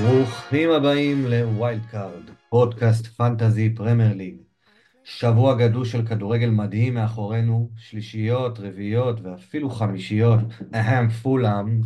ברוכים 0.00 0.70
הבאים 0.70 1.26
ל 1.26 1.38
Wild 1.38 1.86
Card, 1.90 2.30
פודקאסט 2.48 3.06
Fantasy 3.06 3.74
Premier 3.74 4.14
League. 4.14 4.36
שבוע 5.04 5.54
גדוש 5.54 5.92
של 5.92 6.06
כדורגל 6.06 6.50
מדהים 6.50 6.94
מאחורינו, 6.94 7.70
שלישיות, 7.76 8.58
רביעיות 8.58 9.20
ואפילו 9.20 9.70
חמישיות, 9.70 10.40
אהם 10.74 11.08
פולאם, 11.08 11.80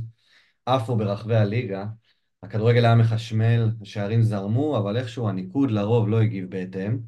עפו 0.67 0.97
ברחבי 0.97 1.37
הליגה. 1.37 1.87
הכדורגל 2.43 2.85
היה 2.85 2.95
מחשמל, 2.95 3.71
השערים 3.83 4.23
זרמו, 4.23 4.79
אבל 4.79 4.97
איכשהו 4.97 5.29
הניקוד 5.29 5.71
לרוב 5.71 6.09
לא 6.09 6.21
הגיב 6.21 6.51
בהתאם. 6.51 6.99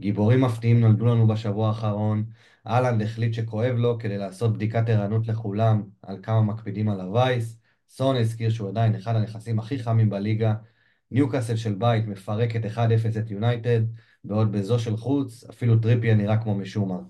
גיבורים 0.00 0.40
מפתיעים 0.40 0.80
נולדו 0.80 1.06
לנו 1.06 1.26
בשבוע 1.26 1.68
האחרון. 1.68 2.24
האלנד 2.66 3.02
החליט 3.02 3.34
שכואב 3.34 3.74
לו 3.76 3.98
כדי 3.98 4.18
לעשות 4.18 4.52
בדיקת 4.52 4.88
ערנות 4.88 5.28
לכולם 5.28 5.82
על 6.02 6.18
כמה 6.22 6.42
מקפידים 6.42 6.88
על 6.88 7.00
ה 7.00 7.11
vice. 7.11 7.65
סון 7.96 8.16
הזכיר 8.16 8.50
שהוא 8.50 8.68
עדיין 8.68 8.94
אחד 8.94 9.16
הנכסים 9.16 9.58
הכי 9.58 9.78
חמים 9.78 10.10
בליגה. 10.10 10.54
ניוקאסל 11.10 11.56
של 11.56 11.74
בית 11.74 12.06
מפרקת 12.06 12.64
1-0 12.64 12.78
את 13.18 13.30
יונייטד, 13.30 13.80
בעוד 14.24 14.52
בזו 14.52 14.78
של 14.78 14.96
חוץ 14.96 15.44
אפילו 15.44 15.78
טריפיה 15.78 16.14
נראה 16.14 16.36
כמו 16.42 16.54
משומר. 16.54 17.00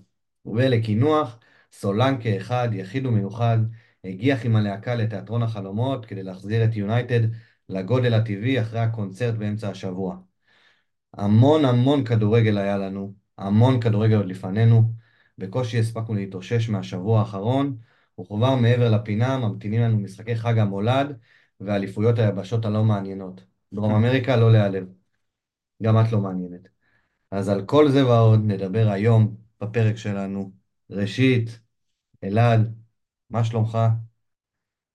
ולקינוח, 0.45 1.39
סולנקה 1.71 2.37
אחד, 2.37 2.69
יחיד 2.71 3.05
ומיוחד, 3.05 3.57
הגיח 4.03 4.45
עם 4.45 4.55
הלהקה 4.55 4.95
לתיאטרון 4.95 5.43
החלומות 5.43 6.05
כדי 6.05 6.23
להחזיר 6.23 6.63
את 6.63 6.75
יונייטד 6.75 7.21
לגודל 7.69 8.13
הטבעי 8.13 8.61
אחרי 8.61 8.79
הקונצרט 8.79 9.35
באמצע 9.35 9.69
השבוע. 9.69 10.17
המון 11.13 11.65
המון 11.65 12.05
כדורגל 12.05 12.57
היה 12.57 12.77
לנו, 12.77 13.13
המון 13.37 13.81
כדורגל 13.81 14.15
עוד 14.15 14.25
לפנינו. 14.25 14.93
בקושי 15.37 15.79
הספקנו 15.79 16.15
להתאושש 16.15 16.69
מהשבוע 16.69 17.19
האחרון, 17.19 17.77
וכבר 18.19 18.55
מעבר 18.55 18.89
לפינה 18.91 19.37
ממתינים 19.37 19.81
לנו 19.81 19.97
משחקי 19.97 20.35
חג 20.35 20.57
המולד 20.59 21.17
ואליפויות 21.59 22.19
היבשות 22.19 22.65
הלא 22.65 22.83
מעניינות. 22.83 23.41
דרום 23.73 23.95
אמריקה 23.95 24.35
לא 24.35 24.51
להיעלב. 24.51 24.87
גם 25.83 25.95
את 25.99 26.11
לא 26.11 26.19
מעניינת. 26.19 26.67
אז 27.31 27.49
על 27.49 27.65
כל 27.65 27.89
זה 27.89 28.07
ועוד 28.07 28.39
נדבר 28.43 28.89
היום 28.89 29.35
בפרק 29.61 29.97
שלנו. 29.97 30.51
ראשית, 30.89 31.59
אלעד, 32.23 32.75
מה 33.29 33.43
שלומך? 33.43 33.77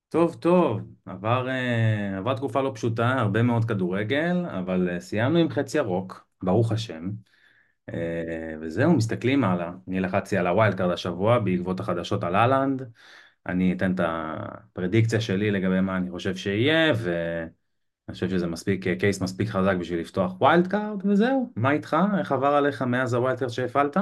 טוב, 0.09 0.35
טוב, 0.35 0.81
עבר, 1.07 1.49
אה, 1.49 2.19
עברה 2.19 2.37
תקופה 2.37 2.63
לא 2.63 2.73
פשוטה, 2.75 3.09
הרבה 3.13 3.43
מאוד 3.43 3.65
כדורגל, 3.65 4.47
אבל 4.59 4.89
אה, 4.89 5.01
סיימנו 5.01 5.39
עם 5.39 5.51
חץ 5.51 5.79
ירוק, 5.79 6.27
ברוך 6.43 6.73
השם. 6.73 7.11
אה, 7.93 8.55
וזהו, 8.61 8.93
מסתכלים 8.93 9.45
הלאה. 9.45 9.71
אני 9.89 10.01
לחצתי 10.01 10.37
על 10.37 10.47
ה 10.47 10.52
wild 10.52 10.75
card 10.75 10.91
השבוע 10.91 11.39
בעקבות 11.39 11.81
החדשות 11.81 12.25
על 12.25 12.37
האלנד. 12.37 12.83
אני 13.47 13.73
אתן 13.73 13.95
את 13.95 14.01
הפרדיקציה 14.05 15.21
שלי 15.21 15.51
לגבי 15.51 15.81
מה 15.81 15.97
אני 15.97 16.11
חושב 16.11 16.37
שיהיה, 16.37 16.93
ואני 16.97 18.13
חושב 18.13 18.31
שזה 18.31 18.47
מספיק, 18.47 18.89
case 18.99 19.21
מספיק 19.21 19.49
חזק 19.49 19.75
בשביל 19.81 20.01
לפתוח 20.01 20.41
wild 20.41 20.67
card, 20.67 21.07
וזהו. 21.07 21.53
מה 21.57 21.71
איתך? 21.71 21.97
איך 22.19 22.33
עבר 22.33 22.55
עליך 22.55 22.83
מאז 22.83 23.15
ה 23.15 23.19
wild 23.19 23.39
card 23.39 23.51
שהפעלת? 23.51 23.97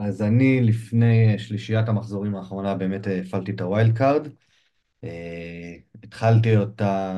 אז 0.00 0.22
אני 0.22 0.60
לפני 0.62 1.38
שלישיית 1.38 1.88
המחזורים 1.88 2.34
האחרונה 2.34 2.74
באמת 2.74 3.06
הפעלתי 3.20 3.50
את 3.50 3.60
ה 3.60 3.68
wild 3.68 3.98
card. 3.98 4.28
אה, 5.04 5.74
התחלתי 6.04 6.56
אותה 6.56 7.12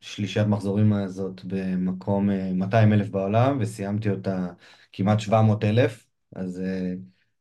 שלישיית 0.00 0.46
מחזורים 0.46 0.92
הזאת 0.92 1.44
במקום 1.44 2.28
200 2.54 2.92
אה, 2.92 2.98
אלף 2.98 3.08
בעולם, 3.08 3.58
וסיימתי 3.60 4.10
אותה 4.10 4.48
כמעט 4.92 5.20
700 5.20 5.64
אלף, 5.64 6.06
אז 6.36 6.60
אה, 6.60 6.94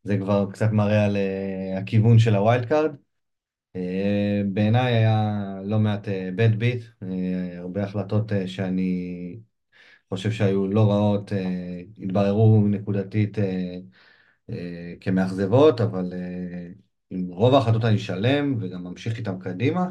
זה 0.04 0.18
כבר 0.18 0.52
קצת 0.52 0.72
מראה 0.72 1.06
על 1.06 1.18
הכיוון 1.78 2.20
של 2.20 2.36
ה 2.36 2.42
wild 2.42 2.66
card. 2.66 2.95
בעיניי 4.54 4.94
היה 4.94 5.40
לא 5.64 5.80
מעט 5.80 6.08
bad 6.08 6.62
beat, 6.62 7.06
הרבה 7.58 7.84
החלטות 7.84 8.32
שאני 8.46 9.40
חושב 10.10 10.32
שהיו 10.32 10.67
לא 10.67 10.92
רעות, 10.92 11.32
התבררו 12.04 12.67
נקודתית 12.67 13.38
כמאכזבות, 15.02 15.82
אבל 15.82 16.14
עם 17.11 17.28
רוב 17.28 17.54
ההחלטות 17.54 17.86
אני 17.86 17.98
שלם 17.98 18.56
וגם 18.60 18.84
ממשיך 18.84 19.17
איתם 19.17 19.40
קדימה, 19.40 19.88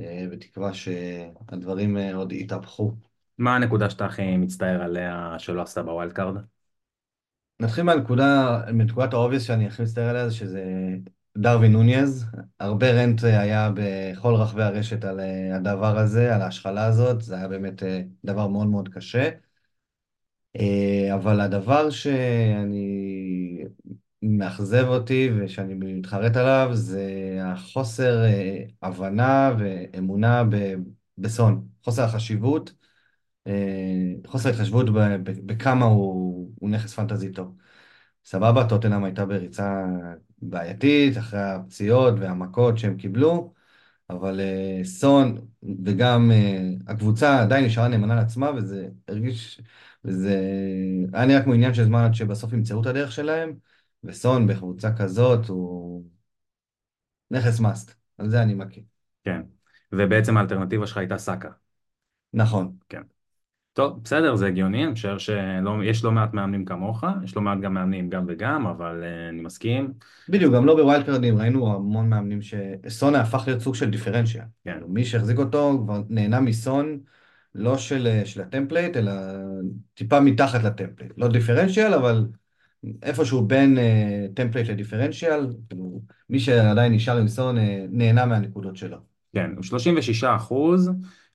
אה, 0.00 0.26
בתקווה 0.30 0.74
שהדברים 0.74 1.96
אה, 1.96 2.14
עוד 2.14 2.32
יתהפכו. 2.32 2.92
מה 3.38 3.56
הנקודה 3.56 3.90
שאתה 3.90 4.06
הכי 4.06 4.36
מצטער 4.36 4.82
עליה 4.82 5.34
שלא 5.38 5.62
עשית 5.62 5.82
ב 5.82 5.88
wild 5.88 6.12
card? 6.12 6.34
נתחיל 7.60 7.84
מהנקודה, 7.84 8.60
מנקודת 8.72 9.12
ה 9.12 9.16
obvious 9.16 9.42
שאני 9.42 9.66
הכי 9.66 9.82
מצטער 9.82 10.08
עליה, 10.08 10.28
זה 10.28 10.34
שזה 10.34 10.64
דרווין 11.38 11.72
נוניז. 11.72 12.24
הרבה 12.60 12.90
rant 12.90 13.24
היה 13.24 13.70
בכל 13.74 14.34
רחבי 14.34 14.62
הרשת 14.62 15.04
על 15.04 15.20
אה, 15.20 15.56
הדבר 15.56 15.98
הזה, 15.98 16.34
על 16.34 16.42
ההשחלה 16.42 16.84
הזאת, 16.84 17.22
זה 17.22 17.36
היה 17.36 17.48
באמת 17.48 17.82
דבר 18.24 18.48
מאוד 18.48 18.66
מאוד 18.66 18.88
קשה. 18.88 19.30
אבל 21.14 21.40
הדבר 21.40 21.90
שאני 21.90 22.88
מאכזב 24.22 24.84
אותי 24.88 25.30
ושאני 25.36 25.74
מתחרט 25.74 26.36
עליו 26.36 26.70
זה 26.72 27.04
החוסר 27.44 28.24
אה, 28.24 28.64
הבנה 28.82 29.54
ואמונה 29.58 30.44
בסון, 31.18 31.68
חוסר 31.84 32.02
החשיבות, 32.02 32.72
אה, 33.46 34.12
חוסר 34.26 34.48
התחשבות 34.48 34.86
בכמה 35.22 35.84
הוא, 35.84 36.37
הוא 36.58 36.70
נכס 36.70 36.94
פנטזי 36.94 37.32
טוב. 37.32 37.56
סבבה, 38.24 38.68
טוטנאם 38.68 39.04
הייתה 39.04 39.26
בריצה 39.26 39.84
בעייתית 40.42 41.18
אחרי 41.18 41.40
הפציעות 41.40 42.14
והמכות 42.18 42.78
שהם 42.78 42.96
קיבלו, 42.96 43.54
אבל 44.10 44.40
uh, 44.40 44.84
סון 44.84 45.38
וגם 45.84 46.30
uh, 46.30 46.92
הקבוצה 46.92 47.42
עדיין 47.42 47.64
נשארה 47.64 47.88
נאמנה 47.88 48.14
לעצמה, 48.14 48.50
וזה 48.56 48.88
הרגיש, 49.08 49.60
וזה 50.04 50.40
היה 51.12 51.26
נראה 51.26 51.42
כמו 51.42 51.54
עניין 51.54 51.74
של 51.74 51.84
זמן 51.84 52.04
עד 52.04 52.14
שבסוף 52.14 52.52
ימצאו 52.52 52.80
את 52.80 52.86
הדרך 52.86 53.12
שלהם. 53.12 53.54
וסון 54.04 54.46
בחבוצה 54.46 54.96
כזאת 54.96 55.48
הוא 55.48 56.04
נכס 57.30 57.60
מאסט, 57.60 57.94
על 58.18 58.28
זה 58.28 58.42
אני 58.42 58.54
מכיר. 58.54 58.82
כן, 59.24 59.40
ובעצם 59.92 60.36
האלטרנטיבה 60.36 60.86
שלך 60.86 60.96
הייתה 60.96 61.18
סאקה. 61.18 61.50
נכון. 62.32 62.76
כן. 62.88 63.02
טוב, 63.78 64.00
בסדר, 64.04 64.36
זה 64.36 64.46
הגיוני, 64.46 64.84
אני 64.84 64.94
חושב 64.94 65.18
שיש 65.18 66.04
לא 66.04 66.12
מעט 66.12 66.34
מאמנים 66.34 66.64
כמוך, 66.64 67.04
יש 67.24 67.36
לא 67.36 67.42
מעט 67.42 67.58
גם 67.60 67.74
מאמנים 67.74 68.10
גם 68.10 68.24
וגם, 68.28 68.66
אבל 68.66 69.02
uh, 69.02 69.30
אני 69.30 69.40
מסכים. 69.40 69.92
בדיוק, 70.28 70.54
גם 70.54 70.66
לא 70.66 70.76
ב 70.76 71.06
wildcard 71.06 71.29
ים, 71.29 71.38
ראינו 71.38 71.74
המון 71.74 72.08
מאמנים 72.08 72.38
שסון 72.42 73.20
הפך 73.20 73.44
להיות 73.46 73.60
סוג 73.60 73.74
של 73.74 73.90
דיפרנציאל. 73.90 74.44
כן. 74.64 74.78
מי 74.88 75.04
שהחזיק 75.04 75.38
אותו 75.38 75.80
כבר 75.84 76.02
נהנה 76.08 76.40
מסון, 76.40 76.98
לא 77.54 77.78
של, 77.78 78.22
של 78.24 78.40
ה 78.40 78.46
template, 78.46 78.96
אלא 78.96 79.12
טיפה 79.94 80.20
מתחת 80.20 80.62
ל 80.64 80.69
template. 80.69 81.12
לא 81.16 81.28
דיפרנציאל, 81.28 81.94
אבל 81.94 82.26
איפשהו 83.02 83.46
בין 83.46 83.78
template 84.34 84.68
לדיפרנציאל, 84.68 85.46
מי 86.30 86.40
שעדיין 86.40 86.92
נשאר 86.92 87.18
עם 87.18 87.28
סון 87.28 87.58
אה, 87.58 87.84
נהנה 87.90 88.26
מהנקודות 88.26 88.76
שלו. 88.76 88.96
כן, 89.32 89.50
הוא 89.56 89.64
36 89.64 90.24
אחוז, 90.24 90.90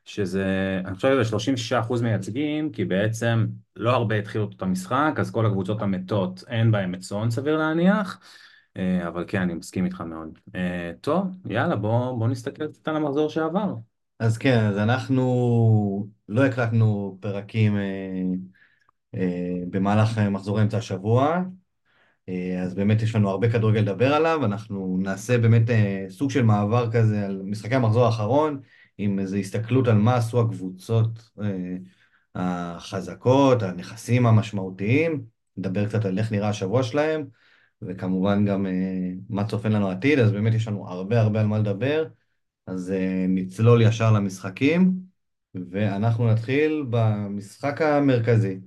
שזה, 0.06 0.82
אני 0.86 0.96
חושב 0.96 1.12
שזה 1.14 1.26
36 1.26 1.74
אחוז 1.74 2.02
מייצגים, 2.02 2.72
כי 2.72 2.86
בעצם 2.86 3.46
לא 3.76 3.92
הרבה 3.92 4.16
התחילו 4.16 4.50
את 4.56 4.62
המשחק, 4.62 5.14
אז 5.18 5.32
כל 5.32 5.46
הקבוצות 5.46 5.82
המתות 5.82 6.44
אין 6.48 6.72
בהן 6.72 6.96
את 6.96 7.02
סון 7.02 7.32
סביר 7.32 7.58
להניח, 7.58 8.20
אה, 8.78 9.08
אבל 9.08 9.26
כן, 9.28 9.42
אני 9.42 9.54
מסכים 9.54 9.86
איתך 9.86 10.02
מאוד. 10.02 10.40
אה, 10.56 10.92
טוב, 11.02 11.28
יאללה, 11.50 11.76
בוא, 11.76 12.18
בוא 12.18 12.28
נסתכל 12.28 12.68
קצת 12.68 12.88
על 12.88 12.96
המחזור 12.96 13.30
שעבר. 13.30 13.76
אז 14.20 14.38
כן, 14.38 14.60
אז 14.60 14.78
אנחנו 14.78 16.08
לא 16.30 16.46
הקלטנו 16.46 17.18
פרקים 17.22 17.78
אה, 17.78 19.20
במהלך 19.70 20.20
מחזורי 20.20 20.62
אמצע 20.62 20.78
השבוע. 20.78 21.42
אז 22.64 22.76
באמת 22.76 23.02
יש 23.02 23.16
לנו 23.16 23.30
הרבה 23.30 23.50
כדורגל 23.50 23.80
לדבר 23.80 24.14
עליו, 24.14 24.46
אנחנו 24.46 24.98
נעשה 25.02 25.38
באמת 25.38 25.64
סוג 26.10 26.32
של 26.32 26.44
מעבר 26.44 26.92
כזה 26.92 27.26
על 27.26 27.42
משחקי 27.46 27.76
המחזור 27.76 28.06
האחרון, 28.06 28.60
עם 28.98 29.20
איזו 29.20 29.38
הסתכלות 29.38 29.88
על 29.88 29.96
מה 29.96 30.16
עשו 30.16 30.42
הקבוצות 30.42 31.30
החזקות, 32.36 33.64
הנכסים 33.64 34.26
המשמעותיים, 34.26 35.26
נדבר 35.58 35.88
קצת 35.88 36.06
על 36.06 36.20
איך 36.20 36.32
נראה 36.32 36.50
השבוע 36.50 36.84
שלהם, 36.84 37.26
וכמובן 37.82 38.46
גם 38.46 38.66
מה 39.30 39.48
צופן 39.48 39.72
לנו 39.72 39.90
עתיד, 39.90 40.20
אז 40.20 40.32
באמת 40.32 40.54
יש 40.54 40.68
לנו 40.68 40.88
הרבה 40.90 41.22
הרבה 41.22 41.42
על 41.42 41.48
מה 41.48 41.60
לדבר, 41.60 42.06
אז 42.68 42.94
נצלול 43.28 43.82
ישר 43.82 44.12
למשחקים, 44.12 44.94
ואנחנו 45.56 46.28
נתחיל 46.28 46.86
במשחק 46.90 47.82
המרכזי. 47.82 48.60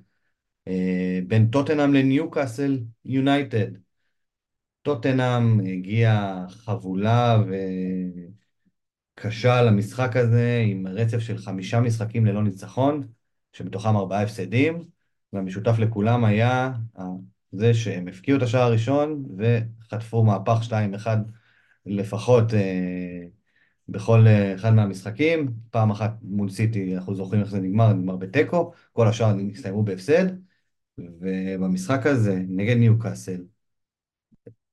אה, 0.68 1.20
בין 1.26 1.50
טוטנאם 1.50 1.94
לניוקאסל 1.94 2.78
יונייטד. 3.04 3.66
טוטנאם 4.82 5.60
הגיעה 5.60 6.46
חבולה 6.48 7.42
וקשה 9.20 9.62
למשחק 9.62 10.16
הזה, 10.16 10.62
עם 10.66 10.86
רצף 10.86 11.18
של 11.18 11.38
חמישה 11.38 11.80
משחקים 11.80 12.26
ללא 12.26 12.42
ניצחון, 12.42 13.08
שבתוכם 13.52 13.96
ארבעה 13.96 14.22
הפסדים, 14.22 14.78
והמשותף 15.32 15.78
לכולם 15.78 16.24
היה 16.24 16.72
זה 17.52 17.74
שהם 17.74 18.08
הפקיעו 18.08 18.38
את 18.38 18.42
השער 18.42 18.62
הראשון 18.62 19.24
וחטפו 19.38 20.24
מהפך 20.24 20.60
2-1 20.62 21.06
לפחות 21.86 22.54
אה, 22.54 23.22
בכל 23.88 24.26
אה, 24.26 24.54
אחד 24.54 24.70
מהמשחקים. 24.70 25.52
פעם 25.70 25.90
אחת 25.90 26.12
מול 26.22 26.50
סיטי, 26.50 26.96
אנחנו 26.96 27.14
זוכרים 27.14 27.40
איך 27.40 27.50
זה 27.50 27.60
נגמר, 27.60 27.92
נגמר 27.92 28.16
בתיקו, 28.16 28.72
כל 28.92 29.08
השאר 29.08 29.34
הסתיימו 29.52 29.82
בהפסד, 29.82 30.24
ובמשחק 30.98 32.06
הזה, 32.06 32.42
נגד 32.48 32.76
ניוקאסל, 32.76 33.42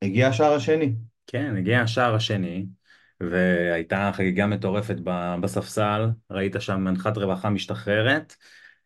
הגיע 0.02 0.28
השער 0.28 0.54
השני. 0.54 0.94
כן, 1.28 1.56
הגיע 1.58 1.82
השער 1.82 2.16
השני, 2.16 2.66
והייתה 3.20 4.12
חגיגה 4.14 4.48
מטורפת 4.48 4.96
בספסל, 5.42 6.10
ראית 6.32 6.56
שם 6.60 6.82
מנחת 6.84 7.18
רווחה 7.18 7.50
משתחררת, 7.50 8.36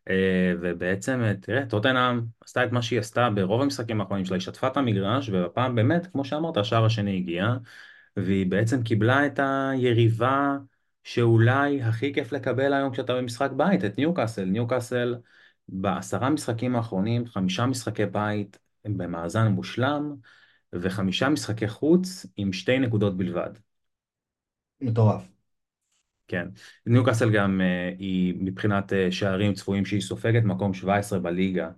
אה, 0.09 0.53
ובעצם, 0.61 1.21
אה, 1.23 1.33
תראה, 1.41 1.65
טוטנאם 1.65 2.21
עשתה 2.43 2.63
את 2.63 2.71
מה 2.71 2.81
שהיא 2.81 2.99
עשתה 2.99 3.29
ברוב 3.29 3.61
המשחקים 3.61 4.01
האחרונים 4.01 4.25
שלה, 4.25 4.35
היא 4.35 4.41
שטפה 4.41 4.67
את 4.67 4.77
המגרש, 4.77 5.29
ובפעם 5.29 5.75
באמת, 5.75 6.07
כמו 6.07 6.25
שאמרת, 6.25 6.57
השער 6.57 6.85
השני 6.85 7.17
הגיע, 7.17 7.55
והיא 8.17 8.45
בעצם 8.45 8.83
קיבלה 8.83 9.25
את 9.25 9.39
היריבה 9.43 10.57
שאולי 11.03 11.81
הכי 11.81 12.13
כיף 12.13 12.31
לקבל 12.31 12.73
היום 12.73 12.91
כשאתה 12.93 13.15
במשחק 13.15 13.51
בית, 13.51 13.85
את 13.85 13.97
ניוקאסל. 13.97 14.45
ניוקאסל 14.45 15.15
בעשרה 15.69 16.29
משחקים 16.29 16.75
האחרונים, 16.75 17.25
חמישה 17.27 17.65
משחקי 17.65 18.05
בית 18.05 18.57
במאזן 18.85 19.47
מושלם, 19.47 20.15
וחמישה 20.73 21.29
משחקי 21.29 21.67
חוץ 21.67 22.25
עם 22.37 22.53
שתי 22.53 22.79
נקודות 22.79 23.17
בלבד. 23.17 23.66
מטורף. 24.81 25.27
כן. 26.27 26.47
ניוקאסל 26.85 27.29
גם 27.29 27.61
אה, 27.61 27.91
היא 27.99 28.35
מבחינת 28.39 28.93
אה, 28.93 29.11
שערים 29.11 29.53
צפויים 29.53 29.85
שהיא 29.85 30.01
סופגת 30.01 30.43
מקום 30.43 30.73
17 30.73 31.19
בליגה 31.19 31.69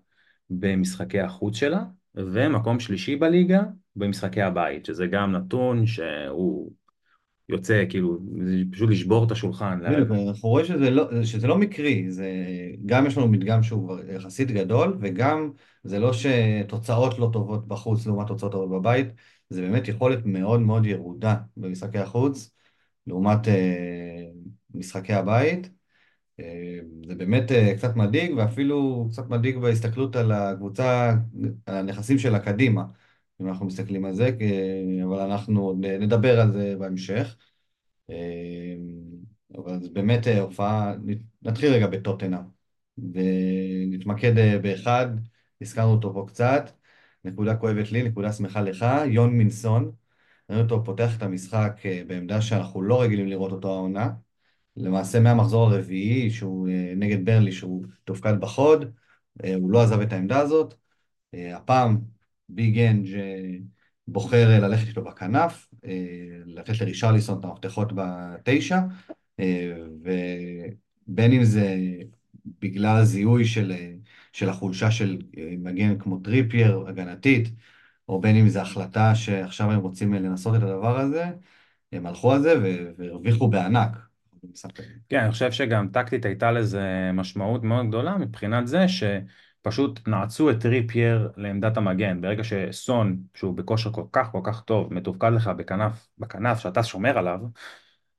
במשחקי 0.50 1.20
החוץ 1.20 1.56
שלה, 1.56 1.84
ומקום 2.16 2.80
שלישי 2.80 3.16
בליגה 3.16 3.62
במשחקי 3.96 4.42
הבית, 4.42 4.86
שזה 4.86 5.08
גם 5.08 5.32
נתון 5.32 5.86
שהוא 5.86 6.72
יוצא, 7.50 7.84
כאילו, 7.90 8.20
פשוט 8.72 8.90
לשבור 8.90 9.26
את 9.26 9.32
השולחן. 9.32 9.80
בדיוק, 9.92 10.12
אנחנו 10.28 10.50
רואים 10.50 10.66
שזה 10.66 10.90
לא, 10.90 11.24
שזה 11.24 11.48
לא 11.48 11.58
מקרי, 11.58 12.12
זה 12.12 12.32
גם 12.86 13.06
יש 13.06 13.18
לנו 13.18 13.28
מדגם 13.28 13.64
שהוא 13.64 13.98
יחסית 14.16 14.52
גדול, 14.52 14.98
וגם 15.00 15.52
זה 15.84 16.00
לא 16.00 16.12
שתוצאות 16.14 17.20
לא 17.20 17.30
טובות 17.34 17.68
בחוץ 17.68 18.06
לעומת 18.06 18.28
תוצאות 18.28 18.52
טובות 18.52 18.70
בבית, 18.82 19.08
זה 19.50 19.62
באמת 19.62 19.88
יכולת 19.88 20.20
מאוד 20.26 20.60
מאוד 20.60 20.86
ירודה 20.86 21.36
במשחקי 21.58 21.98
החוץ, 21.98 22.52
לעומת 23.10 23.48
אה, 23.48 24.26
משחקי 24.76 25.14
הבית. 25.14 25.70
אה, 26.40 26.80
זה 27.08 27.16
באמת 27.16 27.52
אה, 27.52 27.78
קצת 27.78 27.96
מדאיג, 27.96 28.34
ואפילו 28.38 29.08
קצת 29.12 29.30
מדאיג 29.30 29.58
בהסתכלות 29.58 30.16
על 30.16 30.32
הקבוצה, 30.32 31.16
על 31.66 31.76
הנכסים 31.76 32.20
שלה 32.20 32.40
קדימה, 32.40 32.86
אם 33.42 33.48
אנחנו 33.48 33.66
מסתכלים 33.66 34.06
על 34.06 34.14
זה, 34.14 34.30
אבל 35.04 35.20
אנחנו 35.20 35.74
נדבר 36.00 36.40
על 36.40 36.52
זה 36.54 36.76
בהמשך. 36.80 37.38
אה, 38.10 38.76
אבל 39.58 39.82
זה 39.84 39.90
באמת 39.90 40.28
אה, 40.28 40.40
הופעה, 40.42 40.94
נתחיל 41.42 41.74
רגע 41.74 41.88
בטוטנאם, 41.88 42.42
ונתמקד 42.98 44.38
אה, 44.38 44.60
באחד, 44.60 45.08
הזכרנו 45.62 45.92
אותו 45.92 46.14
פה 46.14 46.26
קצת, 46.28 46.72
נקודה 47.26 47.56
כואבת 47.56 47.92
לי, 47.92 48.04
נקודה 48.04 48.32
שמחה 48.34 48.62
לך, 48.62 48.86
יון 49.06 49.38
מינסון, 49.38 49.92
ראינו 50.50 50.64
אותו 50.64 50.84
פותח 50.84 51.18
את 51.18 51.24
המשחק 51.24 51.82
אה, 51.86 52.02
בעמדה 52.08 52.42
שאנחנו 52.42 52.82
לא 52.82 53.02
רגילים 53.02 53.28
לראות 53.28 53.52
אותו 53.52 53.74
העונה, 53.74 54.10
למעשה 54.78 55.20
מהמחזור 55.20 55.70
הרביעי, 55.70 56.32
שהוא 56.32 56.70
אה, 56.70 56.94
נגד 56.96 57.26
ברלי, 57.26 57.52
שהוא 57.52 57.86
תופקד 58.04 58.40
בחוד, 58.40 58.92
אה, 59.44 59.56
הוא 59.56 59.72
לא 59.72 59.82
עזב 59.82 60.00
את 60.02 60.14
העמדה 60.14 60.40
הזאת. 60.40 60.74
הפעם 61.34 61.98
ביג 62.50 62.80
אנג' 62.80 63.08
בוחר 64.08 64.60
ללכת 64.62 64.88
איתו 64.88 65.04
בכנף, 65.04 65.68
לתת 66.46 66.82
לרישרליסון 66.82 67.40
את 67.40 67.46
המפתחות 67.46 67.92
בתשע, 67.96 68.80
ובין 70.04 71.32
אם 71.32 71.44
זה 71.44 71.76
בגלל 72.62 72.98
הזיהוי 72.98 73.46
של, 73.46 73.74
של 74.34 74.50
החולשה 74.50 74.92
של 74.92 75.18
מגן 75.58 76.00
כמו 76.00 76.20
טריפייר, 76.20 76.86
הגנתית, 76.88 77.50
או 78.10 78.22
בין 78.22 78.36
אם 78.36 78.50
זו 78.50 78.60
החלטה 78.60 79.16
שעכשיו 79.16 79.72
הם 79.72 79.80
רוצים 79.80 80.14
לנסות 80.14 80.56
את 80.56 80.64
הדבר 80.64 81.00
הזה, 81.00 81.26
הם 81.92 82.06
הלכו 82.06 82.34
על 82.34 82.42
זה 82.42 82.54
והרוויחו 82.98 83.48
בענק. 83.48 83.98
כן, 85.10 85.20
אני 85.20 85.32
חושב 85.32 85.52
שגם 85.52 85.88
טקטית 85.88 86.26
הייתה 86.26 86.52
לזה 86.52 87.12
משמעות 87.14 87.64
מאוד 87.64 87.88
גדולה 87.88 88.18
מבחינת 88.18 88.68
זה 88.68 88.86
שפשוט 88.88 90.08
נעצו 90.08 90.50
את 90.50 90.60
טריפייר 90.62 91.32
לעמדת 91.38 91.78
המגן. 91.78 92.22
ברגע 92.22 92.44
שסון, 92.44 93.18
שהוא 93.34 93.58
בכושר 93.58 93.92
כל 93.92 94.06
כך 94.12 94.32
כל 94.32 94.42
כך 94.44 94.62
טוב, 94.62 94.94
מתופקד 94.94 95.32
לך 95.36 95.48
בכנף, 95.48 96.08
בכנף 96.18 96.60
שאתה 96.60 96.84
שומר 96.84 97.18
עליו, 97.18 97.40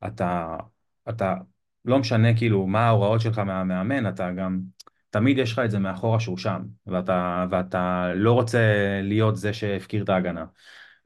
אתה, 0.07 0.57
אתה 1.09 1.35
לא 1.85 1.99
משנה 1.99 2.37
כאילו 2.37 2.67
מה 2.67 2.87
ההוראות 2.87 3.21
שלך 3.21 3.39
מהמאמן, 3.39 4.09
אתה 4.09 4.31
גם, 4.31 4.61
תמיד 5.11 5.39
יש 5.39 5.53
לך 5.53 5.59
את 5.59 5.71
זה 5.71 5.79
מאחורה 5.79 6.21
שהוא 6.21 6.39
שם, 6.39 6.63
ואתה, 6.87 7.47
ואתה 7.51 8.13
לא 8.15 8.33
רוצה 8.33 8.61
להיות 9.03 9.37
זה 9.37 9.53
שהפקיר 9.53 10.05
את 10.05 10.09
ההגנה. 10.09 10.45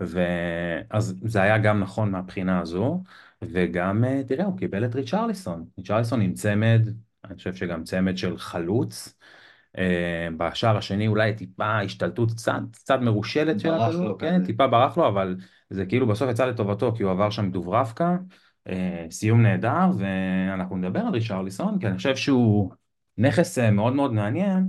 ואז 0.01 1.21
זה 1.25 1.43
היה 1.43 1.59
גם 1.59 1.81
נכון 1.81 2.11
מהבחינה 2.11 2.61
הזו, 2.61 3.03
וגם, 3.43 4.05
אה, 4.05 4.23
תראה, 4.27 4.45
הוא 4.45 4.59
קיבל 4.59 4.85
את 4.85 4.95
ריצ'רליסון. 4.95 5.65
ריצ'רליסון 5.79 6.21
עם 6.21 6.33
צמד, 6.33 6.89
אני 7.25 7.37
חושב 7.37 7.55
שגם 7.55 7.85
צמד 7.85 8.19
של 8.19 8.39
חלוץ. 8.39 9.15
אה, 9.79 10.29
בשער 10.37 10.77
השני 10.77 11.09
אולי 11.09 11.35
טיפה 11.35 11.81
השתלטות 11.81 12.31
קצת, 12.33 12.61
קצת 12.73 12.99
מרושלת 13.01 13.61
של 13.61 13.75
הכדור, 13.75 14.19
כן, 14.19 14.37
כזה. 14.37 14.47
טיפה 14.47 14.67
ברח 14.67 14.97
לו, 14.97 15.09
אבל 15.09 15.37
זה 15.71 15.87
כאילו 15.87 16.07
בסוף 16.07 16.31
יצא 16.31 16.47
לטובתו, 16.47 16.93
כי 16.97 17.03
הוא 17.03 17.13
עבר 17.13 17.31
שם 17.31 17.51
דוברבקה, 17.51 18.17
אה, 18.69 19.07
סיום 19.11 19.43
נהדר, 19.43 19.91
ואנחנו 19.99 20.77
נדבר 20.77 21.01
על 21.01 21.13
ריצ'רליסון, 21.13 21.79
כי 21.79 21.87
אני 21.87 21.97
חושב 21.97 22.17
שהוא 22.17 22.73
נכס 23.19 23.59
מאוד 23.59 23.93
מאוד 23.93 24.13
מעניין, 24.13 24.69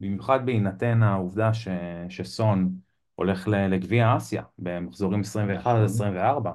במיוחד 0.00 0.46
בהינתן 0.46 1.02
העובדה 1.02 1.54
ש, 1.54 1.68
שסון 2.08 2.74
הולך 3.14 3.48
לגביע 3.48 4.16
אסיה 4.16 4.42
במחזורים 4.58 5.20
21 5.20 5.76
עד 5.76 5.84
24 5.84 6.52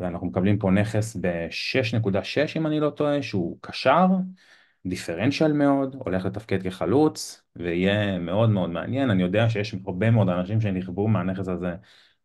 ואנחנו 0.00 0.26
מקבלים 0.26 0.58
פה 0.58 0.70
נכס 0.70 1.16
ב-6.6 1.16 2.56
אם 2.56 2.66
אני 2.66 2.80
לא 2.80 2.90
טועה 2.90 3.22
שהוא 3.22 3.58
קשר, 3.60 4.06
דיפרנציאל 4.86 5.52
מאוד, 5.52 5.96
הולך 5.98 6.24
לתפקד 6.24 6.62
כחלוץ 6.62 7.42
ויהיה 7.56 8.18
מאוד 8.18 8.50
מאוד 8.50 8.70
מעניין, 8.70 9.10
אני 9.10 9.22
יודע 9.22 9.50
שיש 9.50 9.74
הרבה 9.86 10.10
מאוד 10.10 10.28
אנשים 10.28 10.60
שנכוו 10.60 11.08
מהנכס 11.08 11.48
הזה 11.48 11.74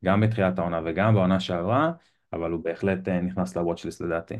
גם 0.05 0.21
בתחילת 0.21 0.59
העונה 0.59 0.81
וגם 0.85 1.13
בעונה 1.13 1.39
שעברה 1.39 1.91
אבל 2.33 2.51
הוא 2.51 2.63
בהחלט 2.63 3.07
אה, 3.07 3.21
נכנס 3.21 3.55
לוואטשליסט 3.55 4.01
לדעתי. 4.01 4.35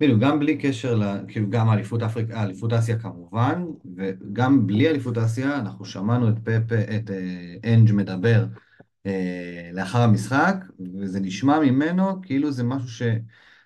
בדיוק, 0.00 0.20
גם 0.20 0.38
בלי 0.38 0.58
קשר, 0.58 0.94
ל... 0.94 1.04
כאילו 1.28 1.50
גם 1.50 1.70
אליפות 1.70 2.02
אפריקה, 2.02 2.42
אליפות 2.42 2.72
אסיה 2.72 2.98
כמובן, 2.98 3.64
וגם 3.96 4.66
בלי 4.66 4.88
אליפות 4.88 5.18
אסיה, 5.18 5.58
אנחנו 5.58 5.84
שמענו 5.84 6.28
את 6.28 6.34
פפ, 6.44 6.72
את 6.72 7.10
אה, 7.10 7.74
אנג' 7.74 7.92
מדבר 7.92 8.46
אה, 9.06 9.70
לאחר 9.72 9.98
המשחק, 10.02 10.56
וזה 11.00 11.20
נשמע 11.20 11.60
ממנו 11.60 12.22
כאילו 12.22 12.52
זה 12.52 12.64
משהו 12.64 12.88
ש... 12.88 13.02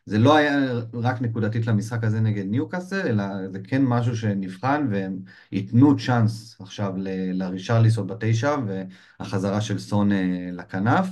זה 0.06 0.18
לא 0.18 0.36
היה 0.36 0.58
רק 0.94 1.22
נקודתית 1.22 1.66
למשחק 1.66 2.04
הזה 2.04 2.20
נגד 2.20 2.44
ניוקאסל, 2.46 3.08
אלא 3.08 3.24
זה 3.52 3.58
כן 3.64 3.82
משהו 3.84 4.16
שנבחן, 4.16 4.88
והם 4.90 5.18
ייתנו 5.52 5.96
צ'אנס 5.96 6.60
עכשיו 6.60 6.94
לרישרליסון 7.32 8.06
בתשע, 8.06 8.56
והחזרה 8.66 9.60
של 9.60 9.78
סון 9.78 10.12
אה, 10.12 10.48
לכנף, 10.52 11.06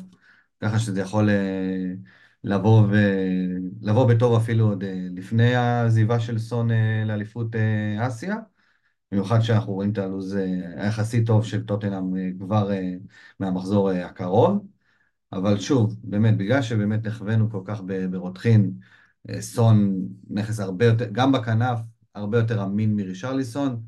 ככה 0.61 0.79
שזה 0.79 1.01
יכול... 1.01 1.29
לבוא, 2.45 2.83
ו... 2.91 2.97
לבוא 3.81 4.09
בטוב 4.09 4.37
אפילו 4.43 4.69
עוד 4.69 4.85
אה, 4.85 5.07
לפני 5.11 5.55
העזיבה 5.55 6.21
של 6.21 6.39
סון 6.39 6.71
אה, 6.71 7.05
לאליפות 7.07 7.57
אה, 7.57 8.07
אסיה. 8.07 8.37
במיוחד 9.13 9.41
שאנחנו 9.41 9.73
רואים 9.73 9.93
את 9.93 9.99
הלו"ז 9.99 10.39
היחסית 10.77 11.27
טוב 11.27 11.45
של 11.45 11.67
טוטנאם 11.67 12.33
כבר 12.39 12.71
מהמחזור 13.41 13.91
הקרוב. 13.91 14.67
אבל 15.33 15.59
שוב, 15.59 15.97
באמת, 16.05 16.37
בגלל 16.37 16.63
שבאמת 16.63 17.07
נכווינו 17.07 17.51
כל 17.51 17.61
כך 17.65 17.83
ברותחין, 18.11 18.73
סון 19.41 20.09
נכס 20.31 20.61
הרבה 20.61 20.85
יותר, 20.85 21.07
גם 21.13 21.33
בכנף, 21.33 21.79
הרבה 22.15 22.39
יותר 22.39 22.65
אמין 22.65 22.97
מרישרליסון, 22.97 23.83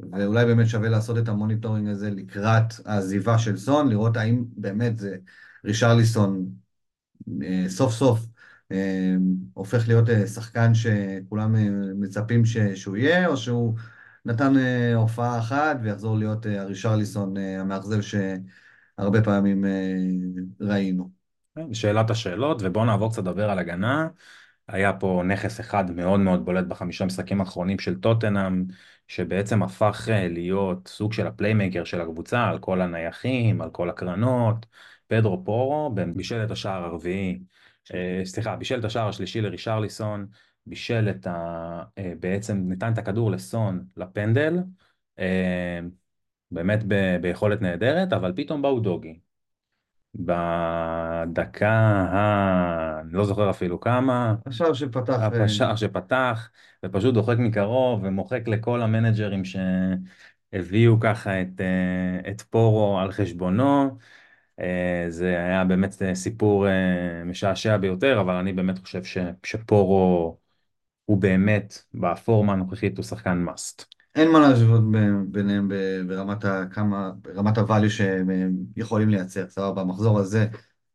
ואולי 0.00 0.44
באמת 0.44 0.68
שווה 0.68 0.88
לעשות 0.88 1.18
את 1.18 1.28
ה 1.28 1.34
monitoring 1.34 1.88
הזה 1.88 2.10
לקראת 2.10 2.64
העזיבה 2.84 3.38
של 3.38 3.56
סון, 3.56 3.88
לראות 3.88 4.16
האם 4.16 4.44
באמת 4.56 4.98
זה 4.98 5.16
רישרליסון 5.64 6.50
סוף 7.68 7.92
סוף 7.92 8.20
אה, 8.72 9.14
הופך 9.54 9.88
להיות 9.88 10.08
אה, 10.10 10.26
שחקן 10.26 10.74
שכולם 10.74 11.54
מצפים 12.00 12.42
שהוא 12.74 12.96
יהיה, 12.96 13.26
או 13.26 13.36
שהוא 13.36 13.74
נתן 14.24 14.52
הופעה 14.94 15.38
אחת 15.38 15.76
ויחזור 15.82 16.18
להיות 16.18 16.46
הרישרליסון 16.46 17.36
המאכזב 17.36 18.00
שהרבה 18.00 19.22
פעמים 19.22 19.64
ראינו. 20.60 21.10
כן, 21.56 21.74
שאלת 21.74 22.10
השאלות, 22.10 22.58
ובואו 22.62 22.84
נעבור 22.84 23.10
קצת 23.10 23.22
לדבר 23.22 23.50
על 23.50 23.58
הגנה. 23.58 24.08
היה 24.68 24.92
פה 24.92 25.22
נכס 25.26 25.60
אחד 25.60 25.90
מאוד 25.90 26.20
מאוד 26.20 26.44
בולט 26.44 26.64
בחמישה 26.64 27.04
משחקים 27.04 27.40
האחרונים 27.40 27.78
של 27.78 28.00
טוטנאם, 28.00 28.64
שבעצם 29.08 29.62
הפך 29.62 30.08
להיות 30.12 30.88
סוג 30.88 31.12
של 31.12 31.26
הפליימקר 31.26 31.84
של 31.84 32.00
הקבוצה, 32.00 32.44
על 32.48 32.58
כל 32.58 32.80
הנייחים, 32.80 33.60
על 33.60 33.70
כל 33.70 33.90
הקרנות. 33.90 34.66
פדרו 35.10 35.44
פורו, 35.44 35.94
בישל 36.14 36.44
את 36.44 36.50
השער 36.50 36.84
הרביעי 36.84 37.40
אה, 37.94 38.20
סליחה, 38.24 38.56
בישל 38.56 38.78
את 38.78 38.84
השער 38.84 39.08
השלישי 39.08 39.40
לרישרליסון, 39.40 40.26
בישל 40.66 41.08
את 41.10 41.26
ה... 41.26 41.82
אה, 41.98 42.12
בעצם 42.20 42.64
נתן 42.68 42.92
את 42.92 42.98
הכדור 42.98 43.30
לסון 43.30 43.84
לפנדל, 43.96 44.58
אה, 45.18 45.80
באמת 46.50 46.84
ב... 46.88 47.16
ביכולת 47.22 47.62
נהדרת, 47.62 48.12
אבל 48.12 48.32
פתאום 48.36 48.62
באו 48.62 48.80
דוגי. 48.80 49.18
בדקה 50.14 51.70
ה... 52.10 53.00
אני 53.00 53.12
לא 53.12 53.24
זוכר 53.24 53.50
אפילו 53.50 53.80
כמה, 53.80 54.34
השער 54.46 54.72
שפתח... 54.72 55.18
השער 55.40 55.76
שפתח, 55.76 56.50
ופשוט 56.84 57.14
דוחק 57.14 57.36
מקרוב 57.38 58.00
ומוחק 58.02 58.48
לכל 58.48 58.82
המנג'רים 58.82 59.42
שהביאו 59.44 61.00
ככה 61.00 61.42
את, 61.42 61.60
את 62.30 62.40
פורו 62.40 62.98
על 63.00 63.12
חשבונו. 63.12 63.98
אה, 64.60 65.04
זה 65.08 65.26
היה 65.26 65.64
באמת 65.64 65.94
סיפור 66.14 66.66
משעשע 67.24 67.76
ביותר, 67.76 68.20
אבל 68.20 68.34
אני 68.34 68.52
באמת 68.52 68.78
חושב 68.78 69.04
ש, 69.04 69.18
שפורו 69.44 70.36
הוא 71.04 71.18
באמת, 71.18 71.82
בפורמה 71.94 72.52
הנוכחית 72.52 72.96
הוא 72.96 73.04
שחקן 73.04 73.38
מאסט. 73.38 73.84
אין 74.14 74.30
מה 74.30 74.40
להשוות 74.40 74.82
ביניהם 75.26 75.70
ברמת 76.06 76.44
ה... 76.44 76.64
כמה... 76.70 77.10
ברמת 77.22 77.58
הvalue 77.58 77.88
שהם 77.88 78.30
אה, 78.30 78.46
יכולים 78.76 79.08
לייצר, 79.08 79.48
סבבה, 79.48 79.84
במחזור 79.84 80.18
הזה 80.18 80.46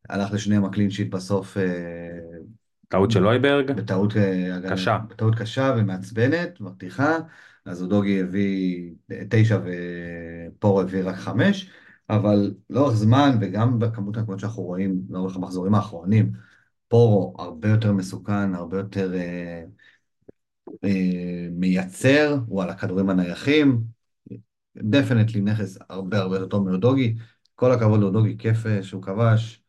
הלך 0.10 0.34
לשניהם 0.34 0.65
הקלין 0.65 0.89
שיט 0.89 1.13
בסוף 1.13 1.57
אה, 1.57 1.63
טעות 2.88 3.12
של 3.12 3.27
אויברג, 3.27 3.72
בטעות 3.72 4.17
אה, 4.17 4.57
קשה. 4.69 4.98
בטעות 5.10 5.36
קשה 5.36 5.75
ומעצבנת, 5.77 6.62
מרתיחה, 6.62 7.17
אז 7.65 7.81
אודוגי 7.81 8.22
הביא 8.22 8.91
תשע 9.29 9.60
ופורו 9.65 10.81
הביא 10.81 11.01
רק 11.03 11.15
חמש, 11.15 11.69
אבל 12.09 12.53
לאורך 12.69 12.95
זמן 12.95 13.38
וגם 13.41 13.79
בכמות 13.79 14.17
הנקודות 14.17 14.39
שאנחנו 14.39 14.63
רואים 14.63 15.01
לאורך 15.09 15.35
המחזורים 15.35 15.75
האחרונים, 15.75 16.31
פורו 16.88 17.35
הרבה 17.39 17.69
יותר 17.69 17.93
מסוכן, 17.93 18.55
הרבה 18.55 18.77
יותר 18.77 19.13
אה, 19.15 19.63
אה, 20.83 21.47
מייצר, 21.51 22.38
הוא 22.47 22.63
על 22.63 22.69
הכדורים 22.69 23.09
הנייחים, 23.09 23.83
דפנטלי 24.77 25.41
נכס 25.41 25.77
הרבה 25.89 26.17
הרבה 26.19 26.35
יותר 26.35 26.47
טוב 26.47 26.69
מאודוגי, 26.69 27.15
כל 27.55 27.71
הכבוד 27.71 28.00
לאודוגי, 28.00 28.38
כיף 28.38 28.65
אה, 28.65 28.83
שהוא 28.83 29.01
כבש. 29.01 29.62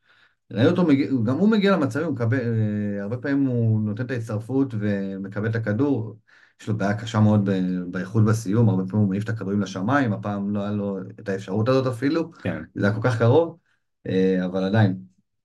ראינו 0.52 0.70
אותו, 0.70 0.86
גם 1.24 1.36
הוא 1.36 1.50
מגיע 1.50 1.72
למצבים, 1.76 2.14
אה, 2.32 3.02
הרבה 3.02 3.16
פעמים 3.16 3.46
הוא 3.46 3.80
נותן 3.80 4.04
את 4.04 4.10
ההצטרפות 4.10 4.74
ומקבל 4.78 5.50
את 5.50 5.54
הכדור, 5.54 6.16
יש 6.60 6.68
לו 6.68 6.76
בעיה 6.76 6.94
קשה 6.94 7.20
מאוד 7.20 7.48
באיכות 7.90 8.24
בסיום, 8.24 8.68
הרבה 8.68 8.82
פעמים 8.88 9.02
הוא 9.02 9.10
מעיף 9.10 9.24
את 9.24 9.28
הכדורים 9.28 9.60
לשמיים, 9.60 10.12
הפעם 10.12 10.54
לא 10.54 10.60
היה 10.60 10.70
לו 10.70 10.98
את 11.20 11.28
האפשרות 11.28 11.68
הזאת 11.68 11.86
אפילו, 11.86 12.32
כן, 12.32 12.62
זה 12.74 12.86
היה 12.86 12.94
כל 12.94 13.02
כך 13.02 13.18
קרוב, 13.18 13.58
אה, 14.06 14.44
אבל 14.44 14.64
עדיין, 14.64 14.96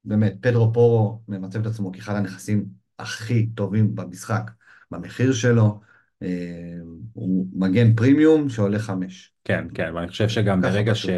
באמת, 0.06 0.36
פדרו 0.42 0.74
פורו 0.74 1.22
ממצב 1.28 1.60
את 1.60 1.66
עצמו 1.66 1.92
כאחד 1.92 2.16
הנכסים 2.16 2.66
הכי 3.00 3.48
טובים 3.48 3.96
במשחק, 3.96 4.52
במחיר 4.92 5.34
שלו, 5.34 5.80
אה, 6.24 6.78
הוא 7.14 7.48
מגן 7.54 7.96
פרימיום 7.96 8.50
שעולה 8.50 8.80
חמש. 8.80 9.34
כן, 9.44 9.66
כן, 9.74 9.92
ואני 9.96 10.08
חושב 10.08 10.30
שגם 10.30 10.62
ברגע 10.62 10.94
פשוט. 10.94 11.12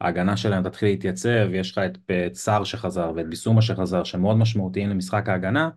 שההגנה 0.00 0.36
שלהם 0.36 0.62
תתחיל 0.62 0.88
להתייצב, 0.88 1.48
יש 1.52 1.72
לך 1.72 1.80
את 2.26 2.34
סער 2.34 2.64
שחזר 2.64 3.12
ואת 3.16 3.28
ביסומה 3.28 3.62
שחזר, 3.62 4.04
שמאוד 4.04 4.36
משמעותיים 4.36 4.90
למשחק 4.90 5.28
ההגנה, 5.28 5.64
אני 5.64 5.72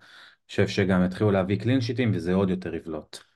חושב 0.49 0.67
שגם 0.67 1.05
יתחילו 1.05 1.31
להביא 1.31 1.59
קלין 1.59 1.81
שיטים 1.81 2.11
וזה 2.13 2.33
עוד 2.33 2.49
יותר 2.49 2.75
יבלוט. 2.75 3.30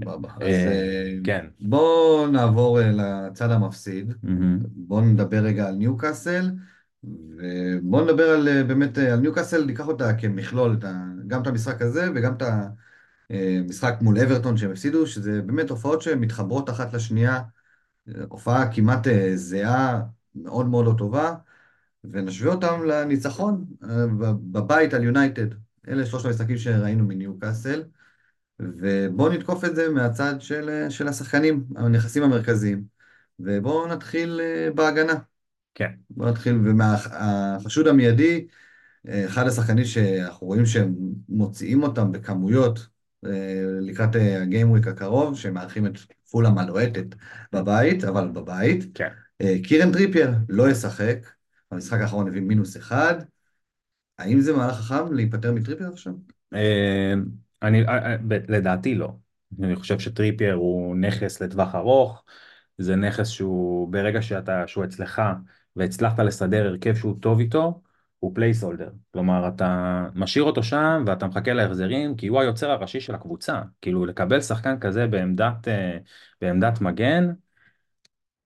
סבבה. 0.00 0.28
אז 0.28 0.42
אה, 0.42 0.72
אה, 0.72 1.16
כן. 1.24 1.46
בואו 1.60 2.26
נעבור 2.26 2.80
אה, 2.80 2.90
לצד 2.92 3.50
המפסיד. 3.50 4.14
בואו 4.62 5.00
נדבר 5.00 5.38
רגע 5.38 5.68
על 5.68 5.74
ניוקאסל, 5.74 6.50
ובואו 7.04 8.04
נדבר 8.04 8.30
על 8.30 8.62
באמת, 8.62 8.98
על 8.98 9.20
ניוקאסל, 9.20 9.64
ניקח 9.64 9.88
אותה 9.88 10.14
כמכלול, 10.14 10.76
גם 11.26 11.42
את 11.42 11.46
המשחק 11.46 11.82
הזה 11.82 12.08
וגם 12.14 12.34
את 12.34 12.42
המשחק 13.30 13.94
מול 14.00 14.18
אברטון 14.18 14.56
שהם 14.56 14.70
הפסידו, 14.70 15.06
שזה 15.06 15.42
באמת 15.42 15.70
הופעות 15.70 16.02
שמתחברות 16.02 16.70
אחת 16.70 16.94
לשנייה, 16.94 17.40
הופעה 18.28 18.72
כמעט 18.72 19.06
זהה, 19.34 20.02
מאוד 20.34 20.66
מאוד 20.66 20.86
לא 20.86 20.94
טובה, 20.98 21.34
ונשווה 22.04 22.54
אותם 22.54 22.84
לניצחון 22.84 23.64
בבית 24.50 24.94
על 24.94 25.04
יונייטד. 25.04 25.46
אלה 25.88 26.06
שלושת 26.06 26.26
המשחקים 26.26 26.56
שראינו 26.56 27.04
מניוקאסל. 27.04 27.82
ובואו 28.60 29.32
נתקוף 29.32 29.64
את 29.64 29.76
זה 29.76 29.88
מהצד 29.88 30.34
של, 30.40 30.86
של 30.90 31.08
השחקנים, 31.08 31.64
הנכסים 31.76 32.22
המרכזיים. 32.22 32.92
ובואו 33.40 33.86
נתחיל 33.86 34.40
אה, 34.42 34.70
בהגנה. 34.74 35.14
כן, 35.74 35.90
בואו 36.10 36.30
נתחיל, 36.30 36.54
ומהחשוד 36.54 37.86
המיידי, 37.86 38.46
אה, 39.08 39.26
אחד 39.26 39.46
השחקנים 39.46 39.84
שאנחנו 39.84 40.46
רואים 40.46 40.66
שהם 40.66 40.94
מוציאים 41.28 41.82
אותם 41.82 42.12
בכמויות 42.12 42.86
אה, 43.26 43.64
לקראת 43.80 44.10
הגיימוויק 44.42 44.86
הקרוב, 44.86 45.38
שהם 45.38 45.54
מארחים 45.54 45.86
את 45.86 45.98
פולאם 46.30 46.58
הלוהטת 46.58 47.06
בבית, 47.52 48.04
אבל 48.04 48.28
בבית. 48.28 48.84
כן. 48.94 49.08
קירן 49.62 49.92
טריפייר 49.92 50.30
לא 50.48 50.70
ישחק, 50.70 51.26
במשחק 51.70 52.00
האחרון 52.00 52.28
הביא 52.28 52.40
מינוס 52.40 52.76
אחד. 52.76 53.14
האם 54.18 54.40
זה 54.40 54.52
מהלך 54.52 54.76
חכם 54.76 55.12
להיפטר 55.12 55.52
מטריפייר 55.52 55.88
עכשיו? 55.88 56.12
אני, 57.62 57.88
אה, 57.88 58.12
אה, 58.12 58.16
לדעתי 58.48 58.94
לא. 58.94 59.12
אני 59.62 59.76
חושב 59.76 59.98
שטריפייר 59.98 60.54
הוא 60.54 60.96
נכס 60.96 61.42
לטווח 61.42 61.74
ארוך, 61.74 62.24
זה 62.78 62.96
נכס 62.96 63.28
שהוא 63.28 63.92
ברגע 63.92 64.22
שאתה, 64.22 64.66
שהוא 64.68 64.84
אצלך 64.84 65.22
והצלחת 65.76 66.18
לסדר 66.18 66.66
הרכב 66.66 66.94
שהוא 66.94 67.16
טוב 67.20 67.38
איתו, 67.38 67.82
הוא 68.18 68.34
placeholder. 68.34 68.90
כלומר, 69.12 69.48
אתה 69.48 70.06
משאיר 70.14 70.44
אותו 70.44 70.62
שם 70.62 71.04
ואתה 71.06 71.26
מחכה 71.26 71.52
להחזרים, 71.52 72.16
כי 72.16 72.26
הוא 72.26 72.40
היוצר 72.40 72.70
הראשי 72.70 73.00
של 73.00 73.14
הקבוצה. 73.14 73.62
כאילו, 73.80 74.06
לקבל 74.06 74.40
שחקן 74.40 74.80
כזה 74.80 75.06
בעמדת, 75.06 75.68
אה, 75.68 75.98
בעמדת 76.40 76.80
מגן, 76.80 77.32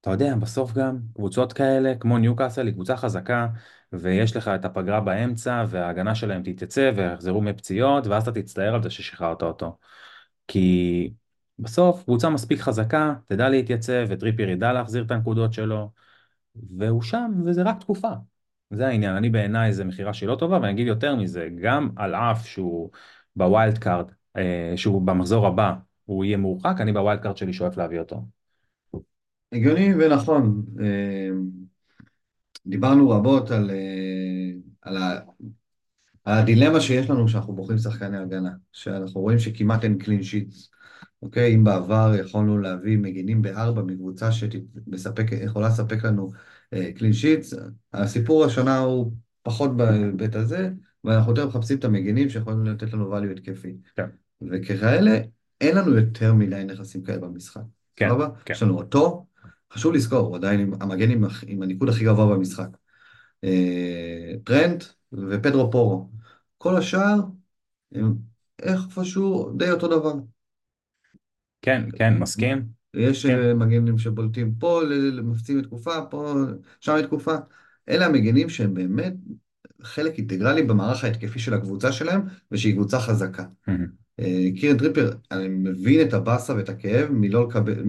אתה 0.00 0.11
יודע, 0.11 0.35
בסוף 0.35 0.73
גם 0.73 0.99
קבוצות 1.14 1.52
כאלה, 1.52 1.94
כמו 2.00 2.18
ניוקאסל, 2.18 2.66
היא 2.66 2.75
קבוצה 2.75 2.96
חזקה, 2.96 3.49
ויש 3.93 4.37
לך 4.37 4.49
את 4.49 4.64
הפגרה 4.64 5.00
באמצע, 5.00 5.64
וההגנה 5.69 6.14
שלהם 6.14 6.43
תתייצב, 6.43 6.93
ויחזרו 6.97 7.40
מפציעות, 7.40 8.07
ואז 8.07 8.28
אתה 8.28 8.43
תצטער 8.43 8.75
על 8.75 8.83
זה 8.83 8.90
ששחררת 8.90 9.43
אותו. 9.43 9.78
כי 10.49 11.11
בסוף 11.59 12.05
קבוצה 12.05 12.31
מספיק 12.31 12.61
חזקה, 12.61 13.14
תדע 13.26 13.49
להתייצב, 13.49 14.07
וטריפייר 14.09 14.50
ידע 14.50 14.73
להחזיר 14.73 15.05
את 15.05 15.11
הנקודות 15.11 15.52
שלו, 15.52 15.90
והוא 16.78 17.02
שם, 17.02 17.33
וזה 17.45 17.62
רק 17.62 17.81
תקופה. 17.81 18.12
זה 18.71 18.87
העניין, 18.87 19.16
אני 19.16 19.31
בעיניי 19.31 19.73
זה 19.73 19.85
מכירה 19.85 20.14
שהיא 20.14 20.28
לא 20.28 20.37
טובה, 20.37 20.59
ואני 20.61 20.73
אגיד 20.73 20.87
יותר 20.87 21.16
מזה, 21.16 21.49
גם 21.62 21.88
על 21.97 22.14
אף 22.14 22.47
שהוא 22.47 22.90
ב 23.37 23.78
wildcard, 23.78 24.06
אה, 24.37 24.73
שהוא 24.76 25.02
במחזור 25.02 25.47
הבא, 25.47 25.75
הוא 26.05 26.25
יהיה 26.25 26.37
מורחק, 26.37 26.76
אני 26.81 26.93
ב 26.92 27.20
wildcard 27.20 27.37
שלי 27.37 27.52
שואף 27.52 27.76
להביא 27.76 27.99
אותו. 27.99 28.25
הגיוני 29.52 29.95
ונכון. 29.95 30.62
אה, 32.66 32.70
דיברנו 32.70 33.11
רבות 33.11 33.50
על, 33.50 33.70
אה, 33.70 34.52
על, 34.82 34.96
ה, 34.96 35.18
על 36.25 36.38
הדילמה 36.38 36.80
שיש 36.80 37.11
לנו 37.11 37.26
כשאנחנו 37.26 37.54
בוחרים 37.54 37.78
שחקני 37.78 38.16
הגנה, 38.16 38.50
שאנחנו 38.73 39.20
רואים 39.20 39.38
שכמעט 39.38 39.85
אין 39.85 39.99
clean 39.99 40.23
sheets. 40.23 40.70
אוקיי, 41.23 41.54
אם 41.54 41.64
בעבר 41.64 42.12
יכולנו 42.20 42.58
להביא 42.58 42.99
מגינים 42.99 43.42
בארבע 43.42 43.82
מקבוצה 43.82 44.32
שיכולה 44.32 45.68
לספק 45.68 46.04
לנו 46.04 46.30
clean 46.96 47.12
sheets, 47.12 47.54
הסיפור 47.92 48.44
השנה 48.44 48.78
הוא 48.78 49.12
פחות 49.42 49.76
בהיבט 49.76 50.35
הזה, 50.35 50.70
ואנחנו 51.04 51.32
יותר 51.32 51.46
מחפשים 51.46 51.78
את 51.78 51.85
המגינים 51.85 52.28
שיכולים 52.28 52.64
לתת 52.64 52.92
לנו 52.92 53.16
value 53.16 53.30
התקפי. 53.30 53.76
כן. 53.96 54.06
וככאלה, 54.50 55.20
אין 55.61 55.76
לנו 55.76 55.94
יותר 55.94 56.35
מדי 56.35 56.64
נכסים 56.64 57.02
כאלה 57.02 57.18
במשחק. 57.18 57.61
כן, 57.96 58.08
סבבה? 58.08 58.28
כן. 58.44 58.52
יש 58.52 58.62
לנו 58.62 58.78
אותו, 58.78 59.26
חשוב 59.73 59.94
לזכור, 59.94 60.18
הוא 60.18 60.37
עדיין 60.37 60.73
המגן 60.80 61.11
עם, 61.11 61.25
עם 61.46 61.62
הניקוד 61.62 61.88
הכי 61.88 62.04
גבוה 62.04 62.37
במשחק. 62.37 62.68
אה, 63.44 64.32
טרנט 64.44 64.85
ופדרו 65.12 65.70
פורו. 65.70 66.11
כל 66.58 66.76
השאר 66.76 67.14
הם 67.92 68.14
איפשהו 68.62 69.52
די 69.56 69.70
אותו 69.70 69.88
דבר. 69.88 70.14
כן, 71.62 71.85
כן, 71.99 72.18
מסכים. 72.18 72.66
יש 72.94 73.26
כן. 73.26 73.38
אה, 73.38 73.54
מגנים 73.54 73.99
שבולטים 73.99 74.54
פה, 74.58 74.80
מפציעים 75.23 75.61
לתקופה, 75.61 75.92
פה, 76.11 76.35
שם 76.80 76.96
לתקופה. 76.96 77.35
אלה 77.88 78.06
המגנים 78.06 78.49
שהם 78.49 78.75
באמת 78.75 79.14
חלק 79.82 80.18
אינטגרלי 80.18 80.62
במערך 80.62 81.04
ההתקפי 81.04 81.38
של 81.38 81.54
הקבוצה 81.54 81.92
שלהם, 81.92 82.20
ושהיא 82.52 82.75
קבוצה 82.75 83.00
חזקה. 83.00 83.44
מהמם. 83.66 84.05
קירן 84.61 84.78
טריפר, 84.78 85.12
אני 85.30 85.49
מבין 85.49 86.08
את 86.08 86.14
הבאסה 86.14 86.54
ואת 86.54 86.68
הכאב 86.68 87.08
מלא 87.11 87.49
לקבל, 87.49 87.82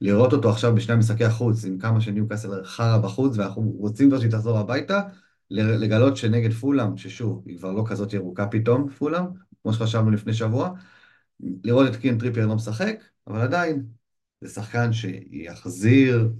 מלראות 0.00 0.32
אותו 0.32 0.50
עכשיו 0.50 0.74
בשני 0.74 0.94
המשחקי 0.94 1.24
החוץ, 1.24 1.64
עם 1.64 1.78
כמה 1.78 2.00
שניוקאסל 2.00 2.64
חרא 2.64 2.98
בחוץ, 2.98 3.38
ואנחנו 3.38 3.62
רוצים 3.62 4.08
כבר 4.08 4.20
שהיא 4.20 4.30
תחזור 4.30 4.58
הביתה, 4.58 5.00
לגלות 5.50 6.16
שנגד 6.16 6.52
פולאם, 6.52 6.96
ששוב, 6.96 7.42
היא 7.46 7.58
כבר 7.58 7.72
לא 7.72 7.84
כזאת 7.86 8.12
ירוקה 8.12 8.46
פתאום, 8.46 8.88
פולאם, 8.88 9.24
כמו 9.62 9.72
שחשבנו 9.72 10.10
לפני 10.10 10.34
שבוע, 10.34 10.70
לראות 11.64 11.88
את 11.90 11.96
קירן 11.96 12.18
טריפר 12.18 12.46
לא 12.46 12.54
משחק, 12.54 13.04
אבל 13.26 13.40
עדיין, 13.40 13.82
זה 14.40 14.48
שחקן 14.48 14.92
שיחזיר 14.92 16.30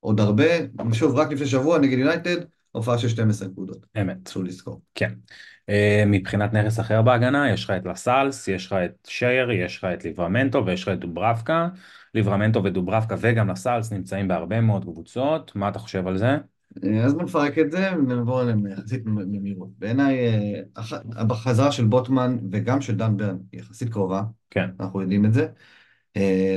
עוד 0.00 0.20
הרבה, 0.20 0.44
שוב, 0.92 1.14
רק 1.14 1.32
לפני 1.32 1.46
שבוע 1.46 1.78
נגד 1.78 1.98
יונייטד, 1.98 2.36
הופעה 2.76 2.98
של 2.98 3.08
12 3.08 3.48
נקודות, 3.48 3.86
אמת. 4.00 4.28
חשוב 4.28 4.44
לזכור. 4.44 4.80
כן. 4.94 5.12
אה, 5.68 6.04
מבחינת 6.06 6.52
נכס 6.52 6.80
אחר 6.80 7.02
בהגנה, 7.02 7.50
יש 7.50 7.64
לך 7.64 7.70
את 7.70 7.86
לסלס, 7.86 8.48
יש 8.48 8.66
לך 8.66 8.72
את 8.72 9.06
שייר, 9.08 9.50
יש 9.50 9.78
לך 9.78 9.84
את 9.84 10.04
ליברמנטו 10.04 10.66
ויש 10.66 10.82
לך 10.82 10.88
את 10.88 10.98
דוברבקה. 10.98 11.68
ליברמנטו 12.14 12.64
ודוברבקה 12.64 13.14
וגם 13.20 13.50
לסלס 13.50 13.92
נמצאים 13.92 14.28
בהרבה 14.28 14.60
מאוד 14.60 14.84
קבוצות, 14.84 15.56
מה 15.56 15.68
אתה 15.68 15.78
חושב 15.78 16.06
על 16.06 16.16
זה? 16.16 16.36
אה, 16.84 17.04
אז 17.04 17.14
בוא 17.14 17.22
נפרק 17.22 17.58
את 17.58 17.70
זה 17.70 17.90
ונעבור 17.98 18.40
עליהם 18.40 18.66
יחסית 18.66 19.04
במהירות. 19.04 19.68
בעיניי, 19.78 20.18
אה, 20.26 20.60
החזרה 21.30 21.72
של 21.72 21.84
בוטמן 21.84 22.38
וגם 22.52 22.80
של 22.80 22.96
דן 22.96 23.16
ברן 23.16 23.36
היא 23.52 23.60
יחסית 23.60 23.88
קרובה, 23.88 24.22
כן. 24.50 24.70
אנחנו 24.80 25.00
יודעים 25.02 25.24
את 25.24 25.32
זה. 25.34 25.46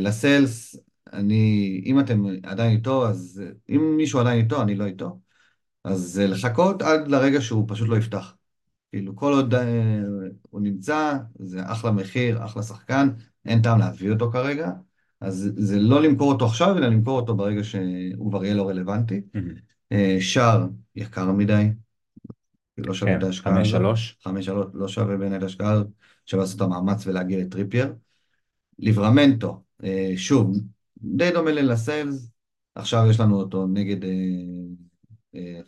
לסלס, 0.01 0.75
אני, 1.13 1.81
אם 1.85 1.99
אתם 1.99 2.23
עדיין 2.43 2.71
איתו, 2.71 3.07
אז 3.07 3.43
אם 3.69 3.93
מישהו 3.97 4.19
עדיין 4.19 4.39
איתו, 4.39 4.61
אני 4.61 4.75
לא 4.75 4.85
איתו. 4.85 5.28
אז 5.83 6.21
לחכות 6.25 6.81
עד 6.81 7.07
לרגע 7.07 7.41
שהוא 7.41 7.65
פשוט 7.67 7.89
לא 7.89 7.97
יפתח. 7.97 8.33
כאילו, 8.91 9.15
כל 9.15 9.33
עוד 9.33 9.53
אה, 9.53 10.01
הוא 10.49 10.61
נמצא, 10.61 11.17
זה 11.39 11.71
אחלה 11.71 11.91
מחיר, 11.91 12.45
אחלה 12.45 12.63
שחקן, 12.63 13.09
אין 13.45 13.61
טעם 13.61 13.79
להביא 13.79 14.11
אותו 14.11 14.31
כרגע. 14.31 14.71
אז 15.21 15.51
זה 15.55 15.79
לא 15.79 16.01
למכור 16.01 16.31
אותו 16.31 16.45
עכשיו, 16.45 16.77
אלא 16.77 16.87
למכור 16.87 17.19
אותו 17.19 17.35
ברגע 17.35 17.63
שהוא 17.63 18.29
כבר 18.31 18.45
יהיה 18.45 18.55
לא 18.55 18.69
רלוונטי. 18.69 19.21
אה, 19.91 20.17
שער 20.19 20.67
יקר 20.95 21.31
מדי, 21.31 21.69
לא 22.77 22.93
שווה 22.93 23.15
את 23.15 23.19
כן, 23.19 23.25
ההשקעה 23.25 23.55
חמש. 23.55 23.71
שלוש. 23.71 24.17
חמש 24.23 24.45
שלוש, 24.45 24.67
לא 24.73 24.87
שווה 24.87 25.17
בעיניי 25.17 25.37
את 25.37 25.43
ההשקעה 25.43 25.81
שווה 26.25 26.43
לעשות 26.43 26.55
את 26.55 26.61
המאמץ 26.61 27.07
ולהגיע 27.07 27.39
לטריפייר. 27.39 27.93
ליברמנטו, 28.79 29.63
אה, 29.83 30.13
שוב, 30.15 30.57
די 30.97 31.31
דומה 31.31 31.51
ללסיילס, 31.51 32.29
עכשיו 32.75 33.07
יש 33.09 33.19
לנו 33.19 33.35
אותו 33.35 33.67
נגד 33.67 34.03
אה, 34.03 34.09
אה, 34.09 34.88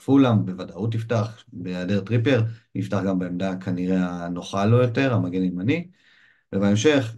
פולאם, 0.06 0.46
בוודאות 0.46 0.96
יפתח, 0.96 1.44
בהיעדר 1.54 2.02
טריפייר, 2.02 2.44
יפתח 2.76 3.02
גם 3.08 3.20
בעמדה 3.20 3.56
כנראה 3.58 4.26
הנוחה 4.26 4.66
לו 4.66 4.78
יותר, 4.78 5.14
המגן 5.14 5.42
הימני, 5.42 5.88
ובהמשך, 6.54 7.16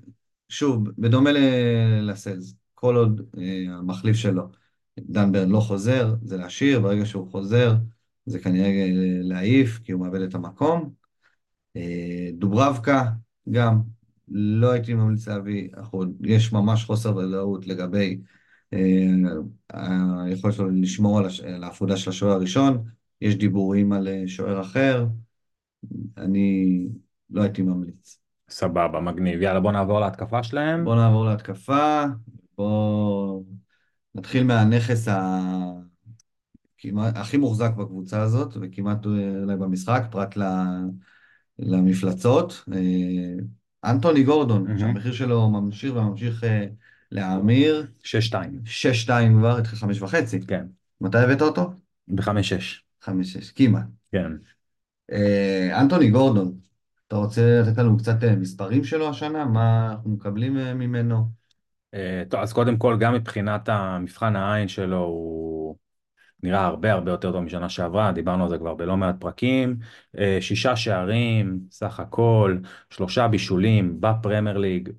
שוב, 0.49 0.89
בדומה 0.97 1.31
ל- 1.31 2.09
לסיילס, 2.11 2.55
כל 2.73 2.95
עוד 2.95 3.21
אה, 3.37 3.65
המחליף 3.77 4.15
שלו, 4.15 4.49
דן 4.99 5.31
ברן 5.31 5.49
לא 5.49 5.59
חוזר, 5.59 6.15
זה 6.23 6.37
להשאיר, 6.37 6.79
ברגע 6.79 7.05
שהוא 7.05 7.31
חוזר, 7.31 7.75
זה 8.25 8.39
כנראה 8.39 8.67
אה, 8.67 8.89
להעיף, 9.21 9.79
כי 9.83 9.91
הוא 9.91 10.01
מאבד 10.01 10.21
את 10.21 10.35
המקום. 10.35 10.93
אה, 11.75 12.29
דוברבקה, 12.33 13.11
גם, 13.51 13.81
לא 14.27 14.71
הייתי 14.71 14.93
ממליץ 14.93 15.27
להביא, 15.27 15.69
יש 16.21 16.53
ממש 16.53 16.85
חוסר 16.85 17.15
ודאות 17.15 17.67
לגבי 17.67 18.17
אה, 18.21 18.42
היכולת 19.69 20.53
שלו 20.53 20.69
לשמור 20.69 21.19
על, 21.19 21.25
הש, 21.25 21.39
על 21.39 21.63
העבודה 21.63 21.97
של 21.97 22.09
השוער 22.09 22.33
הראשון, 22.33 22.83
יש 23.21 23.35
דיבורים 23.35 23.93
על 23.93 24.07
אה, 24.07 24.23
שוער 24.27 24.61
אחר, 24.61 25.05
אני 26.17 26.87
לא 27.29 27.41
הייתי 27.41 27.61
ממליץ. 27.61 28.19
סבבה, 28.49 28.99
מגניב. 28.99 29.41
יאללה, 29.41 29.59
בוא 29.59 29.71
נעבור 29.71 29.99
להתקפה 29.99 30.43
שלהם. 30.43 30.83
בואו 30.83 30.95
נעבור 30.95 31.25
להתקפה, 31.25 32.03
בואו 32.57 33.43
נתחיל 34.15 34.43
מהנכס 34.43 35.07
ה... 35.07 35.41
כמעט, 36.77 37.17
הכי 37.17 37.37
מוחזק 37.37 37.71
בקבוצה 37.77 38.21
הזאת, 38.21 38.53
וכמעט 38.61 39.05
אה, 39.05 39.41
אולי 39.41 39.55
במשחק, 39.55 40.03
פרט 40.11 40.37
ל... 40.37 40.43
למפלצות. 41.59 42.63
אה, 42.73 43.89
אנטוני 43.91 44.23
גורדון, 44.23 44.63
מהמם. 44.63 44.79
שהמחיר 44.79 45.11
שלו 45.11 45.49
ממשיך 45.49 45.95
וממשיך 45.95 46.43
שש 48.03 48.25
שתיים. 48.25 48.61
6-2 48.65 49.09
כבר, 49.39 49.57
התחיל 49.57 49.79
5.5. 49.79 50.47
כן. 50.47 50.65
מתי 51.01 51.17
הבאת 51.17 51.41
אותו? 51.41 51.73
בחמש 52.07 52.53
שש. 52.53 52.83
5-6, 53.03 53.07
כמעט. 53.55 53.85
כן. 54.11 54.31
אה, 55.11 55.81
אנטוני 55.81 56.09
גורדון, 56.09 56.57
אתה 57.07 57.15
רוצה 57.15 57.61
לתת 57.61 57.77
לנו 57.77 57.97
קצת 57.97 58.23
אה, 58.23 58.35
מספרים 58.35 58.83
שלו 58.83 59.09
השנה? 59.09 59.45
מה 59.45 59.91
אנחנו 59.91 60.09
מקבלים 60.09 60.57
אה, 60.57 60.73
ממנו? 60.73 61.25
אה, 61.93 62.23
טוב, 62.29 62.39
אז 62.39 62.53
קודם 62.53 62.77
כל, 62.77 62.97
גם 62.99 63.13
מבחינת 63.13 63.69
המבחן 63.69 64.35
העין 64.35 64.67
שלו, 64.67 64.99
הוא 64.99 65.77
נראה 66.43 66.65
הרבה 66.65 66.91
הרבה 66.91 67.11
יותר 67.11 67.31
טוב 67.31 67.41
משנה 67.41 67.69
שעברה, 67.69 68.11
דיברנו 68.11 68.43
על 68.43 68.49
זה 68.49 68.57
כבר 68.57 68.75
בלא 68.75 68.97
מעט 68.97 69.15
פרקים. 69.19 69.77
אה, 70.17 70.37
שישה 70.41 70.75
שערים, 70.75 71.59
סך 71.71 71.99
הכל, 71.99 72.57
שלושה 72.89 73.27
בישולים 73.27 74.01
בפרמייר 74.01 74.57
ליג, 74.57 74.89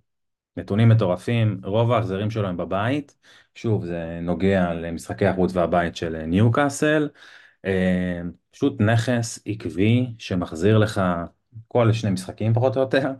נתונים 0.56 0.88
מטורפים, 0.88 1.60
רוב 1.64 1.92
ההחזרים 1.92 2.30
שלו 2.30 2.48
הם 2.48 2.56
בבית. 2.56 3.16
שוב, 3.54 3.84
זה 3.84 4.18
נוגע 4.22 4.74
למשחקי 4.74 5.26
החוץ 5.26 5.56
והבית 5.56 5.96
של 5.96 6.26
ניוקאסל. 6.26 7.08
אה, 7.64 8.20
פשוט 8.50 8.80
נכס 8.80 9.38
עקבי 9.46 10.14
שמחזיר 10.18 10.78
לך 10.78 11.00
כל 11.68 11.92
שני 11.92 12.10
משחקים 12.10 12.54
פחות 12.54 12.76
או 12.76 12.80
יותר, 12.80 13.10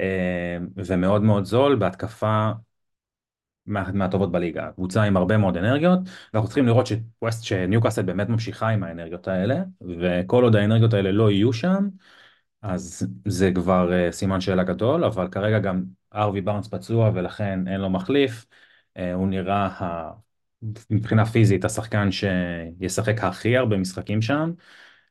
אה, 0.00 0.58
ומאוד 0.76 1.22
מאוד 1.22 1.44
זול 1.44 1.76
בהתקפה 1.76 2.50
מה- 3.66 3.92
מהטובות 3.92 4.32
בליגה, 4.32 4.70
קבוצה 4.74 5.02
עם 5.02 5.16
הרבה 5.16 5.36
מאוד 5.36 5.56
אנרגיות, 5.56 6.00
ואנחנו 6.34 6.48
צריכים 6.48 6.66
לראות 6.66 6.86
שווסט, 6.86 7.44
שניוקאסל 7.44 8.02
באמת 8.02 8.28
ממשיכה 8.28 8.68
עם 8.68 8.82
האנרגיות 8.82 9.28
האלה, 9.28 9.62
וכל 10.00 10.44
עוד 10.44 10.56
האנרגיות 10.56 10.94
האלה 10.94 11.12
לא 11.12 11.30
יהיו 11.30 11.52
שם, 11.52 11.88
אז 12.62 13.06
זה 13.28 13.50
כבר 13.54 13.92
אה, 13.92 14.12
סימן 14.12 14.40
שאלה 14.40 14.64
גדול, 14.64 15.04
אבל 15.04 15.28
כרגע 15.28 15.58
גם 15.58 15.84
ארווי 16.14 16.40
בארנס 16.40 16.68
פצוע 16.68 17.10
ולכן 17.14 17.68
אין 17.68 17.80
לו 17.80 17.90
מחליף, 17.90 18.46
אה, 18.96 19.14
הוא 19.14 19.28
נראה. 19.28 20.10
מבחינה 20.90 21.26
פיזית 21.26 21.64
השחקן 21.64 22.08
שישחק 22.10 23.24
הכי 23.24 23.56
הרבה 23.56 23.76
משחקים 23.76 24.22
שם, 24.22 24.52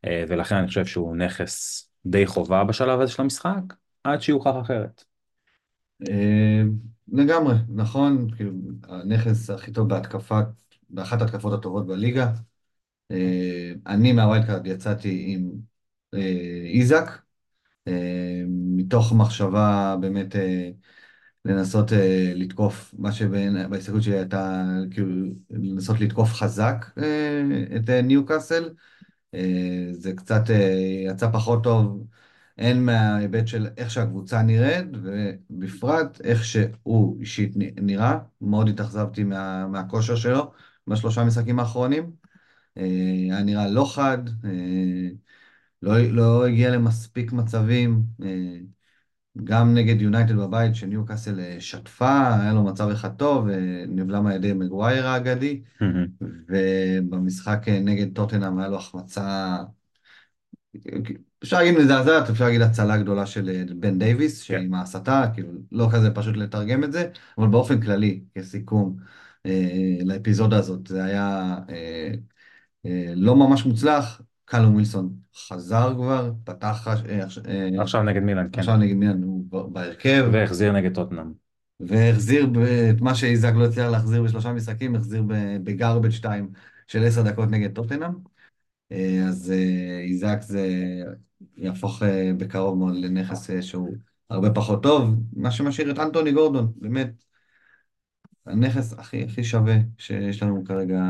אה, 0.06 0.24
ולכן 0.28 0.56
אני 0.56 0.68
חושב 0.68 0.86
שהוא 0.86 1.16
נכס 1.16 1.88
די 2.06 2.26
חובה 2.26 2.64
בשלב 2.64 3.02
הזה 3.02 3.12
של 3.12 3.22
המשחק, 3.22 3.62
עד 4.04 4.22
שיוכח 4.22 4.54
אחרת. 4.62 5.04
אה, 6.10 6.62
לגמרי, 7.14 7.56
נכון, 7.70 8.28
כאילו, 8.36 8.52
הנכס 8.88 9.50
הכי 9.50 9.72
טוב 9.72 9.90
בהתקפה, 9.90 10.40
באחת 10.90 11.22
ההתקפות 11.22 11.54
הטובות 11.54 11.88
בליגה. 11.88 12.32
אני 13.88 14.12
מה 14.12 14.46
wildcard 14.46 14.68
יצאתי 14.68 15.26
עם 15.28 15.52
איזק, 16.74 17.12
מתוך 18.78 19.14
מחשבה 19.14 19.96
באמת 20.02 20.36
אה, 20.36 20.70
לנסות 21.46 21.94
אה, 21.94 22.34
לתקוף, 22.36 22.96
מה 23.00 23.12
שבהסתכלות 23.12 24.04
שלי 24.04 24.18
הייתה 24.18 24.64
כאילו 24.92 25.26
לנסות 25.50 26.00
לתקוף 26.00 26.34
חזק 26.34 26.86
אה, 26.98 27.42
את 27.76 27.90
אה, 27.90 28.02
ניוקאסל. 28.02 28.70
אה, 29.34 29.88
זה 29.92 30.14
קצת 30.14 30.50
אה, 30.50 30.56
יצא 31.12 31.32
פחות 31.34 31.64
טוב, 31.64 32.08
הן 32.58 32.86
מההיבט 32.86 33.48
של 33.48 33.68
איך 33.78 33.92
שהקבוצה 33.92 34.42
נראית, 34.42 34.88
ובפרט 35.04 36.22
איך 36.24 36.46
שהוא 36.46 37.20
אישית 37.20 37.52
נראה. 37.58 38.20
מאוד 38.42 38.70
התאכזבתי 38.70 39.24
מה, 39.24 39.68
מהכושר 39.68 40.16
שלו 40.16 40.52
בשלושה 40.88 41.24
משחקים 41.24 41.60
האחרונים. 41.60 42.12
אה, 42.78 42.84
היה 42.84 43.44
נראה 43.44 43.68
לא 43.70 43.92
חד, 43.96 44.18
אה, 44.46 45.10
לא, 45.82 46.00
לא 46.00 46.48
הגיע 46.48 46.72
למספיק 46.72 47.32
מצבים. 47.32 48.04
אה, 48.24 48.58
גם 49.44 49.74
נגד 49.74 50.02
יונייטד 50.02 50.36
בבית, 50.36 50.76
שניוקאסל 50.76 51.40
אה, 51.40 51.56
שטפה, 51.60 52.36
היה 52.42 52.54
לו 52.54 52.64
מצב 52.64 52.90
אחד 52.90 53.16
טוב, 53.16 53.50
אה, 53.50 53.84
נבלם 53.88 54.28
על 54.28 54.34
ידי 54.34 54.54
מגווייר 54.54 55.08
האגדי. 55.08 55.62
ובמשחק 56.50 57.68
אה, 57.68 57.80
נגד 57.80 58.16
טוטנאם 58.16 58.60
היה 58.60 58.68
לו 58.68 58.78
החמצה, 58.78 59.58
אפשר 61.44 61.58
להגיד 61.58 61.78
מזעזעת, 61.78 62.30
אפשר 62.30 62.46
להגיד 62.46 62.62
הצלה 62.62 62.98
גדולה 62.98 63.26
של 63.26 63.64
בן 63.80 64.00
דייוויס, 64.00 64.48
כן. 64.48 64.62
שעם 64.62 64.74
ההסתה, 64.74 65.26
כאילו 65.34 65.50
לא 65.72 65.88
כזה 65.94 66.12
פשוט 66.12 66.38
לתרגם 66.38 66.84
את 66.84 66.92
זה, 66.92 67.10
אבל 67.38 67.48
באופן 67.48 67.82
כללי, 67.82 68.24
כסיכום 68.36 68.98
אה, 69.46 69.98
לאפיזודה 70.06 70.58
הזאת, 70.58 70.88
זה 70.88 71.04
היה 71.04 71.58
אה, 71.70 73.14
לא 73.16 73.36
ממש 73.36 73.66
מוצלח, 73.66 74.22
קלום 74.52 74.74
ווילסון 74.74 75.14
חזר 75.48 75.94
כבר, 75.96 76.32
פתח 76.44 76.88
אה, 76.88 77.20
אה, 77.48 77.82
עכשיו 77.82 78.04
נגד 78.04 78.22
מילאן, 78.22 78.48
כן, 78.52 78.60
עכשיו 78.60 78.78
נגד 78.78 78.96
מילאן 78.96 79.24
הוא 79.24 79.72
בהרכב, 79.74 80.30
והחזיר 80.32 80.72
נגד 80.72 80.96
טוטנאם. 80.96 81.32
והחזיר 81.80 82.48
את 82.90 83.02
מה 83.02 83.16
שאיזק 83.16 83.52
לא 83.56 83.66
הצליח 83.66 83.92
להחזיר 83.92 84.24
בשלושה 84.24 84.54
משחקים, 84.54 84.96
החזיר 84.96 85.24
בגרבג' 85.64 86.10
2 86.10 86.50
של 86.88 87.04
עשר 87.04 87.22
דקות 87.22 87.50
נגד 87.50 87.76
טוטנאם. 87.76 88.12
אה, 88.92 89.26
אז 89.28 89.54
איזק 90.04 90.38
זה 90.42 90.68
יהפוך 91.58 92.04
בקרוב 92.38 92.78
מאוד 92.78 92.96
לנכס 92.96 93.50
שהוא 93.62 93.96
הרבה 94.30 94.50
פחות 94.50 94.84
טוב, 94.84 95.16
מה 95.34 95.52
שמשאיר 95.52 95.92
את 95.92 96.00
אנטוני 96.00 96.32
גורדון, 96.32 96.72
באמת 96.76 97.24
הנכס 98.46 98.94
הכי 98.94 99.24
הכי 99.24 99.44
שווה 99.44 99.76
שיש 99.98 100.44
לנו 100.44 100.64
כרגע 100.66 101.04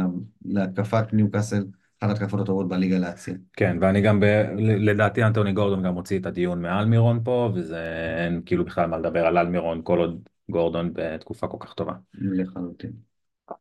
להתקפת 0.45 1.13
ניוקאסל, 1.13 1.63
אחת 2.01 2.09
ההתקפות 2.09 2.39
הטובות 2.39 2.67
בליגה 2.67 2.97
להציל. 2.97 3.37
כן, 3.53 3.77
ואני 3.81 4.01
גם, 4.01 4.19
ב... 4.19 4.25
לדעתי 4.59 5.23
אנטוני 5.23 5.53
גורדון 5.53 5.83
גם 5.83 5.93
הוציא 5.93 6.19
את 6.19 6.25
הדיון 6.25 6.61
מאלמירון 6.61 7.19
פה, 7.23 7.49
וזה 7.53 7.85
אין 8.17 8.41
כאילו 8.45 8.65
בכלל 8.65 8.89
מה 8.89 8.97
לדבר 8.97 9.25
על 9.25 9.37
אלמירון 9.37 9.81
כל 9.83 9.99
עוד 9.99 10.21
גורדון 10.49 10.91
בתקופה 10.93 11.47
כל 11.47 11.57
כך 11.59 11.73
טובה. 11.73 11.93
לחלוטין. 12.13 12.91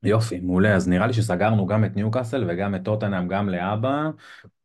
יופי, 0.03 0.41
מעולה. 0.41 0.75
אז 0.75 0.89
נראה 0.89 1.07
לי 1.07 1.13
שסגרנו 1.13 1.67
גם 1.67 1.85
את 1.85 1.97
ניוקאסל 1.97 2.45
וגם 2.49 2.75
את 2.75 2.81
טוטנאם 2.85 3.29
גם 3.29 3.49
לאבא. 3.49 4.11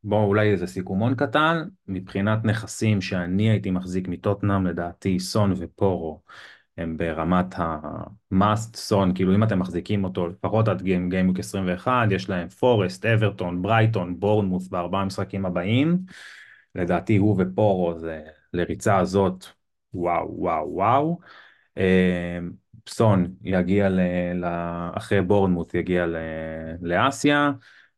בואו 0.03 0.25
אולי 0.25 0.51
איזה 0.51 0.67
סיכומון 0.67 1.15
קטן. 1.15 1.67
מבחינת 1.87 2.45
נכסים 2.45 3.01
שאני 3.01 3.49
הייתי 3.49 3.71
מחזיק 3.71 4.07
מטוטנאם, 4.07 4.67
לדעתי 4.67 5.19
סון 5.19 5.53
ופורו 5.57 6.21
הם 6.77 6.97
ברמת 6.97 7.59
ה-must 7.59 8.75
סון, 8.75 9.15
כאילו 9.15 9.35
אם 9.35 9.43
אתם 9.43 9.59
מחזיקים 9.59 10.03
אותו 10.03 10.27
לפחות 10.27 10.67
עד 10.67 10.81
גיים 10.81 11.09
גיימוק 11.09 11.39
21, 11.39 12.07
יש 12.11 12.29
להם 12.29 12.49
פורסט, 12.49 13.05
אברטון, 13.05 13.61
ברייטון, 13.61 14.19
בורנמוס 14.19 14.67
בארבעה 14.67 15.01
המשחקים 15.01 15.45
הבאים. 15.45 15.99
לדעתי 16.75 17.17
הוא 17.17 17.35
ופורו 17.41 17.99
זה 17.99 18.21
לריצה 18.53 18.97
הזאת, 18.97 19.45
וואו 19.93 20.35
וואו 20.39 20.73
וואו. 20.73 21.19
אה, 21.77 22.39
סון 22.89 23.35
יגיע 23.43 23.89
ל, 23.89 23.99
אחרי 24.93 25.21
בורנמוט 25.21 25.73
יגיע 25.73 26.05
ל, 26.05 26.15
לאסיה, 26.81 27.51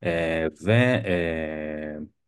אה, 0.03 0.45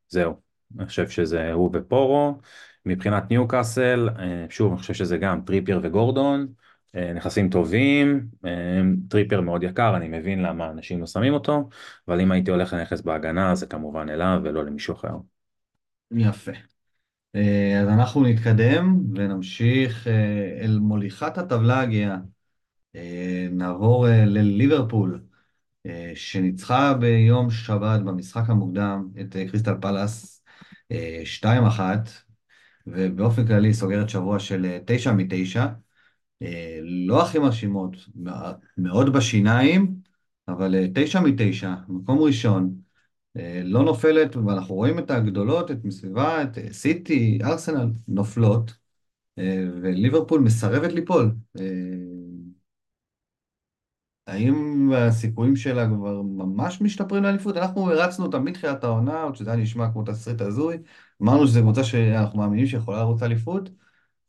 וזהו, 0.09 0.41
אני 0.77 0.87
חושב 0.87 1.09
שזה 1.09 1.51
הוא 1.53 1.69
ופורו. 1.73 2.39
מבחינת 2.85 3.31
ניוקאסל, 3.31 4.09
אה, 4.19 4.45
שוב, 4.49 4.71
אני 4.71 4.79
חושב 4.79 4.93
שזה 4.93 5.17
גם 5.17 5.41
טריפייר 5.41 5.79
וגורדון, 5.83 6.47
אה, 6.95 7.13
נכסים 7.13 7.49
טובים, 7.49 8.27
אה, 8.45 8.81
טריפייר 9.09 9.41
מאוד 9.41 9.63
יקר, 9.63 9.95
אני 9.95 10.07
מבין 10.07 10.41
למה 10.41 10.69
אנשים 10.69 10.99
לא 10.99 11.07
שמים 11.07 11.33
אותו, 11.33 11.69
אבל 12.07 12.21
אם 12.21 12.31
הייתי 12.31 12.51
הולך 12.51 12.73
לנכס 12.73 13.01
בהגנה, 13.01 13.55
זה 13.55 13.65
כמובן 13.65 14.09
אליו 14.09 14.39
ולא 14.43 14.65
למישהו 14.65 14.93
אחר. 14.93 15.13
יפה. 16.11 16.51
אז 17.81 17.87
אנחנו 17.87 18.23
נתקדם 18.23 19.03
ונמשיך 19.15 20.07
אל 20.61 20.79
מוליכת 20.79 21.37
הטבלה 21.37 21.81
הגאה. 21.81 22.17
נעבור 23.51 24.07
לליברפול, 24.09 25.21
שניצחה 26.15 26.93
ביום 26.93 27.49
שבת 27.49 28.01
במשחק 28.01 28.49
המוקדם 28.49 29.07
את 29.21 29.35
קריסטל 29.49 29.75
פלאס 29.81 30.43
2-1, 31.23 31.79
ובאופן 32.91 33.47
כללי 33.47 33.73
סוגרת 33.73 34.09
שבוע 34.09 34.39
של 34.39 34.77
תשע 34.85 35.13
מתשע. 35.13 35.65
לא 36.81 37.21
הכי 37.21 37.39
מרשימות, 37.39 37.95
מאוד 38.77 39.13
בשיניים, 39.13 39.95
אבל 40.47 40.75
תשע 40.93 41.19
מתשע, 41.19 41.73
מקום 41.87 42.19
ראשון, 42.19 42.75
לא 43.63 43.83
נופלת, 43.83 44.35
ואנחנו 44.35 44.75
רואים 44.75 44.99
את 44.99 45.11
הגדולות, 45.11 45.71
את 45.71 45.85
מסביבה, 45.85 46.43
את 46.43 46.57
סיטי, 46.71 47.39
ארסנל, 47.43 47.91
נופלות, 48.07 48.73
וליברפול 49.81 50.41
מסרבת 50.41 50.91
ליפול. 50.91 51.31
האם 54.29 54.91
הסיכויים 54.95 55.55
שלה 55.55 55.87
כבר 55.87 56.21
ממש 56.21 56.81
משתפרים 56.81 57.23
לאליפות? 57.23 57.57
אנחנו 57.57 57.91
הרצנו 57.91 58.25
אותה 58.25 58.39
מתחילת 58.39 58.83
העונה, 58.83 59.21
עוד 59.21 59.35
שזה 59.35 59.51
היה 59.51 59.61
נשמע 59.61 59.91
כמו 59.91 60.03
תסריט 60.03 60.41
הזוי, 60.41 60.77
אמרנו 61.21 61.47
שזו 61.47 61.61
קבוצה 61.61 61.83
שאנחנו 61.83 62.39
מאמינים 62.39 62.65
שיכולה 62.65 62.99
לרוץ 62.99 63.23
אליפות, 63.23 63.69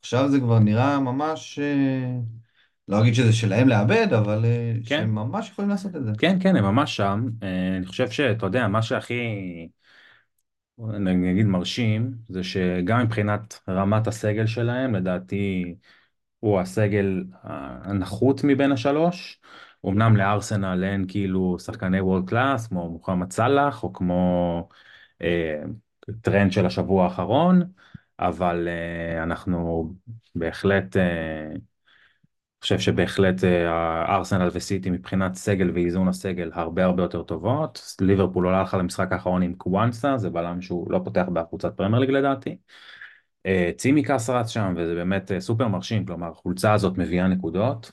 עכשיו 0.01 0.29
זה 0.29 0.39
כבר 0.39 0.59
נראה 0.59 0.99
ממש, 0.99 1.59
אה, 1.59 2.17
לא 2.87 3.01
אגיד 3.01 3.13
שזה 3.13 3.33
שלהם 3.33 3.67
לאבד, 3.67 4.07
אבל 4.13 4.45
אה, 4.45 4.73
כן. 4.73 4.83
שהם 4.85 5.15
ממש 5.15 5.49
יכולים 5.49 5.69
לעשות 5.69 5.95
את 5.95 6.05
זה. 6.05 6.11
כן, 6.17 6.37
כן, 6.39 6.55
הם 6.55 6.63
ממש 6.63 6.95
שם. 6.95 7.25
אה, 7.43 7.77
אני 7.77 7.85
חושב 7.85 8.09
שאתה 8.09 8.45
יודע, 8.45 8.67
מה 8.67 8.81
שהכי, 8.81 9.23
נגיד 10.99 11.45
מרשים, 11.45 12.13
זה 12.29 12.43
שגם 12.43 13.03
מבחינת 13.03 13.59
רמת 13.69 14.07
הסגל 14.07 14.45
שלהם, 14.45 14.95
לדעתי 14.95 15.75
הוא 16.39 16.59
הסגל 16.59 17.23
הנחות 17.43 18.41
מבין 18.43 18.71
השלוש. 18.71 19.39
אמנם 19.85 20.17
לארסנל 20.17 20.83
אין 20.83 21.05
כאילו 21.07 21.59
שחקני 21.59 22.01
וולד 22.01 22.29
קלאס, 22.29 22.67
כמו 22.67 22.89
מוחמד 22.89 23.31
סאלח, 23.31 23.83
או 23.83 23.93
כמו 23.93 24.69
אה, 25.21 25.63
טרנט 26.21 26.51
של 26.51 26.65
השבוע 26.65 27.03
האחרון, 27.03 27.61
אבל 28.19 28.67
אה, 28.67 29.23
אנחנו 29.23 29.93
בהחלט, 30.35 30.97
אה, 30.97 31.51
חושב 32.61 32.79
שבהחלט 32.79 33.43
אה, 33.43 34.15
ארסנל 34.15 34.49
וסיטי 34.53 34.89
מבחינת 34.89 35.35
סגל 35.35 35.71
ואיזון 35.73 36.07
הסגל 36.07 36.51
הרבה 36.53 36.85
הרבה 36.85 37.03
יותר 37.03 37.23
טובות. 37.23 37.95
ליברפול 38.01 38.45
עולה 38.45 38.61
לך 38.61 38.73
למשחק 38.73 39.11
האחרון 39.11 39.41
עם 39.41 39.53
קוואנסה, 39.53 40.17
זה 40.17 40.29
בלם 40.29 40.61
שהוא 40.61 40.91
לא 40.91 41.01
פותח 41.03 41.25
בהקבוצת 41.33 41.77
פרמייר 41.77 41.99
ליג 42.01 42.09
לדעתי. 42.11 42.57
אה, 43.45 43.71
צימיקאס 43.77 44.29
רץ 44.29 44.49
שם 44.49 44.73
וזה 44.77 44.95
באמת 44.95 45.31
אה, 45.31 45.39
סופר 45.39 45.67
מרשים, 45.67 46.05
כלומר 46.05 46.27
החולצה 46.31 46.73
הזאת 46.73 46.97
מביאה 46.97 47.27
נקודות. 47.27 47.91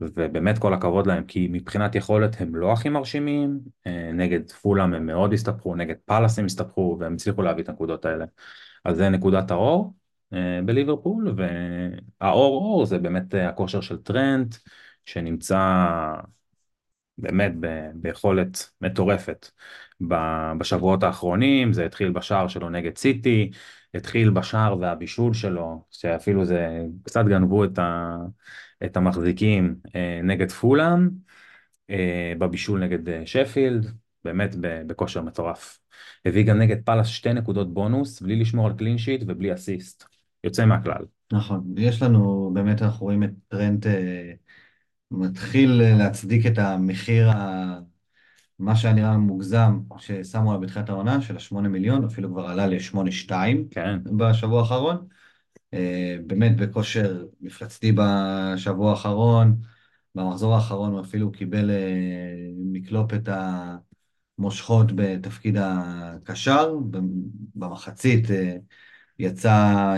ובאמת 0.00 0.58
כל 0.58 0.74
הכבוד 0.74 1.06
להם, 1.06 1.24
כי 1.24 1.48
מבחינת 1.50 1.94
יכולת 1.94 2.40
הם 2.40 2.56
לא 2.56 2.72
הכי 2.72 2.88
מרשימים, 2.88 3.60
אה, 3.86 4.10
נגד 4.12 4.50
פולאם 4.52 4.94
הם 4.94 5.06
מאוד 5.06 5.32
הסתבכו, 5.32 5.74
נגד 5.76 5.94
פאלאס 6.04 6.38
הם 6.38 6.44
הסתבכו, 6.44 6.96
והם 7.00 7.14
הצליחו 7.14 7.42
להביא 7.42 7.62
את 7.62 7.68
הנקודות 7.68 8.04
האלה. 8.04 8.24
אז 8.84 8.96
זה 8.96 9.08
נקודת 9.08 9.50
האור 9.50 9.94
אה, 10.32 10.60
בליברפול, 10.64 11.34
והאור 11.36 12.56
אור 12.56 12.86
זה 12.86 12.98
באמת 12.98 13.34
אה, 13.34 13.48
הכושר 13.48 13.80
של 13.80 13.96
טרנט, 13.96 14.54
שנמצא 15.04 15.58
באמת 17.18 17.52
ביכולת 17.94 18.70
מטורפת 18.80 19.50
בשבועות 20.58 21.02
האחרונים, 21.02 21.72
זה 21.72 21.86
התחיל 21.86 22.10
בשער 22.12 22.48
שלו 22.48 22.70
נגד 22.70 22.96
סיטי, 22.98 23.50
התחיל 23.94 24.30
בשער 24.30 24.78
והבישול 24.80 25.34
שלו, 25.34 25.84
שאפילו 25.90 26.44
זה, 26.44 26.80
קצת 27.04 27.24
גנבו 27.24 27.64
את 27.64 27.78
ה... 27.78 28.16
את 28.84 28.96
המחזיקים 28.96 29.76
אה, 29.94 30.20
נגד 30.22 30.50
פולאם, 30.50 31.08
אה, 31.90 32.32
בבישול 32.38 32.84
נגד 32.84 33.08
אה, 33.08 33.26
שפילד, 33.26 33.92
באמת 34.24 34.54
בכושר 34.60 35.22
מטורף. 35.22 35.78
הביא 36.24 36.44
גם 36.44 36.58
נגד 36.58 36.76
פאלאס 36.84 37.06
שתי 37.06 37.32
נקודות 37.32 37.74
בונוס, 37.74 38.20
בלי 38.20 38.36
לשמור 38.36 38.66
על 38.66 38.72
קלין 38.72 38.98
שיט 38.98 39.22
ובלי 39.26 39.54
אסיסט. 39.54 40.04
יוצא 40.44 40.66
מהכלל. 40.66 41.04
נכון, 41.32 41.74
יש 41.76 42.02
לנו, 42.02 42.50
באמת 42.54 42.82
אנחנו 42.82 43.06
רואים 43.06 43.22
את 43.22 43.30
טרנט 43.48 43.86
מתחיל 45.10 45.82
להצדיק 45.98 46.46
את 46.46 46.58
המחיר, 46.58 47.30
ה... 47.30 47.78
מה 48.58 48.76
שהיה 48.76 48.94
נראה 48.94 49.16
מוגזם, 49.16 49.80
ששמו 49.98 50.50
עליו 50.50 50.60
בתחילת 50.60 50.88
העונה, 50.88 51.20
של 51.20 51.36
השמונה 51.36 51.68
מיליון, 51.68 52.04
אפילו 52.04 52.30
כבר 52.30 52.46
עלה 52.46 52.66
לשמונה 52.66 53.12
שתיים 53.12 53.68
כן. 53.70 53.98
בשבוע 54.16 54.60
האחרון. 54.60 55.06
אה, 55.76 56.16
באמת 56.26 56.56
בכושר 56.56 57.26
מפלצתי 57.40 57.92
בשבוע 57.92 58.90
האחרון, 58.90 59.56
במחזור 60.14 60.54
האחרון 60.54 60.92
הוא 60.92 61.00
אפילו 61.00 61.32
קיבל 61.32 61.70
אה, 61.70 62.50
מקלופ 62.56 63.14
את 63.14 63.28
המושכות 64.38 64.86
בתפקיד 64.94 65.56
הקשר, 65.58 66.74
במחצית 67.54 68.30
אה, 68.30 68.56
יצא 69.18 69.94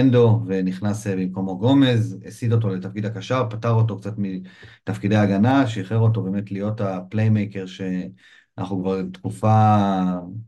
אנדו 0.00 0.40
ונכנס 0.46 1.06
במקומו 1.06 1.58
גומז, 1.58 2.18
הסיט 2.26 2.52
אותו 2.52 2.68
לתפקיד 2.68 3.04
הקשר, 3.04 3.46
פטר 3.50 3.70
אותו 3.70 3.98
קצת 3.98 4.14
מתפקידי 4.18 5.16
הגנה, 5.16 5.66
שחרר 5.66 5.98
אותו 5.98 6.22
באמת 6.22 6.50
להיות 6.52 6.80
ה 6.80 6.89
playmaker 6.89 7.66
שאנחנו 7.66 8.82
כבר 8.82 9.02
תקופה 9.12 9.76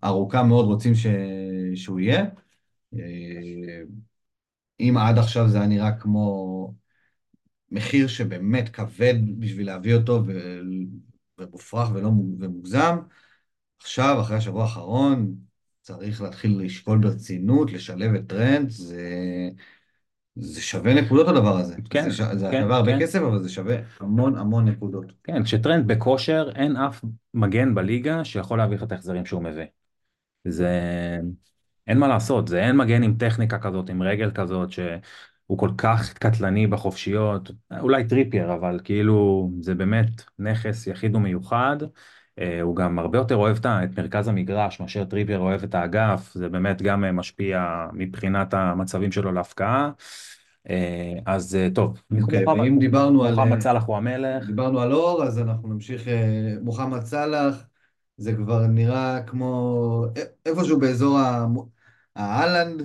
ארוכה 0.05 0.43
מאוד 0.43 0.65
רוצים 0.65 0.95
ש... 0.95 1.07
שהוא 1.75 2.01
יהיה. 2.01 2.25
אם 4.81 4.95
עד 4.97 5.19
עכשיו 5.19 5.49
זה 5.49 5.59
היה 5.59 5.67
נראה 5.67 5.93
כמו 5.93 6.75
מחיר 7.71 8.07
שבאמת 8.07 8.69
כבד 8.69 9.15
בשביל 9.39 9.67
להביא 9.67 9.95
אותו 9.95 10.23
ומופרך 11.39 11.91
ולא 11.95 12.09
ומוגזם, 12.09 12.97
עכשיו, 13.83 14.21
אחרי 14.21 14.37
השבוע 14.37 14.63
האחרון, 14.63 15.35
צריך 15.83 16.23
להתחיל 16.23 16.61
לשקול 16.61 16.99
ברצינות, 16.99 17.73
לשלב 17.73 18.15
את 18.15 18.23
טרנט, 18.27 18.71
זה, 18.71 19.09
זה 20.37 20.61
שווה 20.61 20.95
נקודות 20.95 21.29
הדבר 21.29 21.57
הזה. 21.57 21.75
כן, 21.91 22.11
זה, 22.11 22.39
זה 22.39 22.49
כן, 22.51 22.63
הרבה 22.63 22.93
כן. 22.93 23.01
כסף, 23.01 23.19
אבל 23.23 23.43
זה 23.43 23.49
שווה 23.49 23.77
המון 24.01 24.37
המון 24.37 24.69
נקודות. 24.69 25.13
כן, 25.25 25.45
כשטרנד 25.45 25.87
בכושר, 25.87 26.51
אין 26.55 26.77
אף 26.77 27.05
מגן 27.35 27.75
בליגה 27.75 28.25
שיכול 28.25 28.59
להביא 28.59 28.77
לך 28.77 28.83
את 28.83 28.93
ההחזרים 28.93 29.27
שהוא 29.27 29.43
מביא. 29.43 29.67
זה... 30.45 30.71
אין 31.87 31.99
מה 31.99 32.09
לעשות, 32.09 32.49
זה 32.49 32.63
אין 32.63 32.77
מגן 32.77 33.03
עם 33.03 33.15
טכניקה 33.19 33.59
כזאת, 33.59 33.91
עם 33.91 34.03
רגל 34.03 34.31
כזאת, 34.31 34.71
שהוא 34.71 35.59
כל 35.59 35.71
כך 35.79 36.13
קטלני 36.13 36.67
בחופשיות, 36.67 37.51
אולי 37.81 38.05
טריפייר, 38.09 38.55
אבל 38.55 38.81
כאילו 38.85 39.51
זה 39.61 39.75
באמת 39.75 40.09
נכס 40.39 40.87
יחיד 40.87 41.17
ומיוחד. 41.17 41.77
אה, 42.39 42.61
הוא 42.61 42.77
גם 42.77 42.99
הרבה 42.99 43.19
יותר 43.19 43.37
אוהב 43.37 43.57
את 43.67 43.99
מרכז 43.99 44.29
המגרש 44.29 44.81
מאשר 44.81 45.05
טריפייר 45.05 45.39
אוהב 45.39 45.63
את 45.63 45.75
האגף, 45.75 46.31
זה 46.35 46.49
באמת 46.49 46.83
גם 46.83 47.17
משפיע 47.17 47.87
מבחינת 47.93 48.55
המצבים 48.55 49.13
שלו 49.13 49.33
להבקעה. 49.33 49.91
אה, 50.71 51.15
אז 51.27 51.57
אה, 51.57 51.69
טוב, 51.75 52.03
אוקיי, 52.23 52.47
ואם 52.47 52.79
דיברנו 52.79 53.25
על... 53.25 53.35
מוחמד 53.35 53.61
סאלח 53.61 53.85
הוא 53.85 53.97
המלך. 53.97 54.47
דיברנו 54.47 54.81
על 54.81 54.93
אור, 54.93 55.25
אז 55.25 55.39
אנחנו 55.39 55.69
נמשיך, 55.69 56.09
מוחמד 56.63 57.05
סאלח, 57.05 57.65
זה 58.17 58.35
כבר 58.35 58.67
נראה 58.67 59.23
כמו 59.23 60.07
איפשהו 60.47 60.81
באזור 60.81 61.19
האהלנד, 62.17 62.83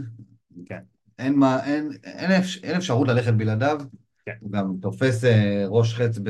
כן. 0.65 0.80
אין, 1.20 1.36
מה, 1.36 1.65
אין, 1.65 1.92
אין, 2.04 2.32
אפ, 2.32 2.46
אין 2.63 2.76
אפשרות 2.76 3.08
ללכת 3.08 3.34
בלעדיו. 3.34 3.82
כן. 4.26 4.32
הוא 4.39 4.52
גם 4.52 4.74
תופס 4.82 5.24
אה, 5.24 5.65
ראש 5.68 5.94
חץ 5.94 6.18
ב... 6.24 6.30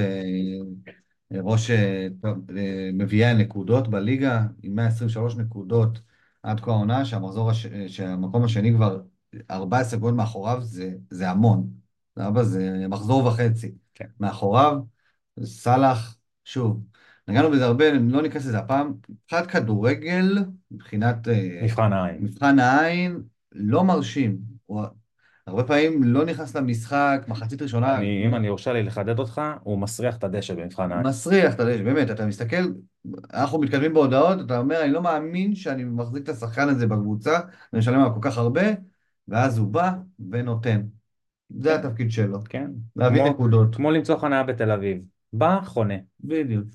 ראש 1.32 1.72
אה, 1.72 2.08
אה, 2.26 2.90
מביאי 2.94 3.26
הנקודות 3.26 3.88
בליגה, 3.88 4.44
עם 4.64 4.76
123 4.76 5.36
נקודות 5.36 6.02
עד 6.44 6.60
כה 6.60 6.72
העונה, 6.72 7.06
שהמחזור, 7.06 7.50
הש... 7.50 7.68
שהמקום 7.88 8.44
השני 8.44 8.74
כבר 8.74 9.02
14 9.52 10.00
גול 10.00 10.14
מאחוריו, 10.14 10.62
זה, 10.62 10.94
זה 11.10 11.30
המון. 11.30 11.70
סבבה? 12.20 12.44
זה 12.44 12.86
מחזור 12.90 13.26
וחצי. 13.26 13.76
כן. 13.96 14.06
מאחוריו, 14.20 14.78
סאלח, 15.44 16.18
שוב, 16.46 16.84
נגענו 17.30 17.52
בזה 17.52 17.66
הרבה, 17.66 17.92
לא 17.92 18.22
ניכנס 18.22 18.46
לזה 18.46 18.60
הפעם. 18.60 18.94
מבחינת 19.10 19.48
כדורגל, 19.48 20.38
מבחינת... 20.72 21.28
אה, 21.28 21.60
מבחן 21.64 21.94
העין. 21.94 22.18
מבחן 22.22 22.60
העין, 22.60 23.22
לא 23.52 23.84
מרשים. 23.84 24.38
הוא 24.66 24.84
הרבה 25.48 25.64
פעמים 25.64 26.04
לא 26.04 26.26
נכנס 26.26 26.56
למשחק, 26.56 27.26
מחצית 27.28 27.62
ראשונה, 27.62 27.98
אני, 27.98 28.26
אם 28.26 28.36
אני 28.36 28.48
יורשה 28.48 28.74
לי 28.74 28.84
לחדד 28.84 29.20
אותך, 29.20 29.42
הוא 29.64 29.78
מסריח 29.78 30.18
את 30.18 30.24
הדשא 30.24 30.54
במבחן 30.54 30.92
העין. 30.92 31.08
מסריח 31.08 31.56
את 31.56 31.60
הדשא, 31.60 31.84
באמת, 31.84 32.12
אתה 32.12 32.26
מסתכל, 32.26 32.64
אנחנו 33.34 33.60
מתקדמים 33.60 33.94
בהודעות, 33.94 34.42
אתה 34.46 34.58
אומר, 34.58 34.84
אני 34.84 34.92
לא 34.92 35.02
מאמין 35.02 35.56
שאני 35.56 35.84
מחזיק 35.84 36.24
את 36.24 36.30
השחקן 36.30 36.70
הזה 36.70 36.88
בקבוצה, 36.88 37.32
ואני 37.74 37.80
משלם 37.80 38.00
עליו 38.00 38.14
כל 38.14 38.20
כך 38.22 38.38
הרבה, 38.38 38.64
ואז 39.28 39.58
הוא 39.58 39.68
בא 39.68 39.92
ונותן. 40.32 40.82
זה 41.50 41.70
כן. 41.70 41.88
התפקיד 41.88 42.12
שלו, 42.12 42.40
כן. 42.50 42.72
להביא 42.96 43.24
נקודות. 43.24 43.76
כמו 43.76 43.92
למצוא 43.92 44.18
חניה 44.18 44.44
בתל 44.44 44.72
אביב. 44.72 45.02
בא, 45.34 45.60
חונה. 45.66 45.96
בדיוק. 46.20 46.66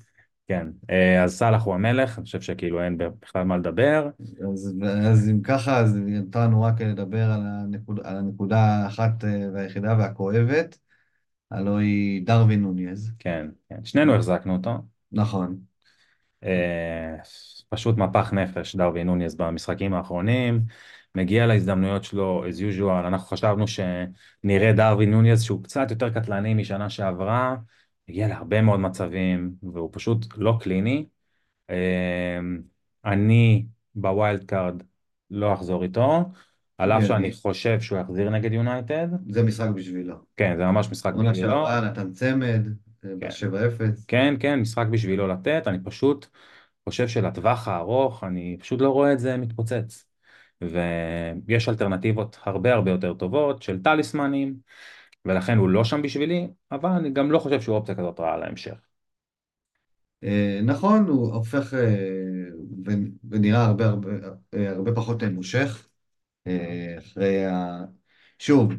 כן. 0.47 0.67
אה, 0.89 1.23
אז 1.23 1.37
סאלח 1.37 1.63
הוא 1.63 1.73
המלך, 1.73 2.17
אני 2.17 2.25
חושב 2.25 2.41
שכאילו 2.41 2.83
אין 2.83 2.97
בכלל 2.97 3.43
מה 3.43 3.57
לדבר. 3.57 4.09
אז, 4.53 4.79
אז 5.07 5.29
אם 5.29 5.41
ככה, 5.41 5.79
אז 5.79 5.95
נותר 5.95 6.39
לנו 6.39 6.61
רק 6.61 6.81
לדבר 6.81 7.31
על, 7.31 7.41
הנקוד, 7.43 7.99
על 8.03 8.17
הנקודה 8.17 8.59
האחת 8.59 9.23
אה, 9.23 9.47
והיחידה 9.53 9.95
והכואבת, 9.99 10.77
הלוא 11.51 11.79
היא 11.79 12.25
דרווין 12.25 12.61
נוניז. 12.61 13.11
כן, 13.19 13.47
כן. 13.69 13.85
שנינו 13.85 14.15
החזקנו 14.15 14.53
אותו. 14.53 14.71
נכון. 15.11 15.57
אה, 16.43 17.15
פשוט 17.69 17.97
מפח 17.97 18.33
נפש, 18.33 18.75
דרווין 18.75 19.07
נוניס 19.07 19.35
במשחקים 19.35 19.93
האחרונים. 19.93 20.61
מגיע 21.15 21.45
להזדמנויות 21.45 22.03
שלו, 22.03 22.43
as 22.47 22.77
usual, 22.77 23.07
אנחנו 23.07 23.27
חשבנו 23.27 23.65
שנראה 23.67 24.73
דרווין 24.73 25.11
נונייס 25.11 25.41
שהוא 25.41 25.63
קצת 25.63 25.91
יותר 25.91 26.09
קטלני 26.09 26.53
משנה 26.53 26.89
שעברה, 26.89 27.55
הגיע 28.09 28.27
להרבה 28.27 28.61
מאוד 28.61 28.79
מצבים, 28.79 29.55
והוא 29.63 29.89
פשוט 29.93 30.25
לא 30.37 30.57
clinical. 30.61 31.05
אה, 31.69 32.39
אני 33.05 33.65
ב 33.95 34.05
wild 34.05 34.43
card 34.43 34.83
לא 35.31 35.53
אחזור 35.53 35.83
איתו, 35.83 36.25
על 36.77 36.91
אף 36.91 36.99
אני- 36.99 37.07
שאני 37.07 37.31
חושב 37.31 37.79
שהוא 37.81 37.99
יחזיר 37.99 38.29
נגד 38.29 38.53
יונייטד. 38.53 39.07
זה 39.29 39.43
משחק 39.43 39.69
בשבילו. 39.75 40.15
כן, 40.37 40.53
זה 40.57 40.65
ממש 40.65 40.91
משחק 40.91 41.13
עונה 41.15 41.31
בשבילו. 41.31 41.49
שעברה 41.49 41.81
נתן 41.81 42.11
צמד, 42.11 42.61
אה, 43.05 43.09
כן. 43.19 43.27
ב-7-0. 43.27 44.05
כן, 44.07 44.35
כן, 44.39 44.59
משחק 44.59 44.85
בשבילו 44.91 45.27
לתת, 45.27 45.63
אני 45.67 45.77
פשוט 45.83 46.25
חושב 46.89 47.07
שלטווח 47.07 47.67
הארוך, 47.67 48.23
אני 48.23 48.57
פשוט 48.59 48.81
לא 48.81 48.89
רואה 48.89 49.13
את 49.13 49.19
זה 49.19 49.37
מתפוצץ. 49.37 50.05
ויש 50.61 51.69
אלטרנטיבות 51.69 52.37
הרבה 52.43 52.73
הרבה 52.73 52.91
יותר 52.91 53.13
טובות 53.13 53.61
של 53.61 53.83
טליסמנים, 53.83 54.55
ולכן 55.25 55.57
הוא 55.57 55.69
לא 55.69 55.83
שם 55.83 56.01
בשבילי, 56.01 56.47
אבל 56.71 56.89
אני 56.89 57.09
גם 57.09 57.31
לא 57.31 57.39
חושב 57.39 57.61
שהוא 57.61 57.75
אופציה 57.75 57.95
כזאת 57.95 58.19
רעה 58.19 58.37
להמשך. 58.37 58.75
אה, 60.23 60.59
נכון, 60.63 61.07
הוא 61.07 61.33
הופך 61.33 61.73
אה, 61.73 61.95
ונראה 63.29 63.65
הרבה 63.65 63.85
הרבה, 63.85 64.09
אה, 64.53 64.69
הרבה 64.69 64.95
פחות 64.95 65.23
מושך. 65.23 65.87
אה, 66.47 66.95
אחרי 66.97 67.45
ה... 67.45 67.85
שוב, 68.39 68.73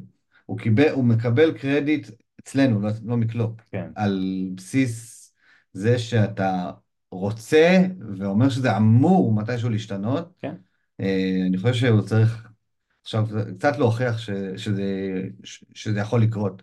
הוא 0.46 0.58
קיבל, 0.58 0.88
הוא 0.88 1.04
מקבל 1.04 1.58
קרדיט 1.58 2.08
אצלנו, 2.40 2.80
לא, 2.80 2.90
לא 3.04 3.16
מקלופ, 3.16 3.60
כן, 3.70 3.90
על 3.94 4.48
בסיס 4.56 5.16
זה 5.72 5.98
שאתה 5.98 6.70
רוצה 7.10 7.82
ואומר 8.18 8.48
שזה 8.48 8.76
אמור 8.76 9.34
מתישהו 9.34 9.70
להשתנות. 9.70 10.32
כן. 10.40 10.54
אני 11.48 11.58
חושב 11.58 11.74
שהוא 11.74 12.00
צריך 12.00 12.45
עכשיו 13.06 13.26
קצת 13.58 13.78
להוכיח 13.78 14.18
ש, 14.18 14.30
שזה, 14.56 14.84
ש, 15.44 15.64
שזה 15.74 16.00
יכול 16.00 16.22
לקרות. 16.22 16.62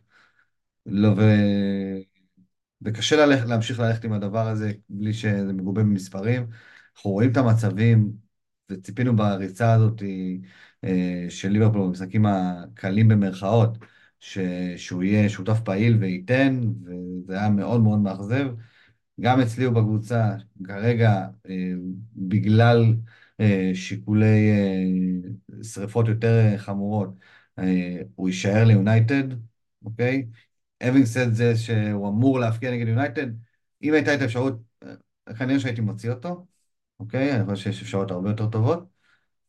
לא, 0.86 1.08
ו... 1.18 1.22
וקשה 2.82 3.26
ללכת, 3.26 3.46
להמשיך 3.48 3.80
ללכת 3.80 4.06
עם 4.06 4.14
הדבר 4.14 4.48
הזה 4.48 4.72
בלי 4.90 5.14
שזה 5.14 5.54
מגובה 5.54 5.82
במספרים. 5.84 6.48
אנחנו 6.96 7.12
רואים 7.12 7.32
את 7.32 7.38
המצבים, 7.38 8.14
וציפינו 8.72 9.16
בריצה 9.16 9.74
הזאת 9.74 10.02
אה, 10.84 11.26
של 11.30 11.50
ליברפול 11.50 11.82
במשחקים 11.88 12.26
הקלים 12.26 13.08
במרכאות, 13.08 13.78
ש... 14.20 14.38
שהוא 14.78 15.04
יהיה 15.04 15.30
שותף 15.30 15.60
פעיל 15.66 15.98
וייתן, 16.00 16.62
וזה 16.86 17.40
היה 17.40 17.50
מאוד 17.50 17.82
מאוד 17.82 18.00
מאכזב. 18.00 18.48
גם 19.22 19.42
אצלי 19.42 19.68
ובקבוצה, 19.68 20.36
כרגע, 20.68 21.28
אה, 21.50 21.72
בגלל 22.16 22.96
שיקולי 23.74 24.52
אה, 24.52 25.64
שריפות 25.64 26.08
יותר 26.08 26.40
אה, 26.40 26.58
חמורות, 26.58 27.10
אה, 27.60 28.02
הוא 28.16 28.30
יישאר 28.30 28.64
ליונייטד, 28.66 29.24
אוקיי? 29.86 30.26
having 30.84 31.06
said 31.16 31.30
זה 31.32 31.56
שהוא 31.58 32.10
אמור 32.10 32.40
להפקיע 32.40 32.72
נגד 32.72 32.88
יונייטד, 32.88 33.28
אם 33.84 33.94
הייתה 33.94 34.16
את 34.16 34.22
האפשרות, 34.22 34.54
אה, 34.84 35.34
כנראה 35.34 35.60
שהייתי 35.60 35.82
מוציא 35.82 36.12
אותו, 36.12 36.46
אוקיי? 37.00 37.36
אני 37.36 37.46
חושב 37.46 37.64
שיש 37.64 37.82
אפשרויות 37.82 38.12
הרבה 38.12 38.30
יותר 38.30 38.50
טובות. 38.50 38.94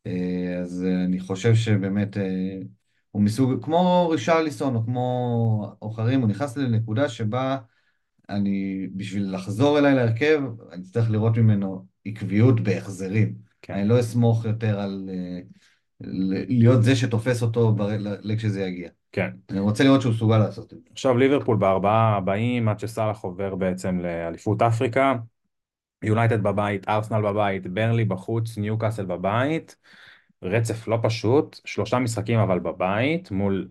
אה, 0.06 0.58
אז 0.62 0.84
אה, 0.84 1.04
אני 1.04 1.20
חושב 1.20 1.54
שבאמת 1.54 2.16
אה, 2.16 2.58
הוא 3.10 3.22
מסוג, 3.22 3.64
כמו 3.64 4.08
רישרליסון 4.10 4.74
או 4.76 4.84
כמו 4.84 5.76
אחרים, 5.92 6.20
הוא 6.20 6.28
נכנס 6.28 6.56
לנקודה 6.56 7.08
שבה 7.08 7.58
אני, 8.28 8.86
בשביל 8.96 9.34
לחזור 9.34 9.78
אליי 9.78 9.94
להרכב, 9.94 10.42
אני 10.72 10.82
צריך 10.82 11.10
לראות 11.10 11.36
ממנו 11.36 11.86
עקביות 12.04 12.60
בהחזרים. 12.60 13.34
כן. 13.66 13.72
אני 13.74 13.88
לא 13.88 14.00
אסמוך 14.00 14.44
יותר 14.44 14.80
על 14.80 15.10
אה, 15.12 15.40
להיות 16.48 16.82
זה 16.82 16.96
שתופס 16.96 17.42
אותו 17.42 17.76
כשזה 18.36 18.62
יגיע. 18.62 18.88
כן. 19.12 19.30
אני 19.50 19.60
רוצה 19.60 19.84
לראות 19.84 20.00
שהוא 20.00 20.12
מסוגל 20.12 20.38
לעשות 20.38 20.72
את 20.72 20.78
זה. 20.84 20.90
עכשיו 20.92 21.18
ליברפול 21.18 21.56
בארבעה 21.56 22.16
הבאים, 22.16 22.68
עד 22.68 22.78
שסאלח 22.78 23.20
עובר 23.20 23.54
בעצם 23.54 23.98
לאליפות 23.98 24.62
אפריקה. 24.62 25.14
יונייטד 26.02 26.42
בבית, 26.42 26.88
ארסנל 26.88 27.22
בבית, 27.22 27.66
ברלי 27.66 28.04
בחוץ, 28.04 28.58
ניוקאסל 28.58 29.04
בבית. 29.04 29.76
רצף 30.42 30.88
לא 30.88 30.98
פשוט, 31.02 31.60
שלושה 31.64 31.98
משחקים 31.98 32.38
אבל 32.38 32.58
בבית, 32.58 33.30
מול 33.30 33.68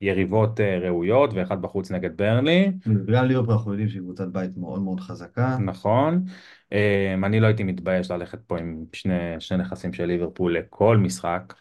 יריבות 0.00 0.60
אה, 0.60 0.78
ראויות, 0.78 1.30
ואחד 1.34 1.62
בחוץ 1.62 1.90
נגד 1.90 2.16
ברלי. 2.16 2.72
גם 3.12 3.24
ליברפול 3.24 3.54
אנחנו 3.54 3.70
יודעים 3.70 3.88
שהיא 3.88 4.02
קבוצת 4.02 4.28
בית 4.28 4.56
מאוד 4.56 4.82
מאוד 4.82 5.00
חזקה. 5.00 5.58
נכון. 5.58 6.24
אה, 6.72 7.14
אני 7.24 7.40
לא 7.40 7.46
הייתי 7.46 7.64
מתבייש 7.64 8.10
ללכת 8.10 8.38
פה 8.46 8.58
עם 8.58 8.84
שני, 8.92 9.14
שני 9.38 9.58
נכסים 9.58 9.92
של 9.92 10.04
ליברפול 10.04 10.58
לכל 10.58 10.96
משחק. 10.96 11.54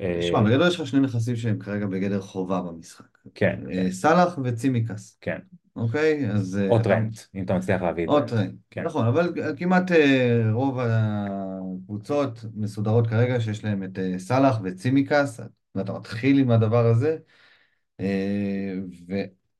אה, 0.00 0.18
תשמע, 0.20 0.40
בגדול 0.42 0.68
יש 0.68 0.80
לך 0.80 0.86
שני 0.86 1.00
נכסים 1.00 1.36
שהם 1.36 1.58
כרגע 1.58 1.86
בגדר 1.86 2.20
חובה 2.20 2.60
במשחק. 2.60 3.04
כן, 3.34 3.60
אה, 3.72 3.90
סאלח 3.90 4.38
וצימקס, 4.44 5.18
כן. 5.20 5.38
אוקיי? 5.76 6.30
אז... 6.30 6.58
אה, 6.62 6.68
או 6.68 6.76
אתה- 6.76 6.84
טרנט, 6.84 7.18
אם 7.34 7.44
אתה 7.44 7.54
מצליח 7.54 7.82
להביא 7.82 8.04
את 8.04 8.08
או 8.08 8.20
זה. 8.20 8.26
טרנט, 8.26 8.56
כן. 8.70 8.82
נכון, 8.82 9.06
אבל 9.06 9.32
כמעט 9.56 9.92
אה, 9.92 10.42
רוב 10.52 10.78
הקבוצות 10.80 12.44
מסודרות 12.54 13.06
כרגע 13.06 13.40
שיש 13.40 13.64
להם 13.64 13.82
את 13.84 13.98
אה, 13.98 14.18
סאלח 14.18 14.60
וצימיקאס, 14.64 15.40
ואתה 15.74 15.92
מתחיל 15.92 16.38
עם 16.38 16.50
הדבר 16.50 16.86
הזה, 16.86 17.16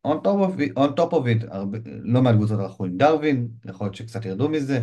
ו-on 0.06 0.16
top 0.24 0.48
of 0.48 0.58
it, 0.58 0.78
on 0.78 1.00
top 1.00 1.12
of 1.12 1.24
it, 1.24 1.54
הרבה, 1.54 1.78
לא 1.84 2.22
מעט 2.22 2.34
קבוצות 2.34 2.60
הלכו 2.60 2.84
עם 2.84 2.96
דרווין, 2.96 3.48
יכול 3.64 3.84
להיות 3.84 3.94
שקצת 3.94 4.24
ירדו 4.24 4.48
מזה, 4.48 4.80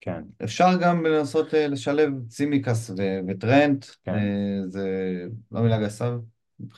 כן, 0.00 0.22
אפשר 0.44 0.68
גם 0.80 1.06
לנסות 1.06 1.54
אה, 1.54 1.66
לשלב 1.66 2.12
צימיקאס 2.28 2.90
ו- 2.98 3.20
וטרנט, 3.28 3.86
כן. 4.04 4.14
אה, 4.14 4.60
זה 4.66 5.14
לא 5.52 5.60
מילה 5.60 5.80
גסה, 5.80 6.16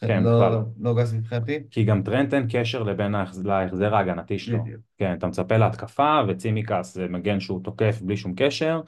כן, 0.01 0.23
לא, 0.23 0.51
לא. 0.51 0.61
לא 0.81 0.95
גס 0.95 1.13
מבחינתי. 1.13 1.59
כי 1.71 1.85
גם 1.85 2.03
טרנט 2.03 2.35
אין 2.35 2.47
קשר 2.51 2.83
לבין 2.83 3.15
ההחז- 3.15 3.45
להחזר 3.45 3.95
ההגנתי 3.95 4.39
שלו. 4.39 4.63
בדיוק. 4.65 4.81
כן, 4.99 5.15
אתה 5.19 5.27
מצפה 5.27 5.57
להתקפה, 5.57 6.21
וצימקס 6.29 6.95
זה 6.95 7.07
מגן 7.09 7.41
שהוא 7.41 7.61
תוקף 7.65 7.99
בלי 8.03 8.17
שום 8.17 8.33
קשר. 8.37 8.81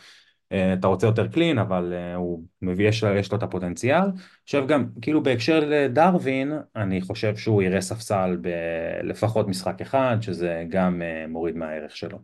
אה, 0.53 0.73
אתה 0.73 0.87
רוצה 0.87 1.07
יותר 1.07 1.29
קלין, 1.29 1.59
אבל 1.59 1.93
אה, 1.93 2.15
הוא 2.15 2.45
מביא, 2.63 2.89
יש 2.89 3.05
לו, 3.05 3.17
יש 3.17 3.33
לו 3.33 3.39
את 3.39 3.43
הפוטנציאל. 3.43 4.05
עכשיו 4.43 4.67
גם, 4.67 4.87
כאילו 5.03 5.23
בהקשר 5.23 5.61
לדרווין, 5.67 6.53
אני 6.77 7.01
חושב 7.01 7.37
שהוא 7.37 7.63
יראה 7.63 7.81
ספסל 7.81 8.39
בלפחות 8.41 9.49
משחק 9.49 9.81
אחד, 9.81 10.17
שזה 10.21 10.65
גם 10.69 11.03
אה, 11.03 11.27
מוריד 11.29 11.57
מהערך 11.57 11.97
שלו. 11.97 12.19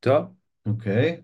טוב, 0.00 0.24
אוקיי, 0.66 1.20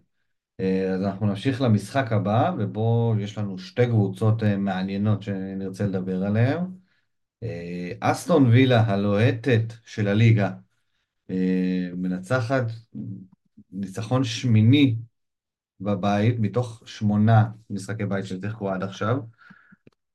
אה, 0.60 0.90
אז 0.94 1.02
אנחנו 1.02 1.26
נמשיך 1.26 1.60
למשחק 1.60 2.12
הבא, 2.12 2.52
ובו 2.58 3.14
יש 3.18 3.38
לנו 3.38 3.58
שתי 3.58 3.86
קבוצות 3.86 4.42
מעניינות 4.42 5.22
שנרצה 5.22 5.86
לדבר 5.86 6.24
עליהן. 6.24 6.60
אסטון 8.00 8.46
וילה 8.46 8.80
הלוהטת 8.80 9.62
של 9.84 10.08
הליגה, 10.08 10.50
מנצחת 11.96 12.64
ניצחון 13.72 14.24
שמיני 14.24 14.96
בבית, 15.82 16.36
מתוך 16.38 16.82
שמונה 16.86 17.44
משחקי 17.70 18.04
בית 18.06 18.24
ששיחקו 18.24 18.70
עד 18.70 18.82
עכשיו. 18.82 19.18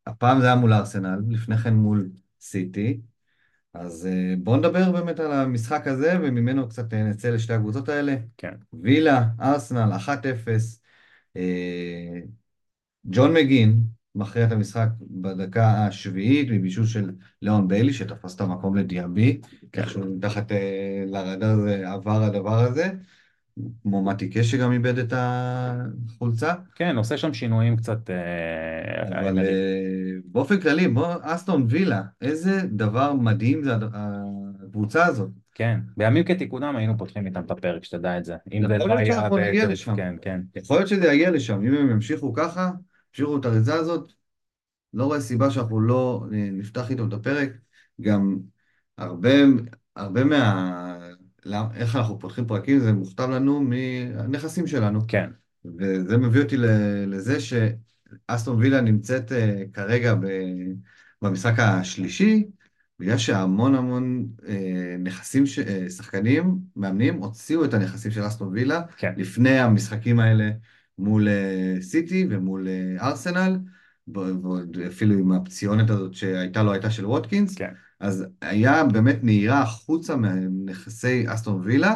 הפעם 0.08 0.39
זה 0.39 0.45
היה 0.45 0.56
מול 0.56 0.73
ארסנל, 0.73 1.19
לפני 1.30 1.58
כן 1.58 1.73
מול 1.73 2.10
סיטי. 2.41 3.01
אז 3.73 4.06
אה, 4.06 4.34
בואו 4.43 4.58
נדבר 4.58 4.91
באמת 4.91 5.19
על 5.19 5.32
המשחק 5.32 5.88
הזה, 5.88 6.17
וממנו 6.21 6.69
קצת 6.69 6.93
אה, 6.93 7.03
נצא 7.03 7.30
לשתי 7.30 7.53
הקבוצות 7.53 7.89
האלה. 7.89 8.15
כן, 8.38 8.53
וילה, 8.73 9.27
ארסנל, 9.41 9.91
1-0. 9.93 10.10
אה, 11.38 12.19
ג'ון 13.06 13.34
מגין 13.34 13.84
מכריע 14.15 14.45
את 14.47 14.51
המשחק 14.51 14.88
בדקה 15.01 15.86
השביעית 15.88 16.49
מבישול 16.51 16.86
של 16.86 17.12
ליאון 17.41 17.67
ביילי, 17.67 17.93
שתפס 17.93 18.36
את 18.36 18.41
המקום 18.41 18.75
לדיאבי. 18.75 19.41
כן. 19.71 19.82
איכשהו 19.82 20.15
מתחת 20.15 20.51
אה, 20.51 21.03
לרדאר 21.06 21.56
זה 21.56 21.91
עבר 21.91 22.23
הדבר 22.23 22.60
הזה. 22.60 22.91
כמו 23.82 24.04
מתי 24.04 24.30
קש 24.30 24.52
שגם 24.52 24.72
איבד 24.72 24.98
את 24.98 25.13
החולצה. 25.15 26.54
כן, 26.76 26.96
עושה 26.98 27.17
שם 27.17 27.34
שינויים 27.34 27.78
קצת... 27.78 28.10
אה, 28.10 29.20
אבל. 29.20 29.39
אה, 29.39 29.43
באופן 30.26 30.60
כללי, 30.60 30.88
בוא, 30.88 31.08
אסטון 31.22 31.65
וילה, 31.70 32.02
איזה 32.22 32.62
דבר 32.72 33.13
מדהים 33.13 33.63
זה 33.63 33.72
הקבוצה 33.93 35.06
הזאת. 35.06 35.30
כן, 35.54 35.80
בימים 35.98 36.24
כתיקונם 36.24 36.76
היינו 36.76 36.98
פותחים 36.98 37.26
איתם 37.26 37.41
את 37.46 37.52
הפרק, 37.52 37.84
שתדע 37.84 38.17
את 38.17 38.26
זה. 38.26 38.36
אם 38.54 38.67
זה 38.67 38.76
יכול 38.76 38.89
לא 38.89 38.96
להיות 38.96 39.17
היה... 39.17 39.48
נגיע 39.48 39.50
בטירוף, 39.50 39.72
לשם. 39.72 39.96
כן, 39.96 40.15
כן. 40.22 40.41
יכול 40.56 40.78
להיות 40.78 40.88
שזה 40.88 41.13
יגיע 41.13 41.32
לשם, 41.32 41.62
אם 41.62 41.74
הם 41.74 41.89
ימשיכו 41.91 42.34
ככה, 42.34 42.72
ימשיכו 43.10 43.38
את 43.38 43.46
האריזה 43.46 43.74
הזאת, 43.74 44.12
לא 44.93 45.06
רואה 45.06 45.22
סיבה 45.22 45.52
שאנחנו 45.52 45.82
לא 45.82 46.26
אה, 46.34 46.50
נפתח 46.52 46.91
איתם 46.91 47.08
את 47.08 47.13
הפרק. 47.13 47.50
גם 48.02 48.38
הרבה, 48.98 49.30
הרבה 49.96 50.24
מה... 50.24 51.07
איך 51.75 51.95
אנחנו 51.95 52.19
פותחים 52.19 52.47
פרקים, 52.47 52.79
זה 52.79 52.93
מוכתב 52.93 53.29
לנו 53.29 53.62
מהנכסים 53.62 54.67
שלנו. 54.67 54.99
כן, 55.07 55.29
וזה 55.65 56.17
מביא 56.17 56.41
אותי 56.41 56.55
לזה 57.07 57.38
שאסטון 57.39 58.57
וילה 58.60 58.81
נמצאת 58.81 59.31
אה, 59.31 59.63
כרגע 59.73 60.15
במשחק 61.21 61.60
השלישי, 61.60 62.47
בגלל 62.99 63.17
שהמון 63.17 63.75
המון 63.75 64.27
אה, 64.47 64.95
נכסים, 64.99 65.45
ש- 65.45 65.60
אה, 65.60 65.89
שחקנים, 65.89 66.57
מאמנים, 66.75 67.17
הוציאו 67.17 67.65
את 67.65 67.73
הנכסים 67.73 68.12
של 68.12 68.27
אסטון 68.27 68.47
וילה 68.53 68.81
כן. 68.97 69.13
לפני 69.17 69.60
המשחקים 69.60 70.19
האלה 70.19 70.49
מול 70.97 71.27
אה, 71.27 71.75
סיטי 71.81 72.27
ומול 72.29 72.67
אה, 72.67 73.07
ארסנל, 73.07 73.57
ועוד 74.13 74.77
אפילו 74.88 75.13
עם 75.13 75.31
הפציעונת 75.32 75.89
הזאת 75.89 76.13
שהייתה 76.13 76.63
לו 76.63 76.71
הייתה 76.71 76.91
של 76.91 77.05
ווטקינס, 77.05 77.55
כן. 77.55 77.73
אז 77.99 78.25
היה 78.41 78.83
באמת 78.83 79.23
נהירה 79.23 79.62
החוצה 79.62 80.15
מנכסי 80.15 81.25
אסטון 81.27 81.62
וילה, 81.63 81.95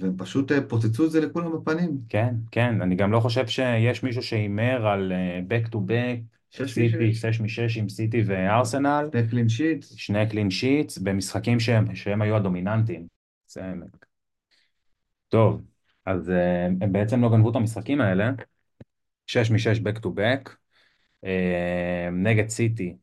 והם 0.00 0.14
פשוט 0.16 0.52
אה, 0.52 0.60
פוצצו 0.60 1.06
את 1.06 1.10
זה 1.10 1.20
לכולם 1.20 1.52
בפנים. 1.52 1.98
כן, 2.08 2.34
כן, 2.50 2.82
אני 2.82 2.94
גם 2.94 3.12
לא 3.12 3.20
חושב 3.20 3.46
שיש 3.46 4.02
מישהו 4.02 4.22
שהימר 4.22 4.86
על 4.86 5.12
אה, 5.12 5.40
back 5.48 5.68
to 5.68 5.76
back, 5.76 6.66
סיטי. 6.66 7.14
שש 7.14 7.40
משש 7.40 7.76
עם 7.76 7.88
סיטי 7.88 8.22
וארסנל, 8.26 9.08
שני 9.12 9.28
clean 9.28 9.48
sheet. 9.48 9.84
שני 9.96 10.28
clean 10.30 10.50
sheets 10.50 10.98
במשחקים 10.98 11.60
שהם, 11.60 11.94
שהם 11.94 12.22
היו 12.22 12.36
הדומיננטיים. 12.36 13.06
זה... 13.46 13.62
טוב, 15.28 15.62
אז 16.06 16.30
אה, 16.30 16.66
הם 16.66 16.92
בעצם 16.92 17.22
לא 17.22 17.30
גנבו 17.30 17.50
את 17.50 17.56
המשחקים 17.56 18.00
האלה, 18.00 18.30
שש 19.26 19.50
משש 19.50 19.78
back 19.78 19.98
to 19.98 20.06
back, 20.06 20.50
נגד 22.12 22.48
סיטי, 22.48 22.96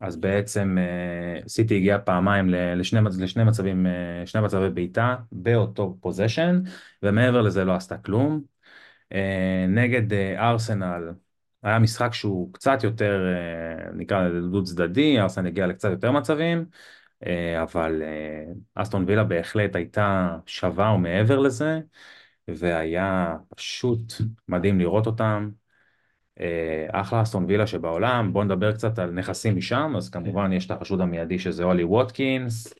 אז 0.00 0.16
בעצם 0.16 0.76
אה, 0.78 1.48
סיטי 1.48 1.76
הגיעה 1.76 1.98
פעמיים 1.98 2.50
לשני, 2.50 3.00
לשני 3.20 3.44
מצבים, 3.44 3.86
אה, 3.86 4.26
שני 4.26 4.40
מצבי 4.40 4.70
בעיטה 4.70 5.16
באותו 5.32 5.96
פוזיישן, 6.00 6.62
ומעבר 7.02 7.42
לזה 7.42 7.64
לא 7.64 7.74
עשתה 7.74 7.98
כלום. 7.98 8.42
אה, 9.12 9.66
נגד 9.68 10.12
ארסנל 10.36 11.12
היה 11.62 11.78
משחק 11.78 12.14
שהוא 12.14 12.52
קצת 12.52 12.84
יותר, 12.84 13.20
נקרא 13.94 14.28
לזה 14.28 14.48
דו 14.48 14.64
צדדי, 14.64 15.20
ארסנל 15.20 15.46
הגיע 15.46 15.66
לקצת 15.66 15.90
יותר 15.90 16.12
מצבים, 16.12 16.64
אבל 17.62 18.02
אסטון 18.74 19.04
וילה 19.06 19.24
בהחלט 19.24 19.76
הייתה 19.76 20.36
שווה 20.46 20.92
ומעבר 20.92 21.38
לזה, 21.38 21.80
והיה 22.48 23.36
פשוט 23.56 24.12
מדהים 24.48 24.78
לראות 24.78 25.06
אותם. 25.06 25.50
אה, 26.40 26.86
אחלה 27.00 27.22
אסטון 27.22 27.44
וילה 27.48 27.66
שבעולם, 27.66 28.32
בואו 28.32 28.44
נדבר 28.44 28.72
קצת 28.72 28.98
על 28.98 29.10
נכסים 29.10 29.56
משם, 29.56 29.92
אז 29.96 30.10
כמובן 30.10 30.52
יש 30.52 30.66
את 30.66 30.70
החשוד 30.70 31.00
המיידי 31.00 31.38
שזה 31.38 31.64
אולי 31.64 31.84
ווטקינס, 31.84 32.74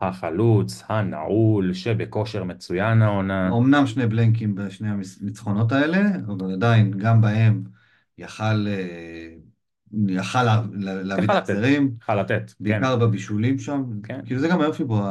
החלוץ, 0.00 0.82
הנעול, 0.88 1.72
שבכושר 1.72 2.44
מצוין 2.44 3.02
העונה. 3.02 3.48
אמנם 3.48 3.86
שני 3.86 4.06
בלנקים 4.06 4.54
בשני 4.54 4.88
הניצחונות 4.88 5.72
האלה, 5.72 6.00
אבל 6.26 6.52
עדיין, 6.52 6.90
גם 6.90 7.20
בהם 7.20 7.64
יכל, 8.18 8.66
אה, 8.66 9.28
יכל 10.08 10.42
לה- 10.42 10.62
לה- 10.72 11.02
להביא 11.02 11.24
את 11.38 11.48
יכל 12.02 12.14
לתת. 12.14 12.50
כן, 12.58 12.64
בעיקר 12.64 12.96
בבישולים 12.96 13.58
שם. 13.58 13.84
כן. 14.02 14.20
כאילו 14.24 14.40
זה 14.40 14.48
גם 14.48 14.60
היופי 14.60 14.84
בו, 14.84 15.02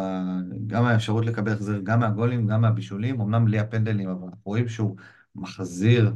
גם 0.67 0.85
האפשרות 0.85 1.25
לקבל 1.25 1.51
החזר, 1.51 1.79
גם 1.83 1.99
מהגולים, 1.99 2.47
גם 2.47 2.61
מהבישולים, 2.61 3.21
אמנם 3.21 3.45
בלי 3.45 3.59
הפנדלים, 3.59 4.09
אבל 4.09 4.23
אנחנו 4.23 4.41
רואים 4.45 4.67
שהוא 4.67 4.95
מחזיר 5.35 6.13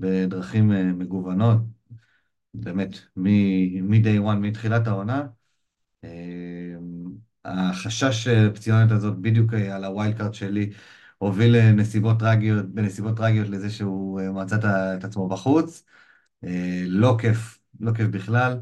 בדרכים 0.00 0.72
אה, 0.72 0.82
מגוונות, 0.82 1.58
באמת, 2.54 2.98
מ-day 3.16 4.20
one, 4.26 4.36
מתחילת 4.40 4.86
העונה. 4.86 5.26
אה, 6.04 6.10
החשש 7.44 8.26
הפציעונת 8.26 8.90
הזאת 8.90 9.18
בדיוק 9.18 9.54
אה, 9.54 9.76
על 9.76 9.84
ה 9.84 9.91
wild 9.91 10.18
card 10.18 10.34
שלי 10.34 10.70
הוביל 11.18 11.56
לנסיבות 11.56 12.18
טרגיות, 12.18 12.66
בנסיבות 12.66 13.16
טרגיות 13.16 13.48
לזה 13.48 13.70
שהוא 13.70 14.20
מצא 14.20 14.56
את 14.96 15.04
עצמו 15.04 15.28
בחוץ. 15.28 15.84
לא 16.86 17.16
כיף, 17.20 17.58
לא 17.80 17.92
כיף 17.92 18.08
בכלל. 18.08 18.60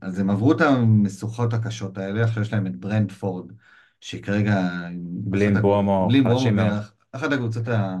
אז 0.00 0.18
הם 0.18 0.30
עברו 0.30 0.52
את 0.52 0.60
המשוכות 0.60 1.52
הקשות 1.54 1.98
האלה, 1.98 2.24
עכשיו 2.24 2.42
יש 2.42 2.52
להם 2.52 2.66
את 2.66 2.76
ברנדפורד, 2.76 3.52
שהיא 4.00 4.22
כרגע... 4.22 4.68
בלי 5.02 5.50
בומו, 5.50 6.06
בלי 6.08 6.20
בומו. 6.22 6.40
אחת 7.12 7.32
הקבוצות 7.32 7.68
ה- 7.68 7.96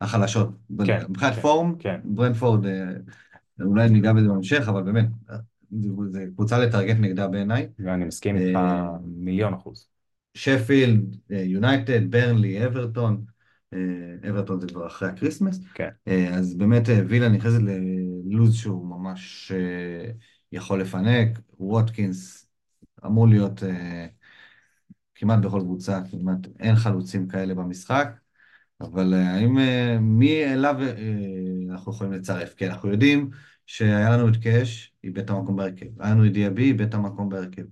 החלשות. 0.00 0.48
כן, 0.86 1.00
מבחינת 1.08 1.34
כן, 1.34 1.40
פורום, 1.40 1.76
כן. 1.78 2.00
ברנדפורד, 2.04 2.66
אה, 2.66 2.84
אולי 3.60 3.88
ניגע 3.88 4.12
בזה 4.12 4.28
בהמשך, 4.28 4.68
אבל 4.68 4.82
באמת, 4.82 5.06
זו 5.70 6.18
קבוצה 6.34 6.58
לטרגט 6.58 6.96
נגדה 7.00 7.28
בעיניי. 7.28 7.68
ואני 7.78 8.04
מסכים 8.04 8.36
איתך 8.36 8.56
אה, 8.56 8.88
מיליון 9.04 9.54
אחוז. 9.54 9.88
שפילד, 10.34 11.16
אה, 11.32 11.36
יונייטד, 11.36 12.10
ברנלי, 12.10 12.66
אברטון, 12.66 13.24
אברטון 14.30 14.60
זה 14.60 14.66
כבר 14.66 14.86
אחרי 14.86 15.08
ה 15.08 15.13
Christmas, 15.13 15.60
כן. 15.74 15.88
אז 16.32 16.54
באמת 16.54 16.82
וילה 17.08 17.28
נכנסת 17.28 17.60
ללוז 18.24 18.54
שהוא 18.54 18.86
ממש 18.86 19.52
יכול 20.52 20.80
לפנק, 20.80 21.40
ווטקינס 21.58 22.46
אמור 23.06 23.28
להיות 23.28 23.62
כמעט 25.14 25.38
בכל 25.38 25.60
קבוצה, 25.60 26.00
כמעט 26.10 26.38
אין 26.60 26.76
חלוצים 26.76 27.28
כאלה 27.28 27.54
במשחק, 27.54 28.08
אבל 28.92 29.14
אה, 29.14 29.34
האם, 29.34 29.58
אה, 29.58 29.98
מי 30.00 30.44
אליו 30.44 30.76
אה, 30.80 30.94
אנחנו 31.70 31.92
יכולים 31.92 32.12
לצרף? 32.12 32.54
כי 32.54 32.66
אנחנו 32.66 32.90
יודעים 32.90 33.30
שהיה 33.66 34.10
לנו 34.10 34.28
את 34.28 34.36
קאש, 34.36 34.92
איבד 35.04 35.18
את 35.18 35.30
המקום 35.30 35.56
בהרכב, 35.56 35.86
היה 36.02 36.10
לנו 36.10 36.26
את 36.26 36.32
דיאבי, 36.32 36.62
איבד 36.62 36.86
את 36.88 36.94
המקום 36.94 37.28
בהרכב. 37.28 37.62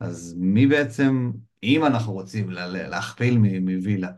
אז 0.00 0.34
מי 0.38 0.66
בעצם, 0.66 1.32
אם 1.62 1.84
אנחנו 1.84 2.12
רוצים 2.12 2.50
לה- 2.50 2.88
להכפיל 2.88 3.38
מווילה, 3.60 4.08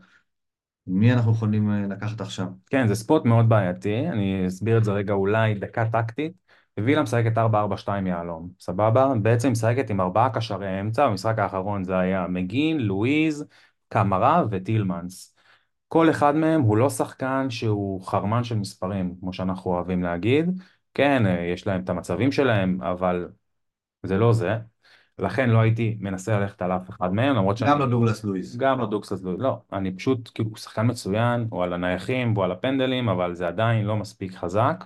מי 0.87 1.13
אנחנו 1.13 1.31
יכולים 1.31 1.69
לקחת 1.89 2.21
עכשיו? 2.21 2.47
כן, 2.69 2.87
זה 2.87 2.95
ספוט 2.95 3.25
מאוד 3.25 3.49
בעייתי, 3.49 4.09
אני 4.09 4.47
אסביר 4.47 4.77
את 4.77 4.83
זה 4.83 4.91
רגע 4.91 5.13
אולי 5.13 5.53
דקה 5.53 5.85
טקטית. 5.91 6.31
וילה 6.77 7.01
משחקת 7.01 7.37
4-4-2 7.37 8.07
יהלום, 8.07 8.49
סבבה? 8.59 9.13
בעצם 9.21 9.51
משחקת 9.51 9.89
עם 9.89 10.01
ארבעה 10.01 10.29
קשרי 10.29 10.81
אמצע, 10.81 11.07
במשחק 11.07 11.39
האחרון 11.39 11.83
זה 11.83 11.97
היה 11.97 12.27
מגין, 12.27 12.79
לואיז, 12.79 13.45
קמרה 13.89 14.43
וטילמנס. 14.51 15.30
כל 15.91 16.09
אחד 16.09 16.35
מהם 16.35 16.61
הוא 16.61 16.77
לא 16.77 16.89
שחקן 16.89 17.49
שהוא 17.49 18.01
חרמן 18.01 18.43
של 18.43 18.55
מספרים, 18.55 19.15
כמו 19.19 19.33
שאנחנו 19.33 19.71
אוהבים 19.71 20.03
להגיד. 20.03 20.49
כן, 20.93 21.25
אה, 21.25 21.41
יש 21.53 21.67
להם 21.67 21.81
את 21.83 21.89
המצבים 21.89 22.31
שלהם, 22.31 22.81
אבל 22.81 23.27
זה 24.03 24.17
לא 24.17 24.33
זה. 24.33 24.57
לכן 25.19 25.49
לא 25.49 25.59
הייתי 25.59 25.97
מנסה 25.99 26.39
ללכת 26.39 26.61
על 26.61 26.71
אף 26.71 26.89
אחד 26.89 27.13
מהם, 27.13 27.35
למרות 27.35 27.57
שאני... 27.57 27.71
גם 27.71 27.79
לא 27.79 27.85
דוגלס 27.85 28.23
לואיס. 28.23 28.55
גם 28.55 28.79
לא 28.79 28.85
דוגלס 28.85 29.23
לואיס, 29.23 29.39
לא, 29.39 29.61
אני 29.73 29.95
פשוט, 29.95 30.29
כאילו, 30.33 30.49
הוא 30.49 30.57
שחקן 30.57 30.87
מצוין, 30.87 31.47
הוא 31.49 31.63
על 31.63 31.73
הנייחים 31.73 32.33
והוא 32.33 32.45
על 32.45 32.51
הפנדלים, 32.51 33.09
אבל 33.09 33.35
זה 33.35 33.47
עדיין 33.47 33.85
לא 33.85 33.95
מספיק 33.95 34.35
חזק. 34.35 34.83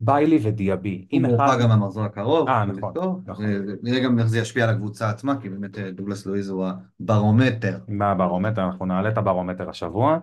ביילי 0.00 0.38
ודיאבי, 0.42 1.06
הוא 1.10 1.18
אם 1.18 1.24
מורחק 1.26 1.44
אחד... 1.48 1.62
גם 1.62 1.68
מהמחזור 1.68 2.04
הקרוב. 2.04 2.48
אה, 2.48 2.64
נכון. 2.64 2.92
נכון. 3.26 3.44
אה, 3.44 3.58
נראה 3.82 4.00
גם 4.00 4.18
איך 4.18 4.26
זה 4.26 4.38
ישפיע 4.38 4.64
על 4.64 4.70
הקבוצה 4.70 5.10
עצמה, 5.10 5.40
כי 5.40 5.48
באמת 5.48 5.78
אה, 5.78 5.90
דוגלס 5.90 6.26
לואיס 6.26 6.48
הוא 6.48 6.66
הברומטר. 7.00 7.78
מה 7.88 8.10
הברומטר, 8.10 8.64
אנחנו 8.64 8.86
נעלה 8.86 9.08
את 9.08 9.18
הברומטר 9.18 9.70
השבוע. 9.70 10.18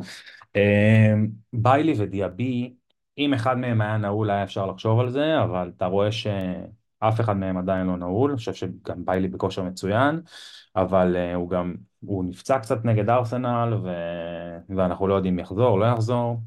אה, 0.56 1.14
ביילי 1.54 1.94
ודיאבי, 1.98 2.74
אם 3.18 3.34
אחד 3.34 3.58
מהם 3.58 3.82
היה 3.82 3.98
נעול 3.98 4.30
היה 4.30 4.44
אפשר 4.44 4.66
לחשוב 4.66 5.00
על 5.00 5.10
זה, 5.10 5.44
אבל 5.44 5.72
אתה 5.78 5.86
רואה 5.86 6.12
שאף 6.12 7.20
אחד 7.20 7.38
מהם 7.38 7.58
עדיין 7.58 7.88
לא 7.88 7.98
נעול, 7.98 8.30
אני 8.30 8.38
חושב 8.38 8.54
שגם 8.54 9.06
ביילי 9.06 9.28
בכושר 9.28 9.64
מצוין, 9.64 10.22
אבל 10.76 11.16
אה, 11.16 11.36
הוא 11.36 11.50
גם, 11.50 11.76
הוא 12.00 12.26
נפצע 12.26 12.60
קצת 12.60 12.86
נגד 12.86 13.10
ארסנל, 13.10 13.74
ו... 13.84 13.90
ואנחנו 14.70 15.08
לא 15.08 15.14
יודעים 15.14 15.40
יחזור 15.40 15.80
לא 15.80 15.86
יחזור. 15.86 16.42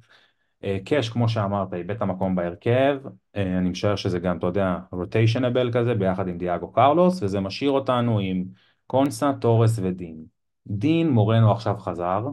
אה, 0.64 0.78
קאש, 0.84 1.08
כמו 1.08 1.28
שאמרת, 1.28 1.74
איבד 1.74 1.90
את 1.90 2.02
המקום 2.02 2.36
בהרכב, 2.36 2.98
אה, 3.36 3.58
אני 3.58 3.70
משער 3.70 3.96
שזה 3.96 4.18
גם, 4.18 4.38
אתה 4.38 4.46
יודע, 4.46 4.78
רוטיישנבל 4.92 5.72
כזה, 5.72 5.94
ביחד 5.94 6.28
עם 6.28 6.38
דיאגו 6.38 6.72
קרלוס, 6.72 7.22
וזה 7.22 7.40
משאיר 7.40 7.70
אותנו 7.70 8.18
עם 8.18 8.44
קונסה, 8.86 9.32
תורס 9.40 9.78
ודין. 9.82 10.24
דין 10.66 11.10
מורנו 11.10 11.52
עכשיו 11.52 11.76
חזר, 11.78 12.26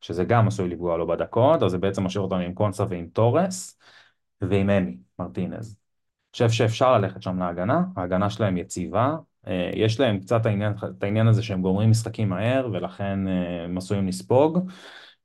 שזה 0.00 0.24
גם 0.24 0.48
עשוי 0.48 0.68
לפגוע 0.68 0.96
לו 0.96 1.06
בדקות, 1.06 1.62
אז 1.62 1.70
זה 1.70 1.78
בעצם 1.78 2.04
משאיר 2.04 2.24
אותנו 2.24 2.38
עם 2.38 2.54
קונסה 2.54 2.84
ועם 2.88 3.06
תורס, 3.12 3.78
ועם 4.40 4.70
אמי, 4.70 4.96
מרטינז. 5.18 5.78
חושב 6.32 6.50
שאפשר 6.50 6.98
ללכת 6.98 7.22
שם 7.22 7.38
להגנה, 7.38 7.82
ההגנה 7.96 8.30
שלהם 8.30 8.56
יציבה, 8.56 9.16
אה, 9.46 9.70
יש 9.74 10.00
להם 10.00 10.20
קצת 10.20 10.46
העניין, 10.46 10.72
את 10.98 11.02
העניין 11.02 11.26
הזה 11.26 11.42
שהם 11.42 11.62
גומרים 11.62 11.90
משחקים 11.90 12.28
מהר 12.28 12.68
ולכן 12.72 13.18
הם 13.64 13.78
עשויים 13.78 14.08
לספוג. 14.08 14.70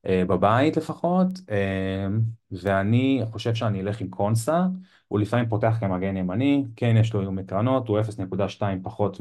אה, 0.08 0.24
בבית 0.28 0.78
לפחות, 0.78 1.28
אה, 1.50 2.08
ואני 2.52 3.22
חושב 3.32 3.56
שאני 3.56 3.82
אלך 3.82 4.02
עם 4.02 4.10
קונסה, 4.10 4.66
הוא 5.08 5.20
לפעמים 5.20 5.50
פותח 5.50 5.78
כמגן 5.80 6.18
ימני, 6.18 6.66
כן 6.76 6.96
יש 7.00 7.14
לו 7.14 7.22
איום 7.22 7.36
מקרנות, 7.36 7.88
הוא 7.88 8.00
0.2 8.00 8.62
פחות 8.84 9.18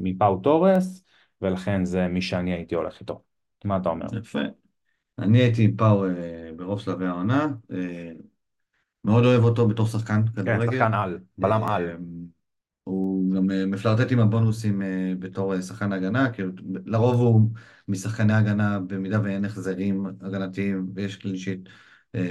מפאו 0.00 0.36
תורס, 0.36 1.04
ולכן 1.42 1.84
זה 1.84 2.08
מי 2.08 2.22
שאני 2.22 2.52
הייתי 2.52 2.74
הולך 2.74 3.00
איתו. 3.00 3.22
מה 3.64 3.76
אתה 3.76 3.88
אומר? 3.88 4.06
יפה. 4.18 4.40
אני 5.18 5.38
הייתי 5.38 5.64
עם 5.64 5.76
פאו 5.76 6.04
אה, 6.04 6.50
ברוב 6.56 6.80
שלבי 6.80 7.06
העונה, 7.06 7.46
מאוד 9.04 9.24
אוהב 9.24 9.44
אותו 9.44 9.68
בתור 9.68 9.86
שחקן 9.86 10.22
כדורגל. 10.26 10.66
כן, 10.66 10.72
שחקן 10.72 10.94
על, 10.94 11.18
בלם 11.38 11.62
על. 11.62 11.96
הוא 12.84 13.34
גם 13.34 13.50
אה, 13.50 13.66
מפלרטט 13.66 14.12
עם 14.12 14.20
הבונוסים 14.20 14.82
אה, 14.82 15.12
בתור 15.18 15.54
אה, 15.54 15.62
שחקן 15.62 15.92
הגנה, 15.92 16.32
כי 16.32 16.42
לרוב 16.86 17.20
הוא 17.20 17.50
משחקני 17.88 18.32
הגנה 18.32 18.78
במידה 18.78 19.20
ואין 19.22 19.44
החזרים 19.44 20.06
הגנתיים 20.20 20.90
ויש 20.94 21.16
clean 21.16 21.40
sheet, 21.40 21.68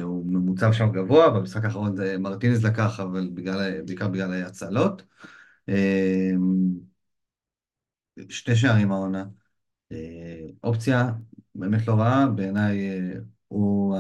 הוא 0.01 0.25
ממוצע 0.31 0.73
שם 0.73 0.91
גבוה, 0.91 1.29
במשחק 1.29 1.65
האחרון 1.65 1.95
זה 1.95 2.17
מרטינז 2.17 2.65
לקח, 2.65 2.99
אבל 2.99 3.29
בגלל, 3.33 3.81
בעיקר 3.81 4.07
בגלל 4.07 4.33
הצלות. 4.33 5.03
שתי 8.29 8.55
שערים 8.55 8.91
העונה. 8.91 9.25
אופציה 10.63 11.11
באמת 11.55 11.87
לא 11.87 11.93
רעה, 11.93 12.27
בעיניי 12.27 12.89
הוא 13.47 13.97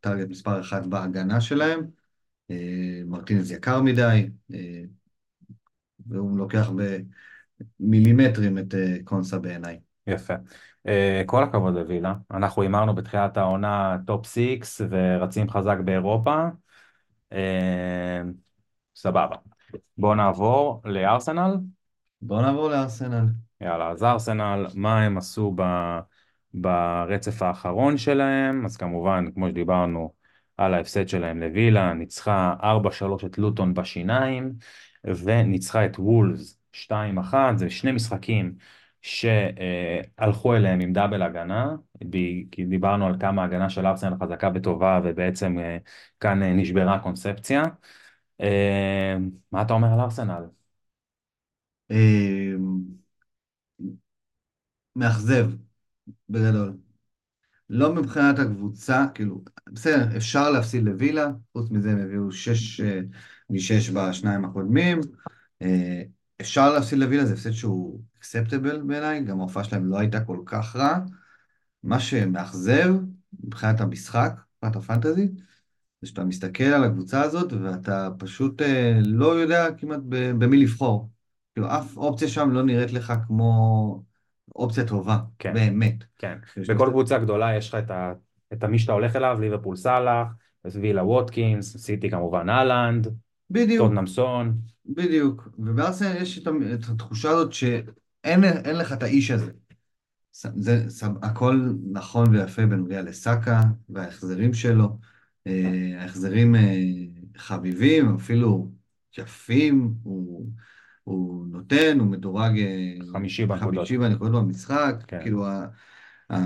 ה 0.00 0.04
target 0.04 0.28
מספר 0.28 0.60
אחת 0.60 0.86
בהגנה 0.86 1.40
שלהם. 1.40 1.80
מרטינז 3.06 3.52
יקר 3.52 3.80
מדי, 3.82 4.28
והוא 6.06 6.38
לוקח 6.38 6.70
במילימטרים 7.80 8.58
את 8.58 8.74
אה, 8.74 8.96
קונסה 9.04 9.38
בעיניי. 9.38 9.78
יפה. 10.06 10.34
כל 11.26 11.42
הכבוד 11.42 11.74
לווילה, 11.74 12.14
אנחנו 12.30 12.62
הימרנו 12.62 12.94
בתחילת 12.94 13.36
העונה 13.36 13.96
top 14.06 14.26
six 14.26 14.80
ורצים 14.90 15.50
חזק 15.50 15.76
באירופה. 15.84 16.48
סבבה. 18.96 19.36
בואו 19.98 20.14
נעבור 20.14 20.80
לארסנל. 20.84 21.56
בואו 22.22 22.42
נעבור 22.42 22.68
לארסנל. 22.68 23.26
יאללה, 23.60 23.90
אז 23.90 24.04
ארסנל, 24.04 24.66
מה 24.74 25.02
הם 25.02 25.18
עשו 25.18 25.52
ב, 25.56 25.62
ברצף 26.54 27.42
האחרון 27.42 27.96
שלהם? 27.98 28.64
אז 28.64 28.76
כמובן, 28.76 29.24
כמו 29.34 29.48
שדיברנו 29.48 30.12
על 30.56 30.74
ההפסד 30.74 31.08
שלהם 31.08 31.40
לווילה, 31.40 31.92
ניצחה 31.92 32.54
4-3 32.62 33.24
את 33.24 33.38
לוטון 33.38 33.74
בשיניים. 33.74 34.52
וניצחה 35.06 35.86
את 35.86 35.98
וולס 35.98 36.58
2-1, 36.72 37.34
זה 37.56 37.70
שני 37.70 37.92
משחקים 37.92 38.54
שהלכו 39.02 40.54
אליהם 40.56 40.80
עם 40.80 40.92
דאבל 40.92 41.22
הגנה, 41.22 41.76
כי 42.50 42.64
דיברנו 42.64 43.06
על 43.06 43.16
כמה 43.20 43.44
הגנה 43.44 43.70
של 43.70 43.86
ארסנל 43.86 44.16
חזקה 44.22 44.50
וטובה 44.54 45.00
ובעצם 45.04 45.58
אה, 45.58 45.78
כאן 46.20 46.42
אה, 46.42 46.52
נשברה 46.52 46.94
הקונספציה. 46.94 47.62
אה, 48.40 49.16
מה 49.52 49.62
אתה 49.62 49.74
אומר 49.74 49.92
על 49.92 50.00
ארסנל? 50.00 50.44
מאכזב, 54.96 55.50
בגדול. 56.28 56.85
לא 57.70 57.94
מבחינת 57.94 58.38
הקבוצה, 58.38 59.06
כאילו, 59.14 59.44
בסדר, 59.72 60.16
אפשר 60.16 60.50
להפסיד 60.50 60.84
לווילה, 60.84 61.30
חוץ 61.52 61.70
מזה 61.70 61.90
הם 61.90 61.98
הביאו 61.98 62.32
שש 62.32 62.80
משש 63.50 63.90
בשניים 63.90 64.44
הקודמים. 64.44 65.00
אה, 65.62 66.02
אפשר 66.40 66.72
להפסיד 66.72 66.98
לווילה, 66.98 67.24
זה 67.24 67.34
הפסד 67.34 67.50
שהוא 67.50 68.00
אקספטבל 68.18 68.82
בעיניי, 68.82 69.24
גם 69.24 69.40
ההופעה 69.40 69.64
שלהם 69.64 69.86
לא 69.86 69.98
הייתה 69.98 70.20
כל 70.20 70.38
כך 70.46 70.76
רע. 70.76 70.98
מה 71.82 72.00
שמאכזב 72.00 72.94
מבחינת 73.44 73.80
המשחק, 73.80 74.32
מבחינת 74.56 74.76
הפנטזי, 74.76 75.28
זה 76.02 76.08
שאתה 76.08 76.24
מסתכל 76.24 76.64
על 76.64 76.84
הקבוצה 76.84 77.22
הזאת 77.22 77.52
ואתה 77.52 78.08
פשוט 78.18 78.62
אה, 78.62 78.98
לא 79.04 79.40
יודע 79.40 79.66
כמעט 79.78 80.00
במי 80.08 80.56
לבחור. 80.56 81.10
כאילו, 81.54 81.68
אף 81.68 81.96
אופציה 81.96 82.28
שם 82.28 82.50
לא 82.50 82.62
נראית 82.62 82.92
לך 82.92 83.12
כמו 83.26 84.02
אופציה 84.56 84.86
טובה, 84.86 85.18
כן, 85.38 85.54
באמת. 85.54 86.04
כן, 86.18 86.38
בכל 86.68 86.88
קבוצה 86.90 87.18
גדולה 87.18 87.56
יש 87.56 87.68
לך 87.68 87.74
את, 87.74 87.90
ה, 87.90 88.12
את 88.52 88.64
המי 88.64 88.78
שאתה 88.78 88.92
הולך 88.92 89.16
אליו, 89.16 89.38
ליברפול 89.40 89.76
סאלח, 89.76 90.28
וילה 90.64 91.04
ווטקינס, 91.04 91.76
סיטי 91.76 92.10
כמובן 92.10 92.48
אהלנד, 92.48 93.08
בדיוק. 93.50 93.86
טוטנאם 93.86 94.06
סון. 94.06 94.58
בדיוק, 94.86 95.48
ובארסנל 95.58 96.16
יש 96.16 96.38
את, 96.38 96.48
את 96.74 96.88
התחושה 96.88 97.30
הזאת 97.30 97.52
שאין 97.52 98.40
לך 98.74 98.92
את 98.92 99.02
האיש 99.02 99.30
הזה. 99.30 99.52
זה, 100.32 100.88
זה 100.88 101.06
הכל 101.22 101.72
נכון 101.92 102.36
ויפה 102.36 102.66
בנוגע 102.66 103.02
לסאקה 103.02 103.60
וההחזרים 103.88 104.54
שלו. 104.54 104.98
אה, 105.46 105.92
ההחזרים 105.98 106.54
אה, 106.54 106.76
חביבים, 107.36 108.14
אפילו 108.14 108.70
יפים, 109.18 109.94
הוא, 110.02 110.50
הוא 111.06 111.46
נותן, 111.46 111.98
הוא 112.00 112.06
מדורג 112.06 112.58
אה, 112.58 112.94
חמישי 113.12 113.46
בנקודות. 113.46 113.74
חמישי 113.74 113.98
בנקודות 113.98 114.44
במשחק, 114.44 114.94
כן. 115.06 115.18
כאילו 115.22 115.46
ה, 115.46 115.66
ה, 116.30 116.36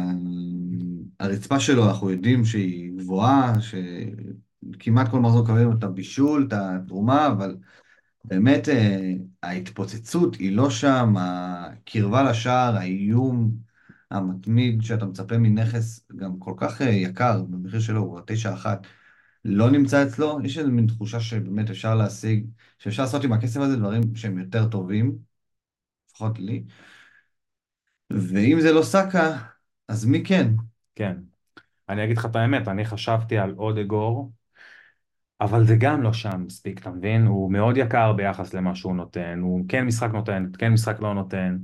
הרצפה 1.21 1.61
שלו, 1.61 1.89
אנחנו 1.89 2.11
יודעים 2.11 2.45
שהיא 2.45 2.93
גבוהה, 2.97 3.53
שכמעט 3.61 5.11
כל 5.11 5.21
מחזור 5.21 5.43
מקבל 5.43 5.73
את 5.79 5.85
הבישול, 5.85 6.47
את 6.49 6.53
התרומה, 6.53 7.27
אבל 7.27 7.57
באמת 8.25 8.69
ההתפוצצות 9.43 10.35
היא 10.35 10.57
לא 10.57 10.71
שם, 10.71 11.15
הקרבה 11.19 12.23
לשער, 12.23 12.77
האיום 12.77 13.51
המתמיד 14.11 14.83
שאתה 14.83 15.07
מצפה 15.07 15.39
מנכס 15.39 16.07
גם 16.17 16.39
כל 16.39 16.55
כך 16.57 16.81
יקר, 16.81 17.43
במחיר 17.43 17.81
שלו 17.81 18.01
הוא 18.01 18.21
תשע 18.27 18.55
אחת, 18.55 18.87
לא 19.45 19.71
נמצא 19.71 20.03
אצלו, 20.05 20.39
יש 20.45 20.59
איזו 20.59 20.71
מין 20.71 20.87
תחושה 20.87 21.21
שבאמת 21.21 21.71
אפשר 21.71 21.95
להשיג, 21.95 22.47
שאפשר 22.79 23.03
לעשות 23.03 23.25
עם 23.25 23.33
הכסף 23.33 23.61
הזה 23.61 23.77
דברים 23.77 24.03
שהם 24.17 24.39
יותר 24.39 24.69
טובים, 24.69 25.19
לפחות 26.11 26.39
לי. 26.39 26.65
ואם 28.11 28.61
זה 28.61 28.73
לא 28.73 28.83
סאקה, 28.83 29.39
אז 29.89 30.05
מי 30.05 30.25
כן? 30.25 30.49
כן. 30.95 31.17
אני 31.89 32.05
אגיד 32.05 32.19
לך 32.19 32.27
את 32.27 32.37
האמת, 32.37 32.69
אני 32.69 32.85
חשבתי 32.85 33.39
על 33.39 33.55
אודגור, 33.59 34.33
אבל 35.41 35.67
זה 35.67 35.77
גם 35.77 36.03
לא 36.03 36.13
שם 36.13 36.45
מספיק, 36.47 36.79
אתה 36.81 36.91
מבין? 36.91 37.27
הוא 37.27 37.53
מאוד 37.53 37.77
יקר 37.77 38.13
ביחס 38.13 38.55
למה 38.55 38.75
שהוא 38.75 38.97
נותן, 38.97 39.39
הוא 39.43 39.65
כן 39.69 39.87
משחק 39.87 40.11
נותן, 40.13 40.51
כן 40.59 40.73
משחק 40.73 41.01
לא 41.01 41.15
נותן, 41.15 41.59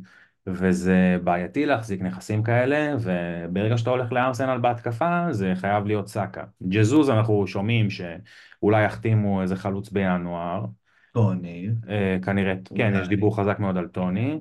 וזה 0.46 1.18
בעייתי 1.24 1.66
להחזיק 1.66 2.02
נכסים 2.02 2.42
כאלה, 2.42 2.96
וברגע 3.00 3.78
שאתה 3.78 3.90
הולך 3.90 4.12
לארסנל 4.12 4.58
בהתקפה, 4.58 5.26
זה 5.30 5.52
חייב 5.54 5.86
להיות 5.86 6.08
סאקה. 6.08 6.44
ג'זוז 6.68 7.10
אנחנו 7.10 7.46
שומעים 7.46 7.88
שאולי 7.90 8.84
יחתימו 8.84 9.42
איזה 9.42 9.56
חלוץ 9.56 9.90
בינואר. 9.90 10.64
טוני. 11.12 11.68
אה, 11.88 12.18
כנראה, 12.22 12.54
כן, 12.74 12.92
יש 13.00 13.08
דיבור 13.08 13.36
חזק 13.36 13.58
מאוד 13.58 13.76
על 13.76 13.88
טוני. 13.88 14.40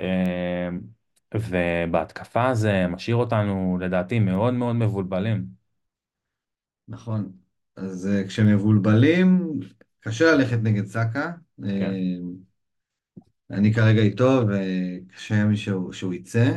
אה, 0.00 0.68
ובהתקפה 1.34 2.54
זה 2.54 2.86
משאיר 2.86 3.16
אותנו 3.16 3.78
לדעתי 3.80 4.18
מאוד 4.18 4.54
מאוד 4.54 4.76
מבולבלים. 4.76 5.44
נכון. 6.88 7.32
אז 7.76 8.08
uh, 8.12 8.28
כשמבולבלים, 8.28 9.60
קשה 10.00 10.34
ללכת 10.34 10.58
נגד 10.62 10.86
סאקה. 10.86 11.32
כן. 11.62 11.92
אני 13.50 13.74
כרגע 13.74 14.00
איתו, 14.00 14.42
וקשה 14.48 15.44
לי 15.44 15.56
שהוא, 15.56 15.92
שהוא 15.92 16.14
יצא, 16.14 16.52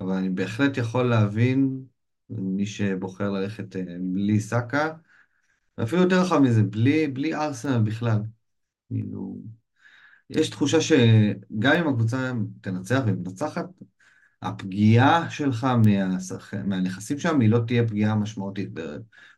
אבל 0.00 0.12
אני 0.12 0.28
בהחלט 0.28 0.76
יכול 0.76 1.08
להבין 1.08 1.84
מי 2.30 2.66
שבוחר 2.66 3.30
ללכת 3.30 3.76
uh, 3.76 3.78
בלי 4.00 4.40
סאקה, 4.40 4.92
ואפילו 5.78 6.02
יותר 6.02 6.20
רחב 6.20 6.38
מזה, 6.38 6.62
בלי, 6.62 7.08
בלי 7.08 7.34
ארסנל 7.34 7.78
בכלל. 7.78 8.18
כאילו, 8.88 9.38
יש 10.30 10.50
תחושה 10.50 10.80
שגם 10.80 11.72
אם 11.80 11.88
הקבוצה 11.88 12.32
תנצח 12.60 13.00
ומנצחת, 13.06 13.64
הפגיעה 14.42 15.30
שלך 15.30 15.66
מהשח... 15.84 16.54
מהנכסים 16.54 17.18
שם 17.18 17.40
היא 17.40 17.48
לא 17.48 17.58
תהיה 17.66 17.88
פגיעה 17.88 18.14
משמעותית. 18.14 18.68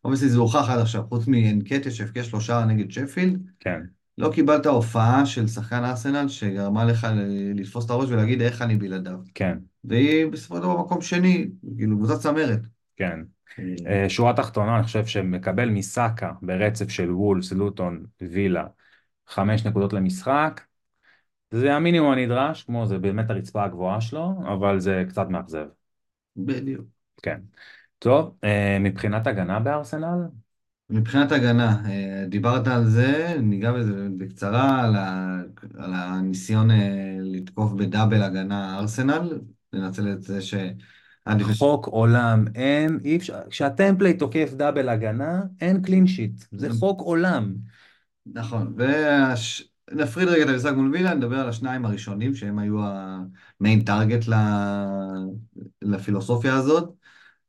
obviously 0.04 0.28
זה 0.28 0.38
הוכח 0.38 0.68
עד 0.68 0.78
עכשיו, 0.78 1.04
חוץ 1.08 1.26
מאנקטייה 1.26 1.90
שהבקיע 1.90 2.24
שלושה 2.24 2.64
נגד 2.64 2.90
שפילד, 2.90 3.50
כן. 3.60 3.80
לא 4.20 4.30
קיבלת 4.32 4.66
הופעה 4.66 5.26
של 5.26 5.46
שחקן 5.46 5.84
ארסנל 5.84 6.28
שגרמה 6.28 6.84
לך 6.84 7.06
לתפוס 7.54 7.84
את 7.84 7.90
הראש 7.90 8.10
ולהגיד 8.10 8.42
איך 8.42 8.62
אני 8.62 8.76
בלעדיו. 8.76 9.18
כן. 9.34 9.58
והיא 9.84 10.26
בסופו 10.26 10.56
של 10.56 10.62
דבר 10.62 10.80
מקום 10.80 11.00
שני, 11.00 11.50
כאילו 11.76 11.96
קבוצת 11.96 12.20
צמרת. 12.20 12.60
כן. 12.96 13.20
אה, 13.86 14.08
שורה 14.08 14.32
תחתונה, 14.32 14.76
אני 14.76 14.84
חושב 14.84 15.06
שלקבל 15.06 15.70
מסאקה 15.70 16.32
ברצף 16.42 16.88
של 16.88 17.10
וולס, 17.10 17.52
לוטון, 17.52 18.04
וילה, 18.20 18.66
חמש 19.28 19.66
נקודות 19.66 19.92
למשחק. 19.92 20.60
זה 21.50 21.74
המינימום 21.74 22.12
הנדרש, 22.12 22.62
כמו 22.62 22.86
זה 22.86 22.98
באמת 22.98 23.30
הרצפה 23.30 23.64
הגבוהה 23.64 24.00
שלו, 24.00 24.34
אבל 24.54 24.80
זה 24.80 25.04
קצת 25.08 25.28
מאכזב. 25.28 25.66
בדיוק. 26.36 26.84
כן. 27.22 27.40
טוב, 27.98 28.36
אה, 28.44 28.78
מבחינת 28.80 29.26
הגנה 29.26 29.60
בארסנל? 29.60 30.18
מבחינת 30.90 31.32
הגנה, 31.32 31.82
אה, 31.86 32.24
דיברת 32.28 32.66
על 32.66 32.86
זה, 32.86 33.34
ניגע 33.42 33.72
בזה 33.72 34.08
בקצרה, 34.18 34.84
על, 34.84 34.96
ה, 34.96 35.40
על 35.78 35.90
הניסיון 35.94 36.70
אה, 36.70 37.16
לתקוף 37.22 37.72
ב 37.72 37.79
double 37.79 38.22
הגנה 38.22 38.78
ארסנל, 38.78 39.40
לנצל 39.72 40.12
את 40.12 40.22
זה 40.22 40.42
ש... 40.42 40.54
לפני 41.26 41.54
ש- 41.54 41.58
חוק 41.58 41.86
עולם, 41.86 42.44
אין, 42.54 42.98
אי 43.04 43.16
אפשר, 43.16 43.38
כשה 43.50 43.77
template 43.77 44.18
תוקף 44.18 44.50
double 44.56 44.88
הגנה, 44.88 45.42
אין 45.60 45.82
clean 45.82 46.06
sheet, 46.06 46.44
זה 46.52 46.70
חוק 46.70 47.00
עולם. 47.00 47.54
נכון, 48.26 48.74
ונפריד 49.90 50.28
רגע 50.28 50.42
את 50.42 50.48
המשחק 50.48 50.72
מול 50.76 50.90
וילה, 50.92 51.14
נדבר 51.14 51.36
על 51.40 51.48
השניים 51.48 51.84
הראשונים, 51.84 52.34
שהם 52.34 52.58
היו 52.58 52.78
ה 53.60 53.65
main 53.65 53.84
target 53.84 54.24
לפילוסופיה 55.82 56.54
הזאת. 56.54 56.99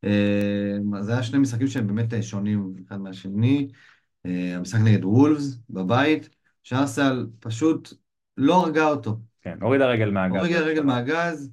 אה, 0.03 1.01
זה 1.01 1.13
היה 1.13 1.23
שני 1.23 1.39
משחקים 1.39 1.67
שהם 1.67 1.87
באמת 1.87 2.13
אה, 2.13 2.21
שונים 2.21 2.73
אחד 2.87 2.97
מהשני. 2.97 3.67
אה, 4.25 4.55
המשחק 4.55 4.79
נגד 4.83 5.05
וולבס 5.05 5.57
בבית, 5.69 6.29
שארסנל 6.63 7.27
פשוט 7.39 7.93
לא 8.37 8.63
הרגה 8.63 8.87
אותו. 8.87 9.19
כן, 9.41 9.57
הוריד 9.61 9.81
הרגל 9.81 10.11
מהגז. 10.11 10.35
הוריד 10.35 10.55
הרגל 10.55 10.83
מהגז, 10.83 11.51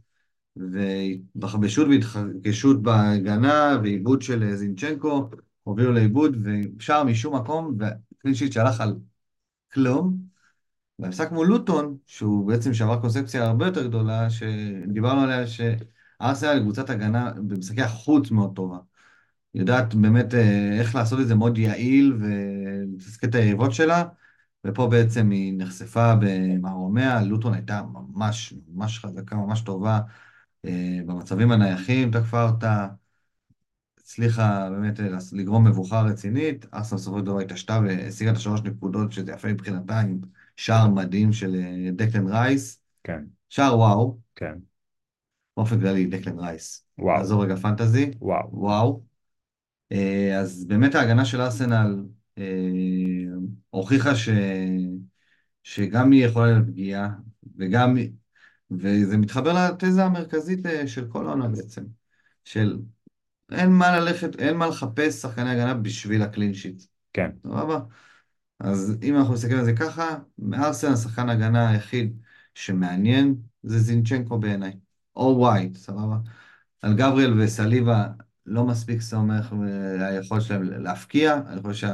ובחבשות 0.56 1.88
והתחגשות 1.88 2.82
בהגנה, 2.82 3.78
ועיבוד 3.82 4.22
של 4.22 4.54
זינצ'נקו, 4.54 5.28
הובילו 5.62 5.92
לאיבוד, 5.92 6.36
ושער 6.44 7.04
משום 7.04 7.36
מקום, 7.36 7.78
ו 7.78 7.85
clean 7.85 8.19
sheet 8.19 8.52
שהלך 8.52 8.80
על 8.80 8.96
כלום. 9.72 10.16
והמשחק 10.98 11.32
מול 11.32 11.46
לוטון, 11.46 11.96
שהוא 12.06 12.46
בעצם 12.46 12.74
שבר 12.74 13.00
קונספציה 13.00 13.46
הרבה 13.46 13.66
יותר 13.66 13.86
גדולה, 13.86 14.30
שדיברנו 14.30 15.20
עליה, 15.20 15.46
שארסנל 15.46 15.86
היא 16.20 16.60
קבוצת 16.62 16.90
הגנה 16.90 17.30
במשחקי 17.36 17.82
החוץ 17.82 18.30
מאוד 18.30 18.56
טובה. 18.56 18.78
יודעת 19.54 19.94
באמת 19.94 20.34
אה, 20.34 20.78
איך 20.80 20.94
לעשות 20.94 21.20
את 21.20 21.28
זה 21.28 21.34
מאוד 21.34 21.58
יעיל 21.58 22.18
ולתסכל 22.20 23.26
את 23.26 23.34
היריבות 23.34 23.72
שלה, 23.74 24.04
ופה 24.66 24.86
בעצם 24.86 25.30
היא 25.30 25.54
נחשפה 25.58 26.14
במערומיה, 26.20 27.22
לוטון 27.22 27.54
הייתה 27.54 27.82
ממש 27.82 28.54
ממש 28.68 28.98
חזקה, 28.98 29.36
ממש 29.36 29.60
טובה, 29.60 30.00
אה, 30.64 30.98
במצבים 31.06 31.52
הנייחים 31.52 32.10
תקפה 32.10 32.42
אותה, 32.50 32.88
הצליחה 33.98 34.70
באמת 34.70 35.00
אה, 35.00 35.06
לגרום 35.32 35.66
מבוכה 35.66 36.00
רצינית, 36.00 36.66
ארסנל 36.74 36.98
בסופו 36.98 37.18
של 37.18 37.24
דבר 37.24 37.40
התעשתה 37.40 37.80
והשיגה 37.84 38.30
את 38.30 38.36
השלוש 38.36 38.60
נקודות, 38.60 39.12
שזה 39.12 39.32
יפה 39.32 39.48
מבחינתה, 39.48 40.00
עם 40.00 40.20
שער 40.56 40.88
מדהים 40.88 41.32
של 41.32 41.56
דקלן 41.92 42.26
רייס, 42.26 42.82
כן, 43.04 43.24
שער 43.48 43.78
וואו, 43.78 44.18
כן, 44.36 44.58
באופן 45.58 45.80
כללי 45.80 46.06
דקלן 46.06 46.38
רייס. 46.38 46.84
וואו, 46.98 47.18
נעזור 47.18 47.44
רגע 47.44 47.56
פנטזי, 47.56 48.10
וואו. 48.20 48.48
וואו. 48.52 49.02
אה, 49.92 50.38
אז 50.40 50.64
באמת 50.64 50.94
ההגנה 50.94 51.24
של 51.24 51.40
ארסנל 51.40 52.02
אה, 52.38 52.44
הוכיחה 53.70 54.14
ש... 54.14 54.28
שגם 55.62 56.10
היא 56.10 56.26
יכולה 56.26 56.46
להיות 56.46 56.66
פגיעה, 56.66 57.10
וגם... 57.58 57.96
וזה 58.70 59.16
מתחבר 59.16 59.52
לתזה 59.52 60.04
המרכזית 60.04 60.66
אה, 60.66 60.86
של 60.86 61.08
כל 61.08 61.26
העונה 61.26 61.48
בעצם, 61.48 61.84
של 62.44 62.78
אין 63.52 63.70
מה 63.70 64.00
ללכת, 64.00 64.40
אין 64.40 64.56
מה 64.56 64.66
לחפש 64.66 65.14
שחקני 65.14 65.50
הגנה 65.50 65.74
בשביל 65.74 66.22
הקלין 66.22 66.54
שיט. 66.54 66.82
כן, 67.12 67.30
סבבה? 67.42 67.80
אז 68.60 68.98
אם 69.02 69.16
אנחנו 69.16 69.34
מסתכלים 69.34 69.58
על 69.58 69.64
זה 69.64 69.72
ככה, 69.72 70.18
מארסנל 70.38 70.92
השחקן 70.92 71.28
ההגנה 71.28 71.70
היחיד 71.70 72.16
שמעניין 72.54 73.34
זה 73.62 73.78
זינצ'נקו 73.78 74.38
בעיניי, 74.38 74.72
או 75.18 75.36
ווייט, 75.38 75.76
סבבה? 75.76 76.16
על 76.82 76.94
גבריאל 76.94 77.40
וסליבה 77.40 78.06
לא 78.46 78.64
מספיק 78.64 79.00
סומך 79.00 79.52
היכולת 80.00 80.42
שלהם 80.42 80.62
להפקיע, 80.62 81.40
אני 81.46 81.62
חושב 81.62 81.88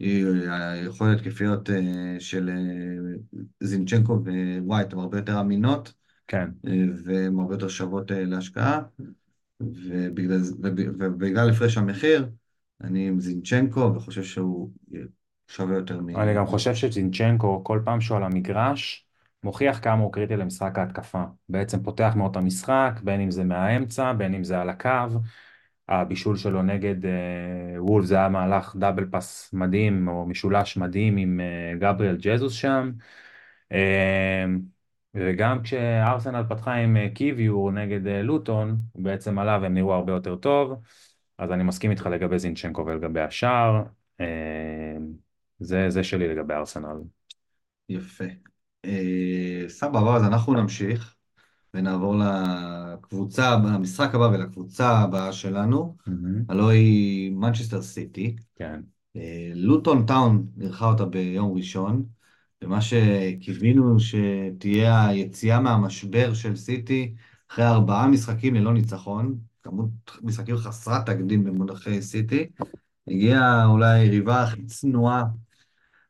שהיכולת 0.00 1.20
התקפיות 1.20 1.70
אה, 1.70 2.16
של 2.18 2.50
אה, 2.50 3.40
זינצ'נקו 3.60 4.18
ווייט 4.62 4.92
הן 4.92 4.98
הרבה 4.98 5.18
יותר 5.18 5.40
אמינות, 5.40 5.92
כן. 6.28 6.50
אה, 6.66 6.72
והן 7.04 7.38
הרבה 7.38 7.54
יותר 7.54 7.68
שוות 7.68 8.10
להשקעה, 8.10 8.82
ובגלל, 9.60 10.40
ובגלל 10.98 11.50
הפרש 11.50 11.76
המחיר, 11.76 12.28
אני 12.80 13.08
עם 13.08 13.20
זינצ'נקו 13.20 13.92
וחושב 13.94 14.22
שהוא 14.22 14.70
שווה 15.48 15.76
יותר 15.76 16.00
מ... 16.00 16.16
אני 16.16 16.34
גם 16.34 16.46
חושב 16.46 16.74
שזינצ'נקו, 16.74 17.64
כל 17.64 17.80
פעם 17.84 18.00
שהוא 18.00 18.16
על 18.16 18.24
המגרש, 18.24 19.05
מוכיח 19.44 19.80
כמה 19.82 20.02
הוא 20.02 20.12
קריטי 20.12 20.36
למשחק 20.36 20.78
ההתקפה. 20.78 21.22
בעצם 21.48 21.82
פותח 21.82 22.12
מאוד 22.16 22.30
את 22.30 22.36
המשחק, 22.36 22.92
בין 23.02 23.20
אם 23.20 23.30
זה 23.30 23.44
מהאמצע, 23.44 24.12
בין 24.12 24.34
אם 24.34 24.44
זה 24.44 24.60
על 24.60 24.68
הקו. 24.68 24.88
הבישול 25.88 26.36
שלו 26.36 26.62
נגד 26.62 27.06
אה, 27.06 27.82
וולף 27.82 28.04
זה 28.06 28.16
היה 28.16 28.28
מהלך 28.28 28.76
דאבל 28.76 29.06
פאס 29.10 29.52
מדהים, 29.52 30.08
או 30.08 30.26
משולש 30.26 30.76
מדהים 30.76 31.16
עם 31.16 31.40
אה, 31.40 31.78
גבריאל 31.78 32.16
ג'זוס 32.20 32.52
שם. 32.52 32.92
אה, 33.72 34.44
וגם 35.14 35.62
כשארסנל 35.62 36.42
פתחה 36.48 36.74
עם 36.74 36.96
אה, 36.96 37.08
קיוויור 37.14 37.70
נגד 37.72 38.06
אה, 38.06 38.22
לוטון, 38.22 38.78
בעצם 38.94 39.38
עלה 39.38 39.58
והם 39.62 39.74
נראו 39.74 39.94
הרבה 39.94 40.12
יותר 40.12 40.36
טוב. 40.36 40.80
אז 41.38 41.52
אני 41.52 41.62
מסכים 41.62 41.90
איתך 41.90 42.06
לגבי 42.06 42.38
זינצ'נקו 42.38 42.86
ולגבי 42.86 43.20
השאר. 43.20 43.82
אה, 44.20 44.96
זה, 45.58 45.90
זה 45.90 46.04
שלי 46.04 46.28
לגבי 46.28 46.54
ארסנל. 46.54 46.96
יפה. 47.88 48.24
אה, 48.86 49.68
סבבה, 49.68 50.16
אז 50.16 50.22
אנחנו 50.22 50.54
נמשיך 50.54 51.14
ונעבור 51.74 52.16
לקבוצה, 52.16 53.56
למשחק 53.56 54.14
הבא 54.14 54.24
ולקבוצה 54.24 54.98
הבאה 54.98 55.32
שלנו, 55.32 55.96
הלוא 56.48 56.70
היא 56.70 57.32
מנצ'סטר 57.32 57.82
סיטי. 57.82 58.36
כן. 58.56 58.80
אה, 59.16 59.50
לוטון 59.54 60.06
טאון 60.06 60.46
אירחה 60.60 60.86
אותה 60.88 61.04
ביום 61.04 61.56
ראשון, 61.56 62.04
ומה 62.62 62.80
שקיווינו 62.80 63.96
שתהיה 64.00 65.06
היציאה 65.06 65.60
מהמשבר 65.60 66.34
של 66.34 66.56
סיטי 66.56 67.14
אחרי 67.50 67.66
ארבעה 67.66 68.08
משחקים 68.08 68.54
ללא 68.54 68.72
ניצחון, 68.72 69.38
כמות 69.62 69.90
משחקים 70.22 70.56
חסרת 70.56 71.06
תקדים 71.06 71.44
במונחי 71.44 72.02
סיטי, 72.02 72.46
הגיעה 73.08 73.66
אולי 73.66 73.98
היריבה 73.98 74.42
הכי 74.42 74.66
צנועה 74.66 75.20
אה, 75.20 75.26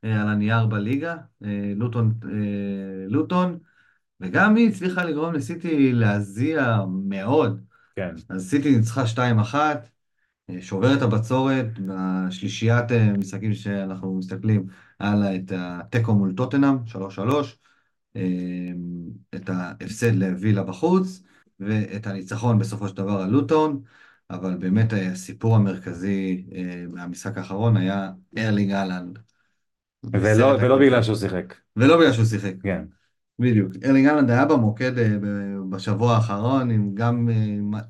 על 0.02 0.28
הנייר 0.28 0.66
בליגה, 0.66 1.16
אה, 1.44 1.72
לוטון, 1.76 2.14
אה, 2.24 3.06
לוטון, 3.08 3.58
וגם 4.20 4.56
היא 4.56 4.68
הצליחה 4.68 5.04
לגרום 5.04 5.34
לסיטי 5.34 5.92
להזיע 5.92 6.78
מאוד. 7.04 7.60
כן. 7.96 8.14
אז 8.28 8.50
סיטי 8.50 8.76
ניצחה 8.76 9.06
2-1, 9.06 9.54
שוברת 10.60 11.02
הבצורת, 11.02 11.66
בשלישיית 11.78 12.92
משחקים 13.18 13.54
שאנחנו 13.54 14.18
מסתכלים, 14.18 14.66
לה 15.00 15.36
את 15.36 15.52
התיקו 15.56 16.14
מול 16.14 16.32
טוטנאם, 16.36 16.76
3-3, 16.86 17.58
את 19.34 19.48
ההפסד 19.48 20.14
לווילה 20.14 20.62
בחוץ, 20.62 21.22
ואת 21.60 22.06
הניצחון 22.06 22.58
בסופו 22.58 22.88
של 22.88 22.96
דבר 22.96 23.20
על 23.20 23.30
לוטון, 23.30 23.82
אבל 24.30 24.56
באמת 24.56 24.92
הסיפור 24.92 25.56
המרכזי 25.56 26.46
מהמשחק 26.88 27.38
האחרון 27.38 27.76
היה 27.76 28.10
ארלינג 28.38 28.72
אהלנד. 28.72 29.25
ולא, 30.12 30.56
ולא 30.60 30.78
בגלל 30.78 31.02
שהוא 31.02 31.16
שיחק. 31.16 31.54
ולא 31.76 31.96
בגלל 31.96 32.12
שהוא 32.12 32.24
שיחק. 32.24 32.54
כן. 32.62 32.82
בדיוק. 33.38 33.72
ארלינג 33.84 34.08
אהלנד 34.08 34.30
היה 34.30 34.44
במוקד 34.44 34.98
אה, 34.98 35.16
בשבוע 35.70 36.14
האחרון, 36.14 36.70
עם 36.70 36.90
גם... 36.94 37.28
אה, 37.74 37.80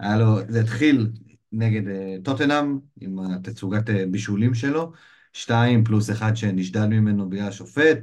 היה 0.00 0.18
לו... 0.18 0.38
זה 0.48 0.60
התחיל 0.60 1.10
נגד 1.52 1.88
אה, 1.88 2.16
טוטנאם, 2.24 2.78
עם 3.00 3.18
התצוגת 3.18 3.90
בישולים 4.10 4.54
שלו, 4.54 4.92
שתיים 5.32 5.84
פלוס 5.84 6.10
אחד 6.10 6.36
שנשדד 6.36 6.86
ממנו 6.86 7.30
בגלל 7.30 7.48
השופט, 7.48 7.98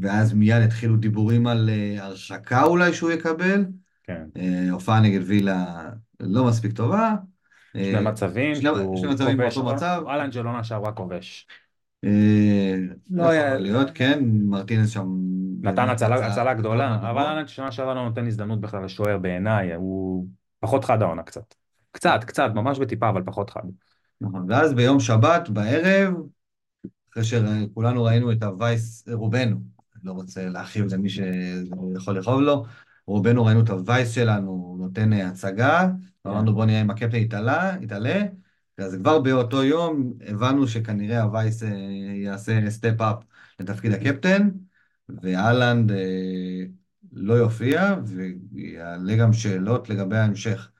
ואז 0.00 0.32
מיד 0.32 0.62
התחילו 0.62 0.96
דיבורים 0.96 1.46
על 1.46 1.70
הרחקה 1.98 2.62
אולי 2.62 2.92
שהוא 2.92 3.10
יקבל. 3.10 3.64
כן. 4.02 4.24
הופעה 4.70 5.00
נגד 5.00 5.20
וילה 5.26 5.90
לא 6.20 6.44
מספיק 6.44 6.72
טובה. 6.72 7.14
שני 7.72 8.00
מצבים, 8.00 8.54
שני, 8.54 8.70
שני 8.96 9.08
מצבים 9.08 9.36
באותו 9.36 9.64
מצב. 9.64 10.02
אהלן 10.08 10.30
ג'לונה 10.30 10.64
שעברה 10.64 10.92
כובש. 10.92 11.46
לא 13.10 13.28
היה 13.28 13.54
להיות, 13.58 13.90
כן, 13.94 14.20
מרטינס 14.24 14.90
שם... 14.90 15.34
נתן 15.62 15.88
הצלה, 15.88 16.26
הצלה 16.26 16.54
גדולה, 16.54 17.10
אבל 17.10 17.22
אהלן 17.22 17.46
שנה 17.46 17.72
שעברה 17.72 17.94
לא 17.94 18.04
נותן 18.04 18.26
הזדמנות 18.26 18.60
בכלל 18.60 18.84
לשוער 18.84 19.18
בעיניי, 19.18 19.74
הוא 19.74 20.26
פחות 20.60 20.84
חד 20.84 21.02
העונה 21.02 21.22
קצת. 21.22 21.54
קצת, 21.92 22.24
קצת, 22.26 22.50
ממש 22.54 22.78
בטיפה, 22.78 23.08
אבל 23.08 23.22
פחות 23.24 23.50
חד. 23.50 23.62
נכון, 24.20 24.46
ואז 24.48 24.74
ביום 24.74 25.00
שבת, 25.00 25.48
בערב, 25.48 26.14
אחרי 27.12 27.24
שכולנו 27.24 28.04
ראינו 28.04 28.32
את 28.32 28.42
הווייס, 28.42 29.08
רובנו, 29.12 29.56
לא 30.04 30.12
רוצה 30.12 30.48
להרחיב 30.48 30.94
למי 30.94 31.08
שיכול 31.08 32.18
לכאוב 32.18 32.40
לו, 32.40 32.64
רובנו 33.06 33.44
ראינו 33.44 33.60
את 33.60 33.70
הווייס 33.70 34.10
שלנו 34.10 34.76
נותן 34.80 35.12
אה, 35.12 35.28
הצגה. 35.28 35.88
ואמרנו 36.24 36.54
בוא 36.54 36.64
נראה 36.64 36.80
אם 36.80 36.90
הקפטן 36.90 37.16
יתעלה, 37.16 37.76
יתעלה, 37.80 38.22
אז 38.78 38.94
כבר 38.94 39.18
באותו 39.18 39.64
יום 39.64 40.12
הבנו 40.26 40.68
שכנראה 40.68 41.22
הווייס 41.22 41.62
אה, 41.62 41.68
יעשה 42.14 42.70
step-up 42.70 43.16
לתפקיד 43.60 43.92
הקפטן, 43.92 44.50
והאלנד 45.08 45.92
אה, 45.92 46.64
לא 47.12 47.34
יופיע, 47.34 47.96
ויעלה 48.04 49.16
גם 49.16 49.32
שאלות 49.32 49.88
לגבי 49.90 50.16
ההמשך, 50.16 50.70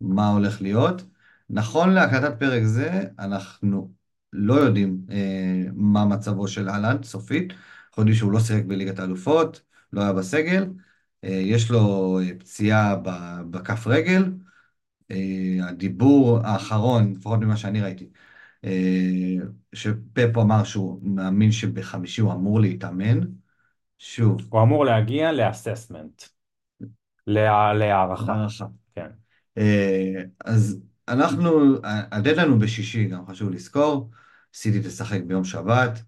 מה 0.00 0.28
הולך 0.30 0.62
להיות. 0.62 1.04
נכון 1.50 1.90
להקלטת 1.90 2.40
פרק 2.40 2.62
זה, 2.64 3.04
אנחנו 3.18 3.92
לא 4.32 4.54
יודעים 4.54 5.00
אה, 5.10 5.62
מה 5.74 6.04
מצבו 6.04 6.48
של 6.48 6.68
האלנד 6.68 7.04
סופית. 7.04 7.52
אנחנו 7.88 8.02
יודעים 8.02 8.16
שהוא 8.16 8.32
לא 8.32 8.40
שיחק 8.40 8.64
בליגת 8.64 8.98
האלופות, 8.98 9.62
לא 9.92 10.00
היה 10.02 10.12
בסגל. 10.12 10.66
יש 11.22 11.70
לו 11.70 12.18
פציעה 12.38 12.96
בכף 13.50 13.86
רגל. 13.86 14.24
אה, 15.10 15.68
הדיבור 15.68 16.38
האחרון, 16.44 17.12
לפחות 17.12 17.40
ממה 17.40 17.56
שאני 17.56 17.80
ראיתי, 17.80 18.08
אה, 18.64 19.36
שפפו 19.74 20.42
אמר 20.42 20.64
שהוא 20.64 21.00
מאמין 21.02 21.52
שבחמישי 21.52 22.20
הוא 22.20 22.32
אמור 22.32 22.60
להתאמן. 22.60 23.20
שוב, 23.98 24.40
הוא 24.50 24.62
אמור 24.62 24.84
להגיע 24.84 25.32
לאססמנט, 25.32 26.22
לה- 27.26 27.74
להערכה. 27.74 28.32
הערכה. 28.34 28.66
כן, 28.94 29.08
אה, 29.58 30.22
אז 30.44 30.80
אנחנו, 31.08 31.76
הדדליין 31.84 32.48
הוא 32.48 32.60
בשישי, 32.60 33.04
גם 33.04 33.26
חשוב 33.26 33.50
לזכור. 33.50 34.10
סיטי 34.54 34.80
תשחק 34.80 35.20
ביום 35.26 35.44
שבת. 35.44 36.02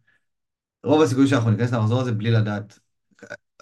רוב 0.84 1.03
הסיכויים 1.03 1.28
שאנחנו 1.28 1.51
ניכנס 1.51 1.72
למחזור 1.72 2.01
הזה 2.01 2.12
בלי 2.12 2.30
לדעת. 2.30 2.78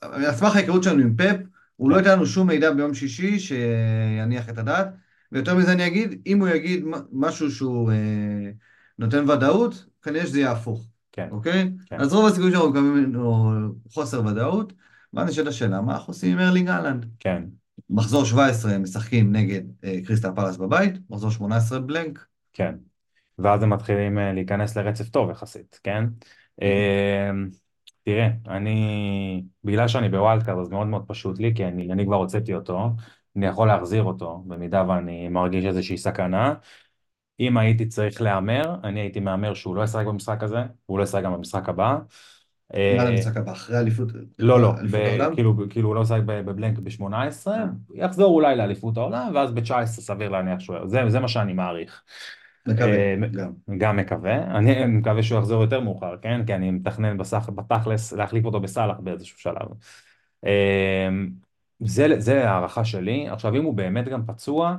על 0.03 0.32
סמך 0.32 0.57
ההיכרות 0.57 0.82
שלנו 0.82 1.03
עם 1.03 1.16
פפ, 1.16 1.37
הוא 1.76 1.91
לא 1.91 1.95
כן. 1.95 2.01
ייתן 2.01 2.12
לנו 2.12 2.26
שום 2.26 2.47
מידע 2.47 2.70
ביום 2.70 2.95
שישי 2.95 3.39
שיניח 3.39 4.49
את 4.49 4.59
הדעת. 4.59 4.89
ויותר 5.35 5.55
מזה 5.55 5.72
אני 5.72 5.87
אגיד, 5.87 6.22
אם 6.26 6.41
הוא 6.41 6.49
יגיד 6.49 6.85
משהו 7.12 7.51
שהוא 7.51 7.93
אה, 7.93 8.51
נותן 8.99 9.30
ודאות, 9.30 9.87
כנראה 10.03 10.26
שזה 10.26 10.41
יהיה 10.41 10.53
הפוך, 10.53 10.87
כן, 11.12 11.28
אוקיי? 11.30 11.70
כן. 11.87 12.01
אז 12.01 12.14
רוב 12.14 12.26
הסיכויים 12.26 12.53
שאנחנו 12.53 12.70
מקבלים 12.70 12.95
ממנו 12.95 13.53
חוסר 13.89 14.26
ודאות. 14.26 14.72
ואז 15.14 15.28
נשאלת 15.28 15.47
השאלה, 15.47 15.80
מה 15.80 15.95
אנחנו 15.95 16.11
עושים 16.11 16.32
עם 16.32 16.39
ארלינג 16.39 16.68
האלנד? 16.68 17.07
כן, 17.18 17.43
מחזור 17.91 18.24
17 18.24 18.72
הם 18.72 18.82
משחקים 18.82 19.32
נגד 19.32 19.62
אה, 19.85 19.99
קריסטל 20.05 20.30
פלאס 20.37 20.57
בבית, 20.57 20.95
מחזור 21.11 21.30
18 21.30 21.80
blank. 21.80 22.26
כן. 22.53 22.74
ואז 23.39 23.62
הם 23.62 23.70
מתחילים 23.70 24.18
אה, 24.18 24.32
להיכנס 24.32 24.76
לרצף 24.76 25.09
טוב 25.09 25.30
יחסית, 25.30 25.80
כן? 25.82 26.05
אה, 26.62 27.30
תראה, 28.05 28.28
אני, 28.49 29.45
בגלל 29.64 29.89
שאני 29.89 30.09
ב 30.09 30.15
wild 30.15 30.43
card 30.43 30.59
אז 30.59 30.68
מאוד 30.68 30.87
מאוד 30.87 31.05
פשוט 31.07 31.39
לי, 31.39 31.53
כי 31.55 31.64
אני, 31.64 31.93
אני 31.93 32.07
כבר 32.07 32.16
הוצאתי 32.16 32.55
אותו, 32.55 32.91
אני 33.37 33.47
יכול 33.47 33.68
להחזיר 33.68 34.03
אותו, 34.03 34.43
במידה 34.47 34.85
ואני 34.89 35.28
מרגיש 35.28 35.64
איזושהי 35.64 35.99
סכנה. 35.99 36.55
אם 37.41 37.57
הייתי 37.57 37.87
צריך 37.87 38.22
להמר, 38.22 38.76
אני 38.85 39.01
הייתי 39.01 39.20
מהמר 39.20 39.55
שהוא 39.55 39.76
לא 39.76 39.82
ישחק 39.82 40.07
במשחק 40.07 40.43
הזה, 40.43 40.62
והוא 40.89 40.99
לא 40.99 41.05
ישחק 41.05 41.22
גם 41.24 41.32
במשחק 41.32 41.68
הבא. 41.68 41.99
אה, 42.74 42.95
מה 42.99 43.05
למשחק 43.05 43.37
הבא? 43.37 43.53
אחרי 43.53 43.78
אליפות 43.78 44.09
לא, 44.39 44.61
לא? 44.61 44.72
כאילו, 45.35 45.55
כאילו 45.70 45.89
הוא 45.89 45.95
לא 45.95 46.03
משחק 46.03 46.20
ב- 46.26 46.41
בבלנק 46.41 46.78
ב-18, 46.78 47.05
אה. 47.49 47.64
יחזור 47.95 48.35
אולי 48.35 48.57
לאליפות 48.57 48.97
העולם, 48.97 49.32
ואז 49.35 49.53
ב-19 49.53 49.87
סביר 49.87 50.28
להניח 50.28 50.61
שהוא... 50.61 50.76
זה, 50.87 51.01
זה 51.09 51.20
מה 51.20 51.28
שאני 51.28 51.53
מעריך. 51.53 52.03
מקווה, 52.66 52.97
אה, 52.97 53.14
גם. 53.32 53.53
גם 53.78 53.97
מקווה, 53.97 54.37
אני 54.59 54.87
מקווה 54.87 55.22
שהוא 55.22 55.39
יחזור 55.39 55.62
יותר 55.62 55.80
מאוחר, 55.80 56.16
כן? 56.22 56.47
כי 56.47 56.55
אני 56.55 56.70
מתכנן 56.70 57.18
בתכלס 57.55 58.12
להחליף 58.12 58.45
אותו 58.45 58.61
בסאלח 58.61 58.97
באיזשהו 59.01 59.39
שלב. 59.39 59.68
זה, 61.81 62.07
זה 62.18 62.51
הערכה 62.51 62.85
שלי. 62.85 63.29
עכשיו, 63.29 63.57
אם 63.57 63.64
הוא 63.64 63.75
באמת 63.75 64.09
גם 64.09 64.27
פצוע, 64.27 64.77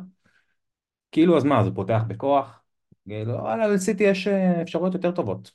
כאילו, 1.11 1.37
אז 1.37 1.43
מה, 1.43 1.59
אז 1.59 1.67
הוא 1.67 1.75
פותח 1.75 2.01
בכוח? 2.07 2.61
כאילו, 3.07 3.33
וואלה, 3.33 3.67
לסיטי 3.67 4.03
יש 4.03 4.27
אה, 4.27 4.61
אפשרויות 4.61 4.93
יותר 4.93 5.11
טובות. 5.11 5.51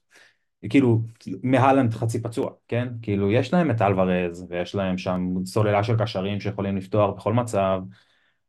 כאילו, 0.70 1.02
מהלנד 1.42 1.94
חצי 1.94 2.22
פצוע, 2.22 2.50
כן? 2.68 2.88
כאילו, 3.02 3.32
יש 3.32 3.52
להם 3.52 3.70
את 3.70 3.82
אלוורז, 3.82 4.46
ויש 4.48 4.74
להם 4.74 4.98
שם 4.98 5.34
סוללה 5.46 5.84
של 5.84 5.98
קשרים 5.98 6.40
שיכולים 6.40 6.76
לפתוח 6.76 7.16
בכל 7.16 7.32
מצב, 7.32 7.82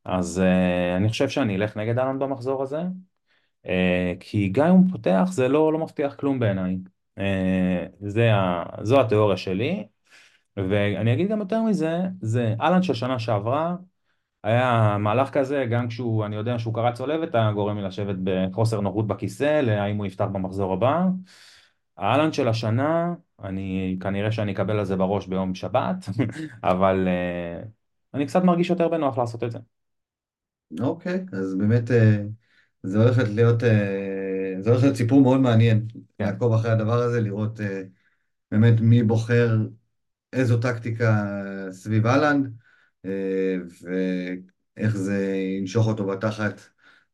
אז 0.06 0.42
uh, 0.44 0.98
אני 0.98 1.10
חושב 1.10 1.30
שאני 1.30 1.56
אלך 1.56 1.78
נגד 1.78 2.00
אהלנד 2.00 2.24
במחזור 2.24 2.64
הזה, 2.64 2.82
uh, 3.66 3.70
כי 4.20 4.50
גם 4.50 4.68
אם 4.68 4.74
הוא 4.74 4.92
פותח, 4.92 5.30
זה 5.32 5.48
לא, 5.48 5.74
לא 5.74 5.80
מבטיח 5.80 6.16
כלום 6.16 6.40
בעיניי. 6.40 6.78
Uh, 7.20 7.22
זה 8.00 8.34
ה, 8.34 8.64
זו 8.84 9.02
התיאוריה 9.02 9.38
שלי, 9.38 9.88
ואני 10.58 11.14
אגיד 11.14 11.30
גם 11.30 11.40
יותר 11.40 11.62
מזה, 11.62 12.00
זה 12.22 12.56
אהלנד 12.62 12.84
של 12.84 12.94
שנה 12.94 13.20
שעברה, 13.20 13.76
היה 14.44 14.98
מהלך 15.00 15.30
כזה, 15.30 15.66
גם 15.72 15.88
כשהוא, 15.88 16.26
אני 16.26 16.36
יודע 16.36 16.60
שהוא 16.60 16.74
קרא 16.74 16.92
צולבת, 16.92 17.36
היה 17.36 17.52
גורם 17.52 17.78
לי 17.78 17.84
לשבת 17.84 18.16
בחוסר 18.24 18.82
נוחות 18.82 19.08
בכיסא, 19.08 19.62
להאם 19.62 19.98
הוא 19.98 20.06
יפתח 20.06 20.26
במחזור 20.34 20.74
הבא. 20.74 21.06
האלן 21.98 22.34
של 22.34 22.48
השנה, 22.48 23.14
אני, 23.44 23.98
כנראה 24.02 24.32
שאני 24.32 24.52
אקבל 24.52 24.80
על 24.80 24.86
זה 24.86 24.96
בראש 24.96 25.28
ביום 25.28 25.56
שבת, 25.56 26.06
אבל 26.64 27.08
uh, 27.08 27.68
אני 28.14 28.26
קצת 28.26 28.44
מרגיש 28.44 28.70
יותר 28.70 28.88
בנוח 28.88 29.18
לעשות 29.18 29.44
את 29.44 29.52
זה. 29.52 29.60
אוקיי, 30.80 31.26
אז 31.34 31.56
באמת 31.56 31.92
אה, 31.92 32.24
זה 32.84 33.04
הולכת 33.04 33.28
להיות, 33.28 33.64
אה, 33.64 34.56
זה 34.60 34.70
הולך 34.70 34.84
להיות 34.84 34.96
סיפור 34.96 35.22
מאוד 35.22 35.40
מעניין, 35.40 35.88
כן. 36.18 36.26
לעקוב 36.26 36.54
אחרי 36.54 36.72
הדבר 36.72 37.02
הזה, 37.02 37.22
לראות 37.22 37.62
אה, 37.62 37.84
באמת 38.52 38.82
מי 38.82 39.04
בוחר 39.04 39.58
איזו 40.34 40.58
טקטיקה 40.58 41.26
סביב 41.72 42.08
אהלנד, 42.08 42.54
אה, 43.06 43.58
ואיך 43.82 44.98
זה 44.98 45.36
ימשוך 45.60 45.88
אותו 45.88 46.06
בתחת 46.06 46.62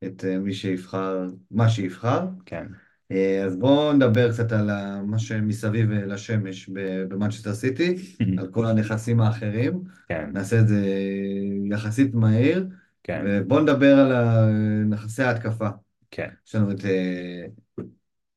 את 0.04 0.26
אה, 0.26 0.40
מי 0.40 0.54
שיבחר, 0.54 1.26
מה 1.52 1.70
שיבחר. 1.70 2.28
כן, 2.46 2.66
אה, 3.12 3.44
אז 3.46 3.56
בואו 3.56 3.94
נדבר 3.94 4.32
קצת 4.32 4.52
על 4.52 4.70
מה 5.02 5.20
שמסביב 5.20 5.92
לשמש 5.92 6.70
במנצ'סטר 7.10 7.54
סיטי, 7.54 7.96
על 8.40 8.48
כל 8.52 8.66
הנכסים 8.66 9.22
האחרים. 9.22 9.82
כן, 10.10 10.30
נעשה 10.34 10.60
את 10.60 10.68
זה 10.68 10.86
יחסית 11.72 12.14
מהיר, 12.14 12.68
כן, 13.04 13.24
ובואו 13.28 13.62
נדבר 13.62 13.96
על 14.00 14.14
נכסי 14.86 15.24
ההתקפה. 15.24 15.70
כן, 16.12 16.30
יש 16.48 16.56
לנו 16.56 16.72
את 16.72 16.80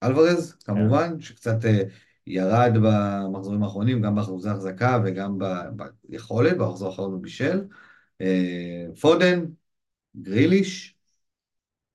אלוורז, 0.02 0.52
כמובן, 0.64 1.20
שקצת 1.20 1.64
אה, 1.64 1.82
ירד 2.26 2.72
במחזורים 2.82 3.62
האחרונים, 3.62 4.02
גם 4.02 4.14
באחוזי 4.14 4.50
החזקה 4.50 4.98
וגם 5.04 5.38
ביכולת, 6.08 6.58
במחזור 6.58 6.88
האחרון 6.88 7.12
הוא 7.12 7.22
בישל. 7.22 7.64
אה, 8.20 8.86
פודן, 9.00 9.44
גריליש, 10.16 10.94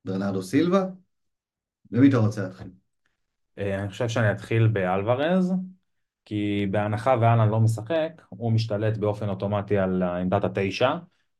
ברנרדו 0.05 0.41
סילבה, 0.41 0.85
ומי 1.91 2.09
אתה 2.09 2.17
רוצה 2.17 2.43
להתחיל? 2.43 2.67
אה, 3.57 3.79
אני 3.79 3.89
חושב 3.89 4.09
שאני 4.09 4.31
אתחיל 4.31 4.67
באלוורז, 4.67 5.53
כי 6.25 6.67
בהנחה 6.71 7.15
ואלן 7.21 7.49
לא 7.49 7.59
משחק, 7.59 8.21
הוא 8.29 8.51
משתלט 8.51 8.97
באופן 8.97 9.29
אוטומטי 9.29 9.77
על 9.77 10.03
עמדת 10.03 10.43
התשע, 10.43 10.95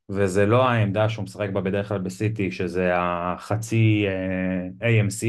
וזה 0.10 0.46
לא 0.46 0.70
העמדה 0.70 1.10
שהוא 1.10 1.24
משחק 1.24 1.50
בה 1.50 1.62
בדרך 1.62 1.88
כלל 1.88 1.98
בסיטי, 1.98 2.52
שזה 2.52 2.92
החצי 2.96 4.06
אה, 4.82 4.90
AMC, 4.90 5.26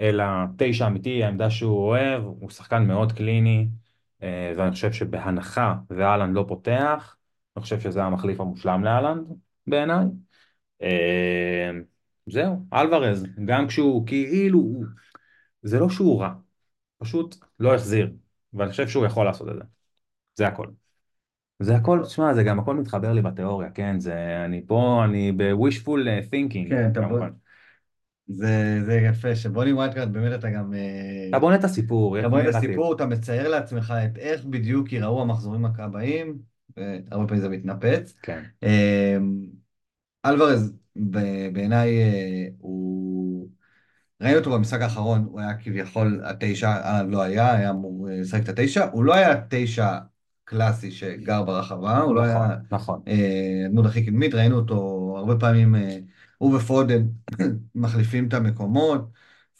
אלא 0.00 0.24
תשע 0.58 0.86
אמיתי, 0.86 1.24
העמדה 1.24 1.50
שהוא 1.50 1.88
אוהב, 1.88 2.22
הוא 2.22 2.50
שחקן 2.50 2.86
מאוד 2.86 3.12
קליני, 3.12 3.68
אה, 4.22 4.52
ואני 4.56 4.70
חושב 4.70 4.92
שבהנחה 4.92 5.74
ואלן 5.90 6.32
לא 6.32 6.44
פותח, 6.48 7.16
אני 7.56 7.62
חושב 7.62 7.80
שזה 7.80 8.04
המחליף 8.04 8.40
המושלם 8.40 8.84
לאלן 8.84 9.18
בעיניי. 9.66 10.04
אה, 10.82 11.70
זהו, 12.26 12.66
אלוורז, 12.72 13.26
גם 13.44 13.66
כשהוא 13.66 14.06
כאילו, 14.06 14.82
זה 15.62 15.78
לא 15.78 15.88
שהוא 15.88 16.20
רע, 16.20 16.32
פשוט 16.98 17.36
לא 17.60 17.74
החזיר, 17.74 18.12
ואני 18.54 18.70
חושב 18.70 18.88
שהוא 18.88 19.06
יכול 19.06 19.24
לעשות 19.24 19.48
את 19.48 19.54
זה. 19.54 19.62
זה 20.34 20.46
הכל. 20.46 20.66
זה 21.58 21.76
הכל, 21.76 22.00
תשמע, 22.04 22.34
זה 22.34 22.42
גם 22.42 22.60
הכל 22.60 22.76
מתחבר 22.76 23.12
לי 23.12 23.22
בתיאוריה, 23.22 23.70
כן? 23.70 24.00
זה, 24.00 24.44
אני 24.44 24.66
פה, 24.66 25.02
אני 25.04 25.32
ב-wishful 25.32 26.30
thinking, 26.30 26.70
כן, 26.70 26.90
כמובן. 26.94 27.30
זה, 28.34 28.80
זה 28.84 28.94
יפה, 28.94 29.36
שבונים 29.36 29.72
wild 29.72 29.92
card 29.92 30.12
באמת 30.12 30.38
אתה 30.38 30.50
גם... 30.50 30.74
אה, 30.74 31.28
אתה 31.28 31.38
בונה 31.38 31.54
את 31.54 31.64
הסיפור, 31.64 32.18
אתה 32.18 32.28
בונה 32.28 32.48
את. 32.48 32.54
הסיפור, 32.54 32.94
אתה 32.94 33.06
מצייר 33.06 33.48
לעצמך 33.48 33.94
את 34.04 34.18
איך 34.18 34.44
בדיוק 34.44 34.92
ייראו 34.92 35.22
המחזורים 35.22 35.64
הבאים, 35.64 36.38
והרבה 36.76 37.26
פעמים 37.26 37.42
זה 37.42 37.48
מתנפץ. 37.48 38.14
כן, 38.22 38.42
אה, 38.62 39.16
אלוורז, 40.26 40.72
בעיניי 41.52 41.98
אה, 41.98 42.46
הוא... 42.58 43.48
ראינו 44.22 44.38
אותו 44.38 44.50
במשחק 44.50 44.80
האחרון, 44.80 45.24
הוא 45.30 45.40
היה 45.40 45.54
כביכול 45.54 46.20
התשע, 46.24 46.70
אה, 46.70 47.02
לא 47.02 47.22
היה, 47.22 47.52
היה 47.52 47.70
אמור 47.70 48.08
אה, 48.08 48.16
לשחק 48.20 48.42
את 48.42 48.48
התשע, 48.48 48.86
הוא 48.92 49.04
לא 49.04 49.14
היה 49.14 49.34
תשע 49.48 49.98
קלאסי 50.44 50.90
שגר 50.90 51.42
ברחבה, 51.42 51.98
הוא 51.98 52.14
לא 52.14 52.22
היה 52.22 52.34
נכון, 52.34 52.56
נכון, 52.70 53.00
אה, 53.08 53.62
הדמות 53.66 53.86
הכי 53.86 54.06
קדמית, 54.06 54.34
ראינו 54.34 54.56
אותו 54.56 55.14
הרבה 55.18 55.36
פעמים, 55.36 55.74
הוא 56.42 56.56
ופודן 56.56 57.02
מחליפים 57.74 58.28
את 58.28 58.34
המקומות, 58.34 59.10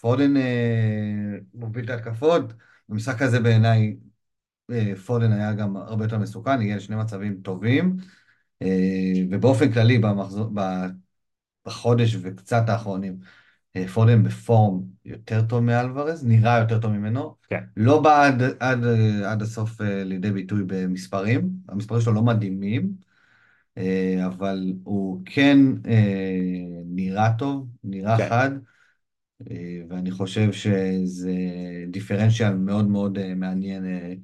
פודן 0.00 0.36
אה, 0.36 1.38
מוביל 1.54 1.84
את 1.84 1.90
ההתקפות, 1.90 2.52
במשחק 2.88 3.22
הזה 3.22 3.40
בעיניי 3.40 3.96
אה, 4.70 4.92
פודן 5.06 5.32
היה 5.32 5.52
גם 5.52 5.76
הרבה 5.76 6.04
יותר 6.04 6.18
מסוכן, 6.18 6.60
הגיע 6.60 6.76
לשני 6.76 6.96
מצבים 6.96 7.40
טובים, 7.42 7.96
אה, 8.62 9.12
ובאופן 9.30 9.72
כללי 9.72 9.98
במחזור, 9.98 10.50
בחודש 11.66 12.16
וקצת 12.22 12.68
האחרונים, 12.68 13.18
אה, 13.76 13.88
פודן 13.88 14.22
ב 14.22 14.34
form 14.34 14.82
יותר 15.04 15.42
טוב 15.46 15.60
מאלוורז, 15.60 16.26
נראה 16.26 16.58
יותר 16.58 16.80
טוב 16.80 16.92
ממנו. 16.92 17.36
כן, 17.48 17.64
לא 17.76 18.02
בא 18.02 18.26
עד, 18.26 18.42
עד, 18.60 18.84
עד 19.26 19.42
הסוף 19.42 19.80
אה, 19.80 20.04
לידי 20.04 20.30
ביטוי 20.30 20.62
במספרים, 20.66 21.50
המספרים 21.68 22.00
שלו 22.00 22.12
לא 22.12 22.22
מדהימים, 22.22 23.11
אבל 24.26 24.72
הוא 24.84 25.22
כן 25.24 25.58
אה, 25.86 26.82
נראה 26.86 27.32
טוב, 27.38 27.68
נראה 27.84 28.18
כן, 28.18 28.28
חד, 28.28 28.50
אה, 29.50 29.80
ואני 29.88 30.10
חושב 30.10 30.52
שזה 30.52 31.34
דיפרנציאל 31.90 32.54
מאוד 32.54 32.88
מאוד 32.88 33.18
אה, 33.18 33.34
מעניין 33.34 33.86
אה, 33.86 34.14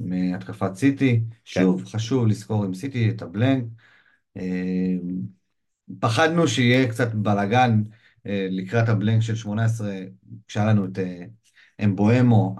מהתקפת 0.00 0.74
סיטי. 0.74 1.20
כן, 1.44 1.62
שוב, 1.62 1.84
חשוב 1.84 2.26
לזכור 2.26 2.64
עם 2.64 2.74
סיטי 2.74 3.10
את 3.10 3.22
הבלנק. 3.22 3.64
אה, 4.36 4.96
פחדנו 6.00 6.48
שיהיה 6.48 6.88
קצת 6.90 7.14
בלאגן 7.14 7.82
אה, 8.26 8.46
לקראת 8.50 8.88
הבלנק 8.88 9.22
של 9.22 9.34
18, 9.34 9.94
כשהיה 10.48 10.66
לנו 10.66 10.84
את 10.84 10.98
אה, 10.98 11.24
אמבואמו, 11.84 12.56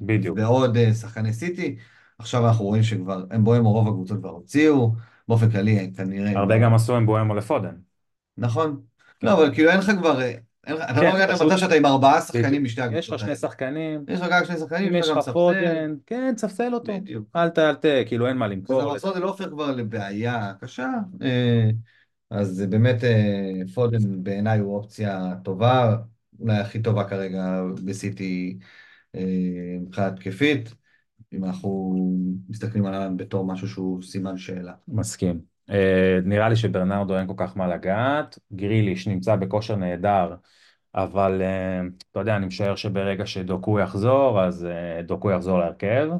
בדיוק. 0.00 0.38
ועוד 0.38 0.76
אה, 0.76 0.94
שחקני 0.94 1.32
סיטי. 1.32 1.76
עכשיו 2.18 2.48
אנחנו 2.48 2.64
רואים 2.64 2.82
שכבר 2.82 3.24
אמבואמו 3.34 3.72
רוב 3.72 3.88
הקבוצות 3.88 4.18
כבר 4.18 4.28
הוציאו, 4.30 4.92
באופן 5.30 5.50
כללי 5.50 5.78
אה, 5.78 5.86
כנראה 5.96 6.30
הרבה 6.30 6.56
כבר... 6.56 6.64
גם 6.64 6.74
עשו 6.74 6.96
עם 6.96 7.06
בואמו 7.06 7.34
לפודן. 7.34 7.74
נכון. 8.38 8.80
לא, 9.22 9.32
אבל 9.32 9.54
כאילו 9.54 9.70
אין 9.70 9.78
לך 9.78 9.90
כבר... 9.98 10.20
אה, 10.20 10.32
אתה 10.66 10.74
לא 10.74 11.00
כן, 11.00 11.12
מגיע 11.12 11.26
למצב 11.26 11.56
שאתה 11.56 11.74
עם 11.74 11.86
ארבעה. 11.86 12.20
שחקנים 12.20 12.64
משתי 12.64 12.80
יש 12.92 13.10
לך 13.10 13.18
שני. 13.18 13.36
שחקנים, 13.36 14.04
יש 14.08 14.20
לך 14.20 14.26
רק 14.30 14.44
שני 14.44 14.56
שחקנים, 14.56 14.94
יש 14.94 15.06
לך 15.06 15.10
גם 15.10 15.18
לך 15.18 15.22
ספסל, 15.22 15.32
פודן, 15.32 15.94
כן, 16.06 16.32
תספסל 16.36 16.74
אותו. 16.74 16.92
אל 17.36 17.48
ת, 17.48 17.58
אל 17.58 17.74
ת, 17.74 17.84
כאילו 18.06 18.26
אין 18.26 18.36
מה 18.36 18.48
למכור. 18.48 18.94
הזה 18.94 19.20
לא 19.20 19.28
הופך 19.28 19.44
כבר 19.44 19.70
לבעיה 19.70 20.52
קשה. 20.60 20.88
אה, 21.22 21.70
אז 22.30 22.64
באמת 22.70 23.04
אה, 23.04 23.50
פודן 23.74 24.22
בעיניי 24.22 24.58
הוא 24.58 24.76
אופציה 24.76 25.34
טובה, 25.44 25.96
אולי 26.40 26.56
הכי 26.56 26.82
טובה 26.82 27.04
כרגע 27.04 27.62
בסיטי 27.84 28.58
מבחינה 29.80 30.06
התקפית, 30.06 30.74
אם 31.32 31.44
אנחנו 31.44 31.94
מסתכלים 32.48 32.86
עליו 32.86 33.10
בתור 33.16 33.44
משהו 33.44 33.68
שהוא 33.68 34.02
סימן 34.02 34.36
שאלה. 34.36 34.72
מסכים. 34.88 35.40
אה, 35.70 36.18
נראה 36.24 36.48
לי 36.48 36.56
שברנרדו 36.56 37.18
אין 37.18 37.26
כל 37.26 37.34
כך 37.36 37.56
מה 37.56 37.68
לגעת. 37.68 38.38
גריליש 38.52 39.08
נמצא 39.08 39.36
בכושר 39.36 39.76
נהדר, 39.76 40.34
אבל 40.94 41.42
אה, 41.42 41.80
אתה 42.10 42.20
יודע, 42.20 42.36
אני 42.36 42.46
משער 42.46 42.76
שברגע 42.76 43.26
שדוקו 43.26 43.80
יחזור, 43.80 44.42
אז 44.42 44.64
אה, 44.64 45.02
דוקו 45.02 45.30
יחזור 45.30 45.58
להרכב. 45.58 46.10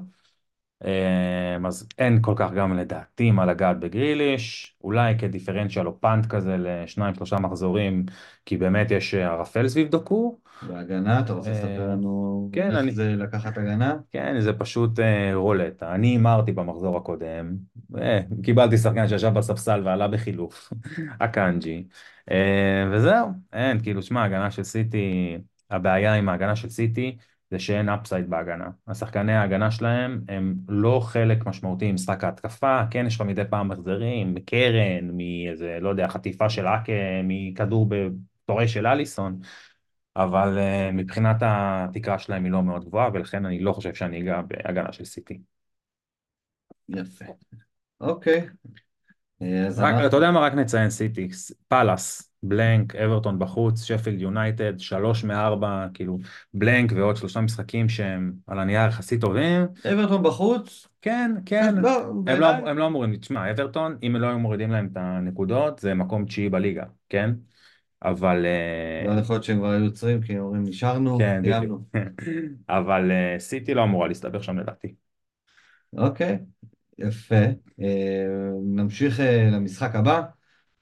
אה, 0.85 1.57
אז 1.67 1.89
אין 1.99 2.23
כל 2.23 2.35
כך 2.37 2.53
גם 2.53 2.77
לדעתי 2.77 3.31
מה 3.31 3.47
לגעת 3.47 3.81
בגריליש, 3.81 4.77
אולי 4.85 5.19
כדיפרנציאל 5.19 5.87
או 5.87 6.01
פאנט 6.01 6.27
כזה 6.27 6.57
לשניים 6.59 7.15
שלושה 7.15 7.37
מחזורים, 7.37 8.05
כי 8.47 8.57
באמת 8.57 8.91
יש 8.91 9.15
אה, 9.15 9.27
ערפל 9.33 9.69
סביב 9.69 9.89
דוקו. 9.89 10.39
בהגנה, 10.63 11.21
אתה 11.21 11.33
רוצה 11.33 11.51
לספר 11.51 11.81
אה, 11.81 11.87
לנו 11.87 12.51
כן, 12.53 12.71
איך 12.71 12.79
אני, 12.79 12.93
זה 12.93 13.15
לקחת 13.17 13.59
הגנה? 13.59 13.97
כן, 14.13 14.41
זה 14.41 14.53
פשוט 14.53 15.01
אה, 15.01 15.31
רולטה. 15.35 15.95
אני 15.95 16.07
הימרתי 16.07 16.53
במחזור 16.53 16.97
הקודם, 16.97 17.57
אה, 17.99 18.21
קיבלתי 18.43 18.79
שחקן 18.79 19.09
שישב 19.09 19.29
בספסל 19.35 19.83
ועלה 19.85 20.09
בחילוף, 20.09 20.73
אקאנג'י, 21.21 21.85
אה, 22.31 22.89
וזהו, 22.93 23.29
אין, 23.53 23.83
כאילו, 23.83 24.03
שמע, 24.03 24.25
הגנה 24.25 24.51
של 24.51 24.63
סיטי, 24.63 25.37
הבעיה 25.71 26.15
עם 26.15 26.29
ההגנה 26.29 26.57
של 26.57 26.69
סיטי 26.69 27.17
זה 27.51 27.59
שאין 27.59 27.89
upside 27.89 28.31
בהגנה. 28.31 28.69
שחקני 28.89 29.33
ההגנה 29.33 29.71
שלהם 29.71 30.21
הם 30.29 30.55
לא 30.69 31.01
חלק 31.05 31.47
משמעותי 31.47 31.93
ממשחק 31.93 32.25
ההתקפה, 32.25 32.83
כן, 32.91 33.07
יש 33.07 33.15
לך 33.15 33.21
מדי 33.21 33.43
פעם 33.51 33.73
החזרים, 33.73 34.35
מקרן, 34.35 35.11
מאיזה, 35.13 35.79
לא 35.81 35.89
יודע, 35.89 36.09
חטיפה 36.09 36.49
של 36.49 36.67
אקה, 36.67 36.93
מכדור 37.25 37.89
בתורי 37.89 38.69
של 38.69 38.87
אליסון. 38.87 39.41
אבל 40.17 40.59
uh, 40.59 40.93
מבחינת 40.93 41.37
התקרה 41.41 42.19
שלהם 42.19 42.45
היא 42.45 42.53
לא 42.53 42.63
מאוד 42.63 42.85
גבוהה, 42.85 43.11
ולכן 43.15 43.47
אני 43.47 43.61
לא 43.61 43.73
חושב 43.73 43.95
שאני 43.95 44.23
אגע 44.23 44.41
בהגנה 44.43 44.93
של 44.93 45.05
סיטי. 45.05 45.41
יפה. 46.89 47.25
אוקיי, 48.01 48.49
אה, 49.43 49.67
אז 49.67 49.79
רק, 49.79 49.95
אתה 49.95 50.03
אנחנו... 50.03 50.17
יודע 50.17 50.31
מה? 50.31 50.41
רק 50.41 50.55
נציין 50.55 50.91
סיטי, 50.91 51.29
פאלאס, 51.69 52.30
בלנק, 52.43 52.97
אברטון 52.97 53.39
בחוץ, 53.39 53.83
שפילד 53.83 54.21
יונייטד, 54.21 54.79
שלוש 54.79 55.25
מארבע, 55.25 55.87
כאילו 55.95 56.19
בלנק 56.55 56.93
ועוד 56.97 57.17
שלושה 57.17 57.41
משחקים 57.41 57.89
שהם 57.89 58.33
על 58.47 58.59
הנייר 58.59 58.89
יחסית 58.89 59.21
טובים. 59.21 59.67
אברטון 59.93 60.23
בחוץ? 60.23 60.89
כן, 61.03 61.35
כן. 61.47 61.75
לא, 61.75 62.05
הם. 62.27 62.41
לא, 62.41 62.47
הם 62.47 62.79
לא 62.79 62.87
אמורים, 62.87 63.17
תשמע, 63.17 63.51
אברטון, 63.51 63.97
אם 64.03 64.17
לא 64.17 64.27
היו 64.27 64.39
מורידים 64.39 64.71
להם 64.71 64.89
את 64.93 64.97
הנקודות, 64.97 65.79
זה 65.79 65.95
מקום 65.95 66.25
תשיעי 66.25 66.49
בליגה, 66.49 66.85
כן? 67.09 67.31
אבל... 68.05 68.47
לא 69.07 69.13
אה, 69.13 69.21
יכול 69.21 69.35
להיות 69.35 69.45
שהם 69.45 69.59
כבר 69.59 69.71
היו 69.71 69.85
יוצרים, 69.85 70.23
כי 70.23 70.39
אומרים 70.39 70.63
נשארנו, 70.63 71.19
כן. 71.19 71.43
סיימנו. 71.45 71.85
אבל 72.69 73.11
אה, 73.11 73.39
סיטי 73.39 73.75
לא 73.75 73.85
אמורה 73.85 74.09
להסתבך 74.09 74.45
שם 74.45 74.59
לדעתי. 74.59 74.95
אוקיי, 75.97 76.39
יפה. 76.99 77.45
אה, 77.81 78.27
נמשיך 78.65 79.21
למשחק 79.53 79.95
הבא. 79.95 80.23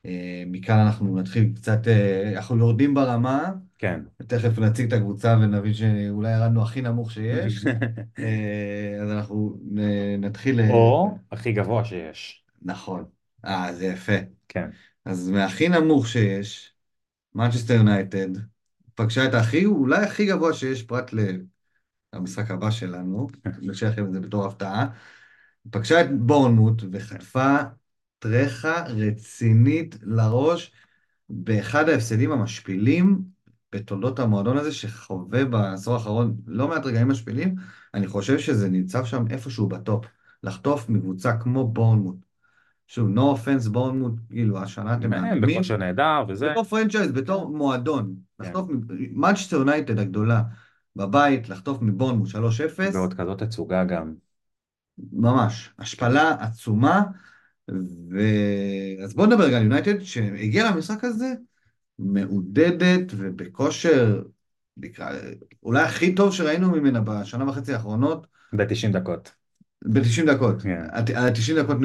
אה, 0.06 0.42
מכאן 0.46 0.78
אנחנו 0.78 1.18
נתחיל 1.18 1.52
קצת, 1.54 1.88
אה, 1.88 2.32
אנחנו 2.36 2.58
יורדים 2.58 2.94
ברמה, 2.94 3.52
כן. 3.78 4.00
תכף 4.26 4.58
נציג 4.58 4.86
את 4.86 4.92
הקבוצה 4.92 5.36
ונבין 5.42 5.74
שאולי 5.74 6.32
ירדנו 6.32 6.62
הכי 6.62 6.80
נמוך 6.80 7.12
שיש. 7.12 7.64
אה, 8.18 8.98
אז 9.02 9.10
אנחנו 9.10 9.58
נתחיל... 10.18 10.60
או 10.70 11.18
הכי 11.32 11.52
גבוה 11.52 11.84
שיש. 11.84 12.44
נכון. 12.62 13.04
אה, 13.44 13.72
זה 13.72 13.86
יפה. 13.86 14.16
כן. 14.48 14.70
אז 15.04 15.30
מהכי 15.30 15.68
נמוך 15.68 16.08
שיש, 16.08 16.72
מנצ'סטר 17.34 17.74
יונייטד 17.74 18.28
פגשה 18.94 19.24
את 19.24 19.34
הכי, 19.34 19.64
אולי 19.64 20.04
הכי 20.04 20.26
גבוה 20.26 20.52
שיש 20.52 20.82
פרט 20.82 21.10
למשחק 22.12 22.50
הבא 22.50 22.70
שלנו, 22.70 23.26
נשאיר 23.62 23.90
לכם 23.90 24.06
את 24.06 24.12
זה 24.12 24.20
בתור 24.20 24.46
הפתעה, 24.46 24.86
פגשה 25.70 26.00
את 26.00 26.18
בורנמוט 26.18 26.82
וחטפה 26.92 27.56
טרחה 28.18 28.82
רצינית 28.82 29.98
לראש 30.02 30.72
באחד 31.30 31.88
ההפסדים 31.88 32.32
המשפילים 32.32 33.22
בתולדות 33.72 34.18
המועדון 34.18 34.56
הזה, 34.58 34.72
שחווה 34.72 35.44
בעשור 35.44 35.94
האחרון 35.94 36.36
לא 36.46 36.68
מעט 36.68 36.86
רגעים 36.86 37.08
משפילים, 37.08 37.54
אני 37.94 38.06
חושב 38.06 38.38
שזה 38.38 38.68
נמצא 38.68 39.04
שם 39.04 39.24
איפשהו 39.30 39.68
ב 39.68 39.76
top. 39.76 40.06
לחטוף 40.42 40.88
מקבוצה 40.88 41.36
כמו 41.36 41.68
בורנמוט. 41.68 42.16
שוב, 42.86 43.08
no 43.16 43.20
offense 43.20 43.70
בורנמוט, 43.70 44.12
כאילו, 44.30 44.58
השנה 44.58 44.94
אתם 44.94 45.10
מאמינים. 45.10 45.56
בכושר 45.56 45.76
נהדר 45.76 46.24
וזה. 46.28 46.48
בתור 46.50 46.64
franchise, 46.64 47.12
בתור 47.12 47.56
מועדון. 47.56 48.14
לחטוף, 48.40 48.68
מנצ'סטר 49.12 49.56
יונייטד 49.56 49.98
הגדולה 49.98 50.42
בבית, 50.96 51.48
לחטוף 51.48 51.82
מבורנמוט 51.82 52.28
3-0. 52.28 52.94
ועוד 52.94 53.14
כזאת 53.14 53.42
תצוגה 53.42 53.84
גם. 53.84 54.14
ממש, 55.12 55.70
השפלה 55.78 56.36
עצומה. 56.40 57.02
ו... 58.10 58.18
אז 59.04 59.14
בואו 59.14 59.26
נדבר 59.26 59.44
רגע 59.44 59.56
על 59.56 59.62
יונייטד, 59.62 60.00
שהגיעה 60.00 60.70
למשחק 60.70 61.04
הזה 61.04 61.32
מעודדת 61.98 63.12
ובכושר, 63.16 64.22
נקרא, 64.76 65.12
אולי 65.62 65.82
הכי 65.82 66.14
טוב 66.14 66.32
שראינו 66.34 66.70
ממנה 66.70 67.00
בשנה 67.00 67.48
וחצי 67.48 67.72
האחרונות, 67.72 68.26
ב-90 68.52 68.92
דקות. 68.92 69.32
ב-90 69.84 70.26
דקות. 70.26 70.62
כן. 70.62 70.82
על 71.14 71.30
90 71.30 71.58
דקות, 71.58 71.76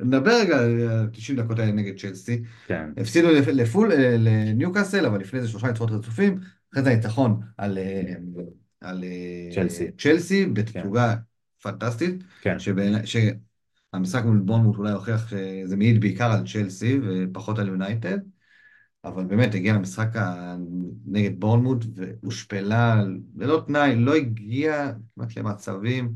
נדבר 0.00 0.30
רגע 0.40 0.58
על 0.58 0.80
90 1.12 1.38
דקות 1.38 1.58
האלה 1.58 1.72
נגד 1.72 1.98
צ'לסי. 1.98 2.42
כן. 2.66 2.90
הפסידו 2.96 3.28
לפ- 3.30 3.48
לפול, 3.48 3.92
אה, 3.92 4.16
לניוקאסל, 4.18 5.06
אבל 5.06 5.20
לפני 5.20 5.40
זה 5.40 5.48
שלושה 5.48 5.66
ניצחונות 5.66 5.92
רצופים, 6.04 6.38
אחרי 6.72 6.82
זה 6.82 6.94
ניצחון 6.94 7.40
על, 7.56 7.78
אה, 7.78 8.02
על 8.80 9.04
אה, 9.04 9.48
צ'לסי. 9.54 9.86
צ'לסי 9.98 10.46
בתצוגה 10.46 11.14
פנטסטית, 11.62 12.24
כן. 12.42 12.58
שבעיני- 12.58 13.06
שהמשחק 13.92 14.24
מול 14.24 14.38
בורנמוט 14.38 14.76
אולי 14.76 14.92
הוכיח 14.92 15.28
שזה 15.28 15.76
מעיד 15.76 16.00
בעיקר 16.00 16.32
על 16.32 16.46
צ'לסי 16.46 17.00
ופחות 17.02 17.58
על 17.58 17.68
יונייטד, 17.68 18.18
אבל 19.04 19.24
באמת 19.24 19.54
הגיע 19.54 19.74
למשחק 19.74 20.08
נגד 21.06 21.40
בורנמוט 21.40 21.84
והושפלה 21.94 23.02
ללא 23.36 23.62
תנאי, 23.66 23.96
לא 23.96 24.14
הגיע 24.14 24.92
כמעט 25.16 25.36
למצבים, 25.36 26.14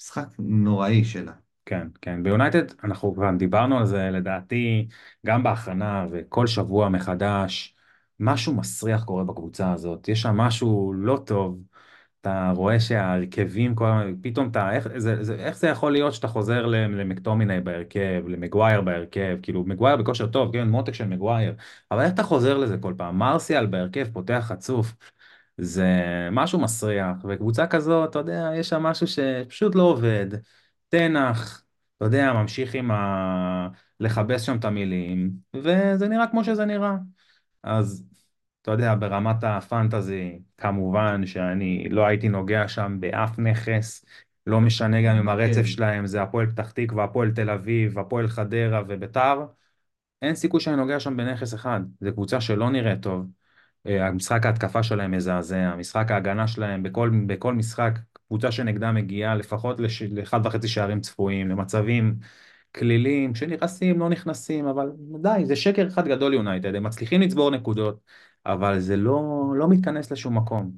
משחק 0.00 0.28
נוראי 0.38 1.04
שלה. 1.04 1.32
כן, 1.66 1.88
כן. 2.02 2.22
ביונייטד 2.22 2.64
אנחנו 2.84 3.14
כבר 3.14 3.30
דיברנו 3.38 3.78
על 3.78 3.86
זה 3.86 4.10
לדעתי 4.12 4.88
גם 5.26 5.42
בהכנה 5.42 6.06
וכל 6.10 6.46
שבוע 6.46 6.88
מחדש. 6.88 7.74
משהו 8.20 8.54
מסריח 8.54 9.04
קורה 9.04 9.24
בקבוצה 9.24 9.72
הזאת. 9.72 10.08
יש 10.08 10.22
שם 10.22 10.36
משהו 10.36 10.92
לא 10.96 11.22
טוב. 11.26 11.62
אתה 12.20 12.52
רואה 12.56 12.80
שההרכבים. 12.80 13.74
פתאום 14.22 14.48
אתה, 14.50 14.72
איך 14.72 14.88
זה, 14.96 15.24
זה, 15.24 15.34
איך 15.34 15.56
זה 15.58 15.68
יכול 15.68 15.92
להיות 15.92 16.14
שאתה 16.14 16.28
חוזר 16.28 16.66
למקטומיני 16.66 17.60
בהרכב, 17.60 18.22
למגווייר 18.28 18.80
בהרכב, 18.80 19.38
כאילו 19.42 19.64
מגווייר 19.64 19.96
בכושר 19.96 20.26
טוב, 20.26 20.52
כן, 20.52 20.68
מותק 20.68 20.94
של 20.94 21.04
מגווייר, 21.04 21.54
אבל 21.90 22.02
איך 22.02 22.14
אתה 22.14 22.22
חוזר 22.22 22.58
לזה 22.58 22.76
כל 22.78 22.94
פעם? 22.96 23.18
מרסיאל 23.18 23.66
בהרכב 23.66 24.06
פותח 24.12 24.44
חצוף, 24.48 24.94
זה 25.58 25.86
משהו 26.32 26.60
מסריח, 26.60 27.16
וקבוצה 27.28 27.66
כזאת, 27.66 28.10
אתה 28.10 28.18
יודע, 28.18 28.50
יש 28.56 28.68
שם 28.68 28.82
משהו 28.82 29.06
שפשוט 29.06 29.74
לא 29.74 29.82
עובד. 29.82 30.26
תנח, 30.88 31.62
אתה 31.96 32.04
יודע, 32.04 32.32
ממשיך 32.32 32.74
עם 32.74 32.90
ה... 32.90 33.68
לכבס 34.00 34.42
שם 34.42 34.56
את 34.56 34.64
המילים, 34.64 35.30
וזה 35.54 36.08
נראה 36.08 36.26
כמו 36.26 36.44
שזה 36.44 36.64
נראה. 36.64 36.96
אז 37.62 38.04
אתה 38.68 38.74
יודע, 38.74 38.94
ברמת 38.94 39.44
הפנטזי, 39.44 40.38
כמובן 40.58 41.26
שאני 41.26 41.88
לא 41.90 42.06
הייתי 42.06 42.28
נוגע 42.28 42.68
שם 42.68 42.96
באף 43.00 43.38
נכס, 43.38 44.04
לא 44.46 44.60
משנה 44.60 45.02
גם 45.02 45.16
אם 45.16 45.28
הרצף 45.28 45.56
כן. 45.56 45.64
שלהם 45.64 46.06
זה 46.06 46.22
הפועל 46.22 46.46
פתח 46.46 46.70
תקווה, 46.70 47.04
הפועל 47.04 47.30
תל 47.30 47.50
אביב, 47.50 47.98
הפועל 47.98 48.28
חדרה 48.28 48.82
וביתר, 48.88 49.46
אין 50.22 50.34
סיכוי 50.34 50.60
שאני 50.60 50.76
נוגע 50.76 51.00
שם 51.00 51.16
בנכס 51.16 51.54
אחד. 51.54 51.80
זו 52.00 52.12
קבוצה 52.12 52.40
שלא 52.40 52.70
נראית 52.70 53.02
טוב. 53.02 53.26
אה, 53.86 54.06
המשחק 54.06 54.46
ההתקפה 54.46 54.82
שלהם 54.82 55.10
מזעזע, 55.10 55.74
משחק 55.76 56.10
ההגנה 56.10 56.48
שלהם, 56.48 56.82
בכל, 56.82 57.10
בכל 57.26 57.54
משחק, 57.54 57.98
קבוצה 58.26 58.52
שנגדה 58.52 58.92
מגיעה 58.92 59.34
לפחות 59.34 59.80
לש, 59.80 60.02
לאחד 60.02 60.46
וחצי 60.46 60.68
שערים 60.68 61.00
צפויים, 61.00 61.48
למצבים 61.48 62.18
כלילים, 62.74 63.32
כשנכנסים 63.32 63.98
לא 63.98 64.08
נכנסים, 64.08 64.66
אבל 64.66 64.90
די, 65.22 65.42
זה 65.44 65.56
שקר 65.56 65.88
אחד 65.88 66.08
גדול 66.08 66.34
יונייטד, 66.34 66.74
הם 66.74 66.82
מצליחים 66.82 67.20
לצבור 67.20 67.50
נקודות, 67.50 68.00
אבל 68.48 68.80
זה 68.80 68.96
לא, 68.96 69.44
לא 69.56 69.68
מתכנס 69.68 70.10
לשום 70.10 70.36
מקום. 70.36 70.72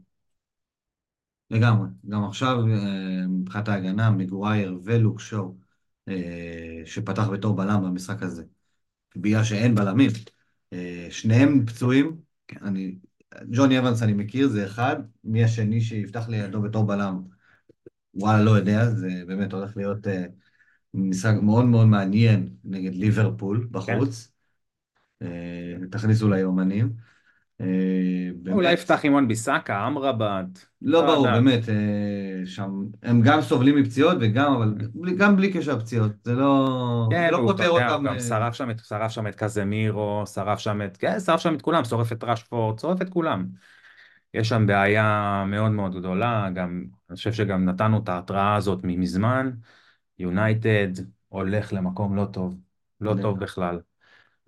לגמרי. 1.50 1.88
גם 2.08 2.24
עכשיו, 2.24 2.56
אה, 2.66 3.26
מבחינת 3.28 3.68
ההגנה, 3.68 4.10
מגווייר 4.10 4.80
ולוק 4.84 5.20
שואו, 5.20 5.56
אה, 6.08 6.82
שפתח 6.84 7.28
בתור 7.28 7.56
בלם 7.56 7.82
במשחק 7.84 8.22
הזה, 8.22 8.44
בגלל 9.16 9.44
שאין 9.44 9.74
בלמים. 9.74 10.10
אה, 10.72 11.06
שניהם 11.10 11.66
פצועים. 11.66 12.20
אני, 12.62 12.98
ג'וני 13.50 13.78
אבנס 13.78 14.02
אני 14.02 14.12
מכיר, 14.12 14.48
זה 14.48 14.66
אחד. 14.66 14.96
מי 15.24 15.44
השני 15.44 15.80
שיפתח 15.80 16.28
לידו 16.28 16.62
בתור 16.62 16.86
בלם? 16.86 17.22
וואלה, 18.14 18.44
לא 18.44 18.50
יודע, 18.50 18.90
זה 18.90 19.22
באמת 19.26 19.52
הולך 19.52 19.76
להיות 19.76 20.06
משחק 20.94 21.34
מאוד 21.42 21.64
מאוד 21.64 21.86
מעניין 21.86 22.56
נגד 22.64 22.94
ליברפול 22.94 23.68
בחוץ. 23.70 24.32
אה, 25.22 25.74
תכניסו 25.90 26.28
ליומנים. 26.28 27.09
אה, 27.60 28.52
אולי 28.52 28.72
יפתח 28.72 29.00
עם 29.04 29.28
ביסאקה, 29.28 29.86
אמרבת. 29.86 30.66
לא 30.82 31.06
לא 31.06 31.06
ברור. 31.06 31.26
באמת, 31.26 31.68
אה, 31.68 32.46
שם, 32.46 32.84
הם 33.02 33.20
גם 33.20 33.40
סובלים 33.42 33.76
מפציעות 33.76 34.16
וגם, 34.20 34.52
אבל 34.52 34.74
גם 35.16 35.36
בלי 35.36 35.52
קשר 35.52 35.80
פציעות, 35.80 36.12
זה 36.24 36.34
לא, 36.34 37.08
כן, 37.10 37.28
לא 37.32 37.38
פותר 37.46 37.68
אותם. 37.68 38.04
גם 38.06 38.14
אה, 38.14 38.20
שרף 38.20 38.54
שם, 38.54 38.70
את- 39.28 39.34
קזמירו, 39.34 40.22
שרף 40.26 40.58
שם 40.58 40.82
את, 40.82 40.96
כן, 40.96 41.20
שרף 41.20 41.40
שם 41.40 41.54
את 41.54 41.62
כולם, 41.62 41.84
שורף 41.84 42.12
את 42.12 42.24
רשפורד, 42.24 42.78
שורף 42.78 43.02
את 43.02 43.08
כולם. 43.10 43.46
יש 44.34 44.48
שם 44.48 44.66
בעיה 44.66 45.44
מאוד 45.46 45.70
מאוד 45.70 45.96
גדולה, 45.96 46.48
גם, 46.54 46.84
אני 47.10 47.16
חושב 47.16 47.32
שגם 47.32 47.64
נתנו 47.64 47.98
את 47.98 48.08
ההתראה 48.08 48.56
הזאת 48.56 48.84
מזמן, 48.84 49.50
יונייטד 50.18 50.88
הולך 51.28 51.72
למקום 51.72 52.16
לא 52.16 52.24
טוב, 52.24 52.60
לא 53.00 53.14
טוב. 53.22 53.38
בכלל, 53.38 53.80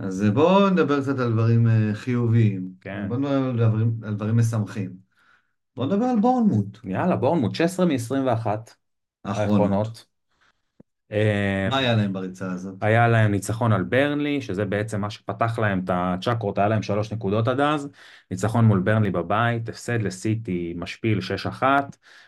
אז 0.03 0.25
אה, 0.25 0.31
בואו 0.31 0.71
נדבר 0.71 1.01
קצת 1.01 1.19
על 1.19 1.33
דברים 1.33 1.69
אה, 1.69 1.95
חיוביים. 1.95 2.73
כן. 2.81 3.09
בואו 3.09 3.19
נדבר 3.19 3.35
על 3.35 3.57
דברים, 3.57 4.01
על 4.03 4.15
דברים 4.15 4.37
משמחים. 4.37 4.91
בואו 5.77 5.87
נדבר 5.87 6.05
על 6.05 6.21
בורנמוט 6.21 6.79
יאללה, 6.85 7.17
בורנמוט, 7.17 7.55
16 7.55 7.87
מ-21 7.87 7.91
האחרונות. 8.27 8.71
האחרונות. 9.25 10.07
אה, 11.13 11.69
מה 11.71 11.79
היה 11.79 11.97
להם 11.97 12.13
בריצה 12.13 12.53
הזאת? 12.53 12.75
היה 12.81 13.09
להם 13.09 13.31
ניצחון 13.31 13.73
על 13.73 13.83
ברנלי, 13.83 14.41
שזה 14.41 14.65
בעצם 14.65 15.01
מה 15.01 15.11
שפתח 15.11 15.59
להם 15.59 15.81
את 15.85 15.91
הצ'קרות, 15.93 16.59
היה 16.59 16.69
להם 16.69 16.83
שלוש 16.83 17.13
נקודות 17.13 17.49
עד 17.49 17.61
אז, 17.61 17.89
ניצחון 18.31 18.65
מול 18.65 18.81
ברנלי 18.81 19.11
בבית, 19.11 19.69
הפסד 19.69 20.03
לסיטי 20.03 20.75
משפיל 20.77 21.21
6-1, 21.21 21.63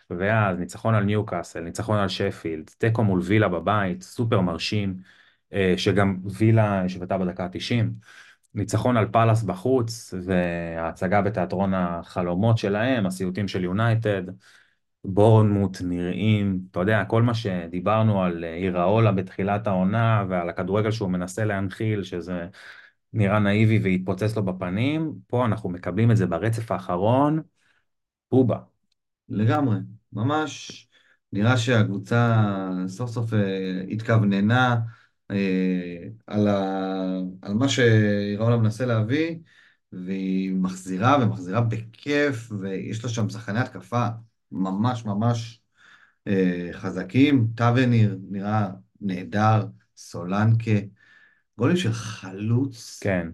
ואז 0.09 0.59
ניצחון 0.59 0.95
על 0.95 1.03
ניוקאסל, 1.03 1.59
ניצחון 1.59 1.97
על 1.97 2.07
שפילד, 2.07 2.69
תיקו 2.77 3.03
מול 3.03 3.19
וילה 3.23 3.47
בבית, 3.47 4.01
סופר 4.01 4.41
מרשים, 4.41 4.97
שגם 5.77 6.17
וילה 6.37 6.81
השוותה 6.81 7.17
בדקה 7.17 7.43
ה-90, 7.45 7.85
ניצחון 8.55 8.97
על 8.97 9.07
פאלאס 9.11 9.43
בחוץ, 9.43 10.13
וההצגה 10.25 11.21
בתיאטרון 11.21 11.73
החלומות 11.73 12.57
שלהם, 12.57 13.05
הסיוטים 13.05 13.47
של 13.47 13.63
יונייטד, 13.63 14.23
בורנמוט 15.03 15.77
נראים, 15.81 16.59
אתה 16.71 16.79
יודע, 16.79 17.05
כל 17.05 17.21
מה 17.21 17.33
שדיברנו 17.33 18.23
על 18.23 18.43
אה, 18.43 18.53
איראולה 18.55 19.11
בתחילת 19.11 19.67
העונה 19.67 20.25
ועל 20.29 20.49
הכדורגל 20.49 20.91
שהוא 20.91 21.09
מנסה 21.09 21.45
להנחיל, 21.45 22.03
שזה 22.03 22.47
נראה 23.13 23.39
נאיבי 23.39 23.79
והתפוצץ 23.83 24.35
לו 24.35 24.45
בפנים, 24.45 25.13
פה 25.27 25.45
אנחנו 25.45 25.69
מקבלים 25.69 26.11
את 26.11 26.17
זה 26.17 26.25
ברצף 26.25 26.71
האחרון, 26.71 27.41
בובה. 28.31 28.57
לגמרי, 29.29 29.77
ממש 30.13 30.87
נראה 31.33 31.57
שהקבוצה 31.57 32.43
סוף 32.87 33.09
סוף 33.09 33.33
אה, 33.33 33.81
התכווננה. 33.89 34.73
אה, 34.73 35.04
על, 36.27 36.47
ה... 36.47 37.19
על 37.41 37.53
מה 37.53 37.69
שאיראולה 37.69 38.57
מנסה 38.57 38.85
להביא, 38.85 39.35
והיא 39.91 40.53
מחזירה 40.53 41.17
ומחזירה 41.21 41.61
בכיף, 41.61 42.51
ויש 42.61 43.03
לה 43.03 43.09
שם 43.09 43.29
שחקני 43.29 43.59
התקפה 43.59 44.07
ממש 44.51 45.05
ממש 45.05 45.61
אה, 46.27 46.69
חזקים. 46.71 47.47
טאבניר 47.55 48.17
נראה 48.29 48.67
נהדר, 49.01 49.65
סולנקה, 49.97 50.71
גולים 51.57 51.77
של 51.77 51.93
חלוץ. 51.93 52.99
כן. 53.03 53.27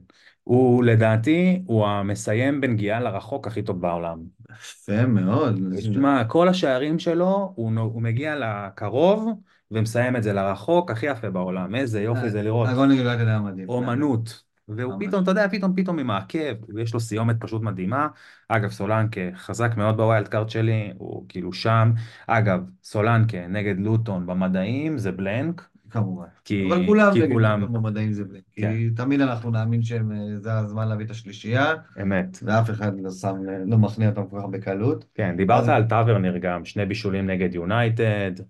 הוא 0.43 0.83
לדעתי, 0.83 1.61
הוא 1.65 1.87
המסיים 1.87 2.61
בנגיעה 2.61 2.99
לרחוק 2.99 3.47
הכי 3.47 3.63
טוב 3.63 3.81
בעולם. 3.81 4.19
יפה 4.51 5.05
מאוד. 5.05 5.59
תשמע, 5.77 6.23
כל 6.27 6.47
השערים 6.47 6.99
שלו, 6.99 7.53
הוא, 7.55 7.71
הוא 7.79 8.01
מגיע 8.01 8.35
לקרוב 8.35 9.29
ומסיים 9.71 10.15
את 10.15 10.23
זה 10.23 10.33
לרחוקה, 10.33 10.91
הכי 10.91 11.05
יפה 11.05 11.29
בעולם. 11.29 11.75
איזה 11.75 12.01
יופי 12.01 12.29
זה 12.29 12.41
לראות. 12.43 12.69
נגד 12.69 12.77
יונייטד 12.77 13.27
היה 13.27 13.39
מדהים. 13.39 13.69
אומנות. 13.69 14.43
והוא. 14.67 14.93
פתאום, 14.99 15.23
אתה 15.23 15.31
יודע, 15.31 15.47
פתאום 15.47 15.73
פתאום 15.75 15.99
עם 15.99 16.09
העקב, 16.09 16.53
ויש 16.75 16.93
לו 16.93 16.99
סיומת 16.99 17.35
פשוט 17.39 17.61
מדהימה. 17.61 18.07
אגב, 18.47 18.69
סולנקה 18.69 19.21
חזק 19.35 19.71
מאוד 19.77 19.97
ב 19.97 20.03
wild 20.03 20.27
card 20.27 20.49
שלי, 20.49 20.93
הוא 20.97 21.25
כאילו 21.29 21.53
שם. 21.53 21.91
אגב, 22.27 22.63
סולנקה 22.83 23.47
נגד 23.47 23.75
לוטון 23.79 24.25
במדים 24.25 24.97
זה 24.97 25.11
blank, 25.11 25.67
כמובן. 25.89 26.25
כי, 26.45 26.67
אבל 26.69 26.87
כולם 26.87 27.13
כי 27.13 27.19
נגד 27.19 27.33
כולם, 27.33 27.73
במדים 27.73 28.13
זה 28.13 28.23
blank. 28.23 28.43
כן. 28.51 28.73
כי 28.73 28.89
תמיד 28.89 29.21
אנחנו 29.21 29.51
נאמין 29.51 29.83
שזה 29.83 30.53
הזמן 30.53 30.87
להביא 30.87 31.05
את 31.05 31.11
השלישייה, 31.11 31.73
אמת. 32.01 32.37
ואף 32.43 32.69
אחד 32.69 32.91
לא 33.01 33.11
שם, 33.11 33.35
לא 33.65 33.77
מכניע 33.77 34.09
אותם 34.09 34.27
כל 34.27 34.39
כך 34.39 34.45
בקלות. 34.51 35.05
כן, 35.15 35.37
דיברת 35.37 35.63
אז- 35.63 35.69
על 35.69 35.83
טאברנר 35.83 36.37
גם, 36.37 36.65
שני 36.65 36.85
בישולים 36.85 37.27
נגד 37.27 37.55
יונייטד, 37.55 38.31
אה, 38.39 38.45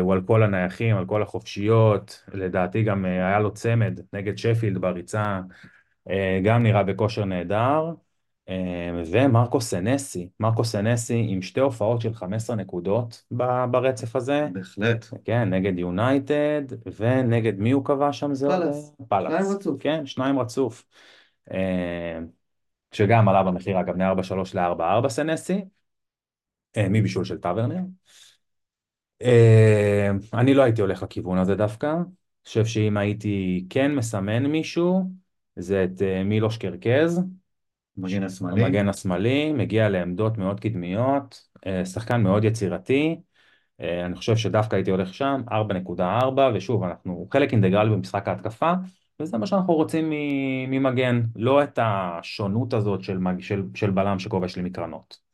הוא 0.00 0.12
על 0.12 0.20
כל 0.26 0.42
הנייחים, 0.42 0.96
על 0.96 1.06
כל 1.06 1.22
החופשיות, 1.22 2.24
לדעתי 2.32 2.82
גם 2.82 3.06
אה, 3.06 3.28
היה 3.28 3.40
לו 3.40 3.54
צמד 3.54 4.00
נגד 4.12 4.38
שפילד 4.38 4.78
בריצה, 4.78 5.40
אה, 6.10 6.40
גם 6.44 6.62
נראה 6.62 6.82
בכושר 6.82 7.24
נהדר, 7.24 7.92
אה, 8.48 9.02
ומרקו 9.12 9.60
סנסי, 9.60 10.28
מרקו 10.40 10.64
סנסי 10.64 11.26
עם 11.28 11.42
שתי 11.42 11.60
הופעות 11.60 12.00
של 12.00 12.14
15 12.14 12.56
נקודות 12.56 13.24
ברצף 13.70 14.16
הזה, 14.16 14.48
בהחלט. 14.52 15.06
כן, 15.24 15.54
נגד 15.54 15.78
יונייטד, 15.78 16.62
ונגד 16.98 17.58
מי 17.58 17.70
הוא 17.70 17.84
קבע 17.84 18.12
שם 18.12 18.34
זה 18.34 18.46
עוד? 18.46 18.54
פאלאס. 18.54 18.96
פאלאס. 19.08 19.32
שניים 19.32 19.56
רצוף. 19.56 19.76
כן, 19.80 20.06
שניים 20.06 20.38
רצוף. 20.38 20.84
אה, 21.52 22.18
שגם 22.92 23.28
עלה 23.28 23.42
במחיר 23.42 23.80
אגב 23.80 23.96
מ-4-3 23.96 24.54
ל-4-4 24.54 25.08
סנסי, 25.08 25.64
אה, 26.76 26.86
מבישול 26.90 27.24
של 27.24 27.38
טאברנר. 27.38 27.80
אה, 29.22 30.10
אני 30.34 30.54
לא 30.54 30.62
הייתי 30.62 30.80
הולך 30.80 31.02
לכיוון 31.02 31.38
הזה 31.38 31.54
דווקא, 31.54 31.86
אני 31.86 32.04
חושב 32.46 32.66
שאם 32.66 32.96
הייתי 32.96 33.66
כן 33.70 33.94
מסמן 33.94 34.46
מישהו, 34.46 35.10
זה 35.56 35.84
את 35.84 36.02
אה, 36.02 36.24
מילוש 36.24 36.56
קרקז, 36.56 37.20
המגן 37.98 38.22
השמאלי. 38.22 38.64
המגן 38.64 38.88
השמאלי, 38.88 39.52
מגיע 39.52 39.88
לעמדות 39.88 40.38
מאוד 40.38 40.60
קדמיות, 40.60 41.48
אה, 41.66 41.84
שחקן 41.84 42.22
מאוד 42.22 42.44
יצירתי, 42.44 43.16
אני 43.80 44.14
חושב 44.14 44.36
שדווקא 44.36 44.76
הייתי 44.76 44.90
הולך 44.90 45.14
שם, 45.14 45.42
4.4, 45.50 46.02
ושוב, 46.54 46.84
אנחנו 46.84 47.28
חלק 47.32 47.52
אינטגרלי 47.52 47.90
במשחק 47.90 48.28
ההתקפה, 48.28 48.72
וזה 49.20 49.38
מה 49.38 49.46
שאנחנו 49.46 49.74
רוצים 49.74 50.10
ממגן, 50.68 51.22
לא 51.36 51.62
את 51.62 51.78
השונות 51.82 52.74
הזאת 52.74 53.02
של, 53.02 53.18
של, 53.40 53.62
של 53.74 53.90
בלם 53.90 54.18
שכובש 54.18 54.56
לי 54.56 54.62
מקרנות. 54.62 55.27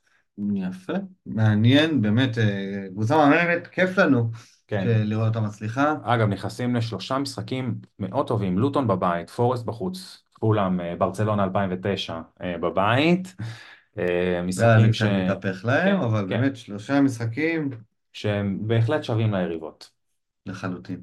יפה. 0.55 0.93
מעניין, 1.27 2.03
באמת, 2.03 2.39
אה, 2.39 2.87
קבוצה 2.93 3.17
מעניינת, 3.17 3.67
כיף 3.67 3.99
לנו 3.99 4.31
כן. 4.67 4.85
לראות 4.87 5.29
אותה 5.29 5.41
מצליחה. 5.41 5.95
אגב, 6.03 6.29
נכנסים 6.29 6.77
לשלושה 6.77 7.19
משחקים 7.19 7.75
מאוד 7.99 8.27
טובים, 8.27 8.59
לוטון 8.59 8.87
בבית, 8.87 9.31
פורסט 9.31 9.65
בחוץ, 9.65 10.23
פולאם, 10.41 10.81
אה, 10.81 10.97
ברצלונה 10.99 11.45
2009 11.45 12.21
אה, 12.43 12.59
בבית, 12.59 13.37
אה, 13.99 14.05
זה 14.51 14.65
היה 14.67 14.87
משחקים 14.87 14.93
ש... 14.93 15.03
קצת 15.03 15.11
מתהפך 15.13 15.65
להם, 15.65 15.99
כן, 15.99 16.05
אבל 16.05 16.21
כן. 16.21 16.29
באמת 16.29 16.57
שלושה 16.57 17.01
משחקים 17.01 17.71
שהם 18.13 18.59
בהחלט 18.69 19.05
שווים 19.05 19.35
ליריבות. 19.35 19.95
לחלוטין. 20.47 21.01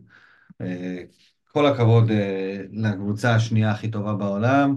אה, 0.62 1.04
כל 1.52 1.66
הכבוד 1.66 2.12
אה, 2.12 2.62
לקבוצה 2.72 3.36
השנייה 3.36 3.72
הכי 3.72 3.92
טובה 3.92 4.14
בעולם, 4.14 4.76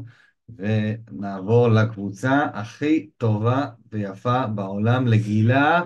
ונעבור 0.59 1.68
לקבוצה 1.68 2.47
הכי 2.55 3.07
טובה 3.18 3.66
ויפה 3.92 4.47
בעולם 4.47 5.07
לגילה 5.07 5.82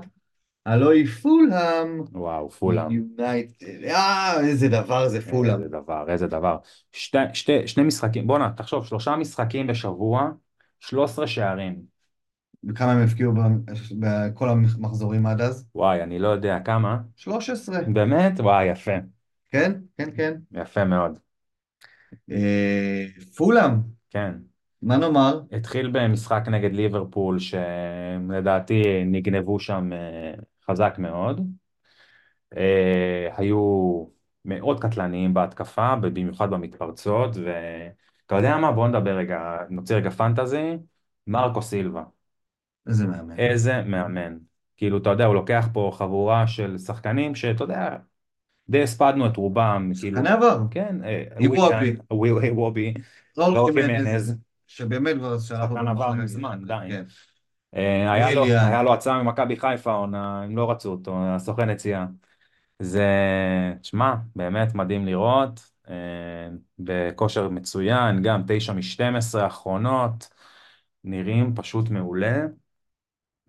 הלוא 0.67 0.91
היא 0.93 1.07
פולהאם 1.07 2.01
וואו, 2.13 2.51
פולאם. 2.51 2.93
יונייטד. 2.93 3.65
אה, 3.85 4.41
איזה 4.41 4.69
דבר 4.69 5.09
זה 5.09 5.21
פולהאם. 5.21 5.61
איזה 5.61 5.69
דבר, 5.69 6.05
איזה 6.09 6.27
דבר. 6.27 6.57
שתי, 6.93 7.19
שתי, 7.35 7.69
שני 7.69 7.83
משחקים, 7.83 8.27
בואנה, 8.27 8.51
תחשוב, 8.57 8.87
שלושה 8.87 9.17
משחקים 9.17 9.67
בשבוע, 9.67 10.31
13 10.81 11.27
שערים. 11.27 11.99
וכמה 12.69 12.93
הם 12.93 12.99
הבקיעו 13.03 13.33
ב- 13.33 13.71
בכל 14.01 14.49
המחזורים 14.49 15.27
עד 15.27 15.41
אז? 15.41 15.67
וואי, 15.75 16.03
אני 16.03 16.19
לא 16.19 16.29
יודע 16.29 16.59
כמה. 16.65 16.99
13. 17.17 17.79
באמת? 17.95 18.41
וואי, 18.41 18.65
יפה. 18.67 18.93
כן, 19.51 19.73
כן, 19.99 20.09
כן. 20.17 20.35
יפה 20.53 20.85
מאוד. 20.85 21.19
אה, 22.31 23.05
פולהאם, 23.37 23.73
כן. 24.11 24.35
מה 24.83 24.97
נאמר? 24.97 25.41
התחיל 25.53 25.91
במשחק 25.93 26.43
נגד 26.51 26.73
ליברפול, 26.73 27.39
שלדעתי 27.39 29.05
נגנבו 29.07 29.61
שם 29.61 29.93
אה, 29.93 30.35
חזק 30.71 30.95
מאוד. 30.99 31.41
אה, 32.57 33.29
היו 33.37 34.05
מאוד 34.45 34.81
קטלניים 34.81 35.35
בהתקפה, 35.35 35.97
במיוחד 35.97 36.51
במתפרצות, 36.51 37.37
ואתה 37.37 38.35
יודע 38.35 38.57
מה? 38.57 38.73
בוא 38.73 38.89
נדבר 38.89 39.17
רגע, 39.17 39.57
נוציא 39.71 39.97
רגע 39.97 40.11
פנטזי. 40.11 40.77
מרקו 41.27 41.63
סילבה. 41.63 42.03
איזה 42.89 43.07
מאמן. 43.07 43.39
איזה 43.39 43.83
מאמן. 43.83 44.39
כאילו, 44.77 44.99
אתה 44.99 45.11
יודע, 45.11 45.25
הוא 45.25 45.35
לוקח 45.35 45.69
פה 45.73 45.91
חבורה 45.95 46.47
של 46.47 46.79
שחקנים 46.79 47.35
שאתה 47.35 47.65
יודע, 47.65 47.97
די 48.71 48.83
הספדנו 48.83 49.27
את 49.27 49.37
רובם. 49.37 49.91
כאילו, 50.01 50.17
שחקני 50.17 50.35
עבר. 50.35 50.61
כן, 50.71 50.97
איוובי. 51.41 51.97
איוובי, 52.11 52.95
ראול 53.39 53.73
חימנז. 53.73 54.39
שבאמת 54.67 55.17
כבר 55.17 55.39
שלח 55.39 55.63
אותו 55.63 55.75
שחקן 55.75 55.89
עבר. 55.89 56.13
מזמן, 56.13 56.61
די. 56.67 56.75
כן. 56.89 57.05
אה, 57.75 58.13
היה 58.13 58.83
לו, 58.83 58.95
הצעה 58.95 59.23
ממכבי 59.23 59.57
חיפה, 59.57 60.07
הם 60.13 60.57
לא 60.57 60.71
רצו 60.71 60.91
אותו, 60.91 61.17
הסוכן 61.35 61.69
הציע. 61.71 62.07
זה, 62.79 63.07
שמע, 63.83 64.15
באמת 64.37 64.75
מדהים 64.75 65.07
לראות, 65.07 65.71
אה, 65.89 65.95
בכושר 66.79 67.49
מצוין, 67.49 68.23
גם 68.23 68.43
תשע 68.47 68.73
משתים 68.73 69.17
עשרה 69.17 69.45
האחרונות, 69.45 70.29
נראים 71.05 71.55
פשוט 71.55 71.91
מעולה. 71.91 72.47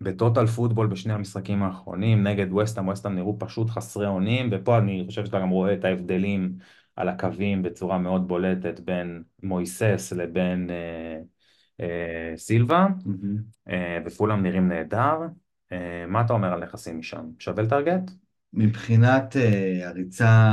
בטוטל 0.00 0.46
פוטבול 0.46 0.86
בשני 0.86 1.12
המשחקים 1.12 1.62
האחרונים, 1.62 2.22
נגד 2.22 2.52
וסטהאם, 2.52 2.88
וסטהאם 2.88 3.14
נראו 3.14 3.36
פשוט 3.38 3.70
חסרי 3.70 4.06
אונים, 4.06 4.48
ופה 4.52 4.78
אני 4.78 5.04
חושב 5.06 5.24
שאתה 5.24 5.40
גם 5.40 5.50
רואה 5.50 5.74
את 5.74 5.84
ההבדלים 5.84 6.54
על 6.96 7.08
הקווים 7.08 7.62
בצורה 7.62 7.98
מאוד 7.98 8.28
בולטת 8.28 8.80
בין 8.80 9.22
מויסס 9.42 10.12
לבין 10.16 10.70
אה, 10.70 11.20
אה, 11.80 12.36
סילבה, 12.36 12.86
מהמם. 13.06 13.42
אה, 13.68 13.98
וכולם 14.06 14.42
נראים 14.42 14.68
נהדר. 14.68 15.16
אה, 15.72 16.04
מה 16.08 16.20
אתה 16.20 16.32
אומר 16.32 16.52
על 16.52 16.60
נכסים 16.64 16.98
משם? 16.98 17.24
שווה 17.38 17.62
לטרגט? 17.62 18.10
מבחינת 18.52 19.36
אה, 19.36 19.88
הריצה, 19.88 20.52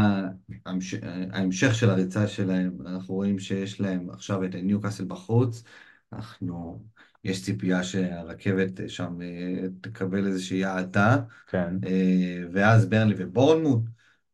המש- 0.66 1.04
אה, 1.04 1.26
ההמשך 1.32 1.76
של 1.76 1.90
הריצה 1.90 2.28
שלהם, 2.28 2.78
אנחנו 2.86 3.16
רואים 3.16 3.40
שיש 3.40 3.82
להם 3.82 4.10
עכשיו 4.10 4.44
את 4.46 4.56
ניוקאסל 4.56 5.06
בחוץ, 5.06 5.64
אנחנו, 6.14 6.84
יש 7.28 7.44
ציפייה 7.44 7.84
שהרכבת 7.84 8.72
שם 8.88 9.22
אה, 9.22 9.68
תקבל 9.82 10.28
איזושהי 10.28 10.66
האטה, 10.66 11.18
כן, 11.48 11.76
אה, 11.86 12.44
ואז 12.52 12.86
ברנלי 12.86 13.16
ובורנמוט, 13.18 13.82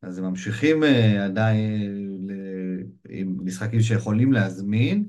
אז 0.02 0.18
הם 0.18 0.26
ממשיכים 0.26 0.84
אה, 0.84 1.26
עדיין 1.26 2.28
עם 3.10 3.38
משחקים 3.44 3.82
שיכולים 3.82 4.34
להזמין. 4.34 5.06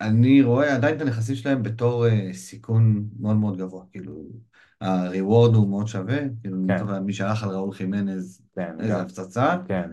אני 0.00 0.42
רואה 0.42 0.74
עדיין 0.74 0.96
את 0.96 1.00
הנכסים 1.00 1.34
שלהם 1.34 1.62
בתור 1.62 2.06
סיכון 2.32 3.04
מאוד 3.20 3.36
מאוד 3.36 3.58
גבוה, 3.58 3.84
כאילו, 3.90 4.22
הריוורד 4.80 5.54
הוא 5.54 5.68
מאוד 5.68 5.86
שווה, 5.86 6.18
כאילו, 6.40 6.58
כן. 6.68 6.98
מי 6.98 7.12
שהלך 7.12 7.42
על 7.42 7.50
ראול 7.50 7.72
חימנז, 7.72 8.42
כן, 8.54 8.76
איזה 8.80 8.92
גם, 8.92 9.00
הפצצה, 9.00 9.56
כן, 9.68 9.90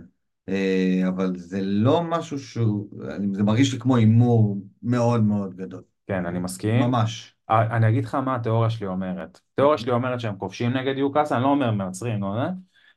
אבל 1.07 1.36
זה 1.36 1.61
לא 1.61 2.03
משהו 2.03 2.39
שהוא, 2.39 2.89
זה 3.34 3.43
מרגיש 3.43 3.74
לי 3.74 3.80
כמו 3.80 3.95
הימור 3.95 4.61
מאוד 4.86 5.23
מאוד 5.23 5.55
גדול, 5.55 5.81
כן, 6.07 6.25
אני 6.25 6.39
מסכים. 6.39 6.79
ממש. 6.79 7.36
אה, 7.49 7.77
אני 7.77 7.89
אגיד 7.89 8.05
לך 8.05 8.15
מה 8.15 8.36
התיאוריה 8.36 8.69
שלי 8.69 8.88
אומרת. 8.88 9.39
התיאוריה 9.53 9.77
שלי 9.77 9.91
אומרת 9.91 10.19
שהם 10.19 10.36
כובשים 10.38 10.71
נגד 10.71 10.97
יוקאסל, 10.97 11.36
אני 11.36 11.43
לא 11.43 11.49
אומר 11.49 11.71
מנצרים, 11.71 12.21
לא 12.21 12.27
יודע. 12.27 12.51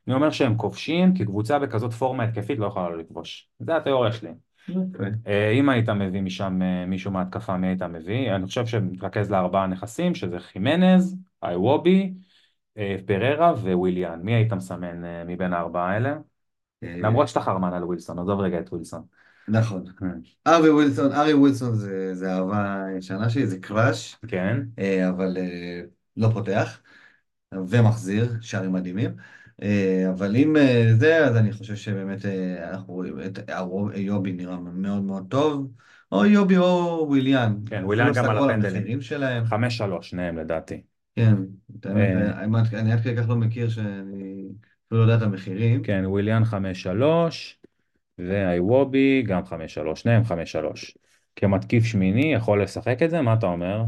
אני 0.07 0.15
אומר 0.15 0.29
שהם 0.31 0.57
כובשים 0.57 1.13
כי 1.13 1.25
קבוצה 1.25 1.59
בכזאת 1.59 1.93
פורמה 1.93 2.23
התקפית 2.23 2.59
לא 2.59 2.65
יכולה 2.65 2.89
לא 2.89 2.97
לכבוש. 2.97 3.49
זה 3.59 3.75
התיאוריה 3.75 4.11
שלי. 4.11 4.29
אוקיי. 4.75 5.11
אה, 5.27 5.51
אם 5.51 5.69
היית 5.69 5.89
מביא 5.89 6.21
משם 6.21 6.61
אה, 6.61 6.85
מישהו 6.85 7.11
מההתקפה, 7.11 7.57
מי 7.57 7.67
היית 7.67 7.81
מביא? 7.81 8.35
אני 8.35 8.45
חושב 8.45 8.65
שמתרכז 8.65 9.31
לארבעה 9.31 9.67
נכסים, 9.67 10.15
שזה 10.15 10.39
חימנז, 10.39 11.17
איוובי, 11.43 12.13
אה, 12.77 12.95
פררה 13.05 13.53
וויליאן. 13.53 14.19
מי 14.23 14.33
היית 14.33 14.53
מסמן 14.53 15.25
מבין 15.25 15.53
הארבעה 15.53 15.91
האלה? 15.91 16.17
למרות 16.81 17.27
שאתה 17.27 17.41
חרמן 17.41 17.73
על 17.73 17.83
ווילסון, 17.83 18.19
עזוב 18.19 18.39
רגע 18.39 18.59
את 18.59 18.69
ווילסון. 18.73 19.01
נכון. 19.49 19.83
אה, 20.47 20.55
ארי 20.55 20.69
ווילסון, 20.69 21.11
ארי 21.11 21.33
ווילסון 21.33 21.75
זה, 21.75 22.15
זה 22.15 22.33
אהבה 22.33 22.85
ישנה 22.97 23.29
שלי, 23.29 23.47
זה 23.47 23.57
קראש, 23.59 24.15
כן, 24.27 24.57
אה, 24.79 25.09
אבל 25.09 25.37
אה, 25.37 25.81
לא 26.17 26.29
פותח, 26.33 26.79
ומחזיר, 27.55 28.33
שערים 28.41 28.73
מדהימים. 28.73 29.11
אה, 29.61 30.05
אבל 30.09 30.35
אם 30.35 30.55
זה, 30.97 31.25
אז 31.25 31.37
אני 31.37 31.51
חושב 31.51 31.75
שבאמת 31.75 32.25
אנחנו 32.71 32.93
רואים 32.93 33.19
את 33.25 33.49
הרוב- 33.49 33.91
איובי 33.91 34.31
נראה 34.31 34.57
מאוד 34.59 35.03
מאוד 35.03 35.25
טוב, 35.29 35.71
או 36.11 36.23
איובי 36.23 36.57
או 36.57 37.05
וויליאן. 37.09 37.55
כן, 37.65 37.85
וויליאן 37.85 38.09
אפילו 38.09 38.23
גם 38.25 38.37
על 38.37 38.49
הפנדלים. 38.49 38.99
חמש 39.45 39.77
שלוש, 39.77 40.09
שניהם 40.09 40.37
לדעתי. 40.37 40.81
כן, 41.15 41.35
אני 42.73 42.93
עד 42.93 43.01
כדי 43.01 43.15
כך 43.17 43.29
לא 43.29 43.35
מכיר 43.35 43.69
שאני 43.69 44.49
אפילו 44.87 45.05
לא 45.05 45.11
יודע 45.11 45.15
את 45.15 45.21
המחירים. 45.21 45.83
כן, 45.83 46.03
וויליאן 46.05 46.45
חמש 46.45 46.83
שלוש, 46.83 47.58
ואיוובי 48.27 49.21
גם 49.21 49.45
חמש 49.45 49.73
שלוש, 49.73 50.01
שניהם 50.01 50.23
חמש 50.23 50.51
שלוש. 50.51 50.97
כמתקיף 51.35 51.83
שמיני 51.83 52.33
יכול 52.33 52.63
לשחק 52.63 53.03
את 53.03 53.09
זה? 53.09 53.21
מה 53.21 53.33
אתה 53.33 53.45
אומר? 53.45 53.83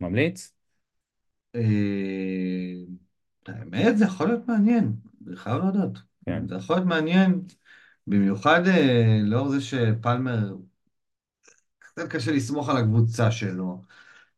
ממליץ? 0.00 0.52
אה, 1.54 1.60
האמת, 3.46 3.98
זה 3.98 4.04
יכול 4.04 4.26
להיות 4.28 4.48
מעניין, 4.48 4.92
אני 5.26 5.36
חייב 5.36 5.56
להודות. 5.56 5.98
כן. 6.26 6.48
זה 6.48 6.54
יכול 6.54 6.76
להיות 6.76 6.88
מעניין, 6.88 7.40
במיוחד 8.06 8.66
אה, 8.66 9.18
לאור 9.22 9.48
זה 9.48 9.60
שפלמר, 9.60 10.54
קצת 11.78 12.08
קשה 12.08 12.32
לסמוך 12.32 12.68
על 12.68 12.76
הקבוצה 12.76 13.30
שלו. 13.30 13.82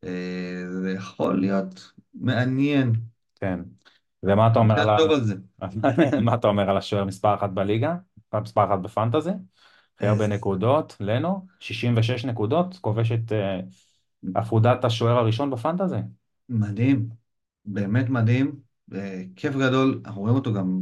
אה, 0.05 0.65
זה 0.83 0.93
יכול 0.93 1.41
להיות 1.41 1.93
מעניין. 2.15 2.93
כן. 3.41 3.61
ומה 4.23 4.49
אתה 4.53 4.59
אומר 4.59 4.91
על. 4.91 5.01
מה 6.25 6.35
אתה 6.35 6.47
אומר 6.47 6.71
על 6.71 6.77
השוער 6.77 7.05
מספר 7.05 7.35
אחת 7.35 7.51
בליגה? 7.51 7.97
מספר 8.35 8.65
אחת 8.65 8.79
בפנטזי? 8.79 9.31
הכי 9.97 10.07
הרבה 10.07 10.27
נקודות, 10.27 10.97
לנו, 11.01 11.47
66 11.61 12.25
נקודות, 12.25 12.79
כובש 12.81 13.13
את 13.13 13.33
אה, 13.33 13.61
עפודת 14.35 14.85
השוער 14.85 15.19
הראשון 15.19 15.51
בפנטזי. 15.51 15.97
מדהים, 16.49 17.09
באמת 17.65 18.09
מדהים, 18.09 18.53
אה, 18.95 19.23
כיף 19.37 19.57
גדול, 19.57 20.01
אנחנו 20.05 20.21
רואים 20.21 20.35
אותו 20.35 20.55
גם 20.55 20.81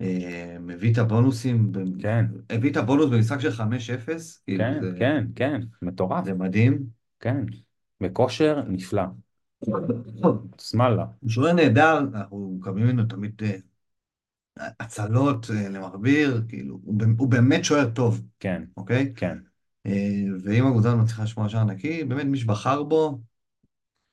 אה, 0.00 0.56
מביא 0.60 0.92
את 0.92 0.98
הבונוסים, 0.98 1.72
כן. 1.98 2.26
הביא 2.50 2.70
את 2.70 2.76
הבונוס 2.76 3.10
במשחק 3.10 3.40
של 3.40 3.50
5-0, 3.50 4.42
כאילו 4.46 4.64
כן, 4.64 4.80
כן, 4.98 5.26
כן, 5.34 5.60
מטורף, 5.82 6.24
זה 6.24 6.34
מדהים. 6.34 6.86
כן. 7.20 7.44
בכושר 8.00 8.62
נפלא. 8.68 9.02
שמאללה. 10.60 11.06
שוער 11.28 11.52
נהדר, 11.52 11.98
אנחנו 11.98 12.56
מקבלים 12.58 12.86
ממנו 12.86 13.04
תמיד 13.04 13.32
אה, 13.42 13.56
הצלות 14.58 15.50
אה, 15.50 15.68
למכביר, 15.68 16.42
כאילו, 16.48 16.78
הוא, 16.84 16.94
הוא 17.18 17.28
באמת 17.28 17.64
שוער 17.64 17.90
טוב, 17.90 18.22
כן, 18.40 18.62
אוקיי? 18.76 19.12
כן, 19.16 19.38
אה, 19.86 19.92
ואם 20.44 20.66
הקבוצה 20.66 20.94
מצליחה 20.94 21.22
לשמוע 21.22 21.48
שער 21.48 21.64
נקי, 21.64 22.04
באמת 22.04 22.24
מי 22.24 22.38
שבחר 22.38 22.82
בו, 22.82 23.18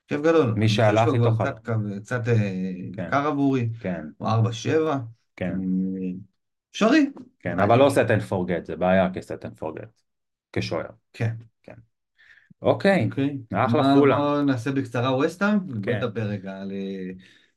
כיף 0.08 0.22
גדול. 0.22 0.54
מי 0.58 0.70
שהלך 0.70 1.10
איתו 1.14 1.32
חל- 1.32 1.52
קצת, 1.52 1.70
קצת 2.02 2.28
אה, 2.28 2.74
כן. 2.94 3.10
קר 3.12 3.28
עבורי, 3.28 3.70
כן, 3.80 4.06
הוא 4.18 4.28
4-7, 4.28 5.00
כן, 5.36 5.54
אפשרי. 6.72 7.10
כן, 7.39 7.60
אבל 7.60 7.80
לא 7.80 7.88
set 7.88 8.10
and 8.10 8.32
forget, 8.32 8.66
זה 8.66 8.76
בעיה 8.76 9.10
כ-set 9.14 9.46
and 9.46 9.62
forget, 9.62 10.02
כשוער. 10.54 10.86
כן. 11.14 11.34
אוקיי, 12.62 13.06
אוקיי. 13.06 13.38
אחלה. 13.54 13.96
בואו 13.96 14.41
נעשה 14.41 14.72
בקצרה 14.72 15.16
ווסטהאם, 15.16 15.60
כן. 15.84 15.98
נדבר 15.98 16.22
רגע 16.22 16.62
על... 16.62 16.72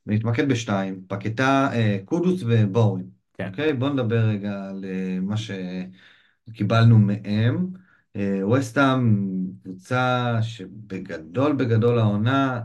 ונתמקד 0.07 0.49
בשתיים, 0.49 1.01
פקטה, 1.07 1.69
אה, 1.73 1.97
קודוס 2.05 2.43
ובורן. 2.47 3.01
כן. 3.33 3.47
אוקיי? 3.49 3.73
בואו 3.73 3.93
נדבר 3.93 4.25
רגע 4.25 4.63
על 4.69 4.85
אה, 4.85 5.19
מה 5.21 5.35
שקיבלנו 5.37 6.97
מהם. 6.99 7.67
אה, 8.15 8.39
ווסטהאם, 8.47 9.27
קבוצה 9.63 10.37
שבגדול 10.41 11.55
בגדול 11.55 11.99
העונה 11.99 12.61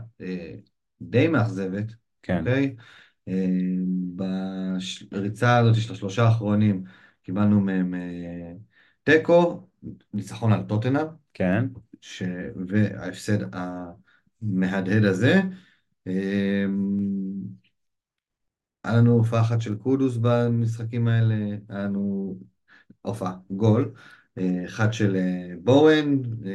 די 1.01 1.27
מאכזבת, 1.27 1.85
כן, 2.23 2.39
אוקיי? 2.39 2.75
בריצה 5.11 5.57
הזאת 5.57 5.75
של 5.75 5.93
השלושה 5.93 6.23
האחרונים 6.23 6.83
קיבלנו 7.23 7.61
מהם 7.61 7.93
תיקו, 9.03 9.67
ניצחון 10.13 10.53
על 10.53 10.63
טוטנהאם. 10.63 11.07
כן, 11.33 11.65
ש... 12.01 12.23
וההפסד 12.67 13.37
המהדהד 13.53 15.05
הזה, 15.05 15.41
היה 18.83 18.97
לנו 18.97 19.11
הופעה 19.11 19.41
אחת 19.41 19.61
של 19.61 19.75
קודוס 19.75 20.17
במשחקים 20.21 21.07
האלה, 21.07 21.35
היה 21.69 21.83
לנו 21.83 22.35
הופעה, 23.01 23.33
גול, 23.49 23.91
אה, 24.37 24.65
אחד 24.65 24.93
של 24.93 25.15
אה, 25.15 25.55
בורן, 25.63 26.21
אה, 26.45 26.51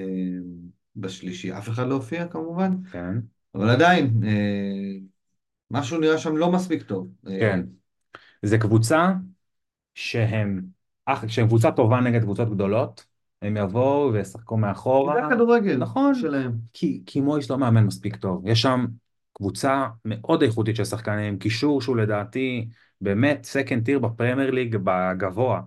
בשלישי 0.96 1.59
אף 1.59 1.68
אחד 1.68 1.86
לא 1.86 1.94
הופיע 1.94 2.26
כמובן, 2.26 2.72
כן. 2.92 3.16
אבל 3.55 3.70
עדיין, 3.70 4.20
משהו 5.70 6.01
נראה 6.01 6.18
שם 6.18 6.36
לא 6.36 6.53
מספיק 6.53 6.82
טוב. 6.82 7.09
כן. 7.24 7.61
זה 8.42 8.59
קבוצה 8.59 9.12
שהם, 9.94 10.62
שהם 11.26 11.46
קבוצה 11.46 11.70
טובה 11.72 12.01
נגד 12.01 12.22
קבוצות 12.22 12.51
גדולות, 12.51 13.07
הם 13.42 13.57
יבואו 13.57 14.12
וישחקו 14.12 14.57
מאחורה. 14.57 15.14
זה 15.20 15.26
הכדורגל 15.26 15.76
נכון, 15.76 16.14
שלהם. 16.14 16.53
כי, 16.72 17.03
כי 17.07 17.20
מויס 17.20 17.51
לא 17.51 17.59
מאמן 17.59 17.84
מספיק 17.84 18.16
טוב. 18.16 18.46
יש 18.46 18.62
שם 18.62 18.86
קבוצה 19.39 19.86
מאוד 20.05 20.43
איכותית 20.43 20.76
של 20.76 20.84
שחקנים, 20.84 21.39
קישור 21.39 21.82
שהוא 21.82 21.97
לדעתי 21.97 22.68
באמת 23.01 23.45
סקנד 23.45 23.84
טיר 23.84 23.99
בפרמייר 23.99 24.51
ליג 24.51 24.76
בגבוה. 24.84 25.61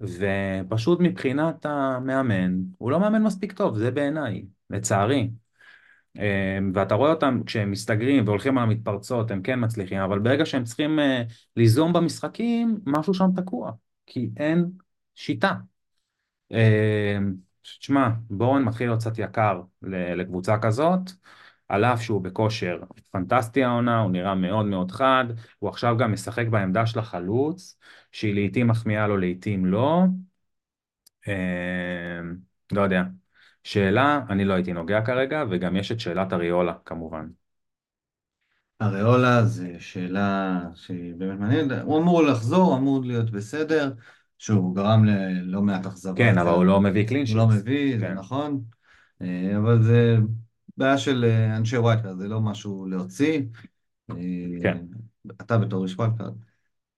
ופשוט 0.00 1.00
מבחינת 1.00 1.66
המאמן, 1.66 2.58
הוא 2.78 2.90
לא 2.90 3.00
מאמן 3.00 3.22
מספיק 3.22 3.52
טוב, 3.52 3.78
זה 3.78 3.90
בעיניי, 3.90 4.44
לצערי. 4.70 5.30
אמ, 6.16 6.72
ואתה 6.74 6.94
רואה 6.94 7.10
אותם 7.10 7.40
כשהם 7.46 7.70
מסתגרים 7.70 8.24
והולכים 8.26 8.58
על 8.58 8.64
המתפרצות, 8.64 9.30
הם 9.30 9.42
כן 9.42 9.64
מצליחים, 9.64 9.98
אבל 9.98 10.18
ברגע 10.18 10.46
שהם 10.46 10.64
צריכים 10.64 10.98
אה, 10.98 11.22
ליזום 11.56 11.92
במשחקים, 11.92 12.80
משהו 12.86 13.14
שם 13.14 13.26
תקוע, 13.36 13.72
כי 14.06 14.30
אין 14.36 14.70
שיטה. 15.14 15.54
אמ, 16.50 17.34
תשמע, 17.62 18.08
בורן 18.30 18.62
מתחיל 18.62 18.86
להיות 18.86 19.00
קצת 19.00 19.18
יקר 19.18 19.60
לקבוצה 20.16 20.58
כזאת, 20.58 21.10
על 21.68 21.84
אף 21.84 22.02
שהוא 22.02 22.22
בכושר 22.22 22.80
פנטסטי 23.10 23.64
העונה, 23.64 24.00
הוא 24.00 24.10
נראה 24.10 24.34
מאוד 24.34 24.66
מאוד 24.66 24.90
חד, 24.90 25.24
הוא 25.58 25.70
עכשיו 25.70 25.96
גם 25.96 26.12
משחק 26.12 26.46
בעמדה 26.46 26.86
של 26.86 26.98
החלוץ, 26.98 27.78
שהיא 28.12 28.34
לעיתים 28.34 28.66
מחמיאה 28.66 29.06
לו, 29.06 29.16
לעיתים 29.16 29.66
לא. 29.66 30.02
אה, 31.28 32.20
לא 32.72 32.80
יודע. 32.80 33.02
שאלה, 33.64 34.20
אני 34.30 34.44
לא 34.44 34.54
הייתי 34.54 34.72
נוגע 34.72 35.00
כרגע, 35.00 35.44
וגם 35.50 35.76
יש 35.76 35.92
את 35.92 36.00
שאלת 36.00 36.32
אריולה 36.32 36.72
כמובן. 36.84 37.26
אריולה 38.82 39.44
זה 39.44 39.76
שאלה 39.78 40.60
שהיא 40.74 41.14
באמת 41.18 41.38
מעניינת, 41.38 41.82
הוא 41.82 41.98
אמור 41.98 42.22
לחזור, 42.22 42.76
אמור 42.76 43.04
להיות 43.04 43.30
בסדר, 43.30 43.92
שהוא 44.38 44.76
גרם 44.76 45.04
ללא 45.04 45.62
מעט 45.62 45.86
אכזבה. 45.86 46.16
כן, 46.16 46.38
אבל 46.38 46.50
הוא 46.50 46.64
לא 46.64 46.80
מביא 46.80 47.08
קלינשיט. 47.08 47.36
הוא 47.36 47.42
לא 47.42 47.56
מביא, 47.56 47.98
זה 47.98 48.06
כן. 48.06 48.14
נכון, 48.14 48.62
אה, 49.22 49.56
אבל 49.56 49.82
זה 49.82 50.16
בעיה 50.76 50.98
של 50.98 51.24
אה, 51.24 51.56
אנשי 51.56 51.76
wildcard, 51.78 52.18
זה 52.18 52.28
לא 52.28 52.40
משהו 52.40 52.86
להוציא. 52.86 53.40
כן. 54.62 54.78
אתה 55.40 55.58
בתור 55.58 55.84
איש 55.84 55.94
wildcard, 55.94 56.34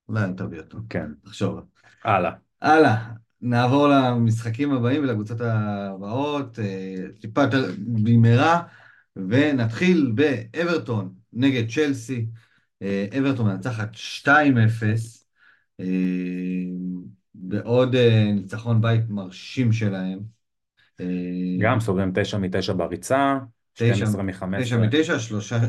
אולי 0.08 0.20
תביא 0.36 0.60
אותו. 0.60 0.78
כן. 0.88 1.10
תחשוב. 1.24 1.60
הלאה. 2.04 2.30
הלאה. 2.62 3.12
נעבור 3.40 3.88
למשחקים 3.88 4.72
הבאים 4.72 5.02
ולקבוצות 5.02 5.40
הבאות, 5.40 6.58
אה, 6.58 6.94
טיפה 7.20 7.42
יותר 7.42 7.70
במהרה, 7.78 8.62
ונתחיל 9.16 10.12
באברטון 10.14 11.14
נגד 11.32 11.70
צ'לסי. 11.70 12.26
אה, 12.82 13.06
אברטון 13.18 13.46
מנצחת 13.46 13.94
2-0, 13.94 15.26
בעוד 17.34 17.96
ניצחון 18.34 18.80
בית 18.80 19.08
מרשים 19.08 19.72
שלהם. 19.72 20.18
גם 21.60 21.80
סוגרים 21.80 22.12
9 22.14 22.38
מ-9 22.38 22.72
בריצה, 22.72 23.38
12 23.76 24.22
מ-15. 24.22 24.60
9 24.60 24.76
מ-9, 24.76 25.18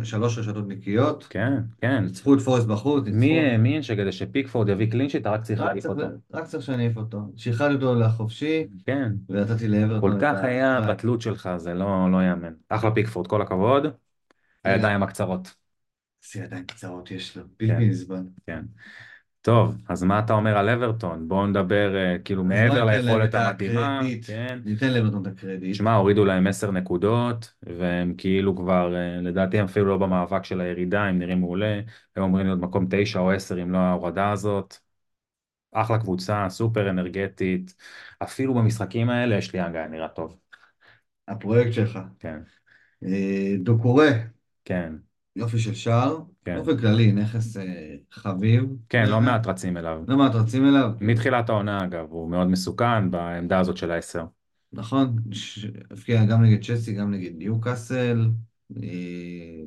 שלוש 0.03 0.38
רשתות 0.38 0.68
נקיות. 0.68 1.28
כן, 1.30 1.53
כן. 1.82 2.03
ניצחו 2.03 2.34
את 2.34 2.39
פורסט 2.39 2.68
בחוץ. 2.68 3.03
מי 3.08 3.58
מי 3.58 3.84
שכדי 3.84 4.12
שפיקפורד 4.12 4.70
יביא 4.70 4.91
clean 4.91 5.05
sheet, 5.05 5.22
אתה 5.22 5.32
רק 5.32 5.41
צריך 5.41 5.62
להעיף 5.62 5.86
אותו. 5.86 6.03
רק 6.34 6.45
צריך 6.45 6.64
שאני 6.64 6.84
אעיף 6.84 6.97
אותו. 6.97 7.22
שחררתי 7.36 7.74
אותו 7.74 7.95
לחופשי, 7.95 8.68
כן. 8.86 9.12
ונתתי 9.30 9.68
לאברטון. 9.68 10.12
כל 10.12 10.18
כך 10.22 10.43
היה 10.43 10.82
בתלות 10.82 11.22
שלך, 11.22 11.49
זה 11.58 11.74
לא 11.74 12.12
לא 12.12 12.24
יאמן. 12.24 12.53
אחלה 12.70 12.91
פיקפורד, 12.91 13.28
כל 13.28 13.41
הכבוד. 13.41 13.88
הידיים 14.64 15.03
הקצרות. 15.03 15.55
איזה 16.36 16.45
ידיים 16.45 16.66
קצרות 16.66 17.12
יש 17.12 17.38
לו, 17.38 17.43
בלתי 17.60 17.89
נסבל. 17.89 18.24
כן. 18.47 18.66
טוב, 19.48 19.76
אז 19.89 20.04
מה 20.04 20.20
אתה 20.20 20.34
אומר 20.34 20.58
על 20.58 20.70
אברטון? 20.70 21.28
בואו 21.28 21.48
נדבר 21.48 21.93
uh, 21.95 22.22
כאילו 22.24 22.43
מעבר 22.43 22.86
ליכולת 22.86 23.36
המדהימה. 23.36 24.00
כן. 24.28 24.60
ניתן 24.66 24.93
לאברטון 24.93 25.22
את 25.22 25.28
הקרדיט. 25.28 25.76
שמע, 25.76 25.95
הורידו 25.95 26.26
להם 26.26 26.48
עשר 26.48 26.72
נקודות, 26.72 27.54
והם 27.64 28.14
כאילו 28.18 28.56
כבר, 28.56 28.93
uh, 28.93 29.26
לדעתי 29.26 29.60
הם 29.60 29.66
אפילו 29.66 29.86
לא 29.86 29.98
במאבק 29.98 30.45
של 30.45 30.62
הירידה, 30.62 31.04
הם 31.04 31.20
נראים 31.20 31.39
מעולה, 31.39 31.82
הם 32.16 32.24
אומרים 32.24 32.45
להיות 32.45 32.60
מקום 32.60 32.88
תשע 32.89 33.20
או 33.20 33.32
עשר 33.32 33.62
אם 33.62 33.72
לא 33.72 33.78
ההורדה 33.78 34.32
הזאת. 34.32 34.78
אחלה 35.72 36.00
קבוצה, 36.00 36.45
סופר 36.50 36.89
אנרגטית, 36.89 37.76
אפילו 38.24 38.54
במשחקים 38.54 39.10
האלה 39.10 39.36
יש 39.36 39.54
לי 39.54 39.60
הגעה, 39.60 39.88
נראה 39.88 40.08
טוב. 40.08 40.38
הפרויקט 41.28 41.74
שלך. 41.74 42.00
כן. 42.20 42.39
אה, 43.06 43.56
דוקורי. 43.60 44.10
כן. 44.66 44.93
יופי 45.36 45.60
של 45.60 45.74
שער, 45.74 46.18
כן. 46.48 46.56
באופן 46.56 46.78
כללי, 46.78 47.12
נכס 47.12 47.58
אה, 47.58 47.95
חביב. 48.12 48.64
כן, 48.89 49.10
לא 49.10 49.22
מעט 49.22 49.48
רצים 49.48 49.78
אליו. 49.78 50.02
לא 50.08 50.18
מעט 50.18 50.36
רצים 50.36 50.66
אליו. 50.66 50.91
מתחילת 51.02 51.50
העונה 51.50 51.84
אגב, 51.84 52.06
הוא 52.10 52.30
מאוד 52.30 52.48
מסוכן 52.48 53.12
בעמדה 53.12 53.60
הזאת 53.60 53.78
של 53.78 53.91
העשר. 53.91 54.26
נכון, 54.74 55.16
הפקיע 55.91 56.26
גם 56.26 56.43
נגד 56.43 56.64
צ'סי, 56.64 56.93
גם 56.93 57.12
נגד 57.12 57.38
ניו 57.38 57.62
קאסל, 57.62 58.30
אה, 58.84 58.88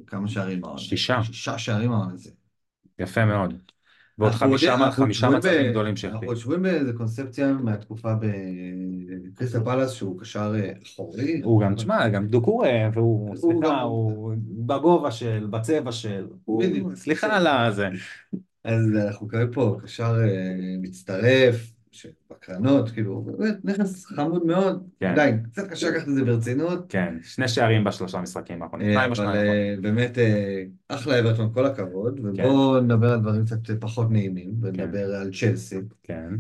כמה 0.07 0.28
שערים. 0.28 0.61
שישה. 0.76 1.22
שישה 1.22 1.59
שערים. 1.59 1.91
יפה 2.99 3.24
מאוד. 3.24 3.55
ועוד 4.21 4.33
חמישה, 4.33 4.77
מצבים 5.31 5.71
גדולים 5.71 5.97
שהחליט. 5.97 6.23
אנחנו 6.23 6.33
יושבים 6.33 6.62
באיזה 6.62 6.93
קונספציה 6.93 7.53
מהתקופה 7.53 8.14
בקריסטל 8.14 9.64
פלאס 9.64 9.91
שהוא 9.91 10.21
קשר 10.21 10.53
אה, 10.55 10.73
אחורי. 10.87 11.41
הוא 11.45 11.62
גם, 11.62 11.75
תשמע, 11.75 12.09
גם 12.09 12.27
דוקורה, 12.27 12.71
והוא, 12.95 13.37
סליחה, 13.37 13.81
הוא 13.81 14.35
בגובה 14.66 15.11
של, 15.11 15.47
בצבע 15.51 15.93
של, 15.93 16.27
סליחה 16.95 17.37
על 17.37 17.47
הזה. 17.47 17.89
אז 18.64 18.83
אנחנו 19.07 19.27
מקבלים 19.27 19.53
פה 19.53 19.77
קשר 19.83 20.14
אה, 20.25 20.77
מצטרף, 20.83 21.73
בקרנות, 22.30 22.91
כאילו, 22.91 23.20
באמת 23.22 23.64
נכס 23.64 24.05
חמוד 24.05 24.47
מאוד, 24.47 24.88
כן. 25.01 25.14
די, 25.14 25.30
קצת 25.53 25.70
קשה 25.70 25.91
לקחת 25.91 26.09
את 26.09 26.14
זה 26.14 26.24
ברצינות. 26.24 26.86
כן, 26.88 27.14
שני 27.22 27.49
שערים 27.49 27.84
בשלושה 27.84 28.20
משחקים 28.20 28.62
האחרונים, 28.62 28.99
אה, 28.99 29.05
אבל 29.05 29.36
אה, 29.36 29.74
באמת 29.80 30.18
אה, 30.18 30.64
אחלה 30.88 31.20
אברטון, 31.20 31.53
כל 31.55 31.66
הכבוד, 31.66 32.20
כן. 32.36 32.45
ובואו 32.45 32.80
נדבר 32.80 33.12
על 33.12 33.20
דברים 33.20 33.45
קצת 33.45 33.57
פחות 33.80 34.11
נעימים, 34.11 34.55
ונדבר 34.61 35.14
על 35.14 35.30
צ'לסי. 35.41 35.78
כן. 36.03 36.34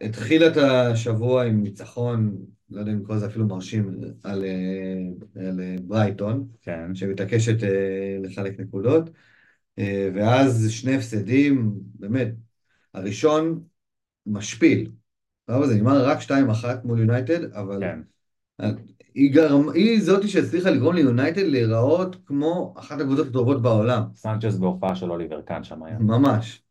התחילה 0.00 0.46
את 0.46 0.56
השבוע 0.56 1.44
עם 1.44 1.62
ניצחון, 1.62 2.36
לא 2.70 2.80
יודע 2.80 2.92
אם 2.92 3.00
לקרוא 3.00 3.16
לזה 3.16 3.26
אפילו 3.26 3.46
מרשים, 3.46 4.00
על, 4.24 4.44
על 5.36 5.60
ברייטון, 5.82 6.46
כן. 6.62 6.94
שמתעקשת 6.94 7.56
לחלק 8.22 8.60
נקודות. 8.60 9.10
אה, 9.80 10.08
ואז 10.14 10.70
שני 10.70 10.94
הפסדים, 10.94 11.72
באמת, 11.94 12.28
הראשון 12.94 13.62
משפיל. 14.26 14.90
זה 15.64 15.74
נגמר 15.74 16.04
רק 16.04 16.18
2-1 16.20 16.30
מול 16.84 16.98
יונייטד, 16.98 17.52
אבל 17.52 17.80
כן. 17.80 18.00
היא, 19.14 19.32
גרם, 19.32 19.68
היא 19.70 20.02
זאתי 20.02 20.28
שהצליחה 20.28 20.70
לגרום 20.70 20.94
ליונייטד 20.94 21.42
להיראות 21.42 22.16
כמו 22.26 22.74
אחת 22.78 23.00
הקבוצות 23.00 23.26
הטובות 23.26 23.62
בעולם. 23.62 24.02
סנצ'ס 24.14 24.56
בהופעה 24.56 24.96
של 24.96 25.10
אוליבר 25.10 25.40
קאן 25.40 25.64
שם 25.64 25.82
היה. 25.82 25.98
ממש. 25.98 26.62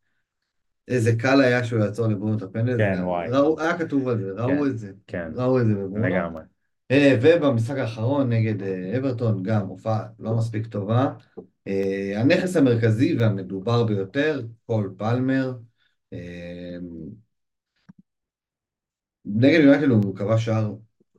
איזה 0.88 1.16
קל 1.16 1.42
היה 1.42 1.64
שהוא 1.64 1.80
יעצור 1.80 2.08
לברונו 2.08 2.38
את 2.38 2.42
הפנדל. 2.42 2.78
כן, 2.78 3.00
וואי. 3.04 3.30
ראו, 3.30 3.60
היה 3.60 3.78
כתוב 3.78 4.08
על 4.08 4.18
זה, 4.18 4.32
ראו 4.32 4.48
כן, 4.48 4.66
את 4.66 4.78
זה. 4.78 4.92
כן. 5.08 5.32
ראו 5.36 5.60
את 5.62 5.66
זה 5.68 5.74
בברונו. 5.74 6.08
לגמרי. 6.08 6.42
אה, 6.92 7.18
ובמשחק 7.22 7.78
האחרון 7.78 8.30
נגד 8.30 8.62
אה, 8.64 8.98
אברטון, 8.98 9.44
גם 9.44 9.68
הופעה 9.68 10.08
לא 10.20 10.38
מספיק 10.38 10.68
טובה. 10.68 11.14
אה, 11.68 12.14
הנכס 12.22 12.56
המרכזי 12.56 13.18
והמדובר 13.20 13.84
ביותר, 13.84 14.46
קול 14.66 14.96
פלמר. 14.98 15.54
נגד 19.26 19.60
יונייטד 19.60 19.90
הוא 19.90 20.16
קבע 20.16 20.38
שער 20.38 20.76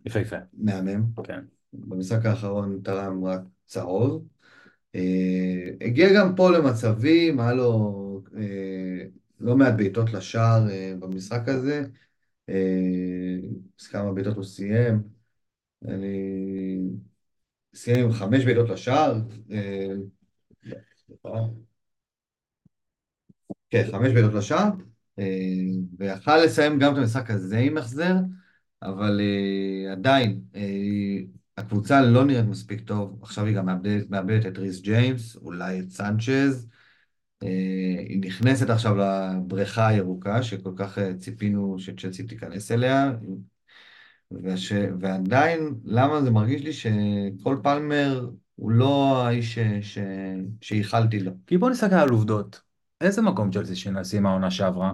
יפהפה. 0.07 0.37
מהמם. 0.53 1.05
כן. 1.25 1.45
במשחק 1.73 2.27
האחרון 2.27 2.81
תרם 2.85 3.25
רק 3.25 3.41
צהוב. 3.67 4.27
הגיע 5.81 6.09
גם 6.17 6.37
פה 6.37 6.51
למצבים, 6.51 7.41
היה 7.41 7.55
לו 7.55 8.23
לא 9.41 9.57
מעט 9.57 9.75
בעיטות 9.77 10.13
לשער 10.13 10.67
במשחק 10.99 11.49
הזה. 11.49 11.83
כמה 13.91 14.13
בעיטות 14.13 14.37
הוא 14.37 14.45
סיים. 14.45 15.20
אני 15.89 16.79
סיים 17.75 18.05
עם 18.05 18.13
חמש 18.13 18.45
בעיטות 18.45 18.69
לשער. 18.69 19.15
אה, 19.53 19.87
כן, 23.71 23.85
חמש 23.93 24.13
בעיטות 24.13 24.35
לשער. 24.35 24.69
אה, 25.19 25.25
ויכל 25.99 26.37
לסיים 26.45 26.79
גם 26.79 26.93
את 26.93 26.99
המשחק 26.99 27.31
הזה 27.31 27.59
עם 27.59 27.79
החזר, 27.79 28.15
אבל 28.83 29.21
אה, 29.21 29.93
עדיין, 29.93 30.41
הקבוצה 31.57 32.03
לא 32.03 32.25
נראית 32.25 32.47
מספיק 32.47 32.81
טוב, 32.81 33.19
עכשיו 33.23 33.45
היא 33.45 33.57
גם 33.57 33.67
מאבדת, 33.67 34.11
מאבדת 34.11 34.47
את 34.47 34.59
ריס 34.59 34.81
ג'יימס, 34.81 35.37
אולי 35.37 35.81
את 35.81 35.91
סנצ'ז. 35.91 36.69
היא 38.09 38.21
נכנסת 38.21 38.71
עכשיו 38.71 38.97
לבריכה 38.97 39.89
הירוקה, 39.89 40.43
שכל 40.43 40.73
כך 40.77 40.99
ציפינו 41.19 41.79
שצ'לסי 41.79 42.23
תיכנס 42.23 42.73
אליה, 42.73 43.13
וש... 44.33 44.73
ועדיין, 45.01 45.75
למה 45.85 46.23
זה 46.23 46.31
מרגיש 46.31 46.63
לי 46.63 46.73
שכל 46.73 47.57
פלמר 47.63 48.31
הוא 48.57 48.71
לא 48.71 49.23
האיש 49.27 49.55
ש... 49.55 49.59
ש... 49.81 49.99
שייחלתי 50.61 51.21
לו. 51.21 51.33
כי 51.47 51.59
בוא 51.59 51.71
נסתכל 51.71 51.95
על 51.95 52.09
עובדות. 52.09 52.61
איזה 53.01 53.23
מקום 53.23 53.51
צ'לסי 53.51 53.77
שנשים 53.77 54.27
העונה 54.27 54.51
שעברה? 54.51 54.93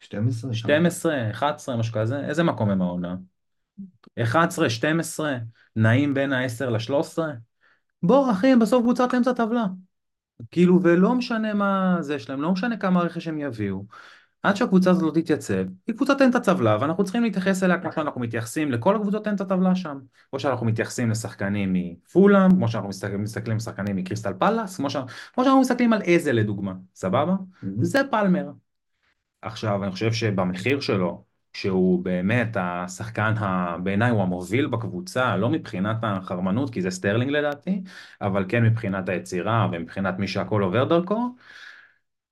12? 0.00 0.54
12, 0.54 1.30
11, 1.30 1.76
משהו 1.76 1.94
כזה? 1.94 2.20
איזה 2.20 2.42
מקום 2.42 2.70
הם 2.70 2.82
העונה? 2.82 3.16
11, 4.22 4.70
12, 4.70 5.36
נעים 5.76 6.14
בין 6.14 6.32
ה-10 6.32 6.64
ל-13? 6.64 7.18
בוא 8.02 8.32
אחי, 8.32 8.46
הם 8.46 8.58
בסוף 8.58 8.82
קבוצת 8.82 9.14
אמצע 9.16 9.32
טבלה. 9.32 9.64
כאילו, 10.50 10.82
ולא 10.82 11.14
משנה 11.14 11.54
מה 11.54 11.96
זה 12.00 12.18
שלהם, 12.18 12.42
לא 12.42 12.52
משנה 12.52 12.76
כמה 12.76 13.00
רכש 13.00 13.28
הם 13.28 13.38
יביאו. 13.38 13.84
עד 14.42 14.56
שהקבוצה 14.56 14.90
הזאת 14.90 15.02
לא 15.02 15.20
תתייצב, 15.20 15.64
היא 15.86 15.96
קבוצת 15.96 16.22
אמצע 16.22 16.38
טבלה, 16.38 16.78
ואנחנו 16.80 17.04
צריכים 17.04 17.22
להתייחס 17.22 17.62
אליה 17.62 17.78
כמו 17.78 17.92
שאנחנו 17.92 18.20
מתייחסים 18.20 18.72
לכל 18.72 18.96
הקבוצות 18.96 19.28
אמצע 19.28 19.44
טבלה 19.44 19.74
שם. 19.74 19.98
כמו 20.30 20.40
שאנחנו 20.40 20.66
מתייחסים 20.66 21.10
לשחקנים 21.10 21.72
מפולאם, 21.72 22.50
כמו 22.50 22.68
שאנחנו 22.68 22.88
מסתכלים, 22.88 23.22
מסתכלים 23.22 23.56
על 23.56 23.60
שחקנים 23.60 23.96
מקריסטל 23.96 24.32
פלאס, 24.38 24.76
כמו, 24.76 24.90
ש... 24.90 24.96
כמו 25.34 25.44
שאנחנו 25.44 25.60
מסתכלים 25.60 25.92
על 25.92 26.02
אזה 26.02 26.32
לדוגמה, 26.32 26.72
סבבה? 26.94 27.32
Mm-hmm. 27.34 27.66
זה 27.80 28.00
פלמר. 28.10 28.50
עכשיו, 29.42 29.84
אני 29.84 29.92
חושב 29.92 30.12
שבמחיר 30.12 30.80
שלו, 30.80 31.24
שהוא 31.52 32.04
באמת 32.04 32.56
השחקן, 32.60 33.34
ה... 33.38 33.76
בעיניי 33.82 34.10
הוא 34.10 34.22
המוביל 34.22 34.66
בקבוצה, 34.66 35.36
לא 35.36 35.50
מבחינת 35.50 35.96
החרמנות, 36.02 36.70
כי 36.70 36.82
זה 36.82 36.90
סטרלינג 36.90 37.30
לדעתי, 37.30 37.82
אבל 38.20 38.44
כן 38.48 38.64
מבחינת 38.64 39.08
היצירה 39.08 39.68
ומבחינת 39.72 40.18
מי 40.18 40.28
שהכל 40.28 40.62
עובר 40.62 40.84
דרכו, 40.84 41.34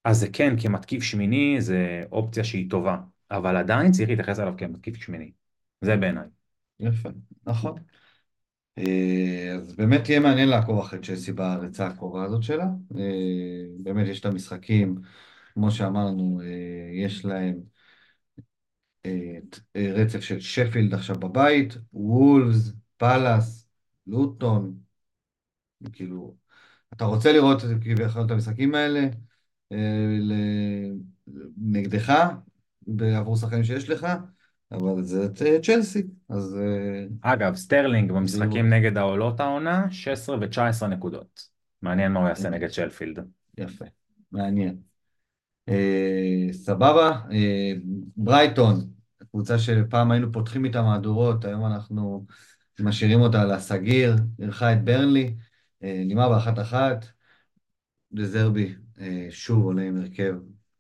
אז 0.07 0.21
זה 0.21 0.29
כן, 0.33 0.55
כמתקיף 0.61 1.03
שמיני 1.03 1.57
זה 1.61 2.05
אופציה 2.13 2.45
שהיא 2.45 2.71
טובה, 2.71 2.97
אבל 3.31 3.57
עדיין 3.57 3.93
צריך 3.93 4.09
להתייחס 4.09 4.39
אליו 4.39 4.55
כמתקיף 4.59 4.97
שמיני. 4.97 5.33
זה 5.81 5.97
בעיניי. 5.97 6.25
יפה, 6.81 7.09
נכון. 7.47 7.79
אה, 8.79 9.53
אז 9.55 9.77
באמת 9.77 10.09
יהיה 10.09 10.21
מעניין 10.21 10.49
לעקוב 10.49 10.79
אחרי 10.81 10.99
צ'לסי 11.01 11.33
בריצה 11.33 11.87
הקרובה 11.87 12.25
הזאת 12.25 12.43
שלה. 12.43 12.67
אה, 12.99 13.65
באמת 13.79 14.07
יש 14.07 14.21
את 14.21 14.25
המשחקים, 14.25 14.95
כמו 15.55 15.71
שאמרנו, 15.71 16.41
אה, 16.41 17.05
יש 17.05 17.25
להם 17.25 17.61
רצף 19.77 20.21
של 20.21 20.41
שפילד 20.41 20.95
עכשיו 20.95 21.17
בבית, 21.21 21.75
וולפס, 21.93 22.73
פאלאס, 22.97 23.69
לוטון, 24.07 24.79
כאילו, 25.93 26.37
אתה 26.93 27.05
רוצה 27.05 27.33
לראות 27.33 27.63
כביכול 27.81 28.23
את 28.27 28.31
המשחקים 28.31 28.75
האלה, 28.75 29.09
נגדך, 31.57 32.13
עבור 33.01 33.37
שחקנים 33.37 33.65
שיש 33.65 33.91
לך, 33.91 34.07
אבל 34.73 35.03
זה 35.03 35.29
צ'לסי, 35.63 36.03
אז... 36.29 36.59
אגב, 37.21 37.55
סטרלינג 37.55 38.13
במשחקים 38.13 38.73
נגד 38.73 38.97
העולות 38.97 39.41
העונה, 39.41 39.91
16 39.91 40.37
ו-19 40.41 40.87
נקודות. 40.87 41.49
מעניין 41.83 42.13
מה 42.13 42.21
הוא 42.21 42.29
יעשה 42.29 42.51
נגד 42.51 42.71
שפילד. 42.71 43.19
יפה, 43.59 43.85
מעניין. 44.33 44.77
אה, 45.69 46.49
סבבה, 46.53 47.21
אה, 47.33 47.73
ברייטון, 48.17 48.91
קבוצה 49.31 49.59
שפעם 49.59 50.11
היינו 50.11 50.33
פותחים 50.33 50.65
איתה 50.65 50.83
מהדורות, 50.83 51.45
היום 51.45 51.67
אנחנו 51.67 52.27
משאירים 52.81 53.21
אותה 53.21 53.45
לסגיר, 53.45 54.17
אירחה 54.41 54.73
את 54.73 54.85
ברנלי, 54.85 55.35
אה, 55.83 56.03
נגמר 56.07 56.29
באחת 56.29 56.59
אחת, 56.59 57.07
דזרבי 58.13 58.67
אה, 58.67 58.86
שוב 59.31 59.65
עולה 59.65 59.83
עם 59.83 59.97
הרכב. 59.97 60.35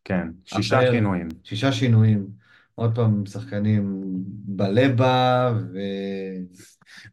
כן, 0.05 0.29
שישה 0.45 0.79
אחר, 0.79 0.93
שינויים. 0.93 1.29
שישה 1.45 1.73
שינויים. 1.73 2.27
עוד 2.75 2.95
פעם, 2.95 3.27
שחקנים 3.27 4.03
בלבה 4.47 5.53
ו... 5.73 5.79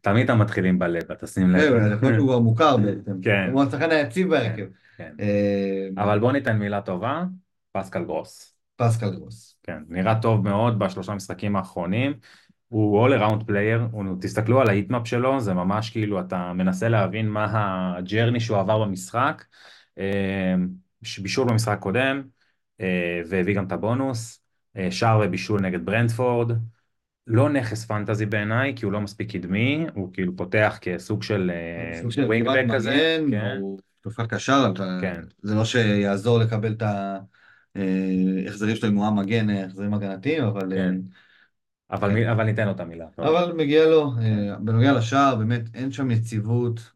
תמיד 0.00 0.24
אתה 0.24 0.34
מתחיל 0.34 0.64
עם 0.64 0.78
בלבה, 0.78 1.14
תשים 1.14 1.50
לב. 1.50 1.60
זהו, 1.60 1.76
להיות 1.76 2.00
שהוא 2.00 2.28
כבר 2.28 2.38
מוכר 2.38 2.76
בעצם. 2.76 3.12
כן. 3.24 3.50
הוא 3.52 3.62
השחקן 3.62 3.90
היציב 3.90 4.28
בהרכב. 4.28 4.66
כן. 4.96 5.12
אה, 5.20 6.02
אבל 6.02 6.18
בוא 6.18 6.32
ניתן 6.32 6.58
מילה 6.58 6.80
טובה, 6.80 7.24
פסקל 7.72 8.04
גרוס. 8.04 8.54
פסקל 8.76 9.10
גרוס. 9.10 9.56
כן, 9.62 9.78
נראה 9.88 10.20
טוב 10.20 10.44
מאוד 10.44 10.78
בשלושה 10.78 11.14
משחקים 11.14 11.56
האחרונים. 11.56 12.12
הוא 12.68 13.08
all 13.08 13.20
around 13.20 13.42
player, 13.50 13.80
הוא, 13.92 14.04
תסתכלו 14.20 14.60
על 14.60 14.68
ה 14.68 14.73
heatmap 14.73 15.06
שלו, 15.06 15.40
זה 15.40 15.54
ממש 15.54 15.90
כאילו 15.90 16.20
אתה 16.20 16.52
מנסה 16.52 16.88
להבין 16.88 17.28
מה 17.28 17.46
ה 17.96 18.01
journey 18.01 18.40
שהוא 18.40 18.58
עבר 18.58 18.84
במשחק. 18.84 19.44
אה, 21.18 21.22
בישול 21.22 21.48
במשחק 21.48 21.72
הקודם, 21.72 22.22
אה, 22.80 23.22
והביא 23.28 23.56
גם 23.56 23.66
את 23.66 23.72
הבונוס, 23.72 24.40
אה, 24.76 24.90
שער 24.90 25.20
ובישול 25.24 25.60
נגד 25.60 25.86
ברנטפורד, 25.86 26.52
לא 27.26 27.48
נכס 27.50 27.84
fantasy 27.84 28.26
בעיניי, 28.26 28.72
כי 28.76 28.84
הוא 28.84 28.92
לא 28.92 29.00
מספיק 29.00 29.32
קדמי, 29.32 29.86
הוא 29.94 30.10
כאילו 30.12 30.36
פותח 30.36 30.78
כסוג 30.80 31.22
של 31.22 31.50
wingback 32.26 32.64
כזה. 32.74 33.18
כן. 33.30 33.56
הוא 33.60 33.78
תופעת 34.00 34.34
קשר, 34.34 34.72
כן. 35.00 35.22
זה 35.42 35.54
לא 35.54 35.64
שיעזור 35.64 36.38
לקבל 36.38 36.72
את 36.72 36.82
ההחזרים 38.42 38.76
שלו 38.76 38.88
אם 38.88 38.96
הוא 38.96 39.06
המגן, 39.06 39.50
החזרים 39.50 39.94
הגנתיים, 39.94 40.44
אבל... 40.44 40.72
כן. 40.74 40.94
אבל, 41.90 42.14
כן. 42.14 42.28
אבל 42.28 42.44
ניתן 42.44 42.66
לו 42.66 42.72
את 42.72 42.80
המילה. 42.80 43.06
אבל 43.18 43.52
מגיע 43.56 43.86
לו. 43.86 44.12
בנוגע 44.60 44.92
לשער, 44.92 45.36
באמת 45.36 45.62
אין 45.74 45.92
שם 45.92 46.10
יציבות. 46.10 46.92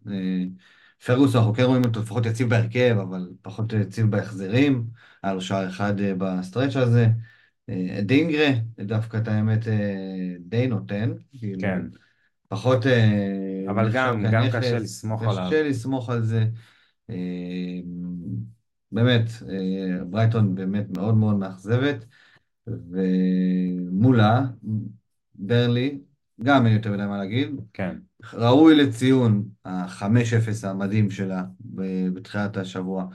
פרגוס, 1.06 1.36
אנחנו 1.36 1.54
כן 1.54 1.62
רואים 1.62 1.84
אותו 1.84 2.00
לפחות 2.00 2.26
יציב 2.26 2.50
בהרכב, 2.50 2.96
אבל 3.02 3.30
פחות 3.42 3.72
יציב 3.72 4.10
בהחזרים. 4.10 4.86
היה 5.22 5.34
לו 5.34 5.40
שער 5.40 5.68
אחד 5.68 6.00
אה, 6.00 6.12
ב 6.18 6.26
stretch 6.26 6.76
הזה. 6.76 7.06
אה, 7.68 8.00
אדינגרה, 8.02 8.48
דווקא 8.80 9.16
את 9.16 9.28
האמת 9.28 9.68
אה, 9.68 10.34
די 10.40 10.66
נותן. 10.66 11.12
כאילו, 11.38 11.60
כן. 11.60 11.82
פחות... 12.48 12.86
אבל 13.68 13.90
גם, 13.92 14.24
גם 14.32 14.42
קשה 14.52 14.78
לסמוך 14.78 15.22
עליו. 15.22 15.46
קשה 15.46 15.62
לסמוך 15.62 16.10
על 16.10 16.22
זה. 16.22 16.44
באמת, 18.92 19.24
ברייטון 20.10 20.54
באמת 20.54 20.86
מאוד 20.96 21.14
מאוד 21.14 21.36
מאכזבת. 21.36 22.04
ומולה, 22.66 24.42
ברלי, 25.34 25.98
גם 26.42 26.66
אין 26.66 26.74
יותר 26.74 26.92
מדי 26.92 27.06
מה 27.06 27.18
להגיד. 27.18 27.60
כן. 27.72 27.96
ראוי 28.34 28.74
לציון 28.74 29.44
ה-5-0 29.64 30.68
המדהים 30.68 31.10
שלה 31.10 31.44
בתחילת 32.14 32.56
השבוע 32.56 33.06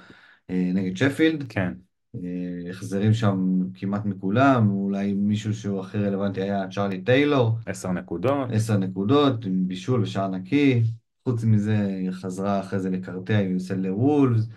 אה, 0.50 0.72
נגד 0.74 0.98
שפילד. 0.98 1.44
כן. 1.50 1.74
אה, 2.16 2.70
החזרים 2.70 3.14
שם 3.14 3.60
כמעט 3.74 4.06
מכולם, 4.06 4.70
אולי 4.70 5.14
מישהו 5.14 5.54
שהוא 5.54 5.80
הכי 5.80 5.98
רלוונטי 5.98 6.42
היה 6.42 6.68
צ'ארלי 6.72 7.02
טיילור. 7.02 7.58
עשר 7.66 7.92
נקודות. 7.92 8.50
עשר 8.52 8.78
נקודות, 8.78 9.46
עם 9.46 9.68
בישול 9.68 10.02
ושער 10.02 10.28
נקי. 10.28 10.84
חוץ 11.24 11.44
מזה, 11.44 11.86
היא 11.86 12.12
חזרה 12.12 12.60
אחרי 12.60 12.80
זה 12.80 12.90
לקרטע 12.90 13.40
עם 13.40 13.52
יוסל 13.52 13.76
לוולפס, 13.76 14.48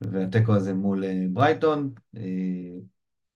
והתיקו 0.00 0.54
הזה 0.54 0.74
מול 0.74 1.04
אה, 1.04 1.24
ברייטון. 1.30 1.90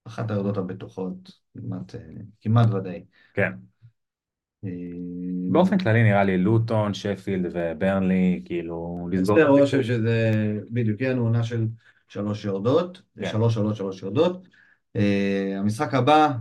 אחת 0.04 0.30
היורדות 0.30 0.56
הבטוחות, 0.56 1.32
כמעט, 1.54 1.94
כמעט 2.40 2.70
ודאי. 2.74 3.04
כן. 3.34 3.52
באופן 5.50 5.78
כללי 5.78 6.02
נראה 6.02 6.24
לי 6.24 6.38
לוטון, 6.38 6.94
שפילד 6.94 7.52
וברנלי, 7.54 8.42
כאילו, 8.44 9.08
לסגור 9.12 9.40
את 9.40 9.46
זה. 9.56 9.62
חושב 9.62 9.82
שזה 9.82 10.32
בדיוק, 10.70 11.00
יהיה 11.00 11.12
לנו 11.12 11.22
עונה 11.22 11.42
של 11.42 11.66
שלוש 12.08 12.44
יורדות, 12.44 13.02
כן. 13.18 13.26
שלוש 13.26 13.54
שלוש 13.54 13.78
שלוש 13.78 14.02
יורדות. 14.02 14.46
Uh, 14.98 15.00
המשחק 15.58 15.94
הבא, 15.94 16.32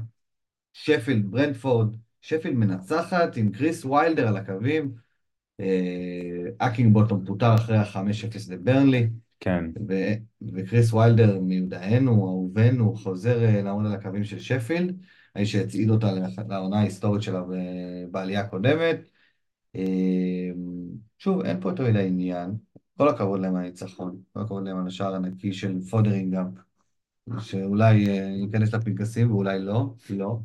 שפילד, 0.73 1.31
ברנדפורד, 1.31 1.95
שפילד 2.21 2.55
מנצחת 2.55 3.37
עם 3.37 3.51
כריס 3.51 3.85
ויילדר 3.85 4.27
על 4.27 4.37
הקווים. 4.37 4.91
הקינג 6.57 6.89
אה, 6.89 6.93
בוטום 6.93 7.25
פוטר 7.25 7.55
אחרי 7.55 7.77
ה-5-0 7.77 8.51
לברנלי. 8.51 9.09
כן. 9.39 9.65
וכריס 10.41 10.93
ויילדר 10.93 11.39
מיודענו, 11.39 12.11
אהובנו, 12.11 12.95
חוזר 12.95 13.39
אה, 13.39 13.63
לעמוד 13.63 13.85
על 13.85 13.93
הקווים 13.93 14.23
של 14.23 14.39
שפילד. 14.39 14.95
האיש 15.35 15.51
שהצעיד 15.51 15.89
אותה 15.89 16.11
לעונה 16.49 16.79
ההיסטורית 16.79 17.21
שלה 17.21 17.43
בעלייה 18.11 18.41
הקודמת. 18.41 18.99
אמ, 19.75 20.89
שוב, 21.17 21.41
אין 21.41 21.61
פה 21.61 21.69
יותר 21.69 21.83
מדי 21.89 22.07
עניין. 22.07 22.51
כל 22.97 23.09
הכבוד 23.09 23.39
להם 23.39 23.55
על 23.55 23.61
הניצחון, 23.61 24.21
כל 24.33 24.41
הכבוד 24.41 24.63
להם 24.63 24.77
על 24.77 24.87
השער 24.87 25.15
הנקי 25.15 25.53
של 25.53 25.81
פודרינגהאם, 25.81 26.49
שאולי 27.39 28.07
אה, 28.07 28.29
ייכנס 28.43 28.73
לפנקסים 28.73 29.31
ואולי 29.31 29.59
לא, 29.59 29.93
לא. 30.09 30.39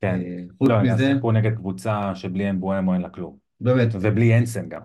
כן, 0.00 0.20
אה, 0.20 0.44
חוץ 0.58 0.68
לא, 0.68 0.82
מזה... 0.82 1.10
שיחקו 1.12 1.32
נגד 1.32 1.54
קבוצה 1.54 2.14
שבלי 2.14 2.50
אמבואמו 2.50 2.94
אין 2.94 3.02
לה 3.02 3.08
כלום. 3.08 3.36
באמת. 3.60 3.88
ובלי 3.94 4.38
אנסן 4.38 4.68
גם. 4.68 4.80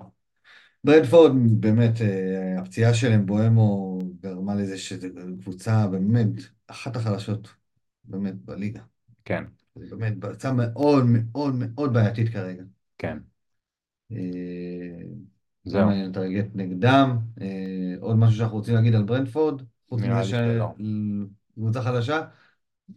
ברדפורד, 0.84 1.31
באמת, 1.61 2.01
אה, 2.01 2.59
הפציעה 2.59 2.93
של 2.93 3.11
אמבואמו 3.11 3.99
גרמה 4.22 4.55
לזה 4.55 4.77
שזו 4.77 5.07
קבוצה 5.41 5.88
באמת 5.88 6.27
אחת 6.67 6.95
החלשות 6.95 7.47
באמת, 8.07 8.36
בליגה. 8.45 8.82
כן. 9.26 9.44
זה 9.76 9.95
באמת 9.95 10.18
בעצה 10.18 10.52
מאוד 10.53 11.06
מאוד 11.06 11.56
מאוד 11.56 11.94
בעייתית 11.94 12.30
כרגע. 12.30 12.64
כן. 12.98 13.18
אה, 14.11 14.18
זה 15.65 15.72
זהו, 15.72 15.86
מעניין, 15.86 16.11
טרגט 16.11 16.45
נגדם. 16.56 17.18
אה, 17.41 17.95
עוד 17.99 18.15
משהו 18.15 18.38
שאנחנו 18.38 18.57
רוצים 18.57 18.76
להגיד 18.76 18.95
על 18.95 19.03
ברנדפורד, 19.03 19.61
חוץ 19.90 20.02
מזה. 20.02 20.38
שקבוצה 21.53 21.82
חדשה, 21.82 22.22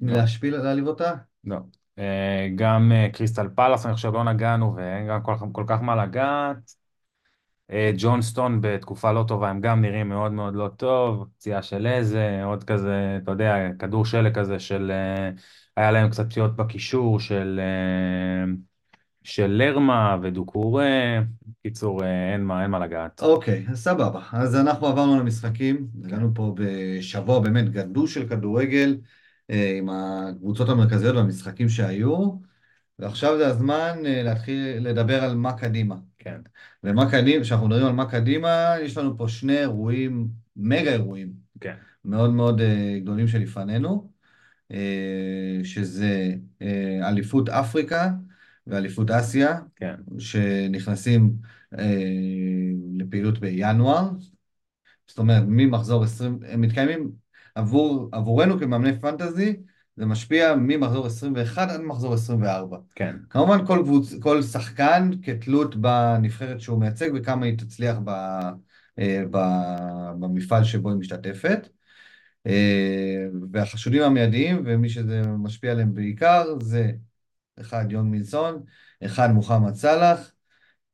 לא, 0.01 0.13
להשפיל, 0.13 0.57
להעליב 0.57 0.87
אותה? 0.87 1.13
לא. 1.45 1.59
אה, 1.99 2.49
גם 2.57 2.93
קריסטל 3.13 3.49
פלאס, 3.55 3.87
אני 3.87 3.95
חושב, 3.95 4.13
לא 4.13 4.25
נגענו, 4.25 4.75
ואין 4.77 5.09
גם 5.09 5.21
כל 5.53 5.65
כך 5.67 5.83
מה 5.83 6.05
לגעת. 6.05 6.75
אה, 7.73 7.91
ג'ונסטון 7.99 8.61
בתקופה 8.61 9.13
לא 9.13 9.25
טובה, 9.29 9.51
הם 9.51 9.61
גם 9.61 9.81
נראים 9.83 10.09
מאוד 10.09 10.33
מאוד 10.33 10.55
לא 10.55 10.69
טוב, 10.77 11.29
פציעה 11.37 11.63
של 11.63 11.87
איזה, 11.87 12.41
עוד 12.45 12.65
כזה, 12.65 13.19
אתה 13.23 13.31
יודע, 13.31 13.57
כדור 13.79 14.05
שלג 14.05 14.35
כזה 14.35 14.59
של... 14.59 14.91
אה, 14.91 15.31
היה 15.77 15.91
להם 15.91 16.11
קצת 16.11 16.27
פציעות 16.27 16.57
בקישור 16.57 17.21
של, 17.21 17.61
אה, 17.63 18.53
של 19.25 19.47
לרמה 19.47 20.17
ודוקורה. 20.23 21.21
קיצור, 21.63 22.05
אין 22.05 22.45
מה, 22.45 22.63
אין 22.63 22.71
מה 22.71 22.79
לגעת. 22.79 23.23
אוקיי, 23.23 23.67
אז 23.71 23.85
סבבה. 23.85 24.21
אז 24.33 24.57
אנחנו 24.57 24.87
עברנו 24.87 25.21
למשחקים, 25.21 25.87
הגענו 26.05 26.31
פה 26.35 26.55
בשבוע 26.57 27.41
באמת 27.41 27.69
גדוש 27.69 28.15
של 28.15 28.29
כדורגל, 28.29 28.97
עם 29.49 29.89
הקבוצות 29.89 30.69
המרכזיות 30.69 31.17
והמשחקים 31.17 31.69
שהיו, 31.69 32.31
ועכשיו 32.99 33.39
זה 33.39 33.47
הזמן 33.47 33.99
אה, 34.07 34.23
להתחיל 34.23 34.89
לדבר 34.89 35.25
על 35.25 35.37
מה 35.37 35.53
קדימה. 35.59 35.97
כן, 36.19 36.41
ומה 36.85 37.11
קדימה, 37.11 37.45
כשאנחנו 37.45 37.69
מדברים 37.69 37.87
על 37.87 37.93
מה 37.93 38.11
קדימה, 38.11 38.75
יש 38.83 38.97
לנו 38.97 39.19
פה 39.19 39.29
שני 39.29 39.59
אירועים, 39.59 40.29
מגה 40.57 40.93
אירועים, 40.93 41.33
כן, 41.61 41.75
מאוד 42.05 42.31
מאוד 42.31 42.61
אה, 42.61 42.99
גדולים 43.03 43.29
שלפנינו, 43.29 44.11
אה, 44.73 45.61
שזה 45.65 46.35
אליפות 47.03 47.49
אפריקה 47.49 48.11
ואליפות 48.67 49.11
אסיה, 49.11 49.61
כן, 49.77 49.95
שנכנסים 50.19 51.33
לפעילות 52.97 53.39
בינואר, 53.39 54.11
זאת 55.07 55.19
אומרת, 55.19 55.43
ממחזור 55.47 56.05
20, 56.05 56.39
הם 56.49 56.61
מתקיימים 56.61 57.13
עבור, 57.55 58.09
עבורנו 58.13 58.59
כמאמני 58.59 59.01
פנטזי, 59.01 59.57
זה 59.99 60.07
משפיע 60.07 60.55
ממחזור 60.55 61.07
21 61.07 61.71
עד 61.71 61.81
מחזור 61.81 62.15
24. 62.15 62.77
כן, 62.95 63.17
כמובן 63.31 63.67
כל, 63.67 63.81
קבוצ... 63.85 64.15
כל 64.21 64.43
שחקן 64.43 65.11
כתלות 65.23 65.77
בנבחרת 65.77 66.61
שהוא 66.61 66.81
מייצג 66.81 67.11
וכמה 67.15 67.47
היא 67.47 67.59
תצליח 67.59 67.97
ב... 68.05 68.09
אה, 68.99 69.23
ב... 69.31 69.39
במפעל 70.21 70.65
שבו 70.65 70.89
היא 70.89 70.99
משתתפת. 70.99 71.69
אה, 72.47 73.27
והחשודים 73.53 74.03
המיידיים, 74.03 74.63
ומי 74.65 74.89
שזה 74.89 75.23
משפיע 75.23 75.73
עליהם 75.73 75.95
בעיקר, 75.95 76.45
זה 76.61 76.93
אחד 77.61 77.93
יון 77.93 78.11
מילסון, 78.11 78.63
אחד 79.05 79.31
מוחמד 79.31 79.75
סאלח, 79.75 80.33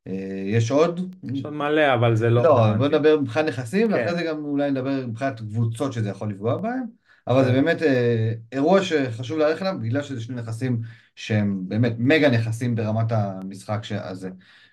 אה, 0.07 0.43
יש 0.47 0.71
עוד? 0.71 1.15
יש 1.25 1.45
עוד 1.45 1.55
מלא, 1.55 1.95
אבל 1.95 2.17
זה 2.17 2.31
לא 2.31 2.43
לא, 2.43 2.75
בוא. 2.77 2.89
נדבר 2.89 3.21
מבחינת 3.21 3.47
נכסים, 3.47 3.89
כן, 3.89 3.95
ואחרי 3.95 4.15
זה 4.15 4.23
גם 4.23 4.45
אולי 4.45 4.71
נדבר 4.71 5.07
מבחינת 5.07 5.41
קבוצות 5.41 5.93
שזה 5.93 6.09
יכול 6.09 6.31
לפגוע 6.31 6.57
בהם, 6.57 7.04
אבל 7.27 7.45
זה 7.45 7.51
בסדר. 7.51 7.63
באמת 7.63 7.83
אה, 7.83 8.33
אירוע 8.53 8.83
שחשוב 8.83 9.39
להערך 9.39 9.63
אליו, 9.63 9.75
בגלל 9.83 10.03
שזה 10.03 10.21
שני 10.21 10.37
נכסים 10.37 10.81
שהם 11.15 11.69
באמת 11.69 11.95
מגה 11.99 12.31
נכסים 12.31 12.75
ברמת 12.75 13.13
המשחק 13.13 13.81
הזה. 13.91 14.31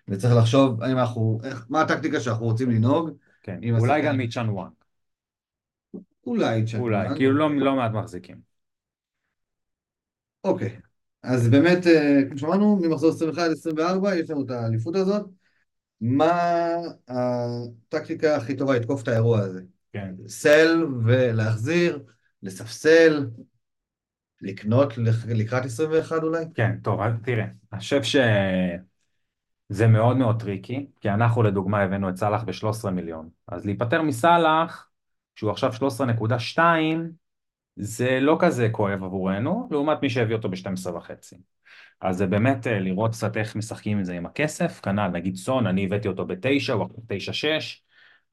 וצריך 0.08 0.34
לחשוב 0.38 0.84
האם 0.84 0.98
אנחנו, 0.98 1.40
איך, 1.44 1.66
מה 1.70 1.82
הטקטיקה 1.82 2.20
שאנחנו 2.20 2.46
רוצים 2.46 2.70
לנהוג 2.72 3.10
כן, 3.42 3.60
אולי 3.80 4.02
גם. 4.02 4.18
מיצ'אן 4.18 4.50
וואן, 4.50 4.70
אולי 6.28 6.66
אולי, 6.80 7.06
צ'קמן, 7.06 7.16
כאילו 7.16 7.34
לא. 7.34 7.56
לא 7.56 7.76
מעט 7.76 7.92
מחזיקים. 7.92 8.52
אוקיי. 10.44 10.80
אז 11.24 11.50
באמת, 11.50 11.88
אה, 11.88 12.20
כמו 12.30 12.38
שאמרנו, 12.38 12.76
ממחזור 12.76 13.10
21 13.10 13.44
עד 13.44 13.52
24 13.52 14.16
יש 14.16 14.30
לנו 14.30 14.46
את 14.46 14.50
האליפות 14.52 14.96
הזאת. 14.96 15.26
מה 16.02 16.32
הטקטיקה 17.08 18.36
הכי 18.36 18.58
טובה 18.58 18.76
לתקוף 18.76 19.04
את 19.04 19.08
האירוע 19.08 19.40
הזה? 19.40 19.62
כן, 19.94 20.16
סל 20.28 20.86
ולהחזיר, 21.06 22.04
לספסל, 22.44 23.26
לקנות 24.42 24.98
לק- 24.98 25.26
לקראת 25.28 25.66
21 25.66 26.24
אולי? 26.24 26.46
כן, 26.56 26.76
טוב, 26.84 27.00
תראה, 27.24 27.46
אני 27.74 27.80
חושב 27.80 28.04
שזה 28.04 29.88
מאוד 29.88 30.18
מאוד 30.18 30.40
tricky, 30.40 30.88
כי 31.02 31.10
אנחנו 31.10 31.44
לדוגמה 31.44 31.82
הבאנו 31.82 32.10
את 32.10 32.16
סאלח 32.16 32.44
ב-13 32.44 32.90
מיליון, 32.90 33.30
אז 33.48 33.66
להיפטר 33.66 34.02
מסאלח, 34.02 34.90
שהוא 35.36 35.52
עכשיו 35.52 35.74
13.2, 35.74 37.12
זה 37.76 38.20
לא 38.22 38.38
כזה 38.42 38.70
כואב 38.72 39.04
עבורנו, 39.04 39.68
לעומת 39.72 40.02
מי 40.02 40.10
שהביא 40.10 40.36
אותו 40.36 40.50
ב-12 40.50 40.90
וחצי. 40.96 41.36
אז 42.02 42.18
זה 42.18 42.28
באמת 42.28 42.68
אה, 42.68 42.80
לראות 42.80 43.12
קצת 43.12 43.38
איך 43.38 43.56
משחקים 43.56 43.98
עם 43.98 44.04
זה 44.04 44.14
עם 44.14 44.26
הכסף, 44.26 44.80
כנ"ל 44.84 45.08
נגיד 45.08 45.36
סון, 45.36 45.68
אני 45.68 45.86
הבאתי 45.86 46.08
אותו 46.08 46.26
בתשע 46.26 46.74
או 46.74 46.88
תשע 47.08 47.34
שש, 47.34 47.84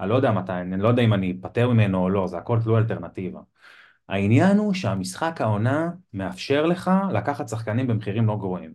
אני 0.01 0.09
לא 0.09 0.14
יודע 0.14 0.30
מתי, 0.30 0.52
אני 0.52 0.82
לא 0.82 0.89
יודע 0.89 1.02
אם 1.02 1.14
אני 1.14 1.39
אפטר 1.40 1.70
ממנו 1.70 1.98
או 1.98 2.10
לא, 2.10 2.26
זה 2.26 2.39
הכל 2.39 2.59
תלוי 2.62 2.78
אלטרנטיבה. 2.78 3.40
העניין 4.09 4.59
הוא 4.59 4.74
שהמשחק 4.74 5.40
העונה 5.40 5.90
מאפשר 6.14 6.66
לך 6.66 6.90
לקחת 7.12 7.48
שחקנים 7.48 7.86
במחירים 7.86 8.26
לא 8.26 8.36
גרועים. 8.36 8.74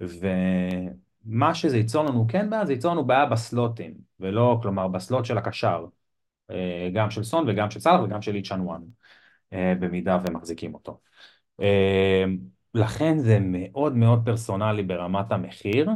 ומה 0.00 1.54
שזה 1.54 1.76
ייצור 1.76 2.04
לנו 2.04 2.26
כן 2.28 2.50
בעיה, 2.50 2.66
זה 2.66 2.72
ייצור 2.72 2.92
לנו 2.92 3.04
בעיה 3.04 3.26
בסלוטים, 3.26 3.94
ולא, 4.20 4.58
כלומר, 4.62 4.88
בסלוט 4.88 5.24
של 5.24 5.38
הקשר, 5.38 5.86
אה, 6.50 6.90
גם 6.94 7.10
של 7.10 7.24
סון 7.24 7.44
וגם 7.48 7.70
של 7.70 7.80
סאלח 7.80 8.00
וגם 8.00 8.22
של 8.22 8.34
איצ'אן 8.34 8.60
וואן, 8.60 8.82
אה, 9.52 9.72
במידה 9.80 10.18
ומחזיקים 10.28 10.74
אותו. 10.74 11.00
אה, 11.60 12.24
לכן 12.74 13.18
זה 13.18 13.38
מאוד 13.40 13.96
מאוד 13.96 14.22
פרסונלי 14.24 14.82
ברמת 14.82 15.32
המחיר, 15.32 15.90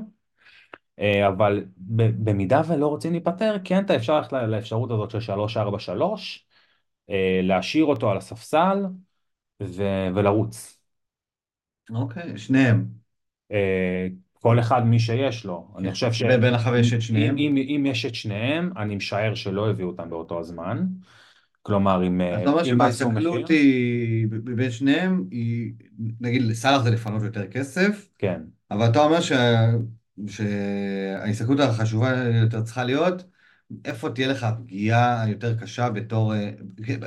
אבל 1.29 1.65
במידה 2.25 2.63
ולא 2.69 2.87
רוצים 2.87 3.13
להיפטר, 3.13 3.57
כן 3.65 3.85
אתה 3.85 3.97
אפשר 3.97 4.17
ללכת 4.17 4.33
לאפשרות 4.33 4.91
הזאת 4.91 5.11
של 5.11 5.21
343, 5.21 6.47
אה, 6.47 6.50
להשאיר 7.43 7.85
אותו 7.85 8.11
על 8.11 8.17
הספסל 8.17 8.87
ו- 9.63 10.09
ולרוץ. 10.15 10.81
אוקיי, 11.95 12.39
שניהם. 12.39 12.89
אה, 13.53 14.07
כל 14.33 14.61
אחד 14.61 14.87
מי 14.87 14.99
שיש 14.99 15.45
לו, 15.45 15.69
אני 15.79 15.89
כן. 15.89 15.91
חושב 15.93 16.13
ש... 16.13 16.23
ב- 16.23 16.41
בהנחה 16.41 16.71
ויש 16.71 16.93
את 16.93 17.01
אם, 17.01 17.05
שניהם. 17.07 17.37
אם, 17.39 17.57
אם 17.57 17.87
יש 17.87 18.05
את 18.07 18.15
שניהם, 18.15 18.73
אני 18.77 18.97
משער 18.97 19.35
שלא 19.35 19.71
הביאו 19.71 19.89
אותם 19.89 20.11
באותו 20.11 20.41
הזמן. 20.41 20.87
כלומר, 21.63 22.07
אם, 22.07 22.21
אה, 22.21 22.43
אתה 22.43 22.51
אומר 22.51 22.65
אם 22.65 22.65
שבהסתכלות 22.65 23.49
היא, 23.49 24.27
בין 24.31 24.71
שניהם, 24.71 25.25
היא, 25.31 25.73
נגיד 26.21 26.43
לסאלח 26.43 26.83
זה 26.83 26.91
לפנות 26.91 27.23
יותר 27.23 27.47
כסף, 27.47 28.09
כן, 28.19 28.43
אבל 28.71 28.91
אתה 28.91 28.99
אומר 29.05 29.21
שה, 29.21 29.71
שההסתכלות 30.29 31.61
החשובה 31.61 32.11
יותר 32.43 32.63
צריכה 32.63 32.85
להיות, 32.85 33.25
איפה 33.85 34.11
תהיה 34.11 34.29
לך 34.29 34.45
הפגיעה 34.45 35.23
היותר 35.23 35.59
קשה 35.59 35.91
בתור, 35.91 36.35
אה, 36.35 36.51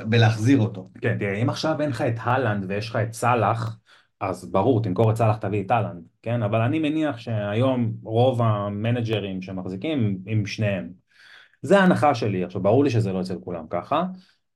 בלהחזיר 0.06 0.58
אותו. 0.58 0.90
כן, 1.00 1.18
תראה, 1.18 1.34
אם 1.34 1.48
עכשיו 1.50 1.80
אין 1.80 1.90
לך 1.90 2.00
את 2.00 2.14
הלנד 2.18 2.64
ויש 2.68 2.90
לך 2.90 2.96
את 2.96 3.12
סאלח, 3.12 3.78
אז 4.20 4.50
ברור, 4.52 4.82
תמכור 4.82 5.10
את 5.10 5.16
סאלח, 5.16 5.36
תביא 5.36 5.64
את 5.64 5.70
הלנד, 5.70 6.02
כן? 6.22 6.42
אבל 6.42 6.60
אני 6.60 6.78
מניח 6.78 7.18
שהיום 7.18 7.92
רוב 8.02 8.42
המנג'רים 8.42 9.42
שמחזיקים 9.42 10.18
עם 10.26 10.46
שניהם. 10.46 10.90
זה 11.62 11.80
ההנחה 11.80 12.14
שלי, 12.14 12.44
עכשיו 12.44 12.62
ברור 12.62 12.84
לי 12.84 12.90
שזה 12.90 13.12
לא 13.12 13.20
אצל 13.20 13.36
כולם 13.44 13.64
ככה, 13.70 14.04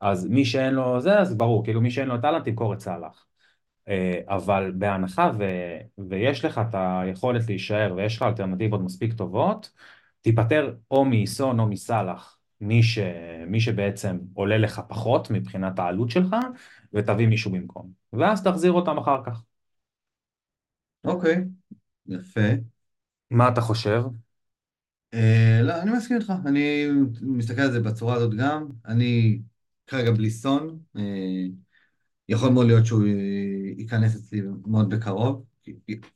אז 0.00 0.26
מי 0.26 0.44
שאין 0.44 0.74
לו 0.74 1.00
זה, 1.00 1.18
אז 1.18 1.34
ברור, 1.34 1.64
כאילו 1.64 1.80
מי 1.80 1.90
שאין 1.90 2.08
לו 2.08 2.14
את 2.14 2.24
הלנד, 2.24 2.44
תמכור 2.44 2.74
את 2.74 2.80
סאלח. 2.80 3.24
אה, 3.88 4.20
אבל 4.28 4.72
בהנחה 4.74 5.30
ו... 5.38 5.44
ויש 6.08 6.44
לך 6.44 6.60
את 6.68 6.74
היכולת 6.74 7.46
להישאר 7.48 7.94
ויש 7.96 8.16
לך 8.16 8.22
אלטרנטיבות 8.22 8.80
מספיק 8.80 9.12
טובות, 9.12 9.70
תיפטר 10.28 10.74
או 10.90 11.04
מסון 11.04 11.60
או 11.60 11.66
מסאלח, 11.66 12.38
מי, 12.60 12.82
ש... 12.82 12.98
מי 13.46 13.60
שבעצם 13.60 14.18
עולה 14.34 14.58
לך 14.58 14.80
פחות 14.88 15.30
מבחינת 15.30 15.78
העלות 15.78 16.10
שלך, 16.10 16.36
ותביא 16.92 17.26
מישהו 17.26 17.52
במקום. 17.52 17.92
ואז 18.12 18.42
תחזיר 18.44 18.72
אותם 18.72 18.98
אחר 18.98 19.24
כך. 19.24 19.42
אוקיי, 21.04 21.44
יפה. 22.06 22.40
מה 23.30 23.48
אתה 23.48 23.60
חושב? 23.60 24.02
אה, 25.14 25.60
לא, 25.62 25.82
אני 25.82 25.90
מסכים 25.90 26.16
איתך, 26.16 26.32
אני 26.46 26.86
מסתכל 27.22 27.60
על 27.60 27.72
זה 27.72 27.80
בצורה 27.80 28.14
הזאת 28.14 28.34
גם. 28.34 28.68
אני 28.86 29.40
כרגע 29.86 30.10
בלי 30.10 30.30
סון, 30.30 30.78
אה, 30.96 31.46
יכול 32.28 32.50
מאוד 32.50 32.66
להיות 32.66 32.86
שהוא 32.86 33.02
ייכנס 33.78 34.16
אצלי 34.16 34.40
מאוד 34.66 34.94
בקרוב, 34.94 35.44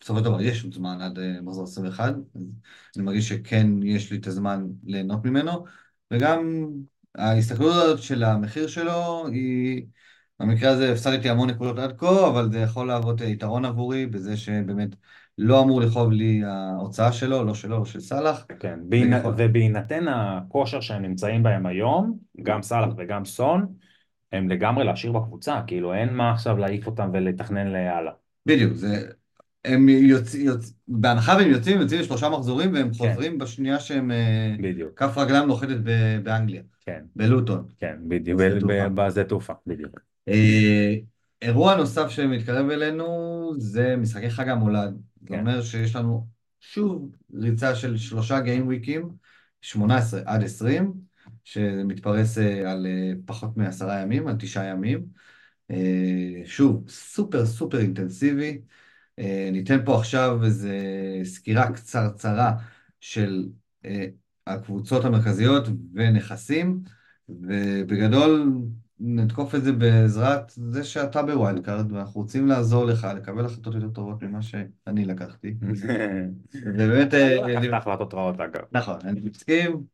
בסופו 0.01 0.19
של 0.19 0.25
דבר 0.25 0.41
יש 0.41 0.65
עוד 0.65 0.75
זמן 0.75 1.01
עד 1.01 1.19
אה, 1.19 1.41
מחזור 1.43 1.65
21, 1.65 2.15
אז 2.35 2.43
אני 2.97 3.05
מרגיש 3.05 3.29
שכן 3.29 3.83
יש 3.83 4.13
לי 4.13 4.19
את 4.19 4.27
הזמן 4.27 4.67
ליהנות 4.85 5.25
ממנו, 5.25 5.65
וגם 6.11 6.69
ההסתכלות 7.15 7.75
הזאת 7.75 8.03
של 8.03 8.25
המחיר 8.25 8.67
שלו 8.67 9.27
היא, 9.27 9.87
במקרה 10.41 10.71
הזה 10.71 10.93
הפסדתי 10.93 11.31
המון 11.31 11.51
נקודות 11.51 11.79
עד 11.79 11.99
כה, 11.99 12.29
אבל 12.29 12.53
זה 12.53 12.59
יכול 12.59 12.87
להוות 12.87 13.21
יתרון 13.21 13.65
עבורי 13.65 14.07
בזה 14.07 14.37
שבאמת 14.37 14.89
לא 15.39 15.63
אמור 15.63 15.81
לכאוב 15.81 16.13
לי 16.13 16.43
ההוצאה 16.45 17.13
שלו, 17.13 17.45
לא 17.45 17.55
שלו, 17.55 17.79
לא 17.79 17.85
של 17.85 18.01
סאלח. 18.01 18.47
כן, 18.61 18.81
בהינ... 18.83 19.13
יכול- 19.13 19.35
ובהינתן 19.37 20.09
הכושר 20.09 20.81
שהם 20.81 21.03
נמצאים 21.03 21.43
בהם 21.43 21.67
היום, 21.67 22.19
גם 22.43 22.63
סאלח 22.63 22.95
וגם 22.97 23.25
סון, 23.25 23.67
הם 24.33 24.49
לגמרי 24.49 24.85
להשאיר 24.85 25.13
בקבוצה, 25.13 25.61
כאילו 25.67 25.95
אין 25.95 26.15
מה 26.15 26.33
עכשיו 26.33 26.57
להעיף 26.57 26.87
אותם 26.87 27.11
ולתכנן 27.13 27.67
להלאה. 27.67 28.13
בדיוק, 28.47 28.75
זה 28.75 29.09
הם 29.65 29.89
יוצאים, 29.89 30.47
יוצ... 30.47 30.75
בהנחה 30.89 31.37
והם 31.39 31.51
יוצאים, 31.51 31.77
הם 31.77 31.83
יוצאים 31.83 32.01
לשלושה 32.01 32.29
מחזורים 32.29 32.73
והם 32.73 32.91
כן. 32.91 32.99
חוזרים 32.99 33.39
בשנייה 33.39 33.81
שהם... 33.81 34.11
אה, 34.11 34.55
בדיוק. 34.59 34.99
כף 34.99 35.19
רגלם 35.19 35.47
נוחתת 35.47 35.77
ב- 35.85 36.19
באנגליה, 36.23 36.63
כן, 36.87 37.01
בלוטון. 37.17 37.65
כן, 37.81 37.97
בדיוק, 38.09 38.41
בשדה 38.95 39.25
תעופה. 39.25 39.53
בדיוק. 39.67 40.01
אה, 40.29 40.95
אירוע 41.43 41.77
נוסף 41.77 42.09
שמתקרב 42.09 42.71
אלינו 42.71 43.53
זה 43.59 43.97
משחקי 43.97 44.31
חג 44.31 44.49
המולד. 44.49 44.97
זה 45.21 45.29
כן. 45.29 45.41
אומר 45.41 45.63
שיש 45.63 45.97
לנו 45.97 46.27
שוב 46.61 47.11
ריצה 47.35 47.75
של 47.75 47.97
שלושה 47.97 48.41
גיים 48.41 48.67
וויקים, 48.67 49.09
18 49.61 50.21
עד 50.27 50.43
20, 50.43 50.93
שמתפרס 51.45 52.39
אה, 52.39 52.73
על 52.73 52.87
אה, 52.87 53.13
פחות 53.27 53.57
מעשרה 53.57 54.01
ימים, 54.01 54.27
על 54.29 54.37
תשעה 54.39 54.65
ימים. 54.65 55.23
שוב, 56.45 56.85
סופר 56.89 57.47
סופר 57.47 57.79
אינטנסיבי. 57.79 58.61
אה, 59.19 59.49
ניתן 59.53 59.85
פה 59.85 59.99
עכשיו 59.99 60.45
איזו 60.45 60.69
סקירה 61.25 61.73
קצרצרה 61.73 62.53
של 63.01 63.49
אה, 63.85 64.07
הקבוצות 64.47 65.05
המרכזיות 65.05 65.65
ונכסים, 65.95 66.81
ובגדול 67.29 68.59
נתקוף 69.01 69.55
את 69.55 69.65
זה 69.65 69.73
בעזרת 69.73 70.53
זה 70.57 70.85
שאתה 70.85 71.23
ב 71.23 71.31
wild 71.31 71.65
card, 71.65 71.93
ואנחנו 71.93 72.21
רוצים 72.21 72.47
לעזור 72.47 72.85
לך 72.85 73.09
לקבל 73.17 73.45
החלטות 73.45 73.75
יותר 73.75 73.89
טובות 73.89 74.23
ממה 74.23 74.43
שאני 74.43 75.05
לקחתי. 75.05 75.55
ובאמת... 76.67 77.15
אה, 77.15 77.61
לקחת 77.61 77.81
החלטות 77.81 78.15
רעות 78.15 78.41
אגב. 78.41 78.63
נכון, 78.73 78.97
אני 79.05 79.21
מסכים. 79.21 79.85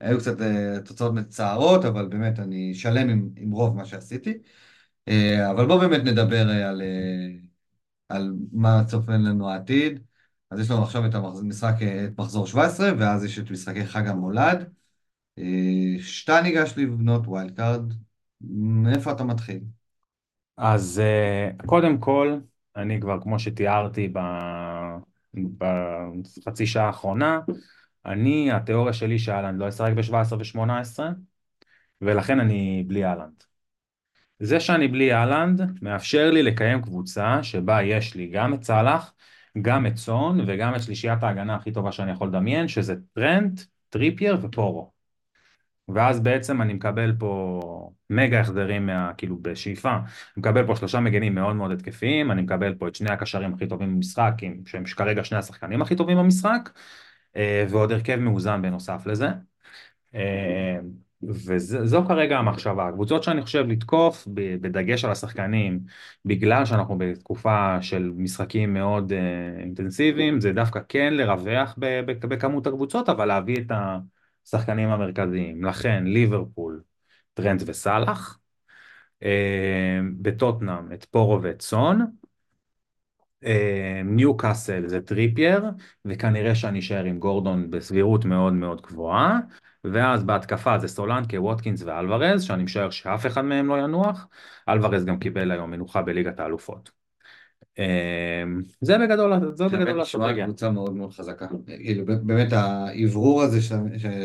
היו 0.00 0.18
קצת 0.18 0.36
תוצאות 0.84 1.14
מצערות, 1.14 1.84
אבל 1.84 2.08
באמת 2.08 2.38
אני 2.38 2.74
שלם 2.74 3.08
עם, 3.08 3.28
עם 3.36 3.50
רוב 3.50 3.76
מה 3.76 3.84
שעשיתי. 3.84 4.34
אבל 5.50 5.66
בואו 5.66 5.78
באמת 5.78 6.00
נדבר 6.04 6.48
על, 6.48 6.82
על 8.08 8.32
מה 8.52 8.82
צופן 8.86 9.22
לנו 9.22 9.50
העתיד. 9.50 10.00
אז 10.50 10.60
יש 10.60 10.70
לנו 10.70 10.82
עכשיו 10.82 11.06
את 11.06 11.14
המשחק, 11.14 11.74
את 11.82 12.18
מחזור 12.18 12.46
17, 12.46 12.90
ואז 12.98 13.24
יש 13.24 13.38
את 13.38 13.50
משחקי 13.50 13.86
חג 13.86 14.06
המולד. 14.08 14.70
שאתה 16.00 16.40
ניגש 16.40 16.74
לבנות 16.76 17.26
wild 17.26 17.56
card, 17.56 17.92
מאיפה 18.50 19.12
אתה 19.12 19.24
מתחיל? 19.24 19.60
אז 20.56 20.98
אה, 21.04 21.50
קודם 21.66 21.98
כל, 21.98 22.38
אני 22.76 23.00
כבר, 23.00 23.20
כמו 23.20 23.38
שתיארתי 23.38 24.08
ב- 24.08 24.96
בחצי 25.58 26.66
שעה 26.66 26.86
האחרונה, 26.86 27.40
אני, 28.06 28.52
התיאוריה 28.52 28.92
שלי 28.92 29.18
שהאלנד 29.18 29.60
לא 29.60 29.68
ישחק 29.68 29.92
ב-17 29.96 30.34
ו-18, 30.34 30.98
ולכן 32.00 32.40
אני 32.40 32.84
בלי 32.86 33.04
האלנד. 33.04 33.45
זה 34.38 34.60
שאני 34.60 34.88
בלי 34.88 35.14
האלנד 35.14 35.82
מאפשר 35.82 36.30
לי 36.30 36.42
לקיים 36.42 36.82
קבוצה 36.82 37.42
שבה 37.42 37.82
יש 37.82 38.14
לי 38.14 38.26
גם 38.26 38.54
את 38.54 38.64
סאלח, 38.64 39.14
גם 39.62 39.86
את 39.86 39.96
סון 39.96 40.40
וגם 40.46 40.74
את 40.74 40.82
שלישיית 40.82 41.22
ההגנה 41.22 41.54
הכי 41.56 41.72
טובה 41.72 41.92
שאני 41.92 42.10
יכול 42.10 42.28
לדמיין, 42.28 42.68
שזה 42.68 42.94
טרנט, 43.14 43.60
טריפייר 43.90 44.38
ופורו. 44.42 44.90
ואז 45.88 46.20
בעצם 46.20 46.62
אני 46.62 46.72
מקבל 46.74 47.16
פה 47.18 47.90
מגה 48.10 48.40
החזרים 48.40 48.86
מה, 48.86 49.12
כאילו 49.16 49.38
בשאיפה, 49.42 49.92
אני 49.96 50.02
מקבל 50.36 50.66
פה 50.66 50.76
שלושה 50.76 51.00
מגנים 51.00 51.34
מאוד 51.34 51.56
מאוד 51.56 51.70
התקפיים, 51.70 52.30
אני 52.30 52.42
מקבל 52.42 52.74
פה 52.74 52.88
את 52.88 52.94
שני 52.94 53.10
הקשרים 53.10 53.54
הכי 53.54 53.66
טובים 53.66 53.94
במשחק, 53.94 54.32
שהם 54.66 54.84
כרגע 54.84 55.24
שני 55.24 55.38
השחקנים 55.38 55.82
הכי 55.82 55.96
טובים 55.96 56.18
במשחק, 56.18 56.70
אה, 57.36 57.66
ועוד 57.70 57.92
הרכב 57.92 58.16
מאוזן 58.16 58.62
בנוסף 58.62 59.06
לזה. 59.06 59.28
וזו 61.22 62.04
כרגע 62.08 62.38
המחשבה. 62.38 62.88
הקבוצות 62.88 63.22
שאני 63.22 63.42
חושב 63.42 63.66
לתקוף, 63.68 64.28
בדגש 64.34 65.04
על 65.04 65.10
השחקנים, 65.10 65.80
בגלל 66.24 66.64
שאנחנו 66.64 66.98
בתקופה 66.98 67.82
של 67.82 68.12
משחקים 68.16 68.74
מאוד 68.74 69.12
אה, 69.12 69.60
אינטנסיביים, 69.60 70.40
זה 70.40 70.52
דווקא 70.52 70.80
כן 70.88 71.14
לרווח 71.14 71.74
בכמות 72.20 72.66
הקבוצות, 72.66 73.08
אבל 73.08 73.24
להביא 73.24 73.56
את 73.60 73.72
השחקנים 74.46 74.88
המרכזיים. 74.88 75.64
לכן 75.64 76.04
ליברפול, 76.04 76.82
טרנט 77.34 77.62
וסאלח, 77.66 78.38
אה, 79.22 80.00
בטוטנאם 80.22 80.92
את 80.92 81.04
פורו 81.04 81.42
ואת 81.42 81.62
סון, 81.62 82.06
אה, 83.44 84.00
ניו 84.04 84.36
קאסל 84.36 84.88
זה 84.88 85.00
טריפייר, 85.00 85.64
וכנראה 86.04 86.54
שאני 86.54 86.78
אשאר 86.78 87.04
עם 87.04 87.18
גורדון 87.18 87.70
בסבירות 87.70 88.24
מאוד 88.24 88.52
מאוד 88.52 88.82
גבוהה, 88.82 89.38
ואז 89.92 90.24
בהתקפה 90.24 90.78
זה 90.78 90.88
סולנקה, 90.88 91.40
ווטקינס 91.40 91.82
ואלוורז, 91.82 92.42
שאני 92.42 92.62
משער 92.62 92.90
שאף 92.90 93.26
אחד 93.26 93.42
מהם 93.42 93.66
לא 93.68 93.78
ינוח, 93.78 94.28
אלוורז 94.68 95.04
גם 95.04 95.18
קיבל 95.18 95.50
היום 95.50 95.70
מנוחה 95.70 96.02
בליגת 96.02 96.40
האלופות. 96.40 96.90
אה, 97.78 98.44
זה 98.80 98.98
בגדול, 98.98 99.32
זו 99.54 99.68
בגדול 99.68 99.88
נשמע 99.88 100.00
האסטרטגיה. 100.00 100.44
קבוצה 100.44 100.70
מאוד 100.70 100.96
מאוד 100.96 101.12
חזקה. 101.12 101.46
כאילו, 101.66 102.04
באמת 102.06 102.52
האוורור 102.52 103.42
הזה 103.42 103.58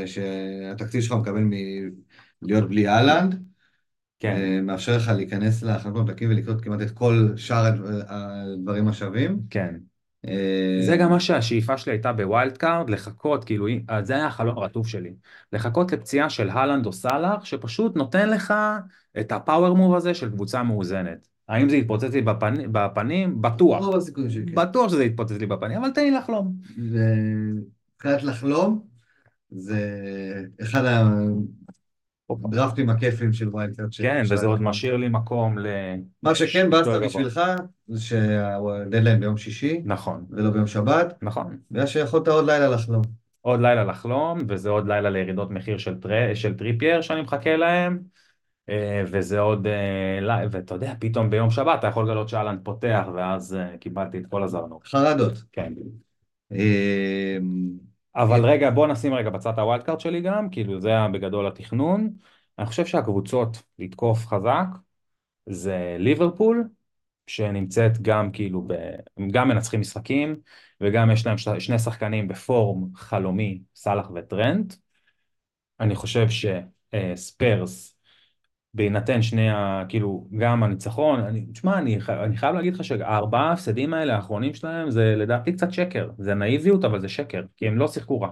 שהתקציב 0.05 1.01
שלך 1.01 1.11
מקבל 1.11 1.41
מלהיות 1.41 2.69
בלי 2.69 2.87
אהלנד, 2.87 3.43
כן, 4.19 4.35
אה, 4.35 4.61
מאפשר 4.61 4.97
לך 4.97 5.07
להיכנס 5.15 5.63
להחלטות 5.63 6.05
דקים 6.05 6.29
ולקלוט 6.29 6.63
כמעט 6.63 6.81
את 6.81 6.91
כל 6.91 7.27
שאר 7.35 7.65
הדב- 7.65 8.03
הדברים 8.07 8.87
השווים. 8.87 9.39
כן. 9.49 9.75
אה, 10.27 10.79
זה 10.85 10.97
גם 10.97 11.09
מה 11.09 11.19
שהשאיפה 11.19 11.77
שלי 11.77 11.93
הייתה 11.93 12.13
ב 12.13 12.22
wild 12.22 12.57
card, 12.57 12.89
לחכות, 12.89 13.43
כאילו, 13.43 13.67
אה, 13.89 14.03
זה 14.03 14.13
היה 14.13 14.27
החלום 14.27 14.57
הרטוב 14.57 14.87
שלי. 14.87 15.13
לחכות 15.53 15.91
לפציעה 15.91 16.29
של 16.29 16.49
הלנד 16.49 16.85
או 16.85 16.93
סאלח, 16.93 17.45
שפשוט 17.45 17.95
נותן 17.95 18.29
לך 18.29 18.53
את 19.19 19.31
ה 19.31 19.38
power 19.38 19.75
move 19.75 19.95
הזה 19.95 20.13
של 20.13 20.29
קבוצה 20.29 20.63
מאוזנת. 20.63 21.27
האם 21.49 21.69
זה 21.69 21.75
יתפוצץ 21.75 22.13
לי 22.13 22.21
בפנים? 22.21 22.69
בפנים? 22.71 23.41
בטוח. 23.41 23.85
רוב 23.85 23.95
הסיכויים 23.95 24.29
שכן. 24.29 24.55
בטוח 24.55 24.89
שזה 24.91 25.03
יתפוצץ 25.03 25.37
לי 25.37 25.45
בפנים, 25.45 25.77
אבל 25.77 25.89
תן 25.91 26.01
לי 26.01 26.11
לחלום. 26.11 26.53
מבחינת 26.77 28.23
לחלום, 28.23 28.83
זה 29.51 29.87
אחד 30.61 30.85
הדרפטים 32.45 32.89
הכיפים 32.89 33.33
של 33.33 33.49
wild 33.49 33.75
card. 33.75 33.93
ש- 33.93 34.01
כן, 34.01 34.25
של 34.25 34.33
וזה 34.33 34.47
עוד. 34.47 34.61
משאיר 34.61 34.97
לי 34.97 35.09
מקום 35.09 35.59
ל... 35.59 35.67
מה 36.23 36.35
שכן, 36.35 36.69
באסה. 36.69 36.99
בשבילך, 36.99 37.41
זה 37.87 38.01
שהדדליין 38.01 39.19
ביום 39.19 39.37
שישי, 39.37 39.81
נכון, 39.85 40.25
ולא 40.29 40.49
ביום 40.49 40.67
שבת, 40.67 41.13
נכון. 41.21 41.57
בגלל 41.71 41.85
שיכולת 41.85 42.27
עוד 42.27 42.45
לילה 42.45 42.67
לחלום. 42.67 43.01
עוד 43.41 43.61
לילה 43.61 43.83
לחלום, 43.83 44.39
וזה 44.47 44.69
עוד 44.69 44.87
לילה 44.87 45.09
לירידות 45.09 45.51
מחיר 45.51 45.77
של, 45.77 45.95
טר... 45.95 46.33
של 46.33 46.57
טריפייר 46.57 47.01
שאני 47.01 47.21
מחכה 47.21 47.55
להם, 47.57 47.99
אה, 48.69 49.03
וזה 49.07 49.39
עוד, 49.39 49.67
אה, 49.67 50.45
ואתה 50.51 50.73
יודע, 50.75 50.93
פתאום 50.99 51.29
ביום 51.29 51.49
שבת 51.49 51.79
אתה 51.79 51.87
יכול 51.87 52.05
לגלות 52.05 52.29
שאהלנד 52.29 52.59
פותח, 52.63 53.05
ואז 53.15 53.55
אה, 53.55 53.77
קיבלתי 53.77 54.17
את 54.17 54.23
כל 54.29 54.43
הזרנוק. 54.43 54.85
חרדות. 54.87 55.43
כן. 55.51 55.73
אה, 58.17 58.23
אבל 58.23 58.45
רגע, 58.45 58.69
בוא 58.69 58.87
נשים 58.87 59.13
רגע 59.13 59.29
בצד 59.29 59.59
ה 59.59 59.64
wild 59.64 59.83
card 59.83 59.99
שלי 59.99 60.21
גם, 60.21 60.49
כאילו 60.49 60.81
זה 60.81 60.89
היה 60.89 61.07
בגדול 61.07 61.47
התכנון. 61.47 62.13
אני 62.59 62.65
חושב 62.65 62.85
שהקבוצות 62.85 63.63
לתקוף 63.79 64.27
חזק 64.27 64.67
זה 65.45 65.95
ליברפול, 65.99 66.69
שנמצאת 67.27 68.01
גם 68.01 68.31
כאילו, 68.31 68.63
ב... 68.67 68.73
הם 69.17 69.29
גם 69.29 69.47
מנצחים 69.49 69.81
משחקים, 69.81 70.35
וגם 70.81 71.11
יש 71.11 71.25
להם 71.25 71.37
ש... 71.37 71.47
שני 71.59 71.79
שחקנים 71.79 72.27
בפורם 72.27 72.95
חלומי, 72.95 73.61
סאלח 73.75 74.11
וטרנט. 74.15 74.73
אני 75.79 75.95
חושב 75.95 76.27
שספיירס, 76.29 77.97
בהינתן 78.73 79.21
שני 79.21 79.49
ה... 79.49 79.83
כאילו, 79.89 80.27
גם 80.37 80.63
הניצחון, 80.63 81.19
אני, 81.19 81.45
תשמע, 81.53 81.77
אני, 81.77 81.99
אני 82.09 82.37
חייב 82.37 82.55
להגיד 82.55 82.73
לך 82.73 82.83
שהארבעה 82.83 83.49
ההפסדים 83.49 83.93
האלה 83.93 84.15
האחרונים 84.15 84.53
שלהם 84.53 84.91
זה 84.91 85.15
לדעתי 85.17 85.53
קצת 85.53 85.71
שקר, 85.71 86.09
זה 86.17 86.33
נאיביות 86.33 86.85
אבל 86.85 87.01
זה 87.01 87.09
שקר, 87.09 87.43
כי 87.57 87.67
הם 87.67 87.77
לא 87.77 87.87
שיחקו 87.87 88.21
רע. 88.21 88.29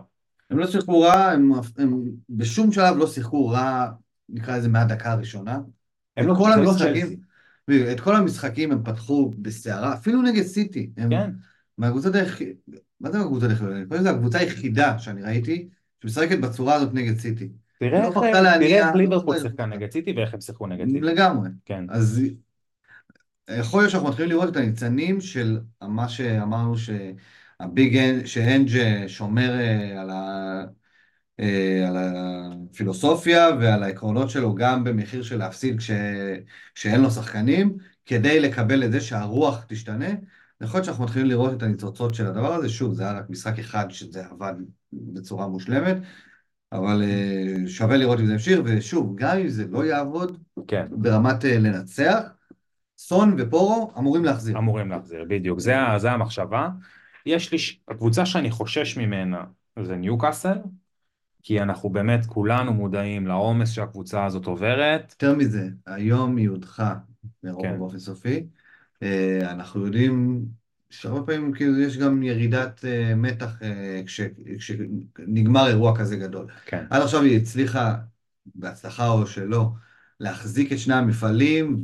הם 0.50 0.58
לא 0.58 0.68
שיחקו 0.68 1.02
רע, 1.02 1.14
הם, 1.14 1.52
הם 1.78 2.04
בשום 2.30 2.72
שלב 2.72 2.98
לא 2.98 3.08
שיחקו 3.08 3.48
רע, 3.48 3.88
נקרא 4.30 4.58
לזה 4.58 4.70
מהדקה 4.70 5.12
הראשונה. 5.12 5.60
הם 6.18 6.28
לא, 6.28 6.34
כל 6.34 6.52
לא 6.56 6.70
המשחקים. 6.70 7.08
בדיוק, 7.68 7.90
את 7.92 8.00
כל 8.00 8.16
המשחקים 8.16 8.72
הם 8.72 8.84
פתחו 8.84 9.32
בסערה, 9.38 9.94
אפילו 9.94 10.22
נגד 10.22 10.44
סיטי. 10.44 10.90
הם 10.98 11.10
כן, 11.10 11.32
מהקבוצות 11.78 12.16
היחידות, 12.16 12.56
מה 13.02 13.12
זה 13.12 13.18
מהקבוצות 13.18 13.50
היחידות? 13.50 13.74
אני 13.74 13.86
חושב 13.86 14.02
שזו 14.02 14.10
הקבוצה 14.10 14.40
היחידה 14.40 15.00
שאני 15.00 15.22
ראיתי 15.22 15.70
שמשחקת 16.04 16.40
בצורה 16.40 16.74
הזאת 16.74 16.94
נגד 16.94 17.18
סיטי. 17.18 17.50
תראה 17.80 18.00
לא 18.00 18.06
איך, 18.06 18.36
תראה 18.60 18.88
איך 18.88 18.96
ליברפול 18.96 19.40
שיחקה 19.40 19.66
נגד 19.66 19.92
סיטי 19.92 20.12
ואיך 20.12 20.34
הם 20.34 20.42
שיחקו 20.42 20.68
נגד 20.68 20.88
סיטי. 20.88 21.02
לגמרי. 21.02 21.50
כן, 21.66 21.86
אז 21.90 22.22
יכול 23.58 23.82
להיות 23.82 23.92
שאנחנו 23.92 24.10
מתחילים 24.10 24.32
לראות 24.32 24.50
את 24.50 24.56
הניצנים 24.56 25.22
של 25.22 25.60
מה 25.82 26.10
שאמרנו 26.10 26.74
שהביג 26.78 28.26
שאנג' 28.26 29.08
שומר 29.08 29.60
אה, 29.60 30.02
על, 30.02 30.10
ה, 30.10 30.64
אה, 31.40 31.88
על 31.88 31.96
הפילוסופיה 31.98 33.50
ועל 33.60 33.84
העקרונות 33.84 34.30
שלו 34.30 34.56
גם 34.56 34.84
במחיר 34.84 35.24
של 35.24 35.38
להפסיד 35.38 35.78
כש, 35.80 35.92
כשאין 36.76 37.02
לו 37.02 37.12
שחקנים, 37.12 37.78
כדי 38.06 38.40
לקבל 38.40 38.84
את 38.84 38.92
זה 38.92 39.02
שהרוח 39.02 39.66
תשתנה. 39.70 40.10
יכול 40.62 40.78
להיות 40.78 40.86
שאנחנו 40.86 41.04
מתחילים 41.04 41.28
לראות 41.28 41.54
את 41.54 41.64
הניצוצות 41.64 42.16
של 42.16 42.26
הדבר 42.26 42.54
הזה, 42.54 42.70
שוב, 42.70 42.94
זה 42.94 43.04
היה 43.04 43.12
רק 43.12 43.30
משחק 43.30 43.60
אחד 43.60 43.86
שזה 43.90 44.26
עבד 44.26 44.54
בצורה 44.94 45.48
מושלמת, 45.48 45.98
אבל 46.72 47.04
אה, 47.04 47.68
שווה 47.68 47.98
לראות 47.98 48.20
אם 48.20 48.26
זה 48.26 48.34
ימשיך, 48.34 48.60
ושוב, 48.66 49.16
גם 49.16 49.38
אם 49.38 49.48
זה 49.48 49.68
לא 49.70 49.86
יעבוד 49.86 50.38
כן, 50.68 50.86
ברמת 50.92 51.46
אה, 51.46 51.60
לנצח, 51.60 52.22
סון 52.98 53.36
ופורו 53.38 53.92
אמורים 53.98 54.26
להחזיר. 54.26 54.58
אמורים 54.58 54.90
להחזיר, 54.90 55.26
בדיוק, 55.30 55.60
זה, 55.60 55.76
זה 55.98 56.12
המחשבה. 56.12 56.70
יש 57.26 57.52
לי, 57.52 57.58
הקבוצה 57.88 58.26
שאני 58.26 58.52
חושש 58.52 58.98
ממנה 58.98 59.44
זה 59.84 59.96
ניוקאסל, 59.96 60.58
כי 61.44 61.62
אנחנו 61.62 61.90
באמת 61.90 62.26
כולנו 62.26 62.74
מודעים 62.74 63.28
לעומס 63.28 63.72
שהקבוצה 63.72 64.26
הזאת 64.26 64.46
עוברת. 64.46 65.12
יותר 65.12 65.36
מזה, 65.36 65.70
היום 65.86 66.38
היא 66.38 66.50
הודחה 66.50 66.96
מרוב 67.44 67.62
כן. 67.62 67.80
באופן 67.80 68.00
סופי. 68.00 68.48
אה, 69.04 69.52
אנחנו 69.52 69.86
יודעים 69.86 70.46
שהרבה 70.90 71.26
פעמים 71.26 71.54
כאילו 71.54 71.80
יש 71.80 71.98
גם 71.98 72.24
ירידת 72.24 72.86
אה, 72.86 73.16
מתח 73.16 73.62
אה, 73.62 74.02
כש- 74.06 74.22
כשנגמר 74.58 75.68
אירוע 75.68 75.98
כזה 76.00 76.16
גדול. 76.16 76.48
כן, 76.66 76.86
עד 76.90 77.02
עכשיו 77.02 77.22
היא 77.22 77.38
הצליחה, 77.38 77.96
בהצלחה 78.56 79.08
או 79.10 79.28
שלא, 79.28 79.70
להחזיק 80.20 80.72
את 80.74 80.80
שני 80.80 80.94
המפעלים 80.94 81.84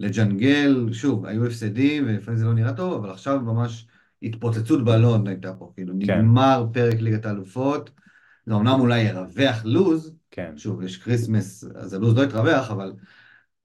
ולג'נגל, 0.00 0.88
שוב, 0.92 1.26
היו 1.26 1.46
הפסדים 1.46 2.04
ולפעמים 2.06 2.38
זה 2.38 2.44
לא 2.44 2.54
נראה 2.54 2.72
טוב, 2.72 2.92
אבל 3.04 3.10
עכשיו 3.10 3.40
ממש 3.40 3.86
התפוצצות 4.22 4.84
בלון 4.84 5.26
הייתה 5.26 5.52
פה, 5.54 5.72
כאילו 5.74 5.94
כן. 6.00 6.18
נגמר 6.18 6.66
פרק 6.72 7.00
ליגת 7.00 7.26
האלופות, 7.26 7.90
זה 8.46 8.54
אמנם 8.54 8.80
אולי 8.80 9.00
ירווח 9.00 9.64
לוז, 9.64 10.14
כן, 10.30 10.52
שוב, 10.56 10.82
יש 10.82 10.96
כריסמס, 10.96 11.64
אז 11.74 11.94
הלו"ז 11.94 12.16
לא 12.16 12.22
יתרווח, 12.22 12.70
אבל 12.70 12.92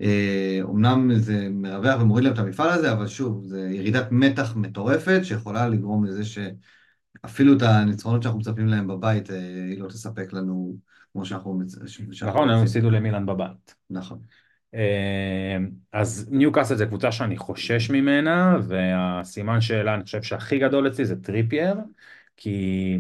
אה, 0.02 0.60
אומנם 0.62 1.16
זה 1.16 1.48
מרווח 1.52 2.02
ומוריד 2.02 2.24
להם 2.24 2.34
את 2.34 2.40
המפעל 2.40 2.70
הזה, 2.70 2.92
אבל 2.92 3.08
שוב, 3.08 3.44
זה 3.48 3.70
ירידת 3.72 4.08
מתח 4.12 4.56
מטורפת 4.56 5.20
שיכולה 5.24 5.70
לגרום 5.70 6.06
לזה 6.06 6.24
שאפילו 6.26 7.58
את 7.58 7.62
הניצחונות 7.62 8.24
שאנחנו 8.24 8.40
מצפים 8.40 8.68
להם 8.68 8.88
בבית, 8.88 9.32
אה, 9.32 9.38
היא 9.70 9.80
לא 9.80 9.88
תספק 9.88 10.34
לנו 10.34 10.76
כמו 11.14 11.26
שאנחנו... 11.26 11.54
מצ- 11.54 11.78
ש- 11.86 12.02
שאנחנו 12.12 12.40
נכון, 12.40 12.50
הם. 12.50 12.64
הפסידו 12.64 12.90
למילאן 12.90 13.26
בבית. 13.26 13.76
נכון. 13.90 14.20
אה, 14.74 15.58
אז 15.94 16.28
ניוקאסל 16.32 16.76
זה 16.76 16.86
קבוצה 16.86 17.12
שאני 17.12 17.38
חושש 17.38 17.90
ממנה, 17.90 18.58
והסימן 18.68 19.62
שאלה 19.62 19.96
אני 19.96 20.04
חושב 20.04 20.24
שהכי 20.24 20.60
גדול 20.60 20.88
אצלי 20.88 21.06
זה 21.06 21.22
טריפייר, 21.22 21.76
כי 22.38 23.00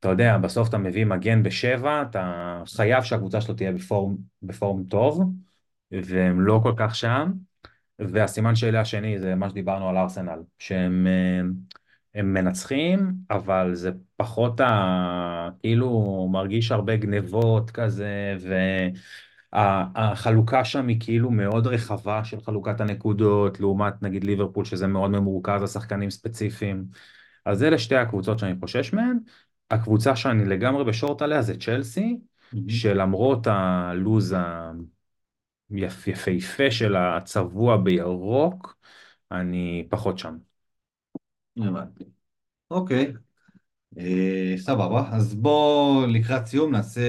אתה 0.00 0.08
יודע, 0.08 0.38
בסוף 0.38 0.68
אתה 0.68 0.78
מביא 0.78 1.04
מגן 1.04 1.42
בשבע, 1.42 2.02
אתה 2.02 2.62
חייב 2.76 3.02
שהקבוצה 3.02 3.40
שלו 3.40 3.54
תהיה 3.54 3.72
ב 3.72 3.79
form, 3.79 4.16
ב 4.42 4.50
form 4.50 4.84
טוב, 4.84 5.24
והם 6.04 6.40
לא 6.40 6.60
כל 6.62 6.72
כך 6.76 6.94
שם. 6.94 7.32
והסימן 7.98 8.54
שאלה 8.54 8.80
השני 8.80 9.18
זה 9.18 9.34
מה 9.34 9.50
שדיברנו 9.50 9.88
על 9.88 9.96
ארסנל, 9.96 10.38
שהם 10.58 11.06
אה, 11.06 11.40
הם 12.14 12.34
מנצחים, 12.34 13.14
אבל 13.30 13.74
זה 13.74 13.90
פחות 14.16 14.60
ה... 14.60 15.48
כאילו 15.60 16.28
מרגיש 16.32 16.72
הרבה 16.72 16.96
גנבות 16.96 17.70
כזה, 17.70 18.36
והחלוקה 19.52 20.64
שם 20.64 20.86
היא 20.86 20.96
כאילו 21.00 21.30
מאוד 21.30 21.66
רחבה 21.66 22.24
של 22.24 22.40
חלוקת 22.40 22.80
הנקודות, 22.80 23.60
לעומת 23.60 24.02
נגיד 24.02 24.24
ליברפול 24.24 24.64
שזה 24.64 24.86
מאוד 24.86 25.10
ממורכז 25.10 25.62
לשחקנים 25.62 26.10
ספציפיים. 26.10 26.84
אז 27.46 27.62
אלה 27.62 27.78
שתי 27.78 27.96
הקבוצות 27.96 28.38
שאני 28.38 28.54
חושש 28.60 28.92
מהן. 28.92 29.18
הקבוצה 29.70 30.16
שאני 30.16 30.44
לגמרי 30.44 30.84
בשורט 30.84 31.22
עליה 31.22 31.42
זה 31.42 31.56
צ'לסי, 31.56 32.18
שלמרות 32.68 33.46
הלוז 33.46 34.34
היפהפה 35.74 36.70
של 36.70 36.96
הצבוע 36.96 37.76
בירוק, 37.76 38.76
אני 39.32 39.86
פחות 39.90 40.18
שם. 40.18 40.36
הבנתי. 41.56 42.04
אוקיי, 42.70 43.12
אה, 43.98 44.54
סבבה. 44.58 45.08
אז 45.12 45.34
בואו 45.34 46.06
לקראת 46.06 46.46
סיום 46.46 46.72
נעשה 46.72 47.00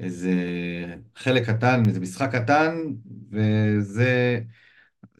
איזה 0.00 0.34
חלק 1.16 1.46
קטן, 1.46 1.82
איזה 1.88 2.00
משחק 2.00 2.30
קטן, 2.32 2.74
וזה 3.30 4.40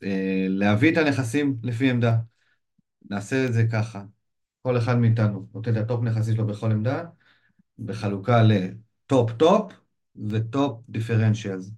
אה, 0.04 0.46
להביא 0.48 0.92
את 0.92 0.96
הנכסים 0.96 1.56
לפי 1.62 1.90
עמדה. 1.90 2.16
נעשה 3.10 3.46
את 3.46 3.52
זה 3.52 3.66
ככה. 3.72 4.02
כל 4.62 4.78
אחד 4.78 4.98
מאיתנו 4.98 5.46
נותן 5.54 5.76
את 5.76 5.76
הטופ 5.76 6.02
נכסים 6.02 6.34
שלו 6.34 6.46
בכל 6.46 6.72
עמדה, 6.72 7.04
בחלוקה 7.78 8.42
ל 8.42 8.65
top 8.65 9.32
top 9.32 9.72
ו 10.30 10.43
top 10.43 10.82
differentials. 10.88 11.70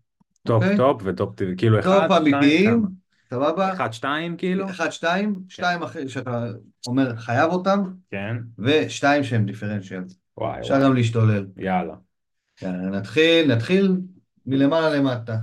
top 0.43 0.62
אוקיי? 0.62 0.77
top 0.77 1.03
ו 1.05 1.12
top 1.12 1.36
top, 1.36 1.49
כאילו 1.56 1.81
אחד, 1.81 2.09
top 2.09 2.19
אמיתיים? 2.19 2.86
סבבה? 3.31 3.73
אחד, 3.73 3.93
שתיים 3.93 4.36
כאילו? 4.36 4.70
אחד, 4.70 4.90
שתיים, 4.90 5.35
שתיים 5.48 5.82
אחרי 5.82 6.09
שאתה 6.09 6.47
אומר 6.86 7.16
חייב 7.16 7.51
אותם, 7.51 7.85
כן, 8.10 8.36
ושתיים 8.59 9.24
שהם 9.24 9.47
differentials. 9.47 10.19
וואי 10.39 10.60
אפשר 10.60 10.82
גם 10.82 10.94
להשתולל. 10.94 11.47
יאללה. 11.56 11.94
יאללה, 12.62 12.90
נתחיל, 12.90 13.55
נתחיל 13.55 13.97
מלמעלה 14.47 14.97
למטה. 14.97 15.36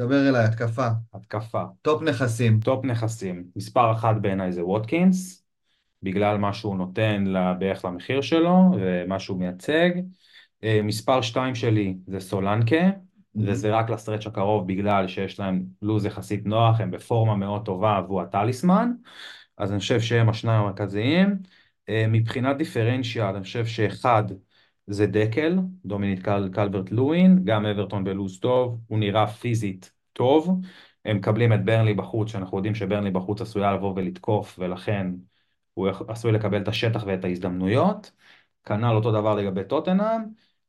דבר 0.00 0.28
אליי, 0.28 0.44
התקפה. 0.44 0.88
התקפה. 1.14 1.62
top 1.82 2.02
נכסים. 2.02 2.60
top 2.60 2.84
נכסים. 2.84 3.44
מספר 3.56 3.92
אחת 3.92 4.16
בעיניי 4.20 4.52
זה 4.52 4.64
ווטקינס, 4.64 5.44
בגלל 6.02 6.38
מה 6.38 6.52
שהוא 6.52 6.76
נותן 6.76 7.24
בערך 7.58 7.84
למחיר 7.84 8.20
שלו 8.20 8.70
ומה 8.80 9.18
שהוא 9.18 9.38
מייצג. 9.38 9.90
אה, 10.64 10.80
מספר 10.82 11.20
שתיים 11.20 11.54
שלי 11.54 11.96
זה 12.06 12.20
סולנקה, 12.20 12.90
וזה 13.36 13.74
רק 13.74 13.90
ל 13.90 13.94
stretch 13.94 14.26
הקרוב 14.26 14.66
בגלל 14.66 15.08
שיש 15.08 15.40
להם 15.40 15.64
לו"ז 15.82 16.04
יחסית 16.04 16.46
נוח, 16.46 16.80
הם 16.80 16.90
בפורמה 16.90 17.36
מאוד 17.36 17.64
טובה 17.64 18.00
והוא 18.06 18.22
הטליסמן, 18.22 18.92
אז 19.58 19.70
אני 19.72 19.80
חושב 19.80 20.00
שהם 20.00 20.28
השניים 20.28 20.60
המרכזיים. 20.60 21.38
אה, 21.88 22.06
מבחינת 22.08 22.56
דיפרנציאל, 22.56 23.34
אני 23.34 23.44
חושב 23.44 23.66
שאחד 23.66 24.24
זה 24.86 25.06
דקל, 25.06 25.58
דומיניט 25.84 26.22
קל, 26.22 26.48
קלברט 26.52 26.90
לואין, 26.90 27.44
גם 27.44 27.66
אברטון 27.66 28.04
בלו"ז 28.04 28.40
טוב, 28.40 28.80
הוא 28.86 28.98
נראה 28.98 29.26
פיזית 29.26 29.92
טוב, 30.12 30.60
הם 31.04 31.16
מקבלים 31.16 31.52
את 31.52 31.64
ברנלי 31.64 31.94
בחוץ, 31.94 32.28
שאנחנו 32.28 32.56
יודעים 32.58 32.74
שברנלי 32.74 33.10
בחוץ 33.10 33.40
עשויה 33.40 33.72
לבוא 33.72 33.92
ולתקוף, 33.96 34.58
ולכן 34.58 35.06
הוא 35.74 35.88
עשוי 36.08 36.32
לקבל 36.32 36.62
את 36.62 36.68
השטח 36.68 37.04
ואת 37.06 37.24
ההזדמנויות. 37.24 38.12
כנ"ל 38.64 38.94
אותו 38.94 39.12
דבר 39.12 39.34
לגבי 39.34 39.64
טוטנאם, 39.64 40.22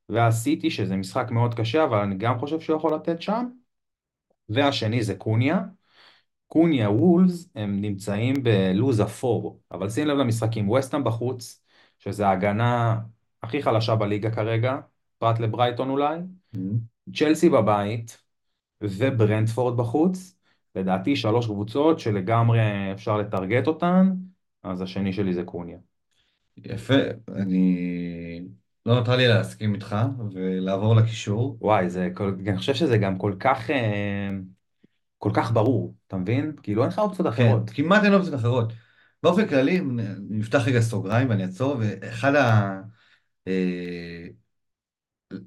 והסיטי 0.09 0.71
שזה 0.71 0.95
משחק 0.95 1.31
מאוד 1.31 1.53
קשה, 1.53 1.83
אבל 1.83 1.97
אני 1.97 2.15
גם 2.15 2.39
חושב 2.39 2.59
שהוא 2.59 2.77
יכול 2.77 2.93
לתת 2.93 3.21
שם. 3.21 3.45
והשני 4.49 5.03
זה 5.03 5.15
קוניה. 5.15 5.61
קוניה 6.47 6.89
וולס 6.89 7.49
הם 7.55 7.81
נמצאים 7.81 8.35
בלוז 8.43 9.01
אפור, 9.01 9.59
אבל 9.71 9.89
שים 9.89 10.07
לב 10.07 10.17
למשחקים, 10.17 10.69
וסטהאם 10.69 11.03
בחוץ, 11.03 11.63
שזה 11.99 12.27
ההגנה 12.27 12.99
הכי 13.43 13.63
חלשה 13.63 13.95
בליגה 13.95 14.31
כרגע, 14.31 14.77
פרט 15.17 15.39
לברייטון 15.39 15.89
אולי, 15.89 16.19
צ'לסי 17.15 17.49
בבית 17.49 18.17
וברנדפורד 18.81 19.77
בחוץ, 19.77 20.37
לדעתי 20.75 21.15
שלוש 21.15 21.45
קבוצות 21.45 21.99
שלגמרי 21.99 22.91
אפשר 22.93 23.17
לטרגט 23.17 23.67
אותן, 23.67 24.13
אז 24.63 24.81
השני 24.81 25.13
שלי 25.13 25.33
זה 25.33 25.43
קוניה. 25.43 25.77
יפה, 26.57 26.93
אני... 27.35 28.41
לא 28.85 28.95
נותר 28.95 29.15
לי 29.15 29.27
להסכים 29.27 29.73
איתך 29.75 29.95
ולעבור 30.33 30.95
לקישור. 30.95 31.57
וואי, 31.61 31.89
זה, 31.89 32.09
כל- 32.13 32.35
אני 32.47 32.57
חושב 32.57 32.73
שזה 32.73 32.97
גם 32.97 33.17
כל 33.17 33.33
כך, 33.39 33.69
אה, 33.69 34.29
כל 35.17 35.31
כך 35.33 35.51
ברור, 35.53 35.95
אתה 36.07 36.17
מבין? 36.17 36.51
כאילו 36.63 36.81
אין 36.83 36.89
לך 36.91 36.99
אופציות 36.99 37.27
כן, 37.35 37.43
אחרות. 37.47 37.69
כמעט 37.69 38.03
אין 38.03 38.13
אופציות 38.13 38.35
אחרות. 38.35 38.73
באופן 39.23 39.47
כללי, 39.47 39.81
נפתח 40.29 40.61
רגע 40.67 40.81
סוגריים 40.81 41.29
ואני 41.29 41.43
אעצור, 41.43 41.75
ואחד 41.79 42.35
ה... 42.35 42.81
אה, 43.47 44.27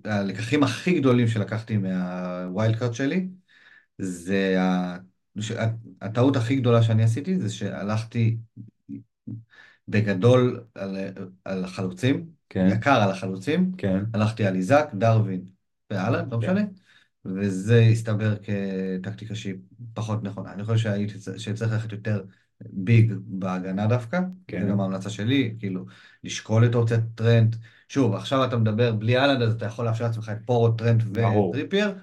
הלקחים 0.04 0.62
הכי 0.62 1.00
גדולים 1.00 1.28
שלקחתי 1.28 1.76
מהווילד 1.76 2.76
קארט 2.78 2.94
שלי, 2.94 3.28
זה 3.98 4.62
ה... 4.62 4.98
ש- 5.40 5.52
הטעות 6.02 6.36
הכי 6.36 6.56
גדולה 6.56 6.82
שאני 6.82 7.02
עשיתי, 7.04 7.38
זה 7.38 7.50
שהלכתי 7.50 8.38
בגדול 9.88 10.64
על, 10.74 10.96
על 11.44 11.64
החלוצים, 11.64 12.37
כן, 12.50 12.68
יקר 12.72 13.02
על 13.02 13.10
החלוצים, 13.10 13.72
כן, 13.78 14.04
הלכתי 14.14 14.46
על 14.46 14.54
איזק, 14.54 14.90
דרווין 14.94 15.44
ואהלנד, 15.90 16.28
לא 16.30 16.38
כן. 16.40 16.52
משנה, 16.52 16.60
וזה 17.24 17.80
הסתבר 17.80 18.36
כטקטיקה 18.36 19.34
שהיא 19.34 19.54
פחות 19.94 20.22
נכונה. 20.22 20.52
אני 20.52 20.64
חושב 20.64 20.90
שצריך 21.36 21.72
ללכת 21.72 21.92
יותר 21.92 22.24
big 22.60 23.12
בהגנה 23.26 23.86
דווקא, 23.86 24.20
כן. 24.46 24.62
זה 24.62 24.70
גם 24.70 24.80
ההמלצה 24.80 25.10
שלי, 25.10 25.56
כאילו, 25.58 25.86
לשקול 26.24 26.66
את 26.66 26.74
אופציית 26.74 27.00
טרנט. 27.14 27.56
שוב, 27.88 28.14
עכשיו 28.14 28.44
אתה 28.44 28.56
מדבר 28.56 28.92
בלי 28.92 29.18
אהלנד, 29.18 29.42
אז 29.42 29.54
אתה 29.54 29.66
יכול 29.66 29.84
לאפשר 29.84 30.04
לעצמך 30.04 30.28
את 30.32 30.38
פורו, 30.44 30.70
טרנט. 30.70 31.02
וטריפייר, 31.18 31.94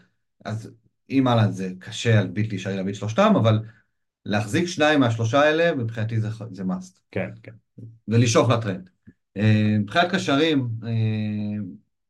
אז 0.46 0.72
עם 1.08 1.28
אהלנד 1.28 1.52
זה 1.52 1.72
קשה 1.80 2.20
על 2.20 2.28
בלתי 2.28 2.56
אפשרי 2.56 2.76
להביא 2.76 2.92
את 2.92 2.98
שלושתם, 2.98 3.34
אבל 3.36 3.60
להחזיק 4.26 4.66
שניים 4.66 5.00
מהשלושה 5.00 5.40
האלה, 5.40 5.76
מבחינתי 5.76 6.20
זה, 6.20 6.30
זה 6.52 6.64
must. 6.64 7.00
כן, 7.12 7.30
כן. 7.44 7.52
ולשאוף 8.08 8.50
לטרנד. 8.50 8.90
מבחינת 9.80 10.12
קשרים, 10.12 10.70
אה, 10.84 10.90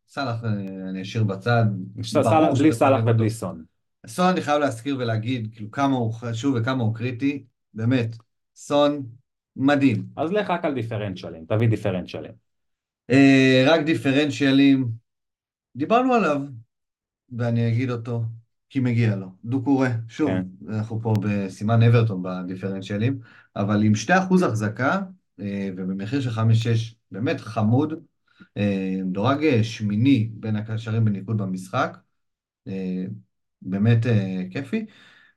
סאלח 0.08 0.44
אה, 0.44 0.50
אני 0.90 1.02
אשאיר 1.02 1.24
בצד. 1.24 1.66
בלי 2.58 2.74
סאלח. 2.74 3.04
ובלי 3.06 3.30
סון. 3.30 3.64
סון 4.08 4.28
אני 4.28 4.42
חייב 4.42 4.60
להזכיר 4.60 4.98
ולהגיד 5.00 5.48
כאילו 5.52 5.72
כמה 5.72 5.96
הוא 5.96 6.14
חשוב 6.14 6.56
וכמה 6.60 6.84
הוא 6.84 6.96
קריטי, 6.96 7.44
באמת, 7.74 8.16
סון 8.56 9.04
מדהים. 9.56 10.06
אז 10.16 10.32
לך 10.32 10.50
רק 10.50 10.66
על 10.66 10.74
דיפרנציאלים, 10.74 11.46
תביא 11.48 11.70
דיפרנציאלים. 11.70 12.32
אה, 13.10 13.66
רק 13.68 13.82
דיפרנציאלים, 13.82 14.88
דיברנו 15.76 16.14
עליו, 16.14 16.42
ואני 17.38 17.68
אגיד 17.68 17.90
אותו, 17.92 18.24
כי 18.70 18.80
מגיע 18.80 19.16
לו. 19.16 19.28
דוקורה, 19.46 19.90
שוב, 20.08 20.30
כן. 20.30 20.46
אנחנו 20.70 21.02
פה 21.02 21.14
בסימן 21.22 21.84
אברטון 21.84 22.24
בדיפרנציאלים, 22.24 23.20
אבל 23.56 23.84
עם 23.84 23.94
2% 23.96 24.12
החזקה 24.46 25.02
ובמחיר 25.78 26.22
של 26.22 26.30
5-6, 26.30 26.40
באמת 27.16 27.42
חמוד, 27.42 27.94
אה, 28.58 28.98
מדורג 29.06 29.44
אה, 29.44 29.64
שמיני 29.64 30.30
בין 30.34 30.56
הקשרים 30.56 31.06
בניקוד 31.06 31.38
במשחק, 31.38 31.98
אה, 32.68 33.04
באמת 33.62 34.06
כיפי. 34.52 34.86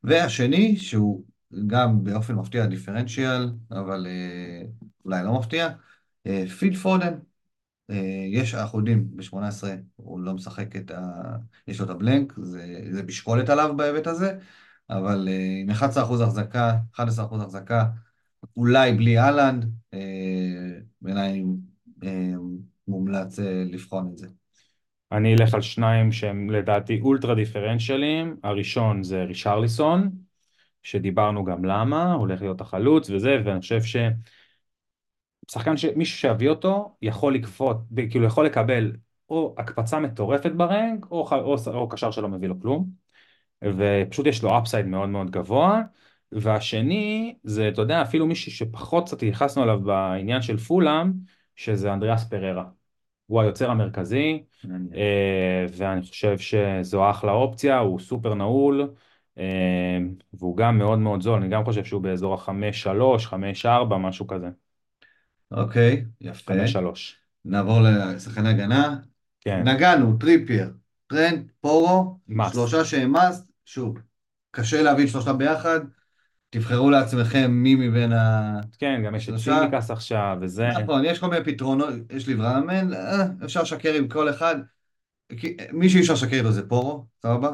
והשני, 0.04 0.76
שהוא 0.76 1.24
גם 1.66 2.04
באופן 2.04 2.34
מפתיע 2.34 2.66
דיפרנציאל, 2.66 3.50
אבל 3.70 4.06
אולי 5.04 5.24
לא 5.24 5.38
מפתיע, 5.38 5.68
פיל 6.58 6.76
פודן. 6.76 7.14
יש, 8.32 8.54
אנחנו 8.54 8.78
יודעים, 8.78 9.16
ב-18 9.16 9.36
הוא 9.96 10.20
לא 10.20 10.34
משחק 10.34 10.76
את 10.76 10.90
ה... 10.90 11.02
יש 11.68 11.80
לו 11.80 11.84
את 11.84 11.90
הבלנק, 11.90 12.32
זה, 12.42 12.80
זה 12.90 13.02
משקולת 13.02 13.48
עליו 13.48 13.76
בהיבט 13.76 14.06
הזה, 14.06 14.38
אבל 14.90 15.28
עם 15.62 15.70
11% 15.70 16.20
החזקה, 16.20 16.78
11% 16.94 17.42
החזקה, 17.42 17.84
אולי 18.56 18.92
בלי 18.92 19.18
אהלנד, 19.18 19.72
אה, 19.94 20.78
בעיניי 21.00 21.44
מומלץ 22.88 23.38
אה, 23.38 23.62
לבחון 23.66 24.10
את 24.12 24.18
זה. 24.18 24.26
אני 25.12 25.34
אלך 25.34 25.54
על 25.54 25.60
שניים 25.60 26.12
שהם 26.12 26.50
לדעתי 26.50 27.00
אולטרה 27.00 27.34
דיפרנציאליים, 27.34 28.36
הראשון 28.42 29.02
זה 29.02 29.24
רישרליסון, 29.24 30.10
שדיברנו 30.82 31.44
גם 31.44 31.64
למה, 31.64 32.12
הולך 32.12 32.40
להיות 32.40 32.60
החלוץ 32.60 33.10
וזה, 33.10 33.36
ואני 33.44 33.60
חושב 33.60 33.82
ש... 33.82 33.96
שחקן 35.50 35.76
שמישהו 35.76 36.18
שיביא 36.18 36.48
אותו 36.48 36.96
יכול 37.02 37.34
לקפוט, 37.34 37.76
כאילו 38.10 38.24
יכול 38.24 38.46
לקבל 38.46 38.92
או 39.30 39.54
הקפצה 39.58 40.00
מטורפת 40.00 40.52
ברנק 40.52 41.06
או, 41.10 41.28
או, 41.32 41.56
או 41.66 41.88
קשר 41.88 42.10
שלא 42.10 42.28
מביא 42.28 42.48
לו 42.48 42.60
כלום. 42.60 42.90
ופשוט 43.64 44.26
יש 44.26 44.42
לו 44.42 44.58
אפסייד 44.58 44.86
מאוד 44.86 45.08
מאוד 45.08 45.30
גבוה. 45.30 45.82
והשני 46.32 47.34
זה 47.44 47.68
אתה 47.68 47.82
יודע 47.82 48.02
אפילו 48.02 48.26
מישהו 48.26 48.52
שפחות 48.52 49.06
קצת 49.06 49.22
ייחסנו 49.22 49.62
עליו 49.62 49.80
בעניין 49.80 50.42
של 50.42 50.56
פולאם 50.56 51.12
שזה 51.58 51.92
אנדריאס 51.92 52.24
פררה 52.24 52.64
הוא 53.26 53.40
היוצר 53.40 53.70
המרכזי 53.70 54.44
אה, 54.94 55.66
ואני 55.76 56.02
חושב 56.02 56.38
שזו 56.38 57.10
אחלה 57.10 57.32
אופציה 57.32 57.78
הוא 57.78 58.00
סופר 58.00 58.34
נעול 58.34 58.90
אה, 59.38 59.98
והוא 60.32 60.56
גם 60.56 60.78
מאוד 60.78 60.98
מאוד 60.98 61.22
זול 61.22 61.40
אני 61.40 61.48
גם 61.48 61.64
חושב 61.64 61.84
שהוא 61.84 62.02
באזור 62.02 62.34
החמש 62.34 62.82
שלוש 62.82 63.26
חמש 63.26 63.66
ארבע 63.66 63.96
משהו 63.96 64.26
כזה 64.26 64.48
אוקיי, 65.50 66.04
יפה. 66.20 66.54
חמש 66.54 66.72
שלוש 66.72 67.18
נעבור 67.44 67.80
לשחקני 67.80 68.48
הגנה. 68.48 68.96
כן. 69.40 69.68
נגענו, 69.68 70.16
טריפייר, 70.18 70.70
טרנט, 71.06 71.50
פורו, 71.60 72.18
must. 72.28 72.52
שלושה 72.52 72.84
שהם 72.84 73.12
must, 73.12 73.50
שוב, 73.64 73.98
קשה 74.50 74.82
להביא 74.82 75.06
שלושה 75.06 75.32
ביחד, 75.32 75.80
תבחרו 76.50 76.90
לעצמכם 76.90 77.50
מי 77.50 77.74
מבין 77.74 78.12
ה... 78.12 78.60
כן, 78.78 79.02
גם 79.04 79.14
יש 79.14 79.28
את. 79.28 79.36
צימיקאס 79.36 79.90
עכשיו, 79.90 80.36
וזה... 80.40 80.68
נכון, 80.82 81.04
יש 81.04 81.18
כל 81.18 81.30
מיני 81.30 81.44
פתרונות, 81.44 81.94
יש 82.10 82.26
לי 82.26 82.34
ברמן, 82.34 82.94
אה, 82.94 83.26
אפשר 83.44 83.62
לשקר 83.62 83.94
עם 83.94 84.08
כל 84.08 84.30
אחד, 84.30 84.56
מי 85.72 85.88
שאי 85.88 86.00
אפשר 86.00 86.12
לשקר 86.12 86.36
איתו 86.36 86.52
זה 86.52 86.68
פורו, 86.68 87.06
סבבה? 87.22 87.50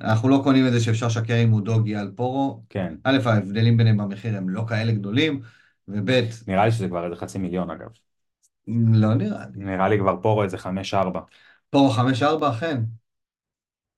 אנחנו 0.00 0.28
לא 0.28 0.40
קונים 0.44 0.66
את 0.66 0.72
זה 0.72 0.80
שאפשר 0.80 1.06
לשקר 1.06 1.34
עם 1.34 1.48
אודוגי 1.48 1.96
על 1.96 2.12
פורו. 2.16 2.62
כן, 2.68 2.94
א', 3.04 3.18
ההבדלים 3.24 3.76
ביניהם 3.76 3.96
במחיר 3.96 4.36
הם 4.36 4.48
לא 4.48 4.64
כאלה 4.68 4.92
גדולים, 4.92 5.40
וב', 5.88 6.10
נראה 6.48 6.64
לי 6.64 6.72
שזה 6.72 6.88
כבר 6.88 7.04
איזה 7.04 7.16
חצי 7.16 7.38
מיליון 7.38 7.70
אגב. 7.70 7.88
לא 8.68 9.14
נראה 9.14 9.44
לי. 9.54 9.64
נראה 9.64 9.88
לי 9.88 9.98
כבר 9.98 10.16
פורו 10.22 10.42
איזה 10.42 10.58
חמש 10.58 10.94
ארבע. 10.94 11.20
פורו 11.70 11.90
5-4 11.90 12.50
אכן. 12.50 12.80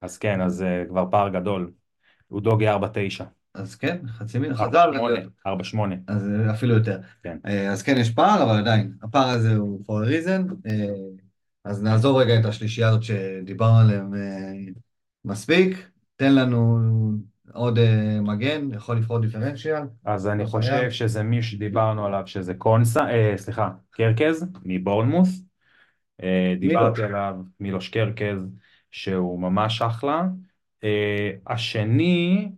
אז 0.01 0.19
כן, 0.19 0.41
אז 0.41 0.63
uh, 0.63 0.89
כבר 0.89 1.05
פער 1.11 1.29
גדול. 1.29 1.73
הוא 2.29 2.41
דוגי 2.41 2.69
ארבע 2.69 2.89
תשע. 2.93 3.25
אז 3.55 3.75
כן, 3.75 3.99
חצי 4.07 4.39
מיליון, 4.39 4.57
חזר 4.57 4.93
שמונה. 4.93 5.15
לזה. 5.19 5.29
ארבע 5.47 5.65
שמונה. 5.65 5.95
אז 6.07 6.29
אה, 6.29 6.51
אפילו 6.51 6.75
יותר. 6.75 6.99
כן. 7.23 7.39
אה, 7.47 7.71
אז 7.71 7.83
כן, 7.83 7.97
יש 7.97 8.11
פער, 8.11 8.43
אבל 8.43 8.59
עדיין, 8.59 8.93
הפער 9.03 9.29
הזה 9.29 9.55
הוא 9.55 9.81
for 9.87 10.07
a 10.07 10.09
reason. 10.09 10.55
אה, 10.67 10.95
אז 11.65 11.83
נעזוב 11.83 12.17
רגע 12.17 12.41
את 12.41 12.45
השלישייה 12.45 12.89
הזאת 12.89 13.03
שדיברנו 13.03 13.79
עליהם 13.79 14.13
מספיק. 15.25 15.91
תן 16.17 16.35
לנו 16.35 16.81
עוד 17.53 17.79
מגן, 18.23 18.69
יכול 18.75 18.97
לבחור 18.97 19.19
דיפרנציאל. 19.19 19.83
אז 20.05 20.29
אני 20.29 20.43
לא 20.43 20.49
חושב 20.49 20.71
חייב. 20.71 20.91
שזה 20.91 21.23
מי 21.23 21.43
שדיברנו 21.43 22.07
עליו, 22.07 22.23
שזה 22.27 22.55
קונסה, 22.55 23.11
אה, 23.11 23.33
סליחה, 23.37 23.71
קרקז 23.91 24.47
מבורנמוס. 24.65 25.45
אה, 26.23 26.55
דיברתי 26.59 27.03
עליו, 27.03 27.35
מילוש 27.61 27.89
קרקז, 27.89 28.49
שהוא 28.91 29.41
ממש 29.41 29.83
אחלה. 29.83 30.25
אה, 30.85 31.31
השני, 31.47 32.53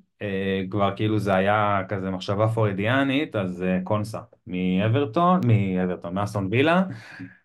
כבר 0.70 0.96
כאילו 0.96 1.18
זה 1.18 1.34
היה 1.34 1.82
כזה 1.88 2.10
מחשבה 2.10 2.48
פורידיאנית, 2.48 3.36
אז 3.36 3.62
אה, 3.62 3.78
קונסה 3.84 4.20
מאברטון, 4.46 5.40
מאברטון, 5.46 6.14
מאסטון 6.14 6.48
וילה, 6.50 6.84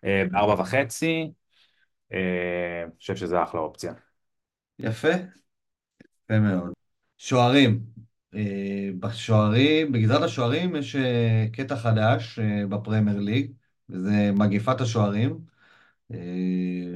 אה, 0.04 0.24
בארבע 0.30 0.62
וחצי, 0.62 1.30
אה, 2.12 2.82
אני 2.84 2.92
חושב 2.98 3.16
שזה 3.16 3.42
אחלה 3.42 3.60
אופציה. 3.60 3.92
יפה, 4.78 5.08
יפה 5.08 6.40
מאוד. 6.40 6.72
שוערים. 7.18 7.80
אה, 8.34 8.90
בשוערים, 9.00 9.92
בגזרת 9.92 10.22
השוערים 10.22 10.76
יש 10.76 10.96
אה, 10.96 11.46
קטע 11.52 11.76
חדש 11.76 12.38
אה, 12.38 12.66
בפרמייר 12.66 13.20
ליג, 13.20 13.52
וזה 13.88 14.30
מגיפת 14.34 14.80
השוערים. 14.80 15.38
אה, 16.12 16.16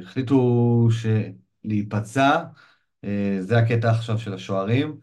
החליטו 0.02 0.88
שלהיפצע, 0.90 2.44
אה, 3.04 3.36
זה 3.40 3.58
הקטע 3.58 3.90
עכשיו 3.90 4.18
של 4.18 4.34
השוערים. 4.34 4.96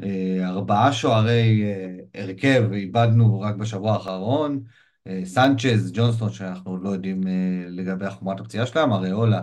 אה, 0.00 0.48
ארבעה 0.48 0.92
שוערי 0.92 1.62
אה, 1.64 2.22
הרכב 2.22 2.62
איבדנו 2.72 3.40
רק 3.40 3.54
בשבוע 3.54 3.92
האחרון. 3.92 4.64
אה, 5.06 5.20
סנצ'ז, 5.24 5.92
ג'ונסטון, 5.94 6.32
שאנחנו 6.32 6.76
לא 6.76 6.88
יודעים 6.90 7.20
לגבי 7.68 8.10
חומרת 8.10 8.40
הפציעה 8.40 8.66
שלהם, 8.66 8.92
אריולה, 8.92 9.42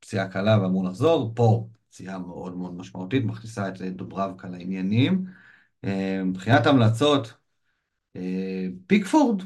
פציעה 0.00 0.28
קלה 0.28 0.62
ואמור 0.62 0.84
לחזור. 0.84 1.32
פה 1.34 1.68
פציעה 1.88 2.18
מאוד 2.18 2.56
מאוד 2.56 2.74
משמעותית, 2.74 3.24
מכניסה 3.24 3.68
את 3.68 3.82
דוברבקה 3.82 4.48
לעניינים. 4.48 5.26
מבחינת 6.24 6.66
המלצות, 6.66 7.34
פיקפורד, 8.86 9.42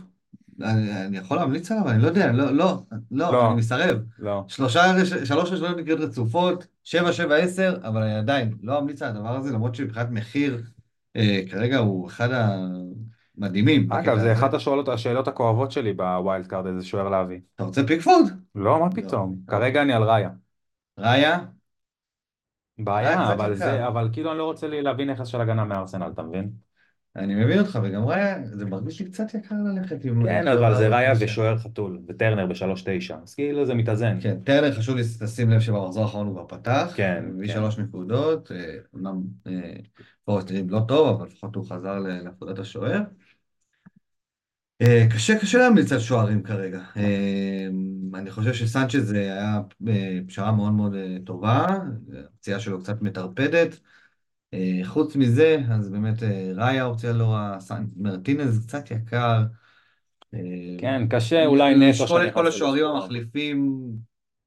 אני, 0.62 1.06
אני 1.06 1.18
יכול 1.18 1.36
להמליץ 1.36 1.72
עליו? 1.72 1.88
אני 1.88 2.02
לא 2.02 2.08
יודע, 2.08 2.32
לא, 2.32 2.50
לא, 2.50 2.82
לא, 3.10 3.32
לא. 3.32 3.46
אני 3.46 3.56
מסרב. 3.56 3.98
לא. 4.18 4.44
שלושה, 4.48 5.04
שלוש 5.24 5.52
ראשונות 5.52 5.76
נקראות 5.76 6.00
רצופות, 6.00 6.66
שבע, 6.84 7.12
שבע, 7.12 7.36
עשר, 7.36 7.76
אבל 7.82 8.02
אני 8.02 8.14
עדיין 8.14 8.54
לא 8.62 8.78
אמליץ 8.78 9.02
על 9.02 9.08
הדבר 9.08 9.36
הזה, 9.36 9.52
למרות 9.52 9.74
שמבחינת 9.74 10.10
מחיר, 10.10 10.62
אה, 11.16 11.40
כרגע 11.50 11.78
הוא 11.78 12.08
אחד 12.08 12.28
המדהימים. 13.38 13.92
אגב, 13.92 14.18
זה. 14.18 14.32
אחת 14.32 14.54
השאלות, 14.54 14.88
השאלות 14.88 15.28
הכואבות 15.28 15.72
שלי 15.72 15.92
ב 15.92 16.03
wild 16.03 16.46
card, 16.46 16.66
איזה 16.66 16.84
שוער 16.86 17.08
להביא. 17.08 17.40
אתה 17.54 17.64
רוצה 17.64 17.86
פיקפורד? 17.86 18.24
לא, 18.54 18.80
מה 18.80 18.90
פתאום? 18.90 19.36
לא. 19.48 19.58
כרגע 19.58 19.82
אני 19.82 19.92
על 19.92 20.02
ראיה. 20.02 20.30
ראיה? 20.98 21.38
בעיה, 22.78 23.24
קצת 23.24 23.32
אבל. 23.32 23.54
זה, 23.54 23.86
אבל 23.86 24.08
כאילו 24.12 24.30
אני 24.30 24.38
לא 24.38 24.44
רוצה 24.44 24.66
להביא 24.68 25.06
נכס 25.06 25.26
של 25.26 25.40
הגנה 25.40 25.64
מארסנל, 25.64 26.10
אתה 26.14 26.22
מבין? 26.22 26.65
אני 27.16 27.34
מבין 27.34 27.58
אותך, 27.58 27.78
וגם 27.82 28.04
ראיה, 28.04 28.36
זה 28.44 28.64
מרגיש 28.64 29.00
לי 29.00 29.06
קצת 29.06 29.34
יקר 29.34 29.54
ללכת 29.64 30.04
עם... 30.04 30.24
כן, 30.24 30.48
אבל 30.48 30.74
זה 30.74 30.88
ראיה 30.88 31.12
ושוער 31.20 31.58
חתול, 31.58 32.00
וטרנר 32.08 32.46
בשלוש 32.46 32.82
תשע, 32.86 33.16
אז 33.22 33.34
כאילו 33.34 33.66
זה 33.66 33.74
מתאזן. 33.74 34.18
כן, 34.20 34.36
טרנר 34.44 34.74
חשוב 34.74 34.96
לי 34.96 35.02
לשים 35.20 35.50
לב 35.50 35.60
שבמחזור 35.60 36.02
האחרון 36.02 36.26
הוא 36.26 36.34
כבר 36.34 36.58
פתח, 36.58 36.92
כן, 36.96 37.24
הביא 37.34 37.48
כן. 37.48 37.54
שלוש 37.54 37.78
נקודות, 37.78 38.52
אה, 38.52 38.74
אומנם 38.94 39.22
אה, 39.46 39.72
פורסט 40.24 40.50
נראים 40.50 40.70
לא 40.70 40.80
טוב, 40.88 41.08
אבל 41.08 41.26
לפחות 41.26 41.54
הוא 41.54 41.64
חזר 41.70 41.98
ל- 41.98 42.22
לעבודת 42.22 42.58
השוער. 42.58 43.00
אה, 44.82 45.06
קשה, 45.14 45.38
קשה 45.38 45.58
להמליץ 45.58 45.92
על 45.92 45.98
שוערים 45.98 46.42
כרגע. 46.42 46.80
אה, 46.96 47.68
אני 48.14 48.30
חושב 48.30 48.54
שסנצ'ז 48.54 49.08
זה 49.08 49.18
היה 49.18 49.60
אה, 49.88 50.18
פשרה 50.26 50.52
מאוד 50.52 50.72
מאוד 50.72 50.94
אה, 50.94 51.16
טובה, 51.26 51.66
הפציעה 52.24 52.60
שלו 52.60 52.80
קצת 52.80 53.02
מטרפדת. 53.02 53.80
אה, 54.54 54.80
חוץ 54.84 55.16
מזה, 55.16 55.58
אז 55.70 55.88
באמת 55.88 56.22
אה, 56.22 56.50
ראיה 56.54 56.84
אופציה 56.84 57.12
לא 57.12 57.24
רעה, 57.24 57.58
מרטינז 57.96 58.66
קצת 58.66 58.90
יקר. 58.90 59.42
אה, 60.34 60.40
כן, 60.78 61.06
קשה, 61.10 61.46
אולי 61.46 61.74
נטו 61.74 62.04
לשקול 62.04 62.26
את 62.26 62.34
כל 62.34 62.46
השוערים. 62.46 62.84
המחליפים, 62.84 63.80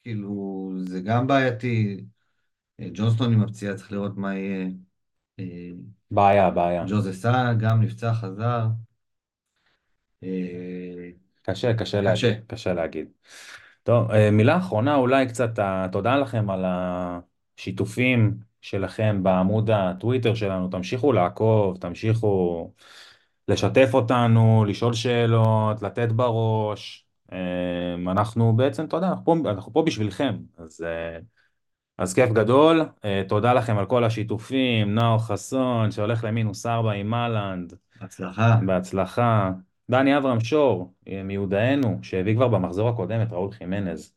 כאילו, 0.04 0.72
זה 0.86 1.02
גם 1.02 1.28
בעייתי. 1.28 2.04
ג'ונסטון 2.94 3.34
עם 3.34 3.42
הפציעה, 3.42 3.76
צריך 3.76 3.92
לראות 3.92 4.18
מה 4.18 4.36
יהיה. 4.36 4.68
בעיה, 6.12 6.50
בעיה. 6.50 6.84
ג'וזה 6.88 7.14
סא 7.14 7.54
גם 7.54 7.82
נפצע, 7.82 8.14
חזר. 8.14 8.68
קשה, 11.42 11.74
קשה 11.74 11.74
קשה. 11.78 12.02
להגיד, 12.02 12.44
קשה 12.48 12.74
להגיד. 12.74 13.08
טוב, 13.84 14.08
מילה 14.32 14.58
אחרונה 14.58 14.96
אולי 14.96 15.28
קצת, 15.28 15.60
תודה 15.92 16.16
לכם 16.16 16.50
על 16.50 16.66
השיתופים 16.68 18.49
שלכם 18.62 19.24
בעמוד 19.24 19.70
הטוויטר 19.70 20.36
שלנו, 20.36 20.68
תמשיכו 20.68 21.14
לעקוב, 21.14 21.78
תמשיכו 21.78 22.72
לשתף 23.48 23.90
אותנו, 23.94 24.66
לשאול 24.68 24.94
שאלות, 24.94 25.82
לתת 25.82 26.12
בראש. 26.12 27.06
אה, 27.32 27.96
אנחנו 28.08 28.56
בעצם, 28.56 28.86
אתה 28.86 28.98
יודע, 28.98 29.08
אנחנו 29.08 29.26
פה, 29.26 29.36
אנחנו 29.46 29.74
פה 29.74 29.84
בשבילכם, 29.84 30.38
אז 30.58 30.82
אה, 30.88 31.20
אז 31.98 32.14
כיף 32.14 32.32
גדול, 32.32 32.82
אה, 33.06 33.24
תודה 33.28 33.54
לכם 33.54 33.78
על 33.78 33.86
כל 33.86 34.04
השיתופים, 34.04 34.96
נאור 34.96 35.20
חסון 35.20 35.92
שהולך 35.92 36.24
למינוס 36.24 36.66
ארבע 36.66 36.92
עם 36.92 37.14
אהלנד, 37.14 37.74
בהצלחה. 38.02 38.60
בהצלחה. 38.66 39.52
דני 39.90 40.18
אברהם 40.18 40.40
שור, 40.40 40.94
אה, 41.08 41.24
מיודענו, 41.24 42.00
שהביא 42.02 42.36
כבר 42.36 42.48
במחזור 42.48 42.90
הקודם 42.90 43.22
את 43.22 43.32
ראול 43.32 43.52
חימנז. 43.52 44.14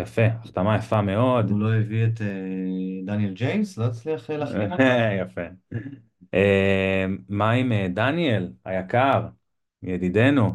יפה, 0.00 0.26
החתמה 0.26 0.76
יפה 0.76 1.02
מאוד. 1.02 1.50
הוא 1.50 1.60
לא 1.60 1.74
הביא 1.74 2.04
את 2.04 2.20
אה, 2.20 2.26
דניאל 3.04 3.32
ג'יימס? 3.32 3.78
לא 3.78 3.84
הצליח 3.84 4.30
אה, 4.30 4.36
להחתים 4.36 4.72
אותו? 4.72 4.82
יפה. 5.22 5.40
אה, 6.34 7.06
מה 7.28 7.50
עם 7.50 7.72
דניאל 7.88 8.52
היקר, 8.64 9.26
ידידנו, 9.82 10.50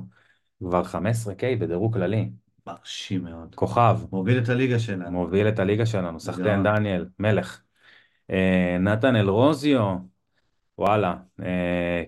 כבר 0.60 0.84
15K 0.84 1.60
בדירוג 1.60 1.94
כללי, 1.94 2.30
מרשים 2.68 3.24
מאוד. 3.24 3.56
כוכב, 3.56 4.00
מוביל 4.12 4.38
את 4.38 4.50
הליגה 4.50 4.80
שלנו. 4.80 5.12
מוביל 5.12 5.48
את 5.48 5.60
הליגה 5.60 5.86
שלנו, 5.86 6.20
סחטיין. 6.20 6.64
דניאל, 6.64 7.06
מלך. 7.20 7.62
נתן 8.80 9.16
אלרוזיו, 9.16 9.96
וואלה, 10.78 11.16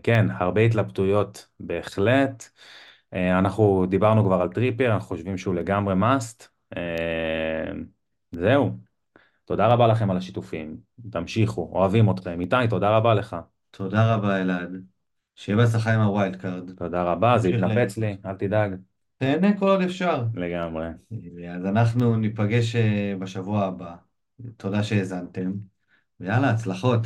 כן, 0.03 0.25
הרבה 0.31 0.61
התלבטויות 0.61 1.47
בהחלט. 1.59 2.49
אנחנו 3.13 3.85
דיברנו 3.89 4.23
כבר 4.23 4.41
על 4.41 4.49
טריפר, 4.49 4.93
אנחנו 4.93 5.07
חושבים 5.07 5.37
שהוא 5.37 5.55
לגמרי 5.55 5.95
מאסט. 5.95 6.56
זהו, 8.31 8.71
תודה 9.45 9.67
רבה 9.67 9.87
לכם 9.87 10.11
על 10.11 10.17
השיתופים, 10.17 10.77
תמשיכו, 11.11 11.69
אוהבים 11.73 12.11
אתכם. 12.11 12.41
איתי, 12.41 12.55
תודה 12.69 12.97
רבה 12.97 13.13
לך. 13.13 13.35
תודה 13.71 14.15
רבה, 14.15 14.41
אלעד. 14.41 14.71
שיהיה 15.35 15.57
בהצלחה 15.57 15.93
עם 15.93 15.99
ה 15.99 16.06
wild 16.06 16.35
card. 16.35 16.71
תודה 16.71 17.03
רבה, 17.03 17.37
זה 17.37 17.49
ליהנות. 17.49 17.97
לי, 17.97 18.17
אל 18.25 18.35
תדאג. 18.35 18.75
תהנה 19.17 19.59
כל 19.59 19.65
עוד 19.69 19.81
אפשר. 19.81 20.23
לגמרי. 20.33 20.87
אז 21.55 21.65
אנחנו 21.65 22.15
ניפגש 22.15 22.75
אה, 22.75 23.13
בשבוע 23.19 23.65
הבא. 23.65 23.95
תודה 24.57 24.83
שהאזנתם. 24.83 25.51
ויאללה, 26.19 26.49
הצלחות. 26.49 27.01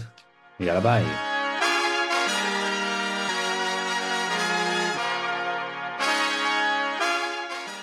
יאללה 0.59 0.79
ביי. 0.79 1.30